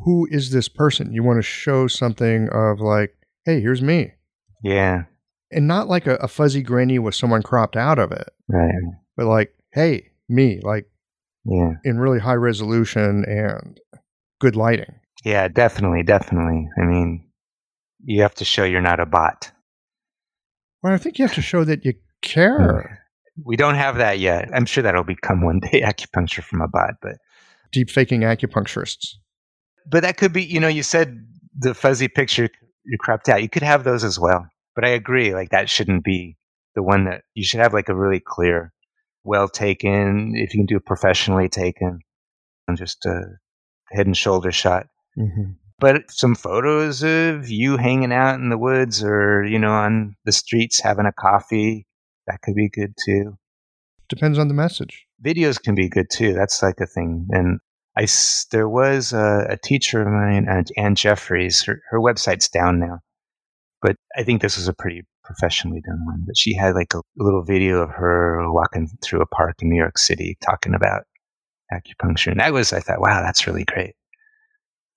who 0.04 0.28
is 0.30 0.50
this 0.50 0.68
person? 0.68 1.12
You 1.12 1.22
want 1.22 1.38
to 1.38 1.42
show 1.42 1.86
something 1.88 2.48
of 2.52 2.80
like, 2.80 3.16
hey, 3.44 3.60
here's 3.60 3.82
me. 3.82 4.12
Yeah. 4.62 5.04
And 5.50 5.66
not 5.66 5.88
like 5.88 6.06
a, 6.06 6.16
a 6.16 6.28
fuzzy 6.28 6.62
granny 6.62 6.98
with 6.98 7.14
someone 7.14 7.42
cropped 7.42 7.76
out 7.76 7.98
of 7.98 8.12
it, 8.12 8.28
Right. 8.48 8.74
but 9.16 9.26
like, 9.26 9.54
hey, 9.72 10.10
me, 10.28 10.60
like 10.62 10.86
Yeah. 11.44 11.72
in 11.84 11.98
really 11.98 12.18
high 12.20 12.34
resolution 12.34 13.24
and 13.26 13.80
good 14.40 14.54
lighting. 14.54 14.94
Yeah, 15.24 15.48
definitely, 15.48 16.02
definitely. 16.02 16.68
I 16.80 16.84
mean, 16.84 17.24
you 18.04 18.22
have 18.22 18.34
to 18.36 18.44
show 18.44 18.64
you're 18.64 18.80
not 18.80 19.00
a 19.00 19.06
bot. 19.06 19.50
Well, 20.82 20.92
I 20.92 20.98
think 20.98 21.18
you 21.18 21.26
have 21.26 21.34
to 21.34 21.42
show 21.42 21.64
that 21.64 21.84
you 21.84 21.94
care. 22.22 23.00
We 23.44 23.56
don't 23.56 23.74
have 23.74 23.96
that 23.96 24.18
yet. 24.18 24.48
I'm 24.52 24.66
sure 24.66 24.82
that'll 24.82 25.04
become 25.04 25.42
one 25.44 25.60
day 25.60 25.80
acupuncture 25.84 26.42
from 26.42 26.60
a 26.60 26.68
bot, 26.68 26.94
but 27.02 27.16
Deep 27.72 27.90
faking 27.90 28.22
acupuncturists. 28.22 29.14
but 29.90 30.02
that 30.02 30.16
could 30.16 30.32
be, 30.32 30.42
you 30.42 30.58
know, 30.60 30.68
you 30.68 30.82
said 30.82 31.26
the 31.58 31.74
fuzzy 31.74 32.08
picture 32.08 32.48
you 32.84 32.96
cropped 32.98 33.28
out. 33.28 33.42
You 33.42 33.48
could 33.48 33.62
have 33.62 33.84
those 33.84 34.04
as 34.04 34.18
well. 34.18 34.46
But 34.74 34.84
I 34.84 34.90
agree, 34.90 35.34
like 35.34 35.50
that 35.50 35.68
shouldn't 35.68 36.04
be 36.04 36.36
the 36.74 36.82
one 36.82 37.04
that 37.04 37.22
you 37.34 37.44
should 37.44 37.60
have 37.60 37.74
like 37.74 37.88
a 37.88 37.94
really 37.94 38.20
clear, 38.24 38.72
well 39.24 39.48
taken, 39.48 40.32
if 40.36 40.54
you 40.54 40.60
can 40.60 40.66
do 40.66 40.76
it 40.76 40.86
professionally 40.86 41.48
taken, 41.48 41.98
and 42.68 42.76
just 42.78 43.04
a 43.04 43.22
head 43.90 44.06
and 44.06 44.16
shoulder 44.16 44.52
shot. 44.52 44.86
hmm 45.16 45.52
but 45.78 46.10
some 46.10 46.34
photos 46.34 47.02
of 47.02 47.48
you 47.48 47.76
hanging 47.76 48.12
out 48.12 48.34
in 48.34 48.48
the 48.48 48.58
woods 48.58 49.02
or 49.02 49.44
you 49.44 49.58
know 49.58 49.70
on 49.70 50.16
the 50.24 50.32
streets 50.32 50.80
having 50.80 51.06
a 51.06 51.12
coffee 51.12 51.86
that 52.26 52.40
could 52.42 52.54
be 52.54 52.68
good 52.68 52.94
too 53.04 53.36
Depends 54.08 54.38
on 54.38 54.48
the 54.48 54.54
message. 54.54 55.06
videos 55.22 55.62
can 55.62 55.74
be 55.74 55.88
good 55.88 56.06
too 56.10 56.32
that's 56.32 56.62
like 56.62 56.80
a 56.80 56.86
thing 56.86 57.26
and 57.30 57.60
i 57.96 58.06
there 58.52 58.68
was 58.68 59.12
a, 59.12 59.46
a 59.50 59.56
teacher 59.56 60.02
of 60.02 60.08
mine 60.08 60.48
uh, 60.48 60.62
anne 60.76 60.94
jeffries 60.94 61.64
her, 61.64 61.80
her 61.90 62.00
website's 62.00 62.48
down 62.48 62.78
now 62.78 62.98
but 63.82 63.96
i 64.16 64.22
think 64.22 64.40
this 64.40 64.56
was 64.56 64.68
a 64.68 64.74
pretty 64.74 65.02
professionally 65.24 65.82
done 65.86 66.04
one 66.06 66.22
but 66.26 66.36
she 66.36 66.54
had 66.54 66.74
like 66.74 66.94
a 66.94 67.02
little 67.16 67.44
video 67.44 67.82
of 67.82 67.90
her 67.90 68.50
walking 68.50 68.88
through 69.02 69.20
a 69.20 69.26
park 69.26 69.56
in 69.60 69.68
new 69.68 69.76
york 69.76 69.98
city 69.98 70.38
talking 70.42 70.74
about 70.74 71.02
acupuncture 71.70 72.30
and 72.30 72.40
that 72.40 72.52
was 72.52 72.72
i 72.72 72.80
thought 72.80 73.00
wow 73.00 73.20
that's 73.20 73.46
really 73.46 73.64
great 73.64 73.94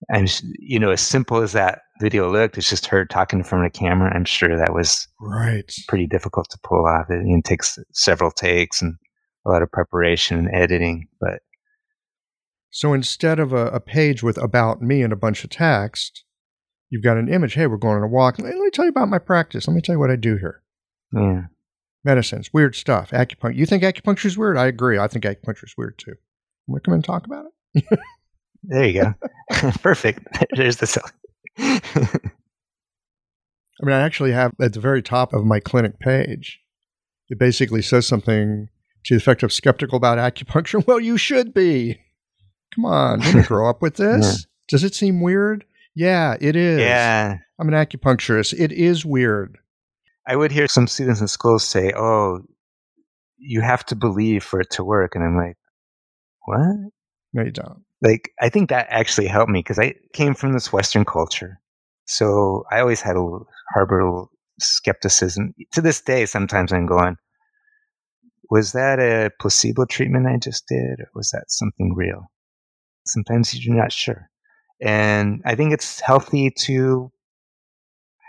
and 0.10 0.42
you 0.60 0.80
know, 0.80 0.92
as 0.92 1.02
simple 1.02 1.38
as 1.42 1.52
that 1.54 1.82
video 2.00 2.32
looked, 2.32 2.58
it's 2.58 2.70
just 2.70 2.86
her 2.88 3.06
talking 3.06 3.40
in 3.40 3.46
front 3.46 3.66
of 3.66 3.70
a 3.70 3.78
camera. 3.78 4.12
I'm 4.14 4.26
sure 4.26 4.58
that 4.58 4.74
was 4.74 5.08
Right. 5.20 5.72
pretty 5.88 6.08
difficult 6.08 6.50
to 6.50 6.58
pull 6.64 6.86
off. 6.88 7.06
It, 7.10 7.22
it 7.26 7.44
takes 7.46 7.78
several 7.94 8.32
takes 8.32 8.82
and 8.82 8.96
a 9.46 9.50
lot 9.50 9.62
of 9.62 9.72
preparation 9.72 10.38
and 10.40 10.50
editing. 10.54 11.08
But 11.20 11.42
So 12.72 12.94
instead 12.94 13.40
of 13.40 13.54
a, 13.54 13.68
a 13.68 13.80
page 13.80 14.24
with 14.24 14.38
about 14.38 14.82
me 14.82 15.02
and 15.04 15.14
a 15.14 15.18
bunch 15.18 15.44
of 15.44 15.50
text, 15.50 16.24
you've 16.90 17.04
got 17.04 17.18
an 17.18 17.32
image. 17.32 17.54
Hey, 17.54 17.68
we're 17.68 17.78
going 17.78 17.98
on 17.98 18.04
a 18.04 18.08
walk. 18.08 18.40
Let 18.40 18.54
me 18.56 18.70
tell 18.72 18.86
you 18.86 18.90
about 18.90 19.10
my 19.10 19.20
practice. 19.20 19.68
Let 19.68 19.76
me 19.76 19.82
tell 19.82 19.96
you 19.96 20.00
what 20.00 20.12
I 20.12 20.16
do 20.16 20.38
here. 20.38 20.62
yeah, 21.14 21.44
Medicines, 22.04 22.50
weird 22.52 22.76
stuff. 22.76 23.12
Acupuncture. 23.12 23.56
You 23.56 23.66
think 23.68 23.84
acupuncture 23.84 24.26
is 24.26 24.38
weird? 24.38 24.58
I 24.58 24.66
agree. 24.68 24.98
I 24.98 25.08
think 25.08 25.24
acupuncture 25.26 25.66
is 25.66 25.76
weird 25.78 25.98
too. 26.00 26.16
Want 26.68 26.84
to 26.84 26.88
come 26.88 26.96
and 26.96 27.04
talk 27.04 27.26
about 27.26 27.46
it? 27.76 27.86
there 28.64 28.86
you 28.86 29.02
go. 29.02 29.14
Perfect. 29.82 30.20
There's 30.56 30.78
the 30.78 30.88
cell. 30.88 31.10
I 31.58 31.80
mean, 33.82 33.96
I 33.96 34.02
actually 34.02 34.32
have 34.32 34.54
at 34.60 34.74
the 34.74 34.80
very 34.80 35.02
top 35.02 35.34
of 35.34 35.46
my 35.46 35.60
clinic 35.60 36.00
page, 36.00 36.60
it 37.30 37.40
basically 37.40 37.82
says 37.82 38.06
something 38.08 38.70
to 39.06 39.14
the 39.14 39.18
effect 39.18 39.42
of 39.44 39.52
skeptical 39.52 39.98
about 39.98 40.18
acupuncture. 40.18 40.86
Well, 40.86 41.00
you 41.00 41.18
should 41.18 41.54
be. 41.54 42.00
Come 42.76 42.86
on, 42.86 43.22
you 43.22 43.44
grow 43.44 43.70
up 43.70 43.82
with 43.82 43.96
this. 43.96 44.46
Does 44.70 44.84
it 44.84 44.96
seem 44.96 45.22
weird? 45.22 45.66
Yeah, 45.96 46.38
it 46.40 46.56
is. 46.56 46.80
yeah. 46.80 47.38
I'm 47.60 47.68
an 47.68 47.74
acupuncturist. 47.74 48.58
It 48.58 48.72
is 48.72 49.06
weird. 49.06 49.58
I 50.28 50.36
would 50.36 50.52
hear 50.52 50.68
some 50.68 50.88
students 50.88 51.20
in 51.20 51.28
schools 51.28 51.68
say, 51.68 51.92
"Oh, 51.96 52.42
you 53.38 53.62
have 53.62 53.86
to 53.88 53.96
believe 53.96 54.44
for 54.44 54.62
it 54.62 54.70
to 54.72 54.84
work," 54.84 55.16
and 55.16 55.24
I'm 55.24 55.36
like, 55.36 55.58
"What?" 56.46 56.92
No, 57.34 57.44
you 57.44 57.52
don't. 57.52 57.84
like 58.02 58.32
I 58.42 58.50
think 58.50 58.70
that 58.70 58.88
actually 58.90 59.28
helped 59.28 59.52
me 59.52 59.60
because 59.60 59.80
I 59.80 59.96
came 60.14 60.34
from 60.34 60.54
this 60.54 60.74
Western 60.74 61.06
culture, 61.06 61.60
so 62.06 62.64
I 62.72 62.80
always 62.80 63.02
had 63.02 63.16
a 63.16 63.40
harbor 63.74 64.00
a 64.02 64.26
skepticism. 64.60 65.54
To 65.74 65.82
this 65.82 66.02
day, 66.02 66.26
sometimes 66.26 66.74
I'm 66.74 66.86
going, 66.88 67.16
"Was 68.50 68.74
that 68.74 69.00
a 69.00 69.32
placebo 69.40 69.86
treatment 69.86 70.28
I 70.28 70.38
just 70.38 70.68
did, 70.68 71.00
or 71.00 71.10
was 71.16 71.30
that 71.32 71.46
something 71.50 71.94
real?" 71.96 72.32
Sometimes 73.06 73.54
you're 73.56 73.76
not 73.76 73.94
sure, 73.94 74.30
and 74.82 75.42
I 75.46 75.56
think 75.56 75.74
it's 75.74 76.02
healthy 76.02 76.52
to 76.66 77.12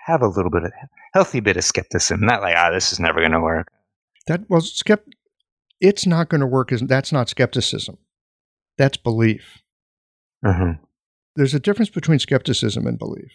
have 0.06 0.22
a 0.22 0.28
little 0.28 0.50
bit 0.50 0.64
of 0.64 0.72
healthy 1.12 1.40
bit 1.40 1.56
of 1.56 1.64
skepticism. 1.64 2.20
Not 2.20 2.42
like, 2.42 2.54
"Ah, 2.56 2.70
this 2.70 2.92
is 2.92 3.00
never 3.00 3.20
going 3.20 3.32
to 3.32 3.40
work." 3.40 3.68
That 4.28 4.48
well, 4.48 4.60
skept. 4.60 5.12
It's 5.80 6.06
not 6.06 6.28
going 6.28 6.40
to 6.40 6.46
work. 6.46 6.70
Is 6.70 6.82
that's 6.82 7.10
not 7.10 7.28
skepticism. 7.28 7.98
That's 8.78 8.96
belief. 8.96 9.62
Uh-huh. 10.44 10.74
There's 11.36 11.54
a 11.54 11.60
difference 11.60 11.90
between 11.90 12.18
skepticism 12.18 12.86
and 12.86 12.98
belief. 12.98 13.32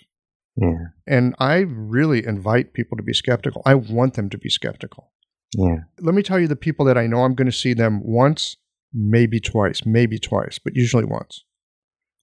Yeah, 0.60 0.88
And 1.06 1.36
I 1.38 1.58
really 1.60 2.26
invite 2.26 2.74
people 2.74 2.98
to 2.98 3.04
be 3.04 3.14
skeptical. 3.14 3.62
I 3.66 3.76
want 3.76 4.16
them 4.16 4.28
to 4.32 4.40
be 4.40 4.50
skeptical. 4.50 5.12
yeah, 5.56 5.82
Let 6.00 6.16
me 6.16 6.24
tell 6.24 6.40
you 6.40 6.48
the 6.48 6.56
people 6.56 6.84
that 6.86 6.98
I 6.98 7.06
know 7.06 7.24
I'm 7.24 7.36
going 7.36 7.46
to 7.50 7.56
see 7.56 7.74
them 7.76 8.02
once, 8.04 8.58
maybe 8.92 9.40
twice, 9.40 9.86
maybe 9.86 10.18
twice, 10.18 10.58
but 10.58 10.76
usually 10.76 11.06
once. 11.06 11.44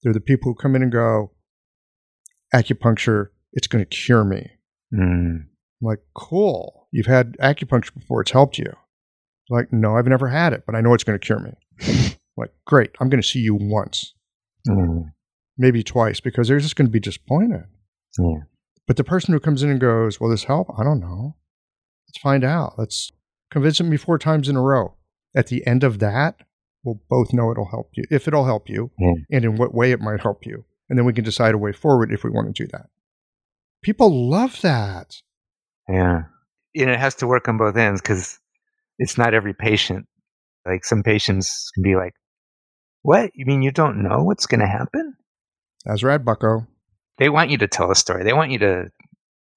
They're 0.02 0.12
the 0.12 0.20
people 0.20 0.50
who 0.50 0.56
come 0.56 0.74
in 0.74 0.82
and 0.82 0.90
go, 0.90 1.30
acupuncture, 2.52 3.28
it's 3.52 3.68
going 3.68 3.84
to 3.84 3.88
cure 3.88 4.24
me. 4.24 4.50
mm, 4.92 5.00
I'm 5.00 5.48
like, 5.80 6.00
cool. 6.14 6.88
You've 6.90 7.06
had 7.06 7.36
acupuncture 7.40 7.94
before, 7.94 8.20
it's 8.22 8.32
helped 8.32 8.58
you. 8.58 8.72
Like, 9.48 9.72
no, 9.72 9.96
I've 9.96 10.06
never 10.06 10.28
had 10.28 10.52
it, 10.52 10.64
but 10.66 10.74
I 10.74 10.80
know 10.80 10.92
it's 10.94 11.04
going 11.04 11.18
to 11.18 11.24
cure 11.24 11.38
me. 11.38 11.52
like, 12.36 12.50
great. 12.66 12.90
I'm 13.00 13.08
going 13.08 13.22
to 13.22 13.28
see 13.28 13.38
you 13.40 13.54
once, 13.60 14.14
mm, 14.68 15.04
maybe 15.58 15.82
twice, 15.82 16.20
because 16.20 16.48
they're 16.48 16.58
just 16.60 16.76
going 16.76 16.86
to 16.86 16.92
be 16.92 17.00
disappointed. 17.00 17.64
yeah, 18.18 18.40
But 18.86 18.96
the 18.96 19.04
person 19.04 19.32
who 19.34 19.40
comes 19.40 19.62
in 19.62 19.70
and 19.70 19.80
goes, 19.80 20.20
Will 20.20 20.30
this 20.30 20.44
help? 20.44 20.68
I 20.78 20.82
don't 20.84 21.00
know. 21.00 21.36
Let's 22.08 22.18
find 22.22 22.44
out. 22.44 22.74
Let's 22.78 23.12
convince 23.50 23.80
me 23.80 23.96
four 23.96 24.18
times 24.18 24.48
in 24.48 24.56
a 24.56 24.62
row. 24.62 24.94
At 25.36 25.48
the 25.48 25.66
end 25.66 25.82
of 25.84 25.98
that, 26.00 26.36
we'll 26.84 27.00
both 27.08 27.32
know 27.32 27.50
it'll 27.50 27.70
help 27.70 27.90
you, 27.94 28.04
if 28.10 28.28
it'll 28.28 28.44
help 28.44 28.68
you, 28.68 28.90
Yeah. 28.98 29.14
and 29.32 29.44
in 29.44 29.56
what 29.56 29.74
way 29.74 29.90
it 29.92 30.00
might 30.00 30.20
help 30.20 30.44
you. 30.46 30.64
And 30.88 30.98
then 30.98 31.06
we 31.06 31.12
can 31.12 31.24
decide 31.24 31.54
a 31.54 31.58
way 31.58 31.72
forward 31.72 32.12
if 32.12 32.24
we 32.24 32.30
want 32.30 32.54
to 32.54 32.62
do 32.64 32.68
that. 32.72 32.86
People 33.82 34.28
love 34.30 34.60
that. 34.62 35.16
Yeah. 35.88 36.22
And 36.76 36.90
it 36.90 36.98
has 36.98 37.14
to 37.16 37.26
work 37.26 37.48
on 37.48 37.56
both 37.58 37.76
ends 37.76 38.00
because 38.00 38.38
it's 38.98 39.16
not 39.18 39.34
every 39.34 39.54
patient. 39.54 40.06
Like 40.66 40.84
some 40.84 41.02
patients 41.02 41.70
can 41.74 41.82
be 41.82 41.94
like, 41.96 42.14
What? 43.04 43.32
You 43.34 43.44
mean 43.44 43.60
you 43.60 43.70
don't 43.70 44.02
know 44.02 44.22
what's 44.22 44.46
going 44.46 44.60
to 44.60 44.66
happen? 44.66 45.14
That's 45.84 46.02
right, 46.02 46.24
bucko. 46.24 46.66
They 47.18 47.28
want 47.28 47.50
you 47.50 47.58
to 47.58 47.68
tell 47.68 47.90
a 47.90 47.94
story. 47.94 48.24
They 48.24 48.32
want 48.32 48.50
you 48.50 48.58
to 48.60 48.90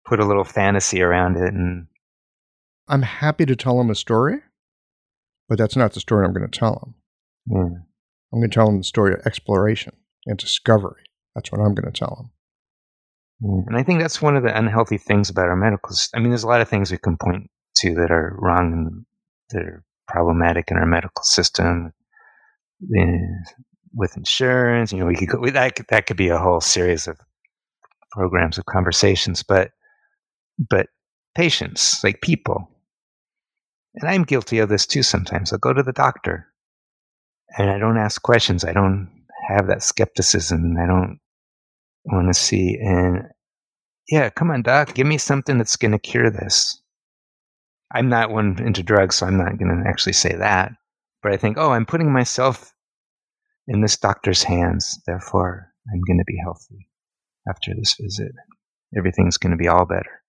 put 0.06 0.20
a 0.20 0.26
little 0.26 0.44
fantasy 0.44 1.02
around 1.02 1.38
it. 1.38 1.54
And 1.54 1.88
I'm 2.90 3.04
happy 3.04 3.46
to 3.46 3.56
tell 3.56 3.78
them 3.78 3.90
a 3.90 3.96
story, 3.96 4.40
but 5.48 5.58
that's 5.58 5.78
not 5.78 5.94
the 5.94 6.02
story 6.02 6.26
I'm 6.26 6.34
going 6.34 6.50
to 6.50 6.60
tell 6.60 6.74
them. 6.74 6.96
yeah, 7.48 7.62
hmm. 7.62 7.76
I'm 8.34 8.40
going 8.42 8.50
to 8.50 8.54
tell 8.54 8.66
them 8.66 8.80
the 8.80 8.84
story 8.84 9.14
of 9.14 9.26
exploration 9.26 9.94
and 10.26 10.38
discovery. 10.38 11.04
That's 11.34 11.50
what 11.50 11.62
I'm 11.62 11.74
going 11.74 11.90
to 11.90 11.98
tell 11.98 12.16
them. 12.18 12.32
yeah. 13.40 13.62
Hmm. 13.62 13.68
And 13.70 13.78
I 13.78 13.84
think 13.84 14.02
that's 14.02 14.22
one 14.22 14.36
of 14.36 14.44
the 14.44 14.58
unhealthy 14.58 14.98
things 14.98 15.30
about 15.30 15.48
our 15.48 15.56
medical 15.56 15.96
system. 15.96 16.20
I 16.20 16.22
mean, 16.22 16.32
there's 16.32 16.44
a 16.44 16.48
lot 16.48 16.60
of 16.60 16.68
things 16.68 16.92
we 16.92 16.98
can 16.98 17.16
point 17.16 17.50
to 17.78 17.96
that 17.96 18.12
are 18.12 18.36
wrong 18.38 18.74
and 18.74 19.06
that 19.52 19.66
are 19.66 19.86
problematic 20.06 20.70
in 20.70 20.76
our 20.76 20.86
medical 20.86 21.24
system. 21.24 21.94
With 23.94 24.16
insurance, 24.18 24.92
you 24.92 25.00
know, 25.00 25.06
we 25.06 25.16
could 25.16 25.30
go, 25.30 25.46
that 25.50 25.76
could, 25.76 25.86
that 25.90 26.06
could 26.06 26.18
be 26.18 26.30
a 26.30 26.38
whole 26.38 26.62
series 26.62 27.08
of 27.08 27.18
programs 28.12 28.58
of 28.58 28.66
conversations, 28.66 29.44
but 29.44 29.72
but 30.70 30.88
patients, 31.36 32.04
like 32.04 32.22
people. 32.22 32.70
And 33.96 34.10
I'm 34.10 34.24
guilty 34.24 34.60
of 34.60 34.70
this 34.70 34.86
too 34.86 35.04
sometimes. 35.04 35.52
I'll 35.52 35.60
go 35.60 35.74
to 35.74 35.84
the 35.84 35.94
doctor 35.94 36.48
and 37.58 37.70
I 37.70 37.80
don't 37.80 37.98
ask 37.98 38.22
questions. 38.22 38.64
I 38.64 38.74
don't 38.74 39.10
have 39.48 39.68
that 39.68 39.84
skepticism. 39.84 40.76
I 40.82 40.86
don't 40.86 41.20
want 42.06 42.28
to 42.28 42.34
see. 42.34 42.78
And 42.80 43.24
yeah, 44.10 44.30
come 44.30 44.52
on, 44.52 44.62
doc, 44.62 44.94
give 44.94 45.08
me 45.08 45.18
something 45.18 45.58
that's 45.58 45.76
going 45.76 45.92
to 45.92 46.00
cure 46.00 46.30
this. 46.30 46.82
I'm 47.94 48.10
not 48.10 48.32
one 48.32 48.62
into 48.64 48.84
drugs, 48.84 49.16
so 49.16 49.26
I'm 49.26 49.38
not 49.38 49.58
going 49.58 49.84
to 49.84 49.90
actually 49.90 50.14
say 50.14 50.36
that. 50.36 50.72
But 51.28 51.34
I 51.34 51.38
think, 51.38 51.58
oh, 51.58 51.72
I'm 51.72 51.86
putting 51.86 52.14
myself 52.14 52.74
in 53.68 53.82
this 53.82 53.98
doctor's 53.98 54.44
hands. 54.44 54.98
Therefore, 55.06 55.74
I'm 55.92 56.00
going 56.08 56.20
to 56.20 56.24
be 56.26 56.40
healthy 56.42 56.88
after 57.50 57.74
this 57.76 57.98
visit. 58.00 58.32
Everything's 58.98 59.36
going 59.36 59.52
to 59.52 59.58
be 59.58 59.68
all 59.68 59.86
better. 59.86 60.24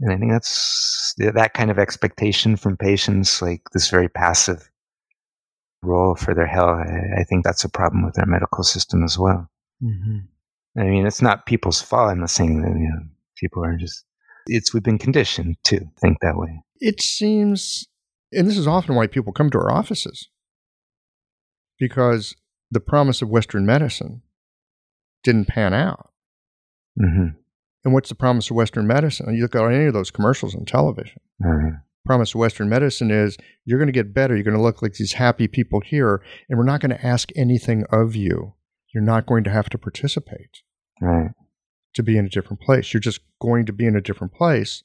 And 0.00 0.14
I 0.14 0.16
think 0.16 0.32
that's 0.32 1.14
that 1.18 1.52
kind 1.52 1.70
of 1.70 1.78
expectation 1.78 2.56
from 2.56 2.78
patients, 2.78 3.42
like 3.42 3.60
this 3.74 3.90
very 3.90 4.08
passive 4.08 4.70
role 5.82 6.14
for 6.14 6.34
their 6.34 6.46
health. 6.46 6.78
I, 7.18 7.24
think 7.24 7.44
that's 7.44 7.64
a 7.64 7.68
problem 7.68 8.02
with 8.02 8.18
our 8.18 8.24
medical 8.24 8.64
system 8.64 9.04
as 9.04 9.18
well. 9.18 9.46
Mm-hmm. 9.82 10.80
I 10.80 10.84
mean, 10.84 11.06
it's 11.06 11.20
not 11.20 11.44
people's 11.44 11.82
fault. 11.82 12.12
I'm 12.12 12.20
not 12.20 12.30
saying 12.30 12.62
that 12.62 12.70
you 12.80 12.88
know, 12.88 13.02
people 13.36 13.62
are 13.62 13.76
just. 13.76 14.06
It's 14.46 14.72
we've 14.72 14.82
been 14.82 14.96
conditioned 14.96 15.56
to 15.64 15.80
think 16.00 16.20
that 16.22 16.38
way. 16.38 16.62
It 16.80 17.02
seems, 17.02 17.86
and 18.32 18.48
this 18.48 18.58
is 18.58 18.66
often 18.66 18.94
why 18.94 19.06
people 19.06 19.32
come 19.32 19.50
to 19.50 19.58
our 19.58 19.72
offices, 19.72 20.28
because 21.78 22.34
the 22.70 22.80
promise 22.80 23.22
of 23.22 23.28
Western 23.28 23.66
medicine 23.66 24.22
didn't 25.24 25.48
pan 25.48 25.74
out. 25.74 26.10
Mm-hmm. 27.00 27.36
And 27.84 27.94
what's 27.94 28.08
the 28.08 28.14
promise 28.14 28.50
of 28.50 28.56
Western 28.56 28.86
medicine? 28.86 29.34
You 29.34 29.42
look 29.42 29.54
at 29.54 29.64
any 29.64 29.86
of 29.86 29.94
those 29.94 30.10
commercials 30.10 30.54
on 30.54 30.64
television. 30.64 31.20
Mm-hmm. 31.42 31.76
Promise 32.06 32.34
of 32.34 32.40
Western 32.40 32.68
medicine 32.68 33.10
is 33.10 33.36
you're 33.64 33.78
going 33.78 33.86
to 33.86 33.92
get 33.92 34.14
better. 34.14 34.34
You're 34.34 34.44
going 34.44 34.56
to 34.56 34.62
look 34.62 34.82
like 34.82 34.94
these 34.94 35.14
happy 35.14 35.48
people 35.48 35.80
here, 35.80 36.22
and 36.48 36.58
we're 36.58 36.64
not 36.64 36.80
going 36.80 36.90
to 36.90 37.06
ask 37.06 37.30
anything 37.36 37.84
of 37.90 38.14
you. 38.16 38.54
You're 38.94 39.02
not 39.02 39.26
going 39.26 39.44
to 39.44 39.50
have 39.50 39.68
to 39.70 39.78
participate 39.78 40.62
right. 41.00 41.30
to 41.94 42.02
be 42.02 42.16
in 42.16 42.26
a 42.26 42.30
different 42.30 42.60
place. 42.60 42.92
You're 42.92 43.00
just 43.00 43.20
going 43.40 43.66
to 43.66 43.72
be 43.72 43.86
in 43.86 43.96
a 43.96 44.00
different 44.00 44.34
place. 44.34 44.82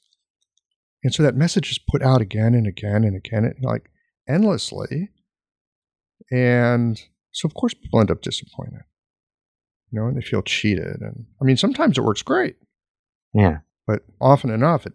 And 1.06 1.14
so 1.14 1.22
that 1.22 1.36
message 1.36 1.70
is 1.70 1.78
put 1.78 2.02
out 2.02 2.20
again 2.20 2.52
and 2.52 2.66
again 2.66 3.04
and 3.04 3.14
again, 3.16 3.54
like 3.62 3.90
endlessly. 4.28 5.10
And 6.32 7.00
so, 7.30 7.46
of 7.46 7.54
course, 7.54 7.74
people 7.74 8.00
end 8.00 8.10
up 8.10 8.22
disappointed, 8.22 8.80
you 9.92 10.00
know, 10.00 10.08
and 10.08 10.16
they 10.16 10.20
feel 10.20 10.42
cheated. 10.42 11.00
And 11.00 11.26
I 11.40 11.44
mean, 11.44 11.56
sometimes 11.56 11.96
it 11.96 12.02
works 12.02 12.22
great. 12.22 12.56
Yeah. 13.32 13.58
But 13.86 14.02
often 14.20 14.50
enough, 14.50 14.84
it 14.84 14.94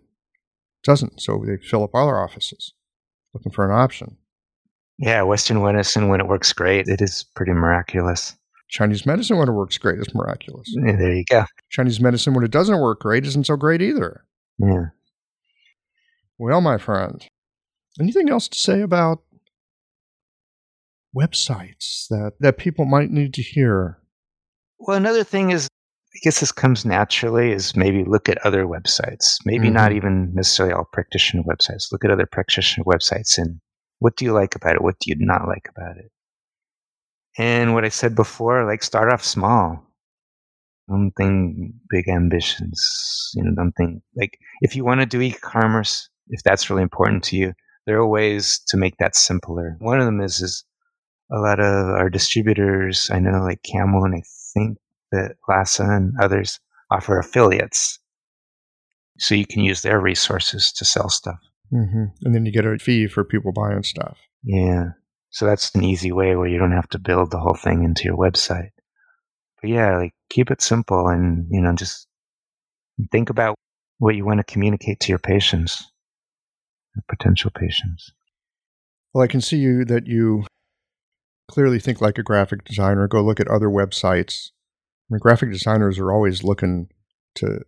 doesn't. 0.83 1.21
So 1.21 1.41
they 1.47 1.55
fill 1.55 1.85
up 1.85 1.91
all 1.93 2.09
other 2.09 2.17
offices 2.17 2.73
looking 3.33 3.53
for 3.53 3.63
an 3.63 3.71
option. 3.71 4.17
Yeah, 4.97 5.21
Western 5.21 5.63
medicine, 5.63 6.09
when 6.09 6.19
it 6.19 6.27
works 6.27 6.51
great, 6.51 6.89
it 6.89 6.99
is 7.01 7.23
pretty 7.37 7.53
miraculous. 7.53 8.35
Chinese 8.67 9.05
medicine, 9.05 9.37
when 9.37 9.47
it 9.47 9.53
works 9.53 9.77
great, 9.77 9.97
is 9.97 10.13
miraculous. 10.13 10.67
Yeah, 10.73 10.97
there 10.97 11.13
you 11.13 11.23
go. 11.23 11.45
Chinese 11.69 12.01
medicine, 12.01 12.33
when 12.33 12.43
it 12.43 12.51
doesn't 12.51 12.81
work 12.81 12.99
great, 12.99 13.25
isn't 13.25 13.47
so 13.47 13.55
great 13.55 13.81
either. 13.81 14.25
Yeah. 14.59 14.87
Well, 16.41 16.59
my 16.59 16.79
friend, 16.79 17.23
anything 17.99 18.27
else 18.27 18.47
to 18.47 18.57
say 18.57 18.81
about 18.81 19.19
websites 21.15 22.07
that, 22.09 22.31
that 22.39 22.57
people 22.57 22.85
might 22.85 23.11
need 23.11 23.35
to 23.35 23.43
hear? 23.43 23.99
Well, 24.79 24.97
another 24.97 25.23
thing 25.23 25.51
is 25.51 25.67
I 26.15 26.17
guess 26.23 26.39
this 26.39 26.51
comes 26.51 26.83
naturally 26.83 27.51
is 27.51 27.75
maybe 27.75 28.03
look 28.03 28.27
at 28.27 28.43
other 28.43 28.65
websites. 28.65 29.35
Maybe 29.45 29.67
mm-hmm. 29.67 29.75
not 29.75 29.91
even 29.91 30.33
necessarily 30.33 30.73
all 30.73 30.89
practitioner 30.91 31.43
websites. 31.43 31.91
Look 31.91 32.03
at 32.03 32.09
other 32.09 32.25
practitioner 32.25 32.85
websites 32.85 33.37
and 33.37 33.59
what 33.99 34.15
do 34.15 34.25
you 34.25 34.33
like 34.33 34.55
about 34.55 34.73
it? 34.73 34.81
What 34.81 34.95
do 34.99 35.11
you 35.11 35.17
not 35.19 35.47
like 35.47 35.67
about 35.69 35.97
it? 35.97 36.09
And 37.37 37.75
what 37.75 37.85
I 37.85 37.89
said 37.89 38.15
before, 38.15 38.65
like 38.65 38.81
start 38.81 39.13
off 39.13 39.23
small. 39.23 39.85
Don't 40.89 41.11
think 41.15 41.75
big 41.91 42.09
ambitions. 42.09 43.29
You 43.35 43.43
know, 43.43 43.51
don't 43.55 43.73
think 43.73 44.01
like 44.15 44.39
if 44.61 44.75
you 44.75 44.83
want 44.83 45.01
to 45.01 45.05
do 45.05 45.21
e-commerce, 45.21 46.09
if 46.31 46.41
that's 46.43 46.69
really 46.69 46.81
important 46.81 47.23
to 47.25 47.35
you, 47.35 47.53
there 47.85 47.97
are 47.97 48.07
ways 48.07 48.59
to 48.69 48.77
make 48.77 48.97
that 48.97 49.15
simpler. 49.15 49.77
One 49.79 49.99
of 49.99 50.05
them 50.05 50.21
is 50.21 50.41
is 50.41 50.63
a 51.31 51.37
lot 51.37 51.59
of 51.59 51.89
our 51.89 52.09
distributors, 52.09 53.09
I 53.11 53.19
know 53.19 53.41
like 53.41 53.63
Camel 53.63 54.03
and 54.03 54.15
I 54.15 54.23
think 54.53 54.77
that 55.11 55.35
Lhasa 55.47 55.83
and 55.83 56.13
others 56.21 56.59
offer 56.89 57.19
affiliates. 57.19 57.99
So 59.17 59.35
you 59.35 59.45
can 59.45 59.61
use 59.61 59.81
their 59.81 59.99
resources 59.99 60.71
to 60.73 60.85
sell 60.85 61.09
stuff. 61.09 61.39
Mm-hmm. 61.71 62.05
And 62.23 62.35
then 62.35 62.45
you 62.45 62.51
get 62.51 62.65
a 62.65 62.77
fee 62.79 63.07
for 63.07 63.23
people 63.23 63.53
buying 63.53 63.83
stuff. 63.83 64.17
Yeah. 64.43 64.89
So 65.29 65.45
that's 65.45 65.73
an 65.75 65.83
easy 65.83 66.11
way 66.11 66.35
where 66.35 66.47
you 66.47 66.57
don't 66.57 66.73
have 66.73 66.89
to 66.89 66.99
build 66.99 67.31
the 67.31 67.39
whole 67.39 67.55
thing 67.55 67.83
into 67.83 68.03
your 68.03 68.17
website. 68.17 68.71
But 69.61 69.69
yeah, 69.69 69.97
like 69.97 70.13
keep 70.29 70.51
it 70.51 70.61
simple 70.61 71.07
and, 71.07 71.47
you 71.49 71.61
know, 71.61 71.73
just 71.73 72.07
think 73.11 73.29
about 73.29 73.55
what 73.99 74.15
you 74.15 74.25
want 74.25 74.39
to 74.39 74.51
communicate 74.51 74.99
to 75.01 75.09
your 75.09 75.19
patients, 75.19 75.90
potential 77.09 77.51
patients. 77.53 78.11
Well, 79.13 79.23
I 79.23 79.27
can 79.27 79.41
see 79.41 79.57
you 79.57 79.85
that 79.85 80.07
you 80.07 80.45
clearly 81.49 81.79
think 81.79 82.01
like 82.01 82.17
a 82.17 82.23
graphic 82.23 82.63
designer. 82.63 83.07
Go 83.07 83.21
look 83.21 83.39
at 83.39 83.47
other 83.47 83.67
websites 83.67 84.51
I 85.11 85.15
mean, 85.15 85.19
graphic 85.19 85.51
designers 85.51 85.99
are 85.99 86.13
always 86.13 86.41
looking 86.41 86.87
to 87.35 87.65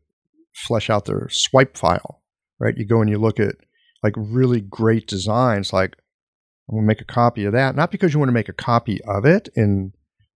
flesh 0.56 0.90
out 0.90 1.06
their 1.06 1.28
swipe 1.30 1.76
file, 1.76 2.22
right? 2.58 2.78
You 2.78 2.86
go 2.86 3.02
and 3.02 3.10
you 3.10 3.18
look 3.18 3.38
at 3.38 3.56
like 4.02 4.14
really 4.16 4.62
great 4.62 5.08
designs, 5.08 5.74
like 5.74 5.98
I'm 6.70 6.76
going 6.76 6.84
to 6.84 6.88
make 6.88 7.02
a 7.02 7.06
copy 7.06 7.44
of 7.44 7.52
that, 7.52 7.76
not 7.76 7.92
because 7.92 8.14
you 8.14 8.20
want 8.20 8.30
to 8.30 8.34
make 8.34 8.48
a 8.48 8.54
copy 8.54 9.02
of 9.04 9.26
it, 9.26 9.50
in, 9.58 9.92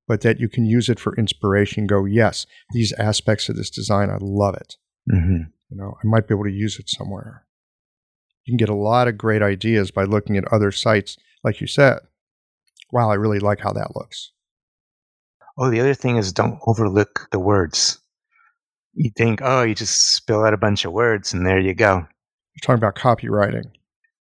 but 0.06 0.20
that 0.22 0.42
you 0.42 0.50
can 0.50 0.66
use 0.66 0.90
it 0.90 1.00
for 1.00 1.16
inspiration. 1.16 1.88
Go, 1.88 2.04
yes, 2.04 2.46
these 2.74 2.92
aspects 3.00 3.48
of 3.48 3.56
this 3.56 3.70
design, 3.70 4.10
I 4.10 4.18
love 4.20 4.56
it. 4.56 4.76
Mm-hmm. 5.10 5.44
You 5.70 5.78
know, 5.78 5.96
I 6.04 6.08
might 6.08 6.28
be 6.28 6.34
able 6.34 6.44
to 6.44 6.52
use 6.52 6.78
it 6.78 6.90
somewhere. 6.90 7.46
You 8.48 8.54
can 8.54 8.58
get 8.58 8.70
a 8.70 8.76
lot 8.76 9.10
of 9.10 9.18
great 9.18 9.42
ideas 9.42 9.92
by 9.92 10.06
looking 10.06 10.38
at 10.38 10.52
other 10.54 10.72
sites, 10.72 11.18
like 11.44 11.60
you 11.60 11.68
said. 11.68 11.98
Wow, 12.94 13.12
I 13.12 13.16
really 13.16 13.40
like 13.40 13.60
how 13.60 13.74
that 13.74 13.94
looks. 13.94 14.32
Oh, 15.58 15.70
the 15.70 15.82
other 15.82 15.94
thing 15.94 16.16
is 16.16 16.32
don't 16.32 16.58
overlook 16.66 17.28
the 17.34 17.40
words. 17.40 18.00
You 18.94 19.12
think, 19.18 19.42
oh, 19.44 19.64
you 19.64 19.76
just 19.76 20.16
spill 20.16 20.46
out 20.46 20.54
a 20.54 20.58
bunch 20.58 20.86
of 20.86 20.94
words 20.94 21.34
and 21.34 21.46
there 21.46 21.60
you 21.60 21.74
go. 21.74 21.98
You're 21.98 22.62
talking 22.64 22.78
about 22.82 22.96
copywriting. 22.96 23.66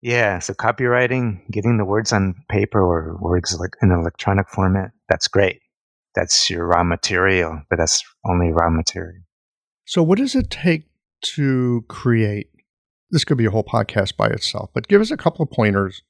Yeah, 0.01 0.39
so 0.39 0.55
copywriting, 0.55 1.41
getting 1.51 1.77
the 1.77 1.85
words 1.85 2.11
on 2.11 2.35
paper 2.49 2.81
or 2.81 3.19
words 3.21 3.55
like 3.61 3.75
in 3.83 3.91
electronic 3.91 4.49
format, 4.49 4.93
that's 5.11 5.29
great. 5.29 5.61
That's 6.15 6.49
your 6.49 6.67
raw 6.67 6.83
material, 6.83 7.61
but 7.69 7.77
that's 7.77 8.03
only 8.25 8.53
raw 8.53 8.71
material. 8.71 9.23
So, 9.85 10.03
what 10.03 10.19
does 10.19 10.35
it 10.35 10.51
take 10.51 10.89
to 11.35 11.85
create? 11.89 12.49
This 13.15 13.23
could 13.25 13.39
be 13.39 13.45
a 13.45 13.51
whole 13.53 13.63
podcast 13.63 14.17
by 14.17 14.27
itself, 14.27 14.71
but 14.75 14.89
give 14.89 15.01
us 15.01 15.13
a 15.13 15.17
couple 15.17 15.45
of 15.45 15.51
pointers 15.53 16.03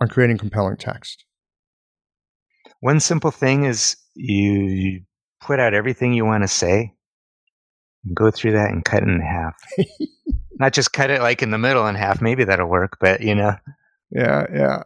on 0.00 0.08
creating 0.08 0.36
compelling 0.36 0.76
text. 0.76 1.24
One 2.80 2.98
simple 2.98 3.30
thing 3.30 3.66
is 3.66 3.94
you, 4.14 4.64
you 4.64 5.00
put 5.40 5.60
out 5.60 5.74
everything 5.74 6.12
you 6.12 6.24
want 6.24 6.42
to 6.42 6.48
say, 6.48 6.92
go 8.12 8.32
through 8.32 8.54
that 8.54 8.72
and 8.72 8.84
cut 8.84 9.04
it 9.04 9.08
in 9.08 9.20
half. 9.20 9.54
Not 10.58 10.72
just 10.72 10.92
cut 10.92 11.10
it 11.10 11.20
like 11.20 11.40
in 11.40 11.52
the 11.52 11.58
middle 11.58 11.86
in 11.86 11.94
half. 11.94 12.20
Maybe 12.20 12.42
that'll 12.42 12.68
work, 12.68 12.96
but 13.00 13.20
you 13.20 13.36
know. 13.36 13.54
Yeah, 14.10 14.46
yeah. 14.52 14.82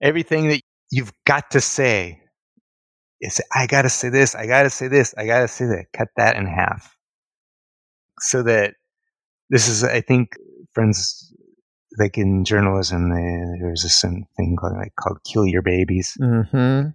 Everything 0.00 0.48
that 0.48 0.62
you've 0.90 1.12
got 1.26 1.50
to 1.50 1.60
say 1.60 2.22
is, 3.20 3.38
I 3.54 3.66
got 3.66 3.82
to 3.82 3.90
say 3.90 4.08
this, 4.08 4.34
I 4.34 4.46
got 4.46 4.62
to 4.62 4.70
say 4.70 4.88
this, 4.88 5.14
I 5.18 5.26
got 5.26 5.40
to 5.40 5.48
say 5.48 5.66
that. 5.66 5.88
Cut 5.94 6.08
that 6.16 6.36
in 6.36 6.46
half. 6.46 6.96
So 8.18 8.42
that 8.44 8.76
this 9.50 9.68
is, 9.68 9.84
I 9.84 10.00
think, 10.00 10.36
friends, 10.72 11.34
like 11.98 12.18
in 12.18 12.44
journalism, 12.44 13.10
there's 13.60 13.82
this 13.82 14.00
thing 14.00 14.56
called, 14.58 14.76
like, 14.76 14.94
called 14.96 15.18
kill 15.24 15.46
your 15.46 15.62
babies. 15.62 16.16
Mm-hmm 16.20 16.90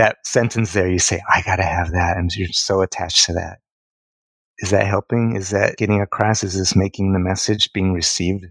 that 0.00 0.16
sentence 0.26 0.72
there, 0.72 0.90
you 0.90 0.98
say, 0.98 1.20
I 1.28 1.42
got 1.42 1.56
to 1.56 1.62
have 1.62 1.90
that. 1.92 2.16
And 2.16 2.34
you're 2.34 2.48
so 2.52 2.80
attached 2.80 3.26
to 3.26 3.34
that. 3.34 3.58
Is 4.58 4.70
that 4.70 4.86
helping? 4.86 5.36
Is 5.36 5.50
that 5.50 5.76
getting 5.76 6.00
across? 6.00 6.42
Is 6.42 6.56
this 6.56 6.74
making 6.74 7.12
the 7.12 7.18
message 7.18 7.70
being 7.74 7.92
received? 7.92 8.46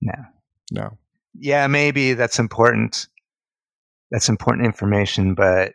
No. 0.00 0.14
No. 0.72 0.98
Yeah, 1.34 1.66
maybe 1.66 2.14
that's 2.14 2.38
important. 2.38 3.08
That's 4.10 4.28
important 4.28 4.66
information, 4.66 5.34
but 5.34 5.72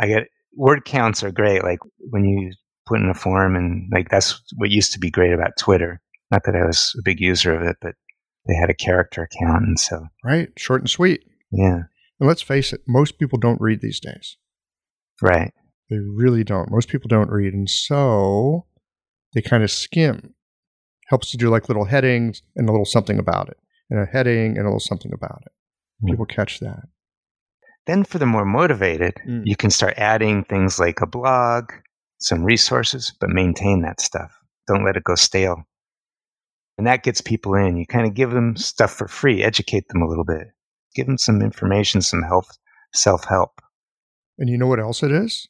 I 0.00 0.06
get 0.06 0.28
word 0.54 0.84
counts 0.84 1.22
are 1.22 1.30
great. 1.30 1.62
Like 1.62 1.80
when 1.98 2.24
you 2.24 2.52
put 2.86 3.00
in 3.00 3.10
a 3.10 3.14
form 3.14 3.54
and 3.54 3.88
like 3.92 4.08
that's 4.08 4.42
what 4.56 4.70
used 4.70 4.92
to 4.94 4.98
be 4.98 5.10
great 5.10 5.32
about 5.32 5.56
Twitter. 5.58 6.00
Not 6.30 6.42
that 6.44 6.54
I 6.56 6.66
was 6.66 6.94
a 6.98 7.02
big 7.02 7.20
user 7.20 7.54
of 7.54 7.62
it, 7.66 7.76
but 7.80 7.94
they 8.46 8.54
had 8.54 8.70
a 8.70 8.74
character 8.74 9.22
account, 9.22 9.64
And 9.64 9.78
so. 9.80 10.06
Right. 10.24 10.50
Short 10.56 10.80
and 10.82 10.90
sweet. 10.90 11.24
Yeah. 11.50 11.82
And 12.20 12.28
let's 12.28 12.42
face 12.42 12.72
it, 12.72 12.82
most 12.86 13.18
people 13.18 13.38
don't 13.38 13.60
read 13.60 13.80
these 13.80 14.00
days. 14.00 14.36
Right. 15.22 15.52
They 15.90 15.98
really 15.98 16.44
don't. 16.44 16.70
Most 16.70 16.88
people 16.88 17.08
don't 17.08 17.30
read. 17.30 17.54
And 17.54 17.68
so 17.68 18.66
they 19.34 19.40
kind 19.42 19.62
of 19.62 19.70
skim. 19.70 20.34
helps 21.08 21.30
to 21.30 21.38
do 21.38 21.48
like 21.48 21.68
little 21.68 21.86
headings 21.86 22.42
and 22.56 22.68
a 22.68 22.72
little 22.72 22.84
something 22.84 23.18
about 23.18 23.48
it, 23.48 23.56
and 23.88 23.98
a 23.98 24.04
heading 24.04 24.58
and 24.58 24.66
a 24.66 24.68
little 24.68 24.78
something 24.80 25.12
about 25.14 25.42
it. 25.46 25.52
Mm. 26.04 26.10
People 26.10 26.26
catch 26.26 26.60
that. 26.60 26.82
Then, 27.86 28.04
for 28.04 28.18
the 28.18 28.26
more 28.26 28.44
motivated, 28.44 29.14
Mm. 29.26 29.42
you 29.46 29.56
can 29.56 29.70
start 29.70 29.94
adding 29.96 30.44
things 30.44 30.78
like 30.78 31.00
a 31.00 31.06
blog, 31.06 31.72
some 32.18 32.44
resources, 32.44 33.14
but 33.18 33.30
maintain 33.30 33.80
that 33.82 34.02
stuff. 34.02 34.30
Don't 34.66 34.84
let 34.84 34.96
it 34.98 35.04
go 35.04 35.14
stale. 35.14 35.64
And 36.78 36.86
that 36.86 37.02
gets 37.02 37.20
people 37.20 37.54
in. 37.54 37.76
You 37.76 37.86
kind 37.86 38.06
of 38.06 38.14
give 38.14 38.30
them 38.30 38.56
stuff 38.56 38.92
for 38.92 39.08
free, 39.08 39.42
educate 39.42 39.88
them 39.88 40.00
a 40.00 40.08
little 40.08 40.24
bit, 40.24 40.46
give 40.94 41.06
them 41.06 41.18
some 41.18 41.42
information, 41.42 42.00
some 42.00 42.22
help, 42.22 42.44
self 42.94 43.24
help. 43.24 43.60
And 44.38 44.48
you 44.48 44.56
know 44.56 44.68
what 44.68 44.78
else 44.80 45.02
it 45.02 45.10
is? 45.10 45.48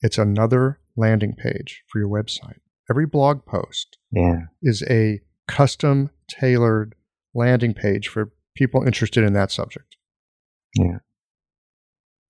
It's 0.00 0.16
another 0.18 0.80
landing 0.96 1.34
page 1.36 1.82
for 1.88 1.98
your 1.98 2.08
website. 2.08 2.56
Every 2.90 3.06
blog 3.06 3.44
post 3.44 3.98
Yeah. 4.10 4.46
is 4.62 4.82
a 4.88 5.20
custom 5.46 6.10
tailored 6.30 6.94
landing 7.34 7.74
page 7.74 8.08
for 8.08 8.32
people 8.56 8.82
interested 8.82 9.22
in 9.22 9.34
that 9.34 9.50
subject. 9.52 9.96
Yeah. 10.74 10.98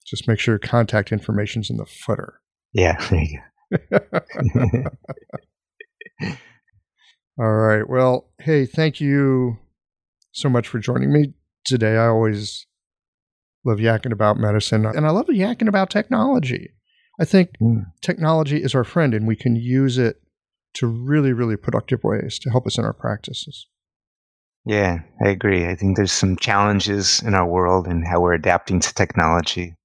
Just 0.04 0.26
make 0.26 0.40
sure 0.40 0.54
your 0.54 0.58
contact 0.58 1.12
information's 1.12 1.70
in 1.70 1.76
the 1.76 1.86
footer. 1.86 2.40
Yeah. 2.72 2.96
There 3.10 3.20
you 3.22 4.82
go. 4.82 4.90
All 7.40 7.52
right. 7.52 7.88
Well, 7.88 8.28
hey, 8.38 8.66
thank 8.66 9.00
you 9.00 9.56
so 10.30 10.50
much 10.50 10.68
for 10.68 10.78
joining 10.78 11.10
me 11.10 11.32
today. 11.64 11.96
I 11.96 12.08
always 12.08 12.66
love 13.64 13.78
yakking 13.78 14.12
about 14.12 14.36
medicine 14.36 14.84
and 14.84 15.06
I 15.06 15.10
love 15.10 15.28
yakking 15.28 15.66
about 15.66 15.88
technology. 15.88 16.74
I 17.18 17.24
think 17.24 17.52
Mm. 17.58 17.86
technology 18.02 18.62
is 18.62 18.74
our 18.74 18.84
friend 18.84 19.14
and 19.14 19.26
we 19.26 19.36
can 19.36 19.56
use 19.56 19.96
it 19.96 20.20
to 20.74 20.86
really, 20.86 21.32
really 21.32 21.56
productive 21.56 22.04
ways 22.04 22.38
to 22.40 22.50
help 22.50 22.66
us 22.66 22.76
in 22.76 22.84
our 22.84 22.92
practices. 22.92 23.66
Yeah, 24.66 24.98
I 25.24 25.30
agree. 25.30 25.66
I 25.66 25.76
think 25.76 25.96
there's 25.96 26.12
some 26.12 26.36
challenges 26.36 27.22
in 27.22 27.32
our 27.34 27.46
world 27.46 27.86
and 27.86 28.06
how 28.06 28.20
we're 28.20 28.34
adapting 28.34 28.80
to 28.80 28.92
technology. 28.92 29.76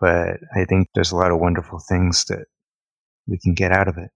But 0.00 0.38
I 0.54 0.66
think 0.66 0.86
there's 0.94 1.10
a 1.10 1.16
lot 1.16 1.32
of 1.32 1.40
wonderful 1.40 1.80
things 1.88 2.26
that 2.26 2.46
we 3.26 3.40
can 3.40 3.54
get 3.54 3.72
out 3.72 3.88
of 3.88 3.98
it. 3.98 4.10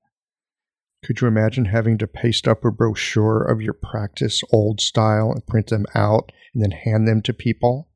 Could 1.05 1.21
you 1.21 1.29
imagine 1.29 1.67
having 1.67 1.99
to 1.99 2.07
paste 2.07 2.49
up 2.49 2.65
a 2.65 2.71
brochure 2.71 3.43
of 3.43 3.61
your 3.61 3.75
practice 3.75 4.43
old 4.51 4.81
style 4.81 5.31
and 5.33 5.47
print 5.47 5.67
them 5.67 5.85
out 5.95 6.33
and 6.55 6.63
then 6.63 6.71
hand 6.71 7.07
them 7.07 7.21
to 7.23 7.35
people? 7.35 7.91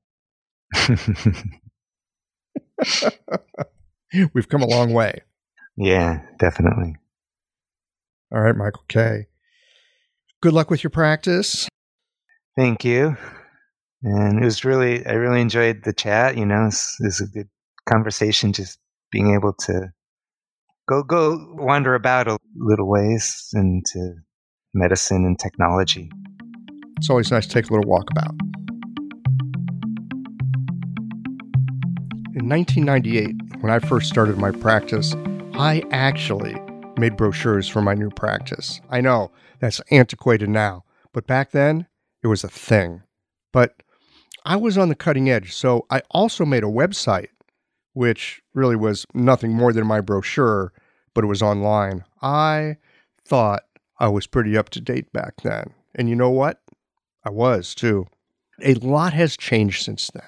We've 4.34 4.48
come 4.48 4.62
a 4.62 4.66
long 4.66 4.92
way. 4.92 5.22
yeah, 5.76 6.20
definitely. 6.38 6.96
All 8.30 8.42
right, 8.42 8.54
Michael 8.54 8.84
K. 8.88 9.28
Good 10.42 10.52
luck 10.52 10.70
with 10.70 10.82
your 10.82 10.90
practice. 10.90 11.66
Thank 12.56 12.84
you. 12.84 13.16
And 14.02 14.38
it 14.38 14.44
was 14.44 14.64
really, 14.66 15.04
I 15.06 15.12
really 15.12 15.40
enjoyed 15.40 15.82
the 15.82 15.94
chat. 15.94 16.36
You 16.36 16.44
know, 16.44 16.66
it's, 16.66 16.94
it's 17.00 17.22
a 17.22 17.26
good 17.26 17.48
conversation, 17.88 18.52
just 18.52 18.78
being 19.10 19.34
able 19.34 19.54
to 19.60 19.88
go, 20.88 21.02
go 21.02 21.54
wander 21.58 21.94
about 21.94 22.26
a 22.26 22.38
little 22.56 22.88
ways 22.88 23.48
into 23.52 24.14
medicine 24.74 25.24
and 25.24 25.38
technology. 25.38 26.10
It's 26.96 27.10
always 27.10 27.30
nice 27.30 27.46
to 27.46 27.52
take 27.52 27.70
a 27.70 27.72
little 27.72 27.88
walk 27.88 28.10
about. 28.10 28.34
In 32.34 32.48
1998, 32.48 33.60
when 33.60 33.70
I 33.70 33.78
first 33.78 34.08
started 34.08 34.38
my 34.38 34.50
practice, 34.50 35.14
I 35.54 35.82
actually 35.90 36.56
made 36.96 37.16
brochures 37.16 37.68
for 37.68 37.82
my 37.82 37.94
new 37.94 38.10
practice. 38.10 38.80
I 38.90 39.00
know 39.00 39.30
that's 39.60 39.80
antiquated 39.90 40.48
now, 40.48 40.84
but 41.12 41.26
back 41.26 41.50
then 41.50 41.86
it 42.22 42.28
was 42.28 42.42
a 42.44 42.48
thing. 42.48 43.02
But 43.52 43.82
I 44.44 44.56
was 44.56 44.78
on 44.78 44.88
the 44.88 44.94
cutting 44.94 45.28
edge, 45.28 45.52
so 45.52 45.86
I 45.90 46.02
also 46.10 46.44
made 46.44 46.64
a 46.64 46.68
website, 46.68 47.28
which 47.98 48.40
really 48.54 48.76
was 48.76 49.04
nothing 49.12 49.52
more 49.52 49.72
than 49.72 49.84
my 49.84 50.00
brochure, 50.00 50.72
but 51.14 51.24
it 51.24 51.26
was 51.26 51.42
online. 51.42 52.04
I 52.22 52.76
thought 53.24 53.64
I 53.98 54.06
was 54.06 54.28
pretty 54.28 54.56
up 54.56 54.68
to 54.70 54.80
date 54.80 55.12
back 55.12 55.40
then. 55.42 55.74
And 55.96 56.08
you 56.08 56.14
know 56.14 56.30
what? 56.30 56.62
I 57.24 57.30
was 57.30 57.74
too. 57.74 58.06
A 58.62 58.74
lot 58.74 59.14
has 59.14 59.36
changed 59.36 59.82
since 59.82 60.12
then. 60.14 60.22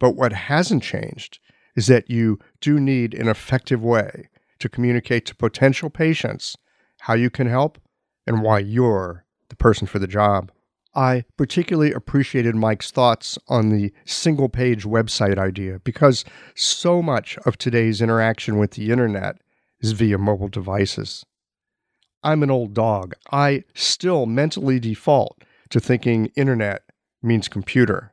But 0.00 0.16
what 0.16 0.32
hasn't 0.32 0.82
changed 0.82 1.38
is 1.76 1.86
that 1.86 2.10
you 2.10 2.40
do 2.60 2.80
need 2.80 3.14
an 3.14 3.28
effective 3.28 3.80
way 3.80 4.28
to 4.58 4.68
communicate 4.68 5.24
to 5.26 5.36
potential 5.36 5.90
patients 5.90 6.56
how 7.02 7.14
you 7.14 7.30
can 7.30 7.46
help 7.46 7.78
and 8.26 8.42
why 8.42 8.58
you're 8.58 9.24
the 9.50 9.56
person 9.56 9.86
for 9.86 10.00
the 10.00 10.08
job. 10.08 10.50
I 10.94 11.24
particularly 11.36 11.92
appreciated 11.92 12.54
Mike's 12.54 12.90
thoughts 12.90 13.38
on 13.48 13.70
the 13.70 13.92
single 14.04 14.48
page 14.48 14.84
website 14.84 15.38
idea 15.38 15.80
because 15.80 16.24
so 16.54 17.02
much 17.02 17.36
of 17.38 17.58
today's 17.58 18.00
interaction 18.00 18.58
with 18.58 18.72
the 18.72 18.90
internet 18.90 19.38
is 19.80 19.92
via 19.92 20.18
mobile 20.18 20.48
devices. 20.48 21.24
I'm 22.22 22.42
an 22.42 22.50
old 22.50 22.74
dog. 22.74 23.14
I 23.32 23.64
still 23.74 24.24
mentally 24.26 24.78
default 24.78 25.42
to 25.70 25.80
thinking 25.80 26.26
internet 26.36 26.82
means 27.22 27.48
computer. 27.48 28.12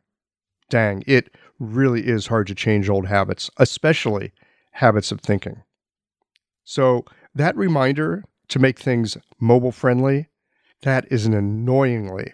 Dang, 0.70 1.04
it 1.06 1.30
really 1.60 2.08
is 2.08 2.28
hard 2.28 2.48
to 2.48 2.56
change 2.56 2.90
old 2.90 3.08
habits, 3.08 3.50
especially 3.58 4.32
habits 4.72 5.12
of 5.12 5.22
thinking. 5.22 5.64
So, 6.64 7.06
that 7.36 7.56
reminder 7.56 8.24
to 8.50 8.60
make 8.60 8.80
things 8.80 9.18
mobile 9.40 9.72
friendly, 9.72 10.28
that 10.82 11.06
is 11.12 11.26
an 11.26 11.34
annoyingly 11.34 12.34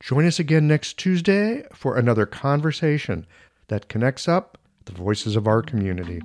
Join 0.00 0.26
us 0.26 0.38
again 0.38 0.66
next 0.68 0.98
Tuesday 0.98 1.64
for 1.72 1.96
another 1.96 2.26
conversation 2.26 3.26
that 3.68 3.88
connects 3.88 4.28
up 4.28 4.58
the 4.84 4.92
voices 4.92 5.36
of 5.36 5.46
our 5.46 5.62
community. 5.62 6.20